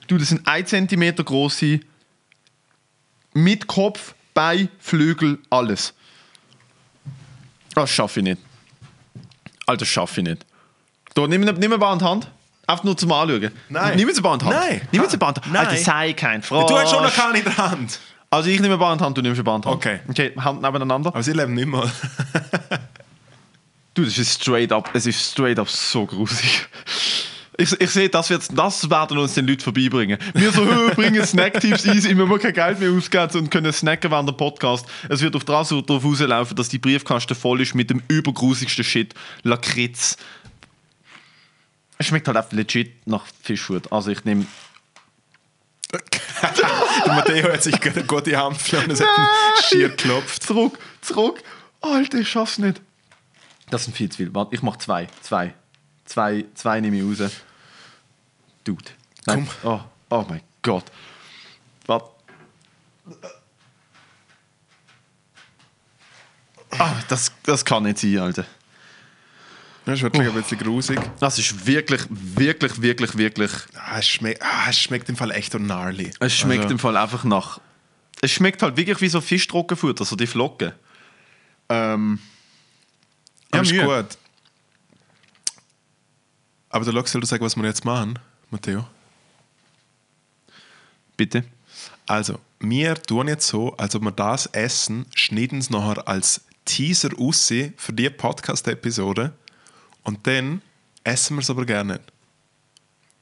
Du, 0.07 0.17
das 0.17 0.29
sind 0.29 0.47
1 0.47 0.69
cm 0.69 1.15
große, 1.15 1.79
mit 3.33 3.67
Kopf, 3.67 4.13
Bein, 4.33 4.69
Flügel, 4.79 5.39
alles. 5.49 5.93
Das 7.75 7.89
schaffe 7.89 8.19
ich 8.19 8.23
nicht. 8.23 8.41
Alter, 9.65 9.79
das 9.79 9.87
schaffe 9.87 10.21
ich 10.21 10.27
nicht. 10.27 10.45
Da, 11.13 11.27
nimm, 11.27 11.41
nimm 11.41 11.73
eine 11.73 11.97
die 11.99 12.05
Hand. 12.05 12.31
Einfach 12.67 12.83
nur 12.85 12.95
zum 12.97 13.11
Anschauen. 13.11 13.51
Nein. 13.69 13.97
Nimm 13.97 14.07
in 14.07 14.15
die 14.15 14.23
Hand. 14.23 14.43
Nein. 14.43 14.81
Nimm 14.91 15.03
in 15.03 15.09
die 15.09 15.25
Hand. 15.25 15.41
Nein. 15.47 15.67
Alter, 15.67 15.77
sei 15.77 16.13
kein 16.13 16.41
Frosch. 16.41 16.67
Du 16.67 16.77
hast 16.77 16.91
schon 16.91 17.03
noch 17.03 17.13
keine 17.13 17.39
in 17.39 17.43
der 17.43 17.57
Hand. 17.57 17.99
Also 18.33 18.49
ich 18.49 18.61
nehme 18.61 18.75
eine 18.75 18.79
Bar 18.79 18.93
in 18.93 18.97
die 18.97 19.03
Hand, 19.03 19.17
du 19.17 19.21
nimmst 19.21 19.39
eine 19.39 19.43
Bar 19.43 19.57
in 19.57 19.61
die 19.61 19.67
Hand. 19.67 19.77
Okay. 19.77 19.99
Okay, 20.07 20.31
Hand 20.37 20.61
nebeneinander. 20.61 21.09
Aber 21.09 21.21
sie 21.21 21.33
leben 21.33 21.53
nicht 21.53 21.67
mal. 21.67 21.91
Du, 23.93 24.05
das 24.05 24.17
ist 24.17 24.41
straight 24.41 24.71
up, 24.71 24.89
es 24.93 25.05
ist 25.05 25.31
straight 25.31 25.59
up 25.59 25.69
so 25.69 26.05
grusig. 26.05 26.65
Ich, 27.57 27.79
ich 27.79 27.89
sehe, 27.89 28.07
das, 28.07 28.29
wird, 28.29 28.43
das 28.57 28.89
werden 28.89 29.17
uns 29.17 29.33
den 29.33 29.45
Leuten 29.45 29.59
vorbeibringen. 29.59 30.17
Wir 30.33 30.51
so, 30.53 30.65
«Hö, 30.65 30.95
bringen 30.95 31.23
Snacktipps 31.25 31.85
ein, 31.85 32.05
immer 32.05 32.27
wir 32.29 32.39
kein 32.39 32.53
Geld 32.53 32.79
mehr 32.79 32.91
ausgeben 32.91 33.37
und 33.37 33.51
können 33.51 33.73
snacken 33.73 34.09
während 34.09 34.29
dem 34.29 34.37
Podcast. 34.37 34.85
Es 35.09 35.21
wird 35.21 35.35
auf 35.35 35.43
das 35.43 35.67
darauf 35.67 36.03
rauslaufen, 36.03 36.55
dass 36.55 36.69
die 36.69 36.79
Briefkasten 36.79 37.35
voll 37.35 37.59
ist 37.59 37.75
mit 37.75 37.89
dem 37.89 38.01
übergrusigsten 38.07 38.85
Shit. 38.85 39.13
Lakritz. 39.43 40.15
Es 41.97 42.07
schmeckt 42.07 42.27
halt 42.27 42.37
einfach 42.37 42.53
legit 42.53 43.05
nach 43.05 43.25
Fischhut. 43.43 43.91
Also 43.91 44.11
ich 44.11 44.23
nehme... 44.23 44.45
Der 47.05 47.13
Matteo 47.13 47.51
hat 47.51 47.63
sich 47.63 47.79
gerade 47.79 48.03
gut 48.03 48.25
die 48.25 48.35
Hand 48.35 48.57
und 48.73 48.91
es 48.91 49.01
hat 49.01 49.17
ihn 49.17 49.63
schier 49.63 49.89
geklopft. 49.89 50.43
Zurück, 50.43 50.79
zurück. 51.01 51.43
Alter, 51.81 52.19
ich 52.19 52.29
schaff's 52.29 52.57
nicht. 52.57 52.81
Das 53.69 53.85
sind 53.85 53.95
viel 53.95 54.09
zu 54.09 54.17
viel. 54.17 54.33
Warte, 54.33 54.55
ich 54.55 54.61
mach 54.61 54.77
zwei. 54.77 55.07
Zwei. 55.21 55.53
Zwei, 56.05 56.45
zwei 56.55 56.79
nehme 56.79 56.97
ich 56.97 57.21
raus. 57.21 57.31
Dude. 58.63 58.91
Nein. 59.25 59.47
Oh, 59.63 59.79
oh 60.09 60.25
mein 60.27 60.41
Gott. 60.61 60.85
Warte. 61.85 62.09
Ah, 66.77 66.95
das, 67.09 67.31
das 67.43 67.65
kann 67.65 67.83
nicht 67.83 67.97
sein, 67.99 68.19
Alter. 68.19 68.45
Das 69.85 69.95
ist 69.95 70.03
wirklich 70.03 70.27
ein 70.27 70.33
bisschen 70.33 70.59
grusig. 70.59 70.99
Das 71.19 71.39
ist 71.39 71.65
wirklich, 71.65 72.01
wirklich, 72.09 72.81
wirklich, 72.81 73.17
wirklich. 73.17 73.51
Ah, 73.75 73.97
es, 73.97 74.07
schmeckt, 74.07 74.41
ah, 74.43 74.69
es 74.69 74.79
schmeckt 74.79 75.09
im 75.09 75.15
Fall 75.15 75.31
echt 75.31 75.53
gnarly. 75.53 76.11
Es 76.19 76.33
schmeckt 76.33 76.63
Also, 76.63 76.73
im 76.73 76.79
Fall 76.79 76.97
einfach 76.97 77.23
nach. 77.23 77.59
Es 78.21 78.31
schmeckt 78.31 78.61
halt 78.61 78.77
wirklich 78.77 79.01
wie 79.01 79.09
so 79.09 79.21
Fischtrockenfutter, 79.21 80.05
so 80.05 80.15
die 80.15 80.27
Flocken. 80.27 80.73
Ähm. 81.69 82.19
aber 83.49 83.63
ist 83.63 83.71
gut. 83.71 84.17
Aber 86.69 86.85
der 86.85 86.93
Lok 86.93 87.07
soll 87.07 87.21
du 87.21 87.27
sagen, 87.27 87.43
was 87.43 87.55
wir 87.55 87.65
jetzt 87.65 87.83
machen, 87.83 88.19
Matteo? 88.51 88.85
Bitte. 91.17 91.43
Also, 92.05 92.39
wir 92.59 92.95
tun 92.95 93.27
jetzt 93.27 93.47
so, 93.47 93.75
als 93.77 93.95
ob 93.95 94.03
wir 94.03 94.11
das 94.11 94.45
essen, 94.47 95.05
schneiden 95.15 95.59
es 95.59 95.69
nachher 95.69 96.07
als 96.07 96.41
Teaser 96.65 97.11
raus 97.13 97.47
für 97.47 97.93
die 97.93 98.09
Podcast-Episode 98.09 99.33
und 100.03 100.25
dann 100.27 100.61
essen 101.03 101.35
wir 101.37 101.41
es 101.41 101.49
aber 101.49 101.65
gerne 101.65 101.93
nicht. 101.93 102.03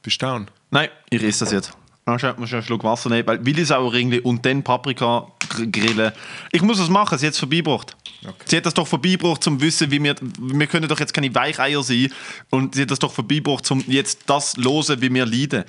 Bist 0.01 0.21
du 0.21 0.25
down? 0.25 0.47
Nein, 0.71 0.89
ich 1.09 1.23
esse 1.23 1.45
das 1.45 1.53
jetzt. 1.53 1.73
Ich 2.07 2.38
muss 2.38 2.53
einen 2.53 2.63
Schluck 2.63 2.84
Wasser 2.84 3.09
nehmen, 3.09 3.27
weil 3.27 3.45
Willisauerringli 3.45 4.21
und 4.21 4.43
dann 4.43 4.63
Paprika 4.63 5.27
gr- 5.47 5.67
grillen. 5.67 6.11
Ich 6.51 6.61
muss 6.63 6.80
das 6.80 6.89
machen, 6.89 7.19
sie 7.19 7.27
hat 7.27 7.34
es 7.34 7.39
vorbeigebracht. 7.39 7.95
Okay. 8.23 8.45
Sie 8.45 8.57
hat 8.57 8.65
das 8.65 8.73
doch 8.73 8.88
vorbeigebracht, 8.88 9.45
um 9.45 9.59
zu 9.59 9.61
wissen, 9.65 9.91
wie 9.91 10.01
wir. 10.01 10.15
Wir 10.39 10.65
können 10.67 10.89
doch 10.89 10.99
jetzt 10.99 11.13
keine 11.13 11.34
Weicheier 11.36 11.84
sein. 11.84 12.11
Und 12.49 12.73
sie 12.73 12.82
hat 12.82 12.91
das 12.91 12.97
doch 12.97 13.13
vorbeigebracht, 13.13 13.69
um 13.69 13.84
jetzt 13.88 14.21
das 14.25 14.57
losen, 14.57 14.99
wie 15.01 15.13
wir 15.13 15.25
leiden. 15.25 15.65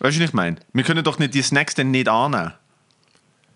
Weißt 0.00 0.16
du, 0.16 0.20
was 0.20 0.28
ich 0.28 0.34
meine? 0.34 0.56
Wir 0.72 0.82
können 0.82 1.04
doch 1.04 1.20
nicht 1.20 1.34
die 1.34 1.42
Snacks 1.42 1.76
dann 1.76 1.92
nicht 1.92 2.08
annehmen. 2.08 2.52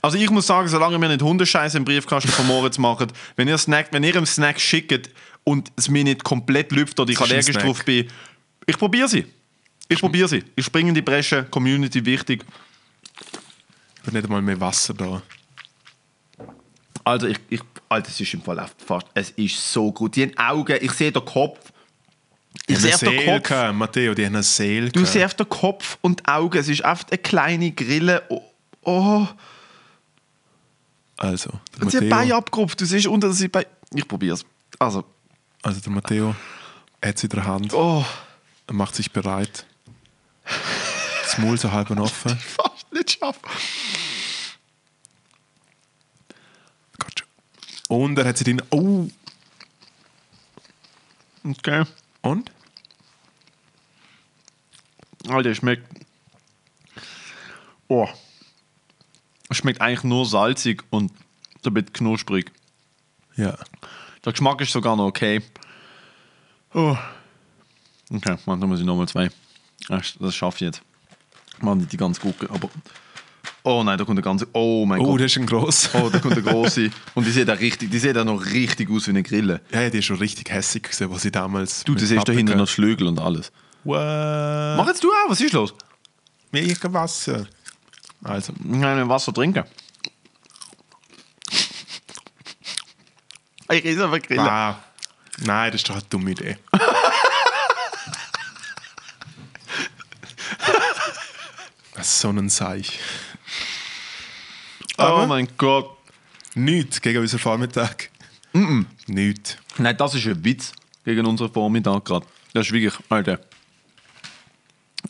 Also 0.03 0.17
ich 0.17 0.31
muss 0.31 0.47
sagen, 0.47 0.69
solange 0.69 0.99
wir 0.99 1.09
nicht 1.09 1.23
Hundescheiße 1.23 1.77
im 1.77 1.85
Briefkasten 1.85 2.31
von 2.31 2.47
Moritz 2.47 2.79
machen, 2.79 3.09
wenn 3.37 3.49
ihr, 3.49 3.59
Snack, 3.59 3.89
wenn 3.91 4.05
ihr 4.05 4.17
einen 4.17 4.27
Snack 4.27 4.59
schickt 4.61 5.11
und 5.45 5.73
es 5.77 5.89
mir 5.89 6.05
nicht 6.05 6.25
komplett 6.25 6.73
lüpft 6.73 6.99
oder 7.01 7.11
ich 7.11 7.21
allergisch 7.21 7.57
drauf 7.57 7.85
bin, 7.85 8.09
ich 8.67 8.79
probiere 8.79 9.09
sie. 9.09 9.27
Ich 9.89 10.01
probiere 10.01 10.29
sie. 10.29 10.45
Ich 10.55 10.65
springe 10.65 10.91
in 10.91 10.95
die 10.95 11.03
Bresche, 11.03 11.45
Community 11.51 12.05
wichtig. 12.05 12.45
Ich 13.97 14.07
habe 14.07 14.17
nicht 14.17 14.25
einmal 14.25 14.43
mehr 14.43 14.61
Wasser 14.61 14.95
da. 14.95 15.23
Also 17.05 17.27
ich, 17.27 17.39
ich 17.49 17.61
Alter, 17.89 18.09
es 18.09 18.21
ist 18.21 18.35
im 18.35 18.43
Fall 18.43 18.65
fast, 18.87 19.09
es 19.15 19.31
ist 19.31 19.73
so 19.73 19.91
gut. 19.91 20.15
Die 20.15 20.23
haben 20.23 20.39
Augen, 20.39 20.79
ich 20.81 20.93
sehe 20.93 21.11
den 21.11 21.25
Kopf. 21.25 21.73
Ich 22.69 22.79
sehe 22.79 22.97
den 22.97 23.27
Kopf. 23.27 23.49
gehabt, 23.49 23.75
Matteo, 23.75 24.15
die 24.15 24.25
haben 24.25 24.37
eine 24.37 24.45
Seele 24.45 24.91
Du 24.91 25.05
siehst 25.05 25.39
den 25.39 25.49
Kopf 25.49 25.99
und 26.01 26.21
die 26.21 26.25
Augen. 26.27 26.59
Es 26.59 26.69
ist 26.69 26.85
einfach 26.85 27.07
eine 27.11 27.19
kleine 27.19 27.73
Grille. 27.73 28.23
Oh. 28.29 28.43
oh. 28.83 29.27
Also, 31.17 31.51
der 31.81 31.91
Sie 31.91 31.97
hat 31.99 32.09
Bein 32.09 32.33
abgerupft. 32.33 32.81
Du 32.81 32.87
siehst 32.87 33.09
unter, 33.09 33.29
dass 33.29 33.39
sie 33.39 33.49
Bein... 33.49 33.65
Ich 33.93 34.07
probier's. 34.07 34.45
Also, 34.79 35.05
also 35.63 35.81
der 35.81 35.93
Matteo 35.93 36.35
hat 37.03 37.17
es 37.17 37.25
in 37.25 37.31
der 37.31 37.45
Hand, 37.45 37.75
oh, 37.75 38.05
er 38.67 38.75
macht 38.75 38.95
sich 38.95 39.11
bereit. 39.13 39.67
Das 41.23 41.39
Maul 41.39 41.59
so 41.59 41.71
halb 41.71 41.91
offen. 41.91 42.37
fast 42.39 42.93
nicht 42.93 43.19
schaffen. 43.19 43.49
Und 47.91 48.17
er 48.19 48.25
hat 48.25 48.39
sie 48.39 48.45
drin. 48.45 48.63
Oh! 48.71 49.09
Okay. 51.43 51.85
Und? 52.23 52.53
Alter, 55.27 55.53
schmeckt. 55.57 55.89
Oh. 57.89 58.09
Schmeckt 59.51 59.81
eigentlich 59.81 60.05
nur 60.05 60.25
salzig 60.25 60.85
und 60.91 61.11
so 61.65 61.71
ein 61.71 61.75
bisschen 61.75 61.93
knusprig. 61.93 62.53
Ja. 63.35 63.59
Der 64.25 64.33
Geschmack 64.33 64.61
ist 64.61 64.73
sogar 64.73 64.97
noch 64.97 65.07
okay. 65.07 65.43
Oh. 66.75 66.97
Okay, 68.13 68.37
dann 68.47 68.59
muss 68.69 68.81
ich 68.81 68.87
nochmal 68.87 69.09
zwei. 69.09 69.31
Das 69.89 70.15
das 70.19 70.35
schaffe 70.35 70.57
ich 70.57 70.61
jetzt. 70.63 70.83
Mach 71.61 71.75
nicht 71.75 71.93
die 71.93 71.97
ganz 71.97 72.21
Gurke, 72.21 72.49
aber. 72.51 72.69
Oh 73.63 73.83
nein, 73.85 73.99
da 73.99 74.05
kommt 74.05 74.17
der 74.19 74.23
ganze. 74.25 74.47
Oh 74.53 74.85
mein 74.87 75.01
Oh, 75.01 75.13
Gott. 75.13 75.21
das 75.21 75.33
ist 75.33 75.39
ein 75.39 75.47
gross. 75.47 75.91
Oh, 75.95 76.09
da 76.11 76.19
kommt 76.19 76.37
der 76.37 76.43
große. 76.43 76.91
Und 77.15 77.27
die 77.27 77.31
sieht 77.31 77.51
auch 77.51 77.59
richtig, 77.59 77.91
die 77.91 77.99
sieht 77.99 78.17
auch 78.17 78.25
noch 78.25 78.45
richtig 78.47 78.91
aus 78.91 79.07
wie 79.07 79.11
eine 79.11 79.23
Grille. 79.23 79.61
Ja, 79.73 79.83
ja, 79.83 79.91
die 79.91 79.99
ist 79.99 80.07
schon 80.07 80.17
richtig 80.17 80.51
hässig 80.51 80.83
gesehen, 80.85 81.11
was 81.11 81.23
sie 81.23 81.31
damals. 81.31 81.85
Du, 81.85 81.95
du 81.95 82.05
siehst 82.05 82.27
da 82.27 82.33
hinten 82.33 82.57
noch 82.57 82.69
Schlögel 82.69 83.07
und 83.07 83.19
alles. 83.19 83.53
What? 83.85 83.97
Mach 83.99 84.87
jetzt 84.87 85.03
du 85.05 85.09
auch, 85.11 85.29
was 85.31 85.41
ist 85.41 85.53
los? 85.53 85.75
Mega 86.53 86.93
Wasser. 86.93 87.47
Also, 88.23 88.53
Nein, 88.63 89.09
Wasser 89.09 89.33
trinken. 89.33 89.65
Ich 93.71 93.85
esse 93.85 94.05
aber 94.05 94.19
Grille. 94.21 94.43
ah, 94.43 94.79
nein, 95.39 95.71
das 95.73 95.81
ist 95.83 95.89
doch 95.89 95.95
eine 95.95 96.05
dumme 96.09 96.31
Idee. 96.33 96.57
So 102.03 102.29
ein 102.31 102.49
Seich. 102.49 102.99
oh 104.99 105.03
Aber 105.03 105.27
mein 105.27 105.49
Gott. 105.59 105.97
nichts 106.55 107.01
gegen 107.01 107.19
unseren 107.19 107.41
Vormittag. 107.41 108.11
Nichts. 109.07 109.57
Nein, 109.79 109.97
das 109.97 110.15
ist 110.15 110.27
ein 110.27 110.43
Witz 110.45 110.73
gegen 111.05 111.27
unseren 111.27 111.53
Vormittag 111.53 112.05
gerade. 112.05 112.27
Das 112.55 112.67
ist 112.67 112.73
wirklich, 112.73 112.95
Alter. 113.09 113.39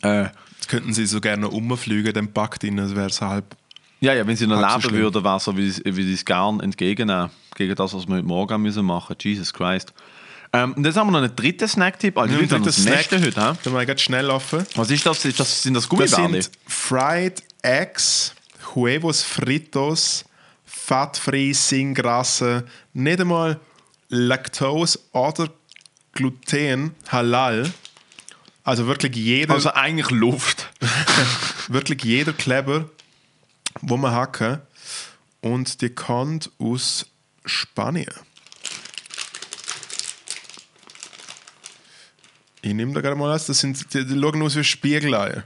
Äh, 0.03 0.23
Jetzt 0.55 0.67
könnten 0.69 0.93
sie 0.93 1.05
so 1.05 1.19
gerne 1.19 1.49
umfliegen, 1.49 2.13
den 2.13 2.31
Pakt 2.33 2.63
rein, 2.63 2.77
das 2.77 2.95
wäre 2.95 3.07
es 3.07 3.19
halb. 3.21 3.55
ja, 3.99 4.13
ja, 4.13 4.25
wenn 4.27 4.35
sie 4.37 4.45
noch 4.47 4.59
leben 4.59 4.91
würden, 4.95 5.23
wäre 5.23 5.39
so, 5.39 5.55
wie, 5.57 5.69
sie- 5.71 5.81
wie 5.83 6.03
sie 6.03 6.13
es 6.13 6.23
gern 6.23 6.59
entgegennehmen. 6.59 7.29
Gegen 7.55 7.75
das, 7.75 7.93
was 7.93 8.07
wir 8.07 8.15
heute 8.15 8.25
Morgen 8.27 8.61
müssen 8.61 8.85
machen. 8.85 9.15
Jesus 9.19 9.53
Christ. 9.53 9.93
Ähm, 10.53 10.73
und 10.73 10.85
jetzt 10.85 10.97
haben 10.97 11.07
wir 11.07 11.11
noch 11.11 11.19
einen 11.25 11.35
dritten 11.35 11.67
Snack-Tipp. 11.67 12.17
Alter, 12.17 12.39
wir 12.39 12.49
haben 12.49 12.63
das 12.63 12.79
nächste 12.79 13.21
heute. 13.21 13.51
hä? 13.51 13.57
Dann 13.63 13.73
mal 13.73 13.97
schnell 13.97 14.29
offen. 14.29 14.65
Was 14.75 14.89
ist 14.89 15.05
das? 15.05 15.23
Ist 15.25 15.39
das 15.39 15.63
sind 15.63 15.73
das 15.73 15.83
Das 15.83 15.89
Gummibärli? 15.89 16.41
sind 16.41 16.51
Fried 16.67 17.43
Eggs, 17.61 18.33
Huevos 18.75 19.23
Fritos, 19.23 20.25
fettfrei, 20.65 21.51
sin 21.53 21.93
Grasse, 21.93 22.65
nicht 22.93 23.21
einmal 23.21 23.59
Laktose 24.09 24.99
oder 25.13 25.49
Gluten, 26.13 26.95
Halal. 27.09 27.71
Also 28.63 28.87
wirklich 28.87 29.15
jeder, 29.15 29.53
Also 29.53 29.73
eigentlich 29.73 30.09
Luft. 30.09 30.69
wirklich 31.69 32.03
jeder 32.03 32.33
Kleber, 32.33 32.89
wo 33.81 33.95
man 33.97 34.11
hacken. 34.11 34.59
Und 35.41 35.81
die 35.81 35.89
kommt 35.89 36.51
aus 36.59 37.07
Spanien. 37.45 38.13
Ich 42.61 42.73
nehme 42.73 42.93
da 42.93 43.01
gerade 43.01 43.15
mal 43.15 43.29
was. 43.29 43.47
Das 43.47 43.59
sind, 43.59 43.93
die, 43.93 44.05
die 44.05 44.19
schauen 44.19 44.41
aus 44.41 44.55
wie 44.55 44.63
Spiegeleier. 44.63 45.43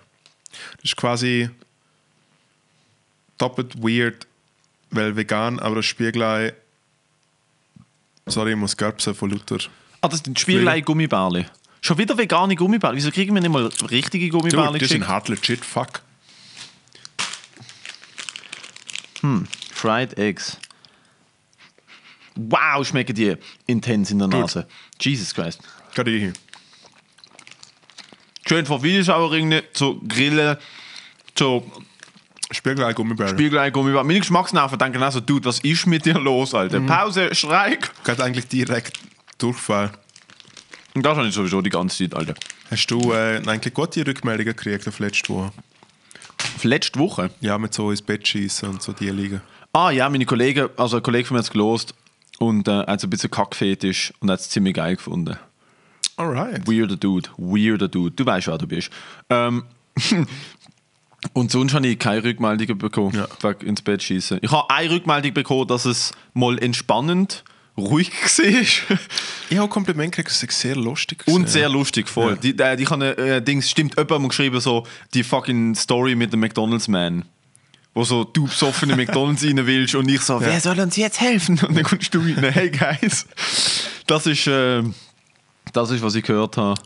Das 0.77 0.83
ist 0.83 0.97
quasi 0.97 1.49
doppelt 3.37 3.81
weird, 3.81 4.27
weil 4.91 5.15
vegan, 5.15 5.59
aber 5.59 5.75
das 5.75 5.85
Spiegelei. 5.85 6.53
Sorry, 8.25 8.51
ich 8.51 8.57
muss 8.57 8.75
gerbsen 8.75 9.15
von 9.15 9.29
Luther. 9.29 9.59
Ah, 10.01 10.07
das 10.07 10.19
sind 10.19 10.39
Spiegelei-Gummibärli. 10.39 11.45
Schon 11.81 11.97
wieder 11.97 12.17
vegane 12.17 12.55
Gummibärli. 12.55 12.97
Wieso 12.97 13.11
kriegen 13.11 13.33
wir 13.35 13.41
nicht 13.41 13.51
mal 13.51 13.69
richtige 13.89 14.27
Du, 14.27 14.37
Gummibärli 14.37 14.79
die 14.79 14.85
sind 14.85 15.07
hart 15.07 15.29
legit, 15.29 15.63
fuck. 15.63 16.01
Fried 19.71 20.17
Eggs. 20.17 20.57
Wow, 22.35 22.85
schmecken 22.85 23.15
die 23.15 23.35
intens 23.65 24.11
in 24.11 24.19
der 24.19 24.27
Nase. 24.27 24.67
Jesus 24.99 25.33
Christ. 25.33 25.61
Gerade 25.93 26.11
ich. 26.11 26.33
Schön 28.47 28.65
von 28.65 28.83
Wildschauerringen 28.83 29.63
zu 29.73 30.01
Grillen, 30.07 30.57
zu 31.33 31.63
Spiegelei 32.51 32.93
Gummibärli. 32.93 33.33
Spiegelei, 33.33 33.71
Gummibärli. 33.71 34.05
Meine 34.05 34.19
Geschmacksnerven 34.19 34.77
denken 34.77 35.01
also, 35.01 35.19
Dude, 35.19 35.45
was 35.45 35.59
ist 35.59 35.87
mit 35.87 36.05
dir 36.05 36.19
los, 36.19 36.53
Alter? 36.53 36.79
Pause, 36.81 37.33
Streik. 37.33 37.91
Geht 38.03 38.21
eigentlich 38.21 38.47
direkt 38.47 38.99
Durchfall. 39.39 39.91
Und 40.93 41.03
das 41.03 41.17
habe 41.17 41.27
ich 41.27 41.33
sowieso 41.33 41.61
die 41.61 41.71
ganze 41.71 41.97
Zeit, 41.97 42.15
Alter. 42.15 42.35
Hast 42.69 42.87
du 42.87 43.13
äh, 43.13 43.41
eigentlich 43.47 43.73
gute 43.73 44.05
Rückmeldungen 44.05 44.55
gekriegt 44.55 44.87
auf 44.87 44.99
letzte 44.99 45.29
Woche? 45.29 45.51
Letzte 46.63 46.99
Woche. 46.99 47.31
Ja, 47.41 47.57
mit 47.57 47.73
so 47.73 47.89
ins 47.89 48.01
Bett 48.01 48.27
schießen 48.27 48.69
und 48.69 48.81
so 48.81 48.93
die 48.93 49.09
liegen. 49.09 49.41
Ah 49.73 49.89
ja, 49.89 50.07
meine 50.09 50.25
Kollegen, 50.25 50.69
also 50.77 50.97
ein 50.97 51.03
Kollege 51.03 51.27
von 51.27 51.35
mir 51.35 51.39
hat 51.39 51.45
es 51.45 51.51
gelost 51.51 51.95
und 52.39 52.67
äh, 52.67 52.85
hat 52.85 52.99
so 53.01 53.07
ein 53.07 53.09
bisschen 53.09 53.31
kackfetisch 53.31 54.13
und 54.19 54.29
hat 54.31 54.39
es 54.39 54.49
ziemlich 54.49 54.75
geil 54.75 54.95
gefunden. 54.95 55.37
Alright. 56.17 56.67
Weirder 56.67 56.95
Dude, 56.95 57.29
weirder 57.37 57.87
Dude. 57.87 58.11
Du 58.15 58.25
weißt, 58.25 58.47
wer 58.47 58.57
du 58.57 58.67
bist. 58.67 58.89
Ähm, 59.29 59.63
und 61.33 61.51
sonst 61.51 61.73
habe 61.73 61.87
ich 61.87 61.99
keine 61.99 62.23
Rückmeldungen 62.23 62.77
bekommen, 62.77 63.15
Ja. 63.15 63.27
wegen 63.41 63.67
ins 63.67 63.81
Bett 63.81 64.01
schießen. 64.03 64.39
Ich 64.41 64.51
habe 64.51 64.69
eine 64.69 64.91
Rückmeldung 64.91 65.33
bekommen, 65.33 65.67
dass 65.67 65.85
es 65.85 66.11
mal 66.33 66.57
entspannend, 66.59 67.43
ruhig 67.77 68.11
war 68.37 68.45
Ich 69.49 69.57
habe 69.57 69.67
Kompliment 69.67 70.13
gekriegt, 70.13 70.31
es 70.31 70.41
ist 70.41 70.59
sehr 70.59 70.75
lustig. 70.75 71.23
und 71.27 71.33
gewesen. 71.33 71.47
sehr 71.47 71.69
lustig 71.69 72.07
voll. 72.07 72.31
Ja. 72.31 72.35
Die, 72.37 72.57
äh, 72.57 72.75
die 72.77 72.85
kann, 72.85 73.01
äh, 73.01 73.41
Dings, 73.41 73.69
stimmt, 73.69 73.97
jemand 73.97 74.23
hat 74.23 74.29
geschrieben, 74.29 74.59
so 74.61 74.85
die 75.13 75.23
fucking 75.23 75.75
Story 75.75 76.15
mit 76.15 76.31
dem 76.31 76.39
McDonalds-Man. 76.41 77.25
Wo 77.95 78.03
so 78.03 78.25
du 78.25 78.43
besoffen 78.43 78.89
in 78.89 78.97
McDonalds 78.97 79.41
rein 79.43 79.65
willst 79.65 79.95
und 79.95 80.09
ich 80.09 80.19
so, 80.19 80.41
wer 80.41 80.59
soll 80.59 80.77
uns 80.81 80.97
jetzt 80.97 81.21
helfen? 81.21 81.57
Und 81.65 81.75
dann 81.75 81.83
kommst 81.85 82.13
du 82.13 82.19
rein, 82.19 82.43
hey 82.51 82.69
guys. 82.69 83.25
Das 84.05 84.27
ist, 84.27 84.47
äh, 84.47 84.83
das 85.71 85.91
ist, 85.91 86.03
was 86.03 86.13
ich 86.13 86.23
gehört 86.25 86.57
habe. 86.57 86.79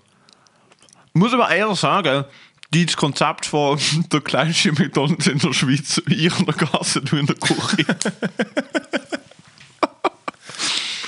Ich 1.14 1.20
muss 1.20 1.34
aber 1.34 1.50
eher 1.50 1.74
sagen, 1.76 2.26
dieses 2.72 2.96
Konzept 2.96 3.48
von 3.48 3.80
der 4.12 4.22
kleinste 4.22 4.72
McDonalds 4.72 5.26
in 5.26 5.40
der 5.40 5.52
Schweiz, 5.52 6.00
ich 6.08 6.40
in 6.40 6.46
der 6.46 6.54
Gasse, 6.54 7.02
du 7.02 7.18
in 7.18 7.26
der 7.26 7.36
Küche. 7.38 7.86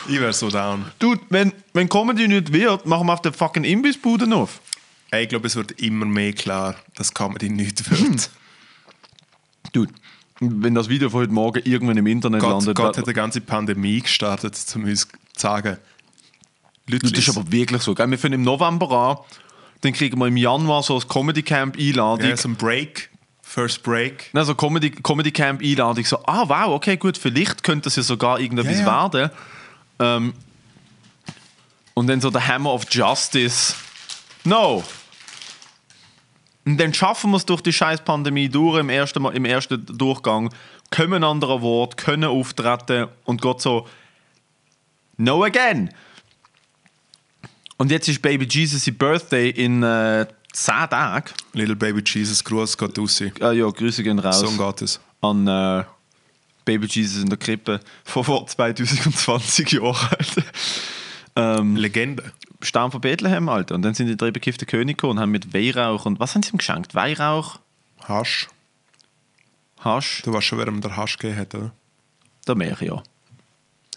Ich 0.07 0.19
wäre 0.19 0.33
so 0.33 0.49
down. 0.49 0.85
Dude, 0.97 1.21
wenn, 1.29 1.53
wenn 1.73 1.87
Comedy 1.87 2.27
nicht 2.27 2.51
wird, 2.51 2.87
machen 2.87 3.05
wir 3.05 3.13
auf 3.13 3.21
der 3.21 3.33
fucking 3.33 3.63
Imbissbuden 3.63 4.33
auf. 4.33 4.61
Ich 5.11 5.29
glaube, 5.29 5.45
es 5.45 5.55
wird 5.55 5.79
immer 5.79 6.07
mehr 6.07 6.33
klar, 6.33 6.75
dass 6.95 7.13
Comedy 7.13 7.49
nicht 7.49 7.89
wird. 7.91 8.31
Dude, 9.71 9.93
wenn 10.39 10.73
das 10.75 10.89
Video 10.89 11.09
von 11.09 11.21
heute 11.21 11.33
Morgen 11.33 11.61
irgendwann 11.65 11.97
im 11.97 12.07
Internet 12.07 12.41
Gott, 12.41 12.51
landet, 12.51 12.75
Gott 12.75 12.97
hat 12.97 13.05
eine 13.05 13.13
ganze 13.13 13.41
Pandemie 13.41 14.01
gestartet, 14.01 14.55
um 14.75 14.83
uns 14.85 15.07
zu 15.07 15.09
sagen. 15.35 15.77
Leute, 16.87 17.11
das 17.11 17.27
ist 17.27 17.37
aber 17.37 17.51
wirklich 17.51 17.81
so. 17.81 17.93
Gell? 17.93 18.09
Wir 18.09 18.17
fangen 18.17 18.33
im 18.33 18.41
November 18.43 18.91
an, 18.91 19.17
dann 19.81 19.93
kriegen 19.93 20.19
wir 20.19 20.27
im 20.27 20.37
Januar 20.37 20.83
so 20.83 20.99
ein 20.99 21.07
Comedy 21.07 21.43
Camp 21.43 21.77
Einladung. 21.79 22.27
ja, 22.27 22.35
so 22.37 22.49
ein 22.49 22.55
Break, 22.55 23.09
First 23.41 23.83
Break. 23.83 24.29
Nein, 24.33 24.45
so 24.45 24.55
Comedy, 24.55 24.89
Comedy 24.91 25.31
Camp 25.31 25.61
Einladung. 25.61 26.03
So, 26.05 26.17
ah 26.25 26.43
wow, 26.47 26.73
okay, 26.73 26.97
gut, 26.97 27.17
vielleicht 27.17 27.63
könnte 27.63 27.89
es 27.89 27.95
ja 27.95 28.03
sogar 28.03 28.39
irgendetwas 28.39 28.79
Ja, 28.79 28.85
ja. 28.85 29.13
werden. 29.13 29.31
Ähm, 29.99 30.33
und 31.93 32.07
dann 32.07 32.19
so 32.19 32.29
der 32.29 32.47
Hammer 32.47 32.73
of 32.73 32.85
Justice. 32.89 33.75
No! 34.43 34.83
Und 36.65 36.77
dann 36.77 36.93
schaffen 36.93 37.31
wir 37.31 37.37
es 37.37 37.45
durch 37.45 37.61
die 37.61 37.73
scheiß 37.73 38.01
Pandemie 38.01 38.49
durch 38.49 38.79
im 38.79 38.89
ersten, 38.89 39.25
im 39.25 39.45
ersten 39.45 39.85
Durchgang, 39.97 40.53
kommen 40.91 41.23
an 41.23 41.39
der 41.39 41.61
Wort, 41.61 41.97
können 41.97 42.25
auftreten 42.25 43.07
und 43.25 43.41
Gott 43.41 43.61
so, 43.61 43.87
no 45.17 45.43
again! 45.43 45.89
Und 47.77 47.89
jetzt 47.89 48.07
ist 48.07 48.21
Baby 48.21 48.45
Jesus 48.47 48.85
Birthday 48.95 49.49
in 49.49 49.81
äh, 49.81 50.27
10 50.53 50.89
Tagen. 50.91 51.31
Little 51.53 51.75
Baby 51.75 52.03
Jesus, 52.05 52.43
Gruß 52.43 52.77
geht 52.77 52.99
raus. 52.99 53.23
Ah 53.39 53.51
ja, 53.51 53.67
Grüße 53.67 54.03
gehen 54.03 54.19
raus 54.19 54.41
So 54.41 54.51
geht 54.51 54.81
es. 54.83 54.99
an 55.21 55.47
äh, 55.47 55.83
Baby 56.63 56.85
Jesus 56.87 57.23
in 57.23 57.29
der 57.29 57.39
Krippe 57.39 57.79
von 58.03 58.23
vor 58.23 58.45
2020 58.45 59.71
Jahren. 59.71 59.95
Ähm, 61.33 61.77
Legende. 61.77 62.33
Stamm 62.63 62.91
von 62.91 63.01
Bethlehem, 63.01 63.49
Alter. 63.49 63.75
Und 63.75 63.81
dann 63.81 63.93
sind 63.93 64.07
die 64.07 64.17
drei 64.17 64.31
bekifften 64.31 64.67
Könige 64.67 64.95
gekommen 64.95 65.17
und 65.17 65.19
haben 65.19 65.31
mit 65.31 65.53
Weihrauch 65.53 66.05
und 66.05 66.19
was 66.19 66.35
haben 66.35 66.43
sie 66.43 66.51
ihm 66.51 66.57
geschenkt? 66.57 66.95
Weihrauch, 66.95 67.59
Hasch. 68.07 68.47
Hasch. 69.83 70.21
Du 70.23 70.33
weißt 70.33 70.45
schon, 70.45 70.59
wer 70.59 70.67
ihm 70.67 70.81
der 70.81 70.95
Hasch 70.95 71.17
gegeben 71.17 71.39
hat, 71.39 71.55
oder? 71.55 71.71
der 72.47 72.55
Melchior. 72.55 73.03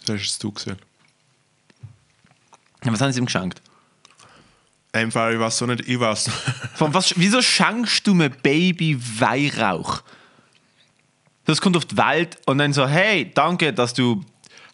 Das 0.07 0.21
hast 0.21 0.43
du 0.43 0.53
gesehen. 0.53 0.77
Ja, 2.85 2.93
Was 2.93 3.01
haben 3.01 3.13
sie 3.13 3.21
ihm 3.21 3.27
geschenkt? 3.27 3.63
Einfach, 4.93 5.31
ich 5.31 5.41
weiß 5.41 5.59
so 5.59 5.67
nicht, 5.67 5.89
ich 5.89 5.99
weiß. 5.99 6.31
Von 6.75 6.95
was, 6.95 7.15
wieso 7.17 7.43
schenkst 7.43 8.07
du 8.07 8.15
mir 8.15 8.31
Baby 8.31 8.97
Weihrauch? 9.19 10.03
Das 11.47 11.61
kommt 11.61 11.77
auf 11.77 11.85
die 11.85 11.97
Welt 11.97 12.39
und 12.47 12.59
dann 12.59 12.73
so, 12.73 12.87
hey, 12.87 13.31
danke, 13.35 13.73
dass 13.73 13.93
du 13.93 14.25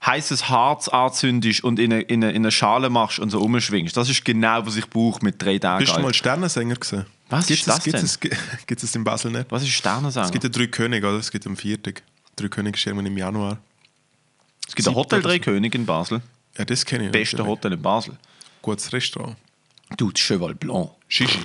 heißes 0.05 0.49
Harz 0.49 0.89
anzündest 0.89 1.63
und 1.63 1.79
in 1.79 1.93
eine, 1.93 2.03
in, 2.03 2.25
eine, 2.25 2.33
in 2.33 2.43
eine 2.43 2.51
Schale 2.51 2.91
machst 2.91 3.19
und 3.19 3.31
so 3.31 3.41
umschwingst. 3.41 3.97
Das 3.97 4.09
ist 4.09 4.25
genau, 4.25 4.65
was 4.67 4.77
ich 4.77 4.89
brauche 4.89 5.25
mit 5.25 5.43
drei 5.43 5.59
Tagen. 5.59 5.85
Bist 5.85 5.97
du 5.97 6.01
mal. 6.01 6.15
Sternensänger 6.15 6.77
gesehen? 6.77 7.07
Was 7.29 7.47
Gibt's 7.47 7.61
ist 7.61 7.69
das 7.69 7.87
es, 7.87 8.19
denn? 8.19 8.31
Es, 8.31 8.67
gibt 8.67 8.83
es 8.83 8.95
in 8.95 9.05
Basel 9.05 9.31
nicht? 9.31 9.47
Was 9.51 9.63
ist 9.63 9.71
Sternensänger? 9.71 10.27
Es 10.27 10.33
gibt 10.33 10.45
ja 10.45 10.51
drei 10.51 10.67
Könige, 10.67 11.07
oder? 11.07 11.19
Es 11.19 11.31
gibt 11.31 11.47
am 11.47 11.57
Viertag. 11.57 12.03
Drei 12.37 12.49
Könige 12.49 12.79
irgendwann 12.79 13.07
im 13.07 13.19
Januar. 13.19 13.59
Es 14.67 14.75
gibt 14.75 14.89
ein 14.89 14.95
Hotel 14.95 15.21
Drei. 15.21 15.39
Könige 15.39 15.77
in 15.77 15.85
Basel. 15.85 16.23
Ja, 16.57 16.65
das 16.65 16.85
kenne 16.85 17.07
ich. 17.07 17.13
Beste 17.13 17.37
natürlich. 17.37 17.51
Hotel 17.51 17.73
in 17.73 17.83
Basel. 17.83 18.17
Gutes 18.63 18.93
Restaurant. 18.93 19.37
Du, 19.97 20.11
das 20.11 20.21
Cheval 20.21 20.55
Blanc. 20.55 20.91
Shishi. 21.09 21.41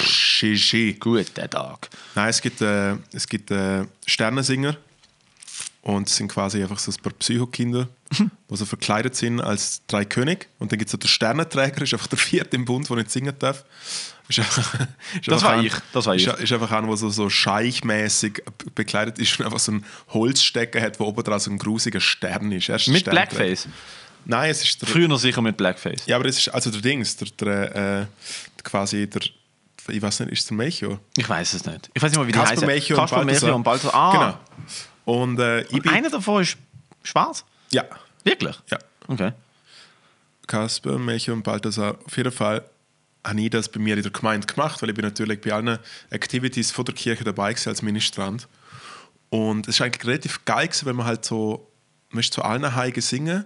Shishi. 0.00 0.96
Guter 0.98 1.50
Tag. 1.50 1.90
Nein, 2.14 2.28
es 2.28 2.40
gibt, 2.40 2.60
äh, 2.60 2.94
es 3.12 3.28
gibt 3.28 3.50
äh, 3.50 3.84
Sternensinger. 4.06 4.76
Und 5.82 6.08
es 6.08 6.16
sind 6.16 6.28
quasi 6.28 6.62
einfach 6.62 6.78
so 6.78 6.92
ein 6.92 7.02
paar 7.02 7.12
Psychokinder, 7.14 7.88
die 8.18 8.56
so 8.56 8.66
verkleidet 8.66 9.16
sind 9.16 9.40
als 9.40 9.80
drei 9.86 10.04
König. 10.04 10.48
Und 10.58 10.70
dann 10.72 10.78
gibt 10.78 10.88
es 10.88 10.92
so 10.92 10.98
den 10.98 11.08
Sternenträger, 11.08 11.80
ist 11.82 11.94
einfach 11.94 12.06
der 12.06 12.18
vierte 12.18 12.54
im 12.56 12.66
Bund, 12.66 12.88
der 12.90 12.96
nicht 12.98 13.10
singen 13.10 13.34
darf. 13.38 13.64
Ist 14.28 14.40
einfach, 14.40 14.74
ist 15.14 15.26
Das 15.28 15.42
war 15.42 15.52
ein- 15.54 15.64
ich, 15.64 15.72
das 15.94 16.04
war 16.06 16.14
ist, 16.14 16.26
ich. 16.26 16.32
Ist 16.34 16.52
einfach 16.52 16.70
einer, 16.72 16.86
der 16.86 16.96
so, 16.98 17.08
so 17.08 17.30
scheichmäßig 17.30 18.42
bekleidet 18.74 19.18
ist 19.18 19.38
und 19.40 19.46
einfach 19.46 19.58
so 19.58 19.72
einen 19.72 19.84
Holzstecker 20.10 20.80
hat, 20.82 21.00
wo 21.00 21.04
oben 21.04 21.24
dran 21.24 21.40
so 21.40 21.50
ein 21.50 21.58
grusiger 21.58 22.00
Stern 22.00 22.52
ist. 22.52 22.68
Ist 22.68 22.88
Mit. 22.88 23.04
Blackface. 23.06 23.66
Nein, 24.26 24.50
es 24.50 24.62
ist 24.62 24.82
der, 24.82 24.88
Früher 24.88 25.08
noch 25.08 25.18
sicher 25.18 25.40
mit 25.40 25.56
Blackface. 25.56 26.04
ja, 26.04 26.16
aber 26.16 26.26
es 26.26 26.36
ist 26.38 26.48
also 26.50 26.70
der 26.70 26.82
Dings, 26.82 27.16
der, 27.16 27.28
der, 27.40 27.76
äh, 28.02 28.06
quasi 28.62 29.08
der, 29.08 29.22
ich 29.88 30.02
weiß 30.02 30.20
nicht, 30.20 30.32
ist 30.32 30.40
es 30.40 30.46
der 30.46 30.56
Melchior? 30.56 31.00
Ich 31.16 31.28
weiß 31.28 31.54
es 31.54 31.64
nicht. 31.64 31.90
Ich 31.94 32.02
weiß 32.02 32.10
nicht 32.10 32.18
mal, 32.18 32.26
wie 32.26 32.32
die 32.32 32.38
Kasper 32.38 32.52
heißen. 32.52 32.66
Melchior 32.66 32.98
und 32.98 33.02
Kasper 33.02 33.16
Balthasar. 33.24 33.40
Melchior 33.40 33.56
und 33.56 33.62
Balthasar. 33.62 33.94
Ah, 33.94 34.12
Genau. 34.12 34.38
Und 35.18 35.38
äh, 35.40 35.64
Und 35.72 35.88
einer 35.88 36.10
davon 36.10 36.42
ist 36.42 36.56
schwarz? 37.02 37.44
ja, 37.72 37.84
Wirklich? 38.24 38.56
ja. 38.70 38.78
Okay. 39.08 39.32
Kasper, 40.46 40.98
Melchior 40.98 41.36
und 41.36 41.42
Balthasar. 41.42 41.96
Auf 42.04 42.16
jeden 42.16 42.32
Fall 42.32 42.64
habe 43.24 43.40
ich 43.40 43.50
das 43.50 43.68
bei 43.68 43.78
mir 43.80 43.96
in 43.96 44.02
der 44.02 44.10
Gemeinde 44.12 44.46
gemacht, 44.46 44.80
weil 44.82 44.88
ich 44.90 44.94
bin 44.94 45.04
natürlich 45.04 45.40
bei 45.40 45.52
allen 45.52 45.78
Activities 46.10 46.70
von 46.70 46.84
der 46.84 46.94
Kirche 46.94 47.24
dabei 47.24 47.52
gewesen 47.52 47.68
als 47.68 47.82
Ministrant. 47.82 48.48
Und 49.30 49.68
es 49.68 49.76
ist 49.76 49.80
eigentlich 49.82 50.06
relativ 50.06 50.44
geil 50.44 50.66
gewesen, 50.68 50.86
wenn 50.86 50.96
man 50.96 51.06
halt 51.06 51.24
so, 51.24 51.70
man 52.10 52.20
ist 52.20 52.32
zu 52.32 52.42
allen 52.42 52.74
Heigen 52.74 53.00
singen 53.00 53.44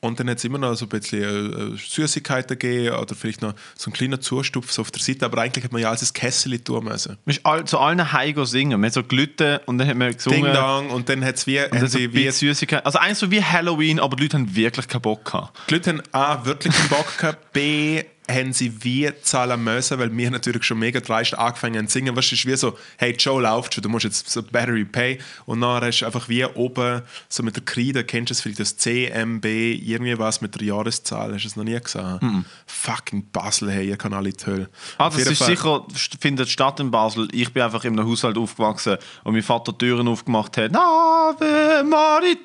und 0.00 0.18
dann 0.18 0.30
hat 0.30 0.38
es 0.38 0.44
immer 0.44 0.58
noch 0.58 0.74
so 0.74 0.86
ein 0.86 0.88
bisschen 0.88 1.74
äh, 1.74 1.76
Süßigkeiten 1.76 2.58
gegeben 2.58 2.96
oder 2.96 3.14
vielleicht 3.14 3.42
noch 3.42 3.54
so 3.76 3.90
ein 3.90 3.92
kleiner 3.92 4.20
Zustupf 4.20 4.72
so 4.72 4.82
auf 4.82 4.90
der 4.90 5.02
Seite, 5.02 5.26
aber 5.26 5.42
eigentlich 5.42 5.64
hat 5.64 5.72
man 5.72 5.82
ja 5.82 5.88
alles 5.88 6.10
ein 6.10 6.14
Kessel 6.14 6.58
tun 6.58 6.84
müssen. 6.84 7.18
Man 7.24 7.36
ist 7.36 7.44
all, 7.44 7.64
zu 7.64 7.78
allen 7.78 8.12
Heim 8.12 8.44
singen. 8.46 8.80
Man 8.80 8.88
hat 8.88 8.94
so 8.94 9.02
gelitten 9.02 9.58
und 9.66 9.78
dann 9.78 9.88
hat 9.88 9.96
man 9.96 10.12
gesungen. 10.12 10.44
Ding 10.44 10.54
Dong 10.54 10.90
und 10.90 11.08
dann 11.08 11.24
hat 11.24 11.36
es 11.36 11.46
wie, 11.46 11.60
haben 11.60 11.86
so 11.86 11.98
wie 11.98 12.08
bisschen 12.08 12.48
Süßigkeit. 12.48 12.84
Also 12.86 12.98
eins 12.98 13.18
so 13.18 13.30
wie 13.30 13.42
Halloween, 13.42 14.00
aber 14.00 14.16
die 14.16 14.22
Leute 14.22 14.38
haben 14.38 14.56
wirklich 14.56 14.88
keinen 14.88 15.02
Bock 15.02 15.24
gehabt. 15.24 15.58
Die 15.68 15.74
Leute 15.74 15.90
haben 15.90 16.02
A, 16.12 16.44
wirklich 16.46 16.74
keinen 16.74 16.88
Bock 16.88 17.18
gehabt, 17.18 17.52
B, 17.52 18.02
haben 18.32 18.52
sie 18.52 18.72
wie 18.84 19.10
zahlen 19.22 19.62
müssen, 19.62 19.98
weil 19.98 20.16
wir 20.16 20.30
natürlich 20.30 20.64
schon 20.64 20.78
mega 20.78 21.00
dreist 21.00 21.36
angefangen 21.36 21.76
haben 21.78 21.88
zu 21.88 21.94
singen. 21.94 22.16
Weißt 22.16 22.30
du, 22.30 22.34
es 22.34 22.40
ist 22.40 22.46
wie 22.46 22.56
so, 22.56 22.76
hey, 22.98 23.14
Joe 23.18 23.42
läuft 23.42 23.74
schon, 23.74 23.82
du 23.82 23.88
musst 23.88 24.04
jetzt 24.04 24.28
so 24.28 24.42
Battery 24.42 24.84
Pay. 24.84 25.18
Und 25.46 25.60
dann 25.60 25.82
hast 25.84 26.00
du 26.00 26.06
einfach 26.06 26.28
wie 26.28 26.44
oben, 26.44 27.02
so 27.28 27.42
mit 27.42 27.56
der 27.56 27.64
Kreide, 27.64 28.04
kennst 28.04 28.30
du 28.30 28.34
das 28.34 28.40
vielleicht, 28.40 28.60
das 28.60 28.76
CMB, 28.76 29.44
irgendwie 29.44 30.18
was 30.18 30.40
mit 30.40 30.54
der 30.54 30.62
Jahreszahl, 30.66 31.34
hast 31.34 31.42
du 31.44 31.48
es 31.48 31.56
noch 31.56 31.64
nie 31.64 31.78
gesehen? 31.80 32.44
Fucking 32.66 33.26
Basel, 33.32 33.70
hey, 33.70 33.88
ihr 33.88 33.96
kann 33.96 34.12
alle 34.14 34.30
die 34.32 34.46
Hölle. 34.46 34.68
Ah, 34.98 35.10
das 35.10 35.18
ist 35.18 35.38
Fall- 35.38 35.48
sicher, 35.48 35.86
findet 36.20 36.48
statt 36.48 36.80
in 36.80 36.90
Basel. 36.90 37.28
Ich 37.32 37.52
bin 37.52 37.62
einfach 37.62 37.84
in 37.84 37.98
einem 37.98 38.08
Haushalt 38.08 38.36
aufgewachsen 38.38 38.96
und 39.24 39.32
mein 39.34 39.42
Vater 39.42 39.76
Türen 39.76 40.08
aufgemacht 40.08 40.56
hat. 40.56 40.74
Ave 40.74 42.36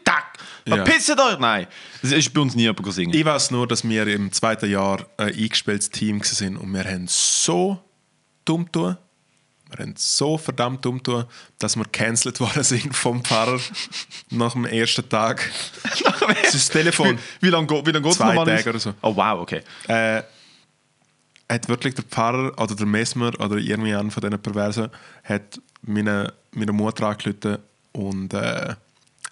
Maritak! 0.66 1.08
Ja. 1.08 1.28
Euch! 1.34 1.40
Nein, 1.40 1.68
das 2.02 2.12
ist 2.12 2.34
bei 2.34 2.42
uns 2.42 2.56
nie 2.56 2.64
jemand 2.64 2.94
singen. 2.94 3.14
Ich 3.14 3.26
weiß 3.26 3.52
nur, 3.52 3.68
dass 3.68 3.88
wir 3.88 4.08
im 4.08 4.32
zweiten 4.32 4.70
Jahr 4.70 5.06
ein 5.18 5.28
eingespieltes 5.28 5.90
Team 5.90 6.22
sind 6.24 6.58
und 6.58 6.74
wir 6.74 6.84
haben 6.84 7.08
so 7.08 7.80
dumm 8.46 8.72
tun. 8.72 8.98
Wir 9.70 9.80
haben 9.80 9.96
so 9.98 10.38
verdammt 10.38 10.86
dumm 10.86 11.02
tun, 11.02 11.26
dass 11.60 11.76
wir 11.76 11.86
cancelled 11.86 12.40
worden 12.40 12.64
sind 12.64 12.96
vom 12.96 13.24
Pfarrer 13.24 13.60
nach 14.30 14.54
dem 14.54 14.66
ersten 14.66 15.08
Tag. 15.08 15.50
Das 16.28 16.56
ist 16.56 16.70
das 16.70 16.70
Telefon. 16.70 17.18
Wie, 17.40 17.48
wie 17.48 17.52
lange 17.52 17.68
geht 17.68 17.88
es 17.88 18.18
Zwei? 18.18 18.36
Tage 18.36 18.70
oder 18.70 18.80
so. 18.80 18.94
Oh 19.02 19.16
wow, 19.16 19.42
okay. 19.42 19.62
Äh, 19.88 20.24
hat 21.50 21.68
wirklich 21.68 21.94
der 21.94 22.04
Pfarrer 22.04 22.60
oder 22.60 22.76
der 22.76 22.86
Messmer 22.86 23.32
oder 23.40 23.58
irgendwie 23.58 23.94
einer 23.94 24.10
von 24.10 24.22
diesen 24.22 24.42
Perversen 24.42 24.90
hat 25.24 25.62
meine, 25.84 26.34
meine 26.52 26.72
Mutter 26.72 27.08
angerufen 27.08 27.60
und 27.92 28.34
äh, 28.34 28.76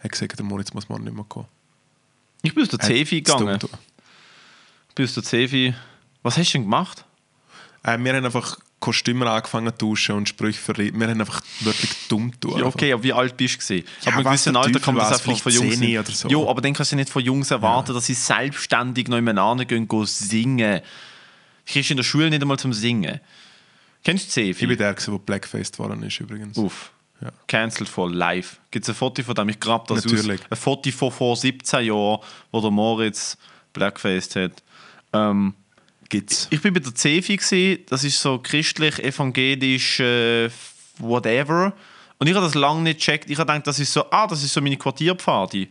hat 0.03 0.11
gesagt, 0.11 0.37
der 0.37 0.45
Moritz 0.45 0.73
muss 0.73 0.89
morgen 0.89 1.03
nicht 1.03 1.15
mehr 1.15 1.25
kommen. 1.27 1.47
Ich 2.41 2.53
bin 2.53 2.69
zu 2.69 2.77
dumm 2.77 2.87
gegangen. 2.87 3.59
Ich 4.95 5.03
aus 5.05 5.13
der 5.13 5.23
Cefi. 5.23 5.73
Was 6.21 6.37
hast 6.37 6.49
du 6.49 6.53
denn 6.53 6.63
gemacht? 6.63 7.05
Äh, 7.83 7.97
wir 7.99 8.13
haben 8.13 8.25
einfach 8.25 8.57
Kostüme 8.79 9.29
angefangen 9.29 9.71
zu 9.71 9.77
tauschen 9.77 10.15
und 10.15 10.29
Sprüche 10.29 10.59
verrieten. 10.59 10.99
Wir 10.99 11.07
haben 11.07 11.19
einfach 11.21 11.41
wirklich 11.61 11.91
dumm 12.09 12.37
tun. 12.39 12.59
Ja, 12.59 12.65
okay, 12.65 12.91
aber 12.91 13.03
wie 13.03 13.13
alt 13.13 13.37
bist 13.37 13.69
du? 13.69 13.75
Ja, 13.75 13.83
aber 14.07 14.31
mit 14.31 14.45
der 14.45 14.55
Alter 14.55 14.79
kann 14.79 14.95
man 14.95 15.09
das 15.09 15.25
einfach 15.25 15.41
von 15.41 15.51
Jungs 15.51 15.69
10 15.71 15.79
nicht- 15.79 15.99
oder 15.99 16.11
so. 16.11 16.27
Jo, 16.27 16.49
aber 16.49 16.61
dann 16.61 16.73
kannst 16.73 16.91
du 16.91 16.97
nicht 16.97 17.09
von 17.09 17.23
Jungs 17.23 17.49
erwarten, 17.51 17.93
dass 17.93 18.05
sie 18.05 18.13
selbstständig 18.13 19.07
noch 19.07 19.15
nebeneinander 19.15 19.65
gehen, 19.65 19.87
gehen 19.87 20.05
singen. 20.05 20.81
Du 21.65 21.71
kriegst 21.71 21.91
in 21.91 21.97
der 21.97 22.03
Schule 22.03 22.29
nicht 22.29 22.41
einmal 22.41 22.59
zum 22.59 22.73
Singen. 22.73 23.21
Kennst 24.03 24.35
du 24.35 24.41
Ich 24.41 24.57
bin 24.59 24.77
der, 24.77 24.93
der 24.93 25.19
blackfaced 25.19 25.79
worden 25.79 26.03
ist 26.03 26.19
übrigens. 26.19 26.57
Uff. 26.57 26.91
Ja. 27.23 27.31
Cancelled 27.47 27.87
voll 27.87 28.13
live. 28.13 28.57
Gibt 28.69 28.83
es 28.83 28.89
ein 28.89 28.95
Foto 28.95 29.23
von 29.23 29.33
dem? 29.33 29.47
Ich 29.47 29.59
grab 29.59 29.87
das 29.87 30.03
Natürlich. 30.03 30.41
aus. 30.41 30.51
Ein 30.51 30.57
Foto 30.57 30.91
von 30.91 31.11
vor 31.11 31.35
17 31.37 31.85
Jahren, 31.85 32.19
wo 32.51 32.59
der 32.59 32.71
Moritz 32.71 33.37
blackfaced 33.71 34.35
hat. 34.35 34.63
Ähm, 35.13 35.53
Gibt's. 36.09 36.47
ich 36.49 36.61
bin 36.61 36.73
bei 36.73 36.81
der 36.81 36.93
Cefi 36.93 37.37
gsi, 37.37 37.85
das 37.87 38.03
ist 38.03 38.19
so 38.19 38.39
christlich, 38.39 39.01
evangelisch, 39.01 40.01
äh, 40.01 40.49
whatever. 40.97 41.73
Und 42.19 42.27
ich 42.27 42.35
habe 42.35 42.45
das 42.45 42.55
lange 42.55 42.81
nicht 42.81 42.99
gecheckt. 42.99 43.29
Ich 43.29 43.37
habe 43.39 43.51
gedacht, 43.51 43.67
das 43.67 43.79
ist 43.79 43.93
so, 43.93 44.09
ah, 44.11 44.27
das 44.27 44.43
ist 44.43 44.53
so 44.53 44.61
meine 44.61 44.77
Quartierpfade. 44.77 45.67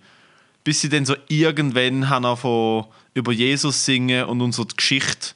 Bis 0.65 0.81
sie 0.81 0.89
dann 0.89 1.05
so 1.05 1.17
irgendwann 1.29 2.09
haben 2.09 2.25
angefangen, 2.25 2.87
über 3.15 3.33
Jesus 3.33 3.85
singen 3.85 4.25
und 4.25 4.41
uns 4.41 4.57
so 4.57 4.65
die 4.65 4.77
Geschichte 4.77 5.35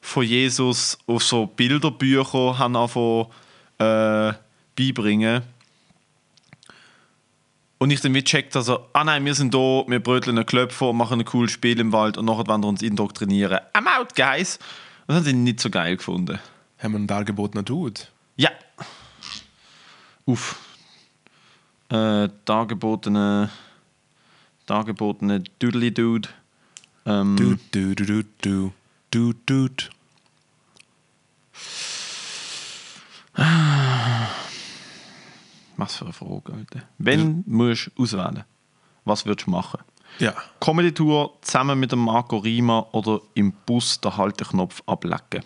von 0.00 0.24
Jesus 0.24 0.96
auf 1.06 1.22
so 1.22 1.46
Bilderbücher 1.46 2.58
haben 2.58 2.74
angefangen, 2.74 3.26
äh, 3.78 4.32
beibringen. 4.76 5.42
Und 7.78 7.90
ich 7.90 8.00
dann 8.00 8.12
mitcheckt, 8.12 8.56
also, 8.56 8.86
ah 8.92 9.04
nein, 9.04 9.24
wir 9.24 9.34
sind 9.34 9.54
da, 9.54 9.84
wir 9.86 10.00
bröteln 10.00 10.36
einen 10.36 10.46
Klöpfer 10.46 10.90
und 10.90 10.96
machen 10.96 11.20
ein 11.20 11.24
cooles 11.24 11.52
Spiel 11.52 11.78
im 11.78 11.92
Wald 11.92 12.18
und 12.18 12.24
nachher 12.24 12.46
wollen 12.48 12.62
wir 12.62 12.68
uns 12.68 12.82
indoktrinieren. 12.82 13.60
I'm 13.72 13.86
out, 13.86 14.16
guys! 14.16 14.58
Das 15.06 15.16
haben 15.16 15.24
sie 15.24 15.32
nicht 15.32 15.60
so 15.60 15.70
geil 15.70 15.96
gefunden. 15.96 16.38
Haben 16.78 16.92
wir 16.92 16.98
einen 16.98 17.06
dargebotenen 17.06 17.64
Dude? 17.64 18.00
Ja. 18.36 18.50
Uff. 20.26 20.58
Äh, 21.88 22.28
dargebotene. 22.44 23.50
Dargebotene 24.66 25.44
Doodly 25.60 25.94
Dude. 25.94 26.28
Ähm, 27.06 27.36
Dude, 27.36 27.58
dude, 27.70 28.04
dude, 28.04 28.28
dude, 28.42 28.72
dude, 29.10 29.38
dude. 29.46 29.84
Was 35.78 35.94
für 35.94 36.04
eine 36.04 36.12
Frage, 36.12 36.52
Alter. 36.52 36.82
Wenn 36.98 37.44
musst 37.46 37.92
du 37.94 38.02
auswählen, 38.02 38.44
was 39.04 39.24
würdest 39.24 39.46
du 39.46 39.52
machen? 39.52 39.78
Ja. 40.18 40.34
Comedy-Tour 40.60 41.38
zusammen 41.40 41.78
mit 41.78 41.92
dem 41.92 42.00
Marco 42.00 42.38
Rima 42.38 42.86
oder 42.92 43.20
im 43.34 43.52
Bus 43.64 44.00
den 44.00 44.16
Halteknopf 44.16 44.82
ablecken? 44.86 45.44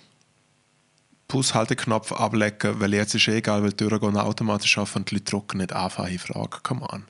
Bushalteknopf 1.29 2.13
ablecken, 2.13 2.81
weil 2.81 2.95
jetzt 2.95 3.15
ist 3.15 3.29
eh 3.29 3.39
egal, 3.39 3.63
weil 3.63 3.71
die 3.73 3.77
Türen 3.77 4.17
automatisch 4.17 4.79
auf 4.79 4.97
und 4.97 5.11
die 5.11 5.17
Leute 5.17 5.31
drucken 5.31 5.59
nicht 5.59 5.73
anfangen. 5.73 6.19
Frage, 6.19 6.59
come 6.63 6.87
on. 6.91 7.05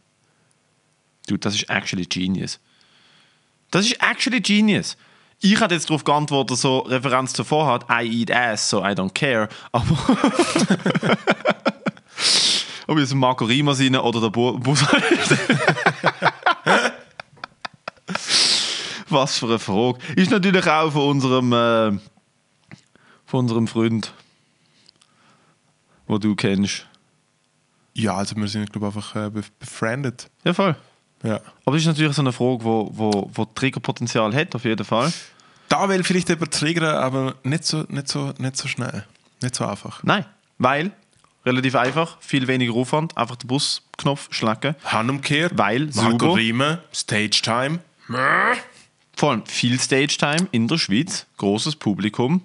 Dude, 1.29 1.39
das 1.39 1.55
ist 1.55 1.71
actually 1.71 2.07
genius. 2.07 2.59
Das 3.71 3.87
ist 3.87 4.03
actually 4.03 4.41
genius. 4.41 4.97
Ich 5.41 5.61
hatte 5.61 5.75
jetzt 5.75 5.89
darauf 5.89 6.03
geantwortet, 6.03 6.59
so 6.59 6.81
Referenz 6.81 7.33
zuvor 7.33 7.67
hat, 7.67 7.87
I 7.91 8.23
eat 8.23 8.33
ass, 8.33 8.69
so 8.69 8.81
I 8.81 8.91
don't 8.91 9.13
care. 9.13 9.49
Aber. 9.71 9.97
Ob 12.87 12.99
jetzt 12.99 13.15
Marco 13.15 13.45
Rima 13.45 13.75
sein 13.75 13.95
oder 13.97 14.21
der 14.21 14.31
Bu 14.31 14.59
Bus. 14.59 14.85
Was 19.09 19.39
für 19.39 19.47
eine 19.47 19.59
Frage. 19.59 19.99
Ist 20.17 20.31
natürlich 20.31 20.67
auch 20.67 20.91
von 20.93 21.09
unserem, 21.11 21.53
äh, 21.53 21.99
von 23.27 23.41
unserem 23.41 23.67
Freund, 23.67 24.13
wo 26.07 26.19
du 26.19 26.35
kennst. 26.35 26.87
Ja, 27.95 28.15
also 28.17 28.35
wir 28.37 28.49
sind, 28.49 28.73
glaube 28.73 28.89
ich, 28.89 28.95
einfach 28.97 29.17
äh, 29.17 29.27
bef- 29.29 29.51
befriended. 29.59 30.31
Ja, 30.45 30.55
voll. 30.55 30.75
Ja. 31.23 31.41
Aber 31.65 31.77
das 31.77 31.83
ist 31.83 31.87
natürlich 31.89 32.15
so 32.17 32.23
eine 32.23 32.33
Frage, 32.33 32.65
wo, 32.65 32.91
wo, 32.93 33.31
wo 33.35 33.45
Triggerpotenzial 33.45 34.35
hat, 34.35 34.55
auf 34.55 34.65
jeden 34.65 34.85
Fall. 34.85 35.13
Da 35.69 35.89
will 35.89 36.03
vielleicht 36.05 36.31
übertriggern, 36.31 36.97
aber 36.97 37.35
nicht 37.43 37.65
so, 37.65 37.85
nicht, 37.89 38.09
so, 38.09 38.33
nicht 38.39 38.57
so 38.57 38.67
schnell. 38.67 39.05
Nicht 39.43 39.55
so 39.55 39.67
einfach. 39.67 40.03
Nein, 40.05 40.25
weil, 40.59 40.91
relativ 41.45 41.75
einfach, 41.75 42.17
viel 42.21 42.47
weniger 42.47 42.75
Aufwand, 42.75 43.17
einfach 43.17 43.37
den 43.37 43.49
Busknopf 43.49 44.29
schlagen. 44.31 44.75
Hand 44.85 45.11
umkehrt, 45.11 45.53
Weil, 45.57 45.93
sauber. 45.93 46.37
Riemen, 46.37 46.79
Stage 46.93 47.41
Time. 47.43 47.81
Vor 49.15 49.31
allem 49.31 49.47
viel 49.47 49.79
Stage-Time 49.79 50.49
in 50.53 50.69
der 50.69 50.79
Schweiz, 50.79 51.27
großes 51.37 51.77
Publikum. 51.77 52.43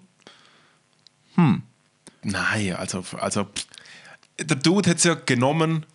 Nein, 2.24 2.76
also, 2.76 3.04
also 3.20 3.48
der 4.40 4.58
Dude 4.58 4.90
hat 4.90 4.98
es 4.98 5.04
ja 5.04 5.16
genommen. 5.16 5.86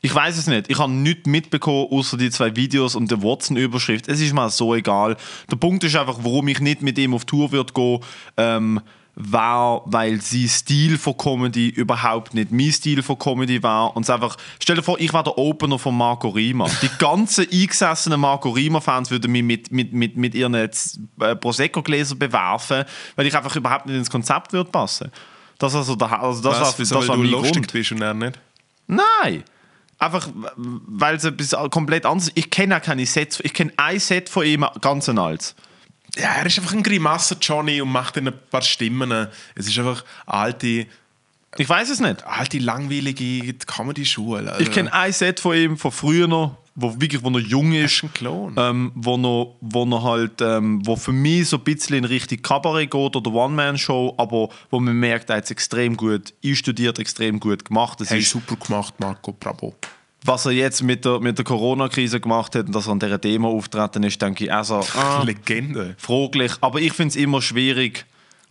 Ich 0.00 0.14
weiß 0.14 0.38
es 0.38 0.46
nicht. 0.46 0.70
Ich 0.70 0.78
habe 0.78 0.92
nichts 0.92 1.26
mitbekommen, 1.26 1.88
außer 1.90 2.16
die 2.16 2.30
zwei 2.30 2.54
Videos 2.54 2.94
und 2.94 3.10
der 3.10 3.22
Watson-Überschrift. 3.22 4.08
Es 4.08 4.20
ist 4.20 4.32
mir 4.32 4.48
so 4.48 4.74
egal. 4.74 5.16
Der 5.50 5.56
Punkt 5.56 5.82
ist 5.84 5.96
einfach, 5.96 6.18
warum 6.22 6.48
ich 6.48 6.60
nicht 6.60 6.82
mit 6.82 6.98
ihm 6.98 7.14
auf 7.14 7.24
Tour 7.24 7.50
würde 7.52 7.72
gehen, 7.72 8.00
ähm, 8.36 8.80
war, 9.20 9.82
weil 9.86 10.20
sein 10.20 10.46
Stil 10.48 10.96
von 10.96 11.16
Comedy 11.16 11.68
überhaupt 11.68 12.34
nicht 12.34 12.52
mein 12.52 12.70
Stil 12.70 13.02
von 13.02 13.18
Comedy 13.18 13.60
war. 13.64 13.96
Und 13.96 14.04
es 14.04 14.10
einfach, 14.10 14.36
stell 14.62 14.76
dir 14.76 14.82
vor, 14.82 14.98
ich 15.00 15.12
war 15.12 15.24
der 15.24 15.36
Opener 15.36 15.78
von 15.78 15.96
Marco 15.96 16.28
Rima. 16.28 16.66
Die 16.82 16.90
ganzen 16.98 17.46
eingesessenen 17.52 18.20
Marco 18.20 18.50
Rima-Fans 18.50 19.10
würden 19.10 19.32
mich 19.32 19.42
mit, 19.42 19.72
mit, 19.72 19.92
mit, 19.92 20.16
mit 20.16 20.34
ihren 20.36 20.54
äh, 20.54 20.68
Prosecco-Gläsern 21.34 22.18
bewerfen, 22.18 22.84
weil 23.16 23.26
ich 23.26 23.36
einfach 23.36 23.56
überhaupt 23.56 23.86
nicht 23.86 23.96
ins 23.96 24.08
Konzept 24.08 24.52
würde 24.52 24.70
passen. 24.70 25.10
Das, 25.58 25.74
also 25.74 25.96
der, 25.96 26.22
also 26.22 26.40
das 26.40 26.60
Was, 26.60 26.76
das 26.76 26.90
war 26.92 27.08
weil 27.08 27.16
du 27.16 27.22
lustig 27.24 27.54
Grund. 27.54 27.72
bist 27.72 27.90
und 27.90 28.00
er 28.00 28.14
nicht? 28.14 28.38
Nein. 28.86 29.42
Einfach, 29.98 30.28
weil 30.56 31.16
es 31.16 31.24
etwas 31.24 31.56
komplett 31.70 32.06
anderes 32.06 32.30
Ich 32.36 32.50
kenne 32.50 32.76
auch 32.76 32.82
keine 32.82 33.04
Sets. 33.04 33.40
Ich 33.40 33.52
kenne 33.52 33.72
ein 33.76 33.98
Set 33.98 34.28
von 34.28 34.46
ihm, 34.46 34.64
ganz 34.80 35.08
ein 35.08 35.18
altes. 35.18 35.56
Ja, 36.16 36.34
er 36.36 36.46
ist 36.46 36.58
einfach 36.58 36.72
ein 36.72 36.82
Grimassen-Johnny 36.82 37.80
und 37.80 37.90
macht 37.90 38.16
dann 38.16 38.28
ein 38.28 38.34
paar 38.50 38.62
Stimmen. 38.62 39.28
Es 39.54 39.68
ist 39.68 39.78
einfach 39.78 40.04
alte, 40.26 40.86
Ich 41.56 41.68
weiß 41.68 41.90
es 41.90 42.00
nicht. 42.00 42.24
alte 42.26 42.58
langweilige 42.58 43.54
Comedy-Schule. 43.54 44.56
Ich 44.60 44.70
kenne 44.70 44.92
ein 44.92 45.12
Set 45.12 45.40
von 45.40 45.56
ihm 45.56 45.76
von 45.76 45.92
früher 45.92 46.26
noch, 46.26 46.56
wo 46.74 46.92
wirklich, 47.00 47.22
wo 47.22 47.28
er 47.30 47.40
jung 47.40 47.72
Er 47.72 47.84
ist. 47.84 47.94
ist 47.94 48.02
ein 48.04 48.12
Klon. 48.14 48.54
Ähm, 48.56 48.92
wo, 48.94 49.16
noch, 49.16 49.56
wo 49.60 49.84
noch 49.84 50.04
halt, 50.04 50.40
ähm, 50.40 50.80
wo 50.86 50.96
für 50.96 51.12
mich 51.12 51.48
so 51.48 51.56
ein 51.58 51.64
bisschen 51.64 51.96
in 51.96 52.04
Richtung 52.04 52.40
Kabarett 52.40 52.90
geht 52.90 53.16
oder 53.16 53.30
One-Man-Show, 53.32 54.14
aber 54.16 54.48
wo 54.70 54.80
man 54.80 54.94
merkt, 54.94 55.28
er 55.30 55.36
hat 55.36 55.44
es 55.44 55.50
extrem 55.50 55.96
gut 55.96 56.32
einstudiert, 56.44 56.98
extrem 56.98 57.38
gut 57.40 57.64
gemacht. 57.64 58.00
Das 58.00 58.10
Hey, 58.10 58.20
ist, 58.20 58.30
super 58.30 58.56
gemacht, 58.56 58.94
Marco, 58.98 59.32
bravo. 59.32 59.74
Was 60.24 60.46
er 60.46 60.52
jetzt 60.52 60.82
mit 60.82 61.04
der, 61.04 61.20
mit 61.20 61.38
der 61.38 61.44
Corona-Krise 61.44 62.20
gemacht 62.20 62.54
hat 62.54 62.66
und 62.66 62.74
dass 62.74 62.86
er 62.86 62.92
an 62.92 62.98
dieser 63.00 63.18
Demo 63.18 63.50
auftreten 63.50 64.02
ist, 64.02 64.20
denke 64.20 64.44
ich, 64.44 64.52
also, 64.52 64.80
ah, 64.96 65.22
Legende. 65.24 65.94
fraglich. 65.98 66.52
Aber 66.60 66.80
ich 66.80 66.92
finde 66.92 67.10
es 67.10 67.16
immer 67.16 67.40
schwierig. 67.40 68.04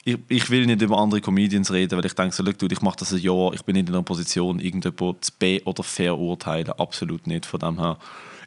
Ich, 0.05 0.17
ich 0.29 0.49
will 0.49 0.65
nicht 0.65 0.81
über 0.81 0.97
andere 0.97 1.19
Comedians 1.19 1.71
reden, 1.71 1.97
weil 1.97 2.05
ich 2.05 2.13
denke 2.13 2.33
so, 2.33 2.43
schau, 2.45 2.51
du, 2.53 2.67
ich 2.71 2.81
mache 2.81 2.95
das 2.99 3.11
ein 3.11 3.19
Jahr, 3.19 3.51
ich 3.53 3.61
bin 3.63 3.75
nicht 3.75 3.89
in 3.89 3.93
einer 3.95 4.03
Position, 4.03 4.59
irgendjemand 4.59 5.25
zu 5.25 5.31
be- 5.37 5.61
oder 5.65 5.83
verurteilen. 5.83 6.69
Absolut 6.77 7.27
nicht 7.27 7.45
von 7.45 7.59
dem 7.59 7.77
her. 7.77 7.97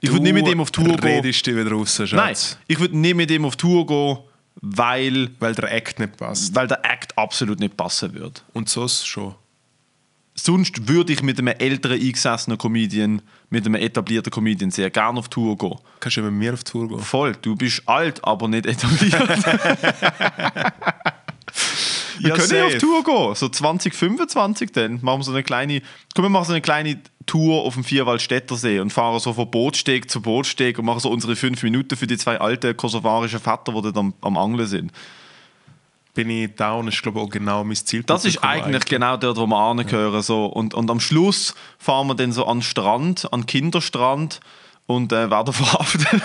Ich 0.01 0.11
würde 0.11 0.23
nicht 0.23 0.33
mit 0.33 0.49
ihm 0.49 0.61
auf 0.63 0.71
Tour 0.71 0.87
gehen. 0.97 0.99
redest 0.99 1.47
du 1.47 1.55
wieder 1.55 1.71
raus, 1.73 1.95
Schatz. 1.97 2.13
Nein, 2.13 2.35
ich 2.69 2.81
würde 2.81 2.97
nicht 2.97 3.15
mit 3.15 3.31
ihm 3.31 3.45
auf 3.45 3.57
Tour 3.57 3.87
gehen, 3.87 4.19
weil, 4.63 5.29
Weil 5.39 5.55
der 5.55 5.71
Act 5.73 5.99
nicht 5.99 6.17
passt. 6.17 6.55
weil 6.55 6.67
der 6.67 6.83
Act 6.85 7.17
absolut 7.19 7.61
nicht 7.61 7.77
passen 7.77 8.15
würde. 8.15 8.41
Und 8.55 8.71
so 8.71 8.89
schon. 8.89 9.35
Sonst 10.43 10.89
würde 10.89 11.13
ich 11.13 11.23
mit 11.23 11.39
einem 11.39 11.49
älteren 11.59 12.01
eingesessenen 12.01 12.57
Comedian, 12.57 13.21
mit 13.51 13.67
einem 13.67 13.75
etablierten 13.75 14.33
Comedian 14.33 14.71
sehr 14.71 14.89
gerne 14.89 15.19
auf 15.19 15.29
Tour 15.29 15.59
gehen. 15.59 15.77
Kannst 16.01 16.17
du 16.17 16.23
mit 16.23 16.33
mir 16.33 16.55
auf 16.55 16.65
Tour 16.65 16.89
gehen? 16.89 16.99
Voll, 16.99 17.37
du 17.43 17.57
bist 17.57 17.83
alt, 17.87 18.25
aber 18.25 18.49
nicht 18.49 18.65
etabliert. 18.65 19.21
Wir 22.21 22.29
Ja, 22.31 22.37
können 22.37 22.55
ja 22.55 22.67
auf. 22.67 22.79
Tour 22.79 23.03
gehen, 23.05 23.35
so 23.35 23.49
2025 23.49 24.73
dann. 24.73 24.99
Machen 25.03 25.21
wir 25.21 25.25
so 25.25 25.33
eine 25.33 25.43
kleine, 25.43 25.83
komm, 26.15 26.25
wir 26.25 26.29
machen 26.31 26.45
so 26.47 26.53
eine 26.53 26.61
kleine 26.61 26.99
Tour 27.27 27.63
auf 27.63 27.75
dem 27.75 27.85
Vierwaldstätter 27.85 28.57
See 28.57 28.79
und 28.79 28.93
fahren 28.93 29.19
so 29.21 29.33
von 29.33 29.51
Bootsteg 29.51 30.11
zu 30.11 30.21
Bootsteg 30.21 30.79
und 30.79 30.85
machen 30.85 31.01
so 31.01 31.11
unsere 31.11 31.35
fünf 31.37 31.63
Minuten 31.63 31.97
für 31.97 32.07
die 32.07 32.19
zwei 32.19 32.39
alten 32.39 32.77
kosovarischen 32.77 33.41
Väter, 33.41 33.73
die 33.73 33.83
dort 33.83 33.97
am, 33.97 34.15
am 34.21 34.37
Angeln 34.37 34.67
sind. 34.67 34.93
Bin 36.15 36.29
ich 36.29 36.55
down, 36.57 36.89
ist 36.89 37.03
glaube 37.03 37.21
ich 37.21 37.27
auch 37.27 37.31
genau 37.31 37.63
mein 37.63 37.77
Ziel. 37.77 38.03
Das 38.03 38.25
ist 38.25 38.43
eigentlich 38.43 38.85
genau 38.85 39.17
dort, 39.17 39.37
wo 39.37 39.47
wir 39.47 39.57
angehören. 39.57 40.23
So. 40.23 40.47
Und, 40.47 40.75
und 40.75 40.91
am 40.91 40.99
Schluss 40.99 41.55
fahren 41.79 42.09
wir 42.09 42.15
dann 42.15 42.33
so 42.33 42.47
an 42.47 42.59
den 42.59 42.63
Strand, 42.63 43.33
an 43.33 43.43
den 43.43 43.47
Kinderstrand 43.47 44.41
und 44.87 45.13
äh, 45.13 45.31
werden 45.31 45.55
verhaftet. 45.55 46.23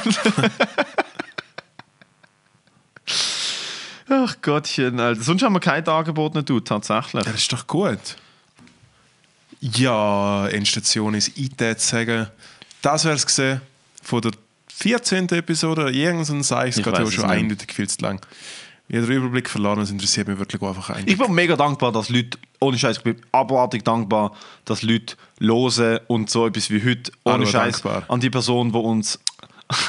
Ach 4.09 4.35
Gottchen, 4.41 4.99
Alter. 4.99 5.21
Sonst 5.21 5.43
haben 5.43 5.53
wir 5.53 5.59
kein 5.59 5.87
Angebot 5.87 6.35
nicht, 6.35 6.49
du, 6.49 6.59
tatsächlich. 6.59 7.25
Ja, 7.25 7.31
das 7.31 7.41
ist 7.41 7.53
doch 7.53 7.67
gut. 7.67 8.17
Ja, 9.61 10.47
Endstation 10.47 11.13
ist 11.15 11.37
ITED 11.37 11.79
sagen. 11.79 12.27
Das 12.81 13.05
wäre 13.05 13.15
es 13.15 13.25
gesehen 13.25 13.61
von 14.03 14.21
der 14.21 14.31
14. 14.67 15.29
Episode. 15.29 15.91
Irgendein 15.91 16.43
sei 16.43 16.67
es 16.67 16.77
Ich 16.77 16.83
gerade 16.83 17.11
schon 17.11 17.25
eindeutig 17.25 17.73
viel 17.73 17.89
zu 17.89 18.01
lang. 18.01 18.21
Ich 18.87 18.95
habe 18.97 19.07
den 19.07 19.17
Überblick 19.17 19.49
verloren, 19.49 19.79
es 19.79 19.89
interessiert 19.89 20.27
mich 20.27 20.37
wirklich 20.37 20.61
einfach 20.61 20.91
ein. 20.91 21.07
Ich 21.07 21.17
bin 21.17 21.33
mega 21.33 21.55
dankbar, 21.55 21.91
dass 21.91 22.09
Leute, 22.09 22.37
ohne 22.59 22.77
Scheiß, 22.77 22.97
ich 22.97 23.03
bin 23.03 23.19
abartig 23.31 23.83
dankbar, 23.83 24.33
dass 24.63 24.83
Leute 24.83 25.15
hören 25.39 25.99
und 26.07 26.29
so 26.29 26.45
etwas 26.45 26.69
wie 26.69 26.83
heute, 26.83 27.11
ohne 27.23 27.45
Allahu 27.45 27.51
Scheiß, 27.51 27.83
an 28.07 28.19
die 28.19 28.29
Person, 28.29 28.71
die 28.71 28.77
uns, 28.77 29.19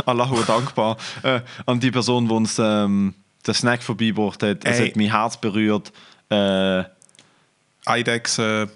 Allahu 0.07 0.43
dankbar, 0.47 0.97
äh, 1.23 1.41
an 1.67 1.79
die 1.79 1.91
Person, 1.91 2.27
die 2.27 2.35
uns 2.35 2.59
ähm, 2.59 3.13
den 3.47 3.55
Snack 3.55 3.83
vorbeigebracht 3.83 4.43
hat. 4.43 4.65
Es 4.65 4.81
Ey. 4.81 4.89
hat 4.89 4.97
mein 4.97 5.11
Herz 5.11 5.37
berührt. 5.37 5.93
Äh, 6.31 6.85
Eidechsen, 7.85 8.71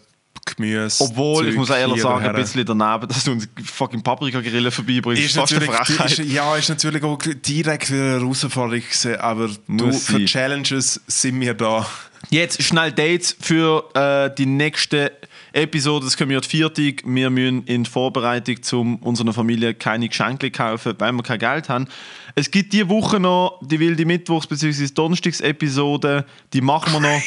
Gemüse. 0.57 1.05
obwohl, 1.05 1.45
ich 1.45 1.51
Zeug 1.51 1.59
muss 1.59 1.71
auch 1.71 1.77
ehrlich 1.77 2.03
sagen, 2.03 2.27
ein 2.27 2.35
bisschen 2.35 2.65
daneben, 2.65 3.09
dass 3.09 3.25
du 3.25 3.33
uns 3.33 3.49
fucking 3.65 4.03
Paprikagrillen 4.03 4.71
vorbeibringst. 4.71 5.23
Ist 5.23 5.37
fast 5.37 5.53
eine 5.55 5.67
natürlich, 5.67 5.97
Frechheit. 5.97 6.19
ist, 6.19 6.33
ja, 6.33 6.57
ist 6.57 6.69
natürlich 6.69 7.03
auch 7.03 7.19
direkt 7.19 7.91
wieder 7.91 8.03
eine 8.03 8.21
Herausforderung 8.21 8.81
gewesen, 8.81 9.17
aber 9.17 9.51
du, 9.69 9.93
für 9.93 10.13
sein. 10.13 10.27
Challenges 10.27 11.01
sind 11.07 11.41
wir 11.41 11.55
da. 11.55 11.87
Jetzt 12.29 12.63
schnell 12.63 12.93
Dates 12.93 13.35
für 13.41 13.89
äh, 13.95 14.35
die 14.37 14.47
nächste 14.47 15.13
Episode. 15.53 16.05
Das 16.05 16.17
können 16.17 16.31
wir 16.31 16.43
Viertag. 16.43 17.03
Wir 17.05 17.31
müssen 17.31 17.65
in 17.65 17.85
Vorbereitung 17.87 18.63
zu 18.63 18.99
unserer 19.01 19.33
Familie 19.33 19.75
keine 19.75 20.09
Geschenke 20.09 20.51
kaufen, 20.51 20.95
weil 20.99 21.13
wir 21.13 21.23
kein 21.23 21.39
Geld 21.39 21.69
haben. 21.69 21.89
Es 22.37 22.51
gibt 22.51 22.73
diese 22.73 22.89
Woche 22.89 23.19
noch 23.19 23.59
die 23.63 23.81
wilde 23.81 24.05
Mittwochs- 24.05 24.47
bzw. 24.47 24.87
Donnerstags-Episode. 24.95 26.25
Die 26.53 26.61
machen 26.61 26.93
wir 26.93 27.01
noch. 27.01 27.21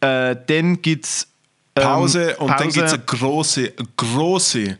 Äh, 0.00 0.36
dann 0.46 0.80
gibt 0.80 1.04
es. 1.04 1.28
Pause 1.80 2.36
und 2.36 2.50
dann 2.50 2.68
gibt 2.70 2.86
es 2.86 2.92
eine 2.94 3.02
große, 3.04 3.72
große 3.96 4.78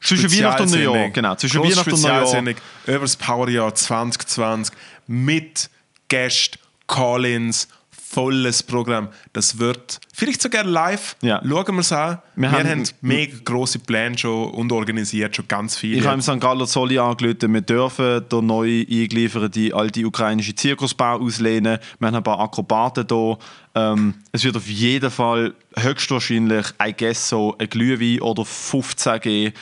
Zwischen 0.00 0.32
Weihnachten 0.32 0.62
und 0.62 0.70
Neujahr. 0.70 1.10
Genau, 1.10 1.34
zwischen 1.34 1.62
Weihnachten 1.62 1.92
und 1.92 2.02
Neujahr. 2.02 2.54
Über 2.86 2.98
das 2.98 3.16
Powerjahr 3.16 3.74
2020 3.74 4.74
mit 5.06 5.70
Gästen, 6.08 6.58
Call-ins, 6.86 7.68
volles 8.12 8.64
Programm. 8.64 9.08
Das 9.32 9.58
wird 9.58 10.00
vielleicht 10.12 10.42
sogar 10.42 10.64
live. 10.64 11.14
Ja. 11.22 11.40
Schauen 11.48 11.74
wir 11.76 11.78
es 11.80 11.92
an. 11.92 12.18
Wir 12.34 12.50
Wir, 12.50 12.52
haben- 12.58 12.68
haben, 12.68 12.82
mega 13.02 13.36
grosse 13.44 13.78
Pläne 13.78 14.18
schon 14.18 14.50
und 14.50 14.72
organisiert 14.72 15.36
schon 15.36 15.46
ganz 15.46 15.76
viele. 15.76 15.98
Ich 15.98 16.04
habe 16.04 16.14
im 16.14 16.20
St. 16.20 16.40
Galler 16.40 16.66
Zolli 16.66 16.98
angerufen, 16.98 17.54
wir 17.54 17.60
dürfen 17.60 18.24
der 18.28 18.42
neu 18.42 18.84
eingelieferte 18.90 19.70
alte 19.74 20.04
ukrainische 20.04 20.54
Zirkusbau 20.56 21.20
auslehnen. 21.20 21.78
Wir 22.00 22.06
haben 22.08 22.16
ein 22.16 22.22
paar 22.24 22.40
Akrobaten 22.40 23.06
hier. 23.08 23.38
Ähm, 23.76 24.14
es 24.32 24.42
wird 24.42 24.56
auf 24.56 24.66
jeden 24.66 25.10
Fall 25.10 25.54
höchstwahrscheinlich, 25.78 26.66
I 26.82 26.92
guess 26.96 27.28
so, 27.28 27.54
ein 27.58 27.68
Glühwein 27.70 28.20
oder 28.22 28.44
15 28.44 29.20
geben. 29.20 29.54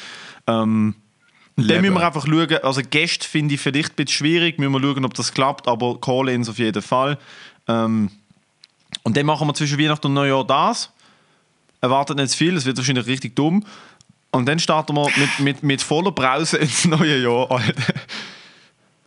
Ähm, 0.47 0.95
dann 1.57 1.81
müssen 1.83 1.95
wir 1.95 2.07
einfach 2.07 2.25
schauen, 2.27 2.49
also 2.63 2.81
Gäste 2.89 3.29
finde 3.29 3.57
ich 3.57 3.61
vielleicht 3.61 3.91
ein 3.91 3.97
bisschen 3.97 4.17
schwierig, 4.19 4.59
müssen 4.59 4.73
wir 4.73 4.81
schauen, 4.81 5.05
ob 5.05 5.13
das 5.13 5.35
klappt, 5.35 5.69
aber 5.69 6.01
Call-ins 6.01 6.49
auf 6.49 6.59
jeden 6.59 6.81
Fall. 6.83 7.19
Ähm, 7.67 8.11
und 9.09 9.17
dann 9.17 9.25
machen 9.25 9.49
wir 9.49 9.55
zwischen 9.55 9.79
Weihnachten 9.79 10.07
und 10.09 10.13
Neujahr 10.13 10.47
das. 10.47 10.91
Erwartet 11.81 12.19
nicht 12.19 12.29
zu 12.29 12.37
viel, 12.37 12.55
es 12.59 12.67
wird 12.67 12.77
wahrscheinlich 12.77 13.07
richtig 13.07 13.35
dumm. 13.35 13.65
Und 14.33 14.45
dann 14.45 14.59
starten 14.59 14.95
wir 14.95 15.09
mit, 15.17 15.39
mit, 15.39 15.63
mit 15.63 15.81
voller 15.81 16.13
Brause 16.13 16.59
ins 16.59 16.85
neue 16.85 17.17
Jahr. 17.23 17.51
Alter. 17.51 17.95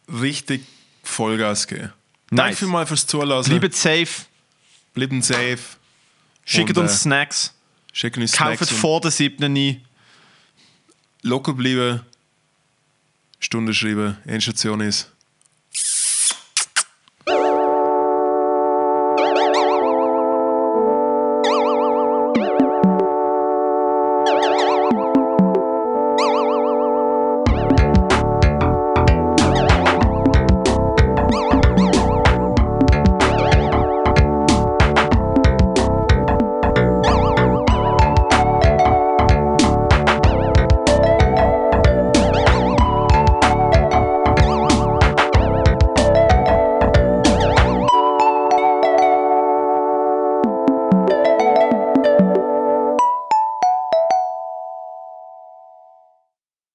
richtig 0.19 0.63
Vollgas 1.03 1.67
geben. 1.67 1.93
Nice. 2.31 2.57
Danke 2.57 2.65
mal 2.65 2.87
fürs 2.87 3.05
Zulassen. 3.05 3.59
Bleibt 3.59 3.75
safe, 3.75 4.25
Bleiben 4.95 5.21
safe. 5.21 5.59
schickt 6.45 6.71
Und, 6.71 6.77
uns 6.79 6.93
äh, 6.93 6.97
Snacks, 6.97 7.53
Schicken 7.93 8.23
uns 8.23 8.31
kauft 8.31 8.57
Snacks 8.57 8.71
und 8.71 8.77
vor 8.79 9.01
der 9.01 9.11
7. 9.11 9.55
ein. 9.55 9.85
locker 11.21 11.53
bleiben. 11.53 12.01
Stunde 13.39 13.75
schreiben. 13.75 14.17
Endstation 14.25 14.81
ist 14.81 15.10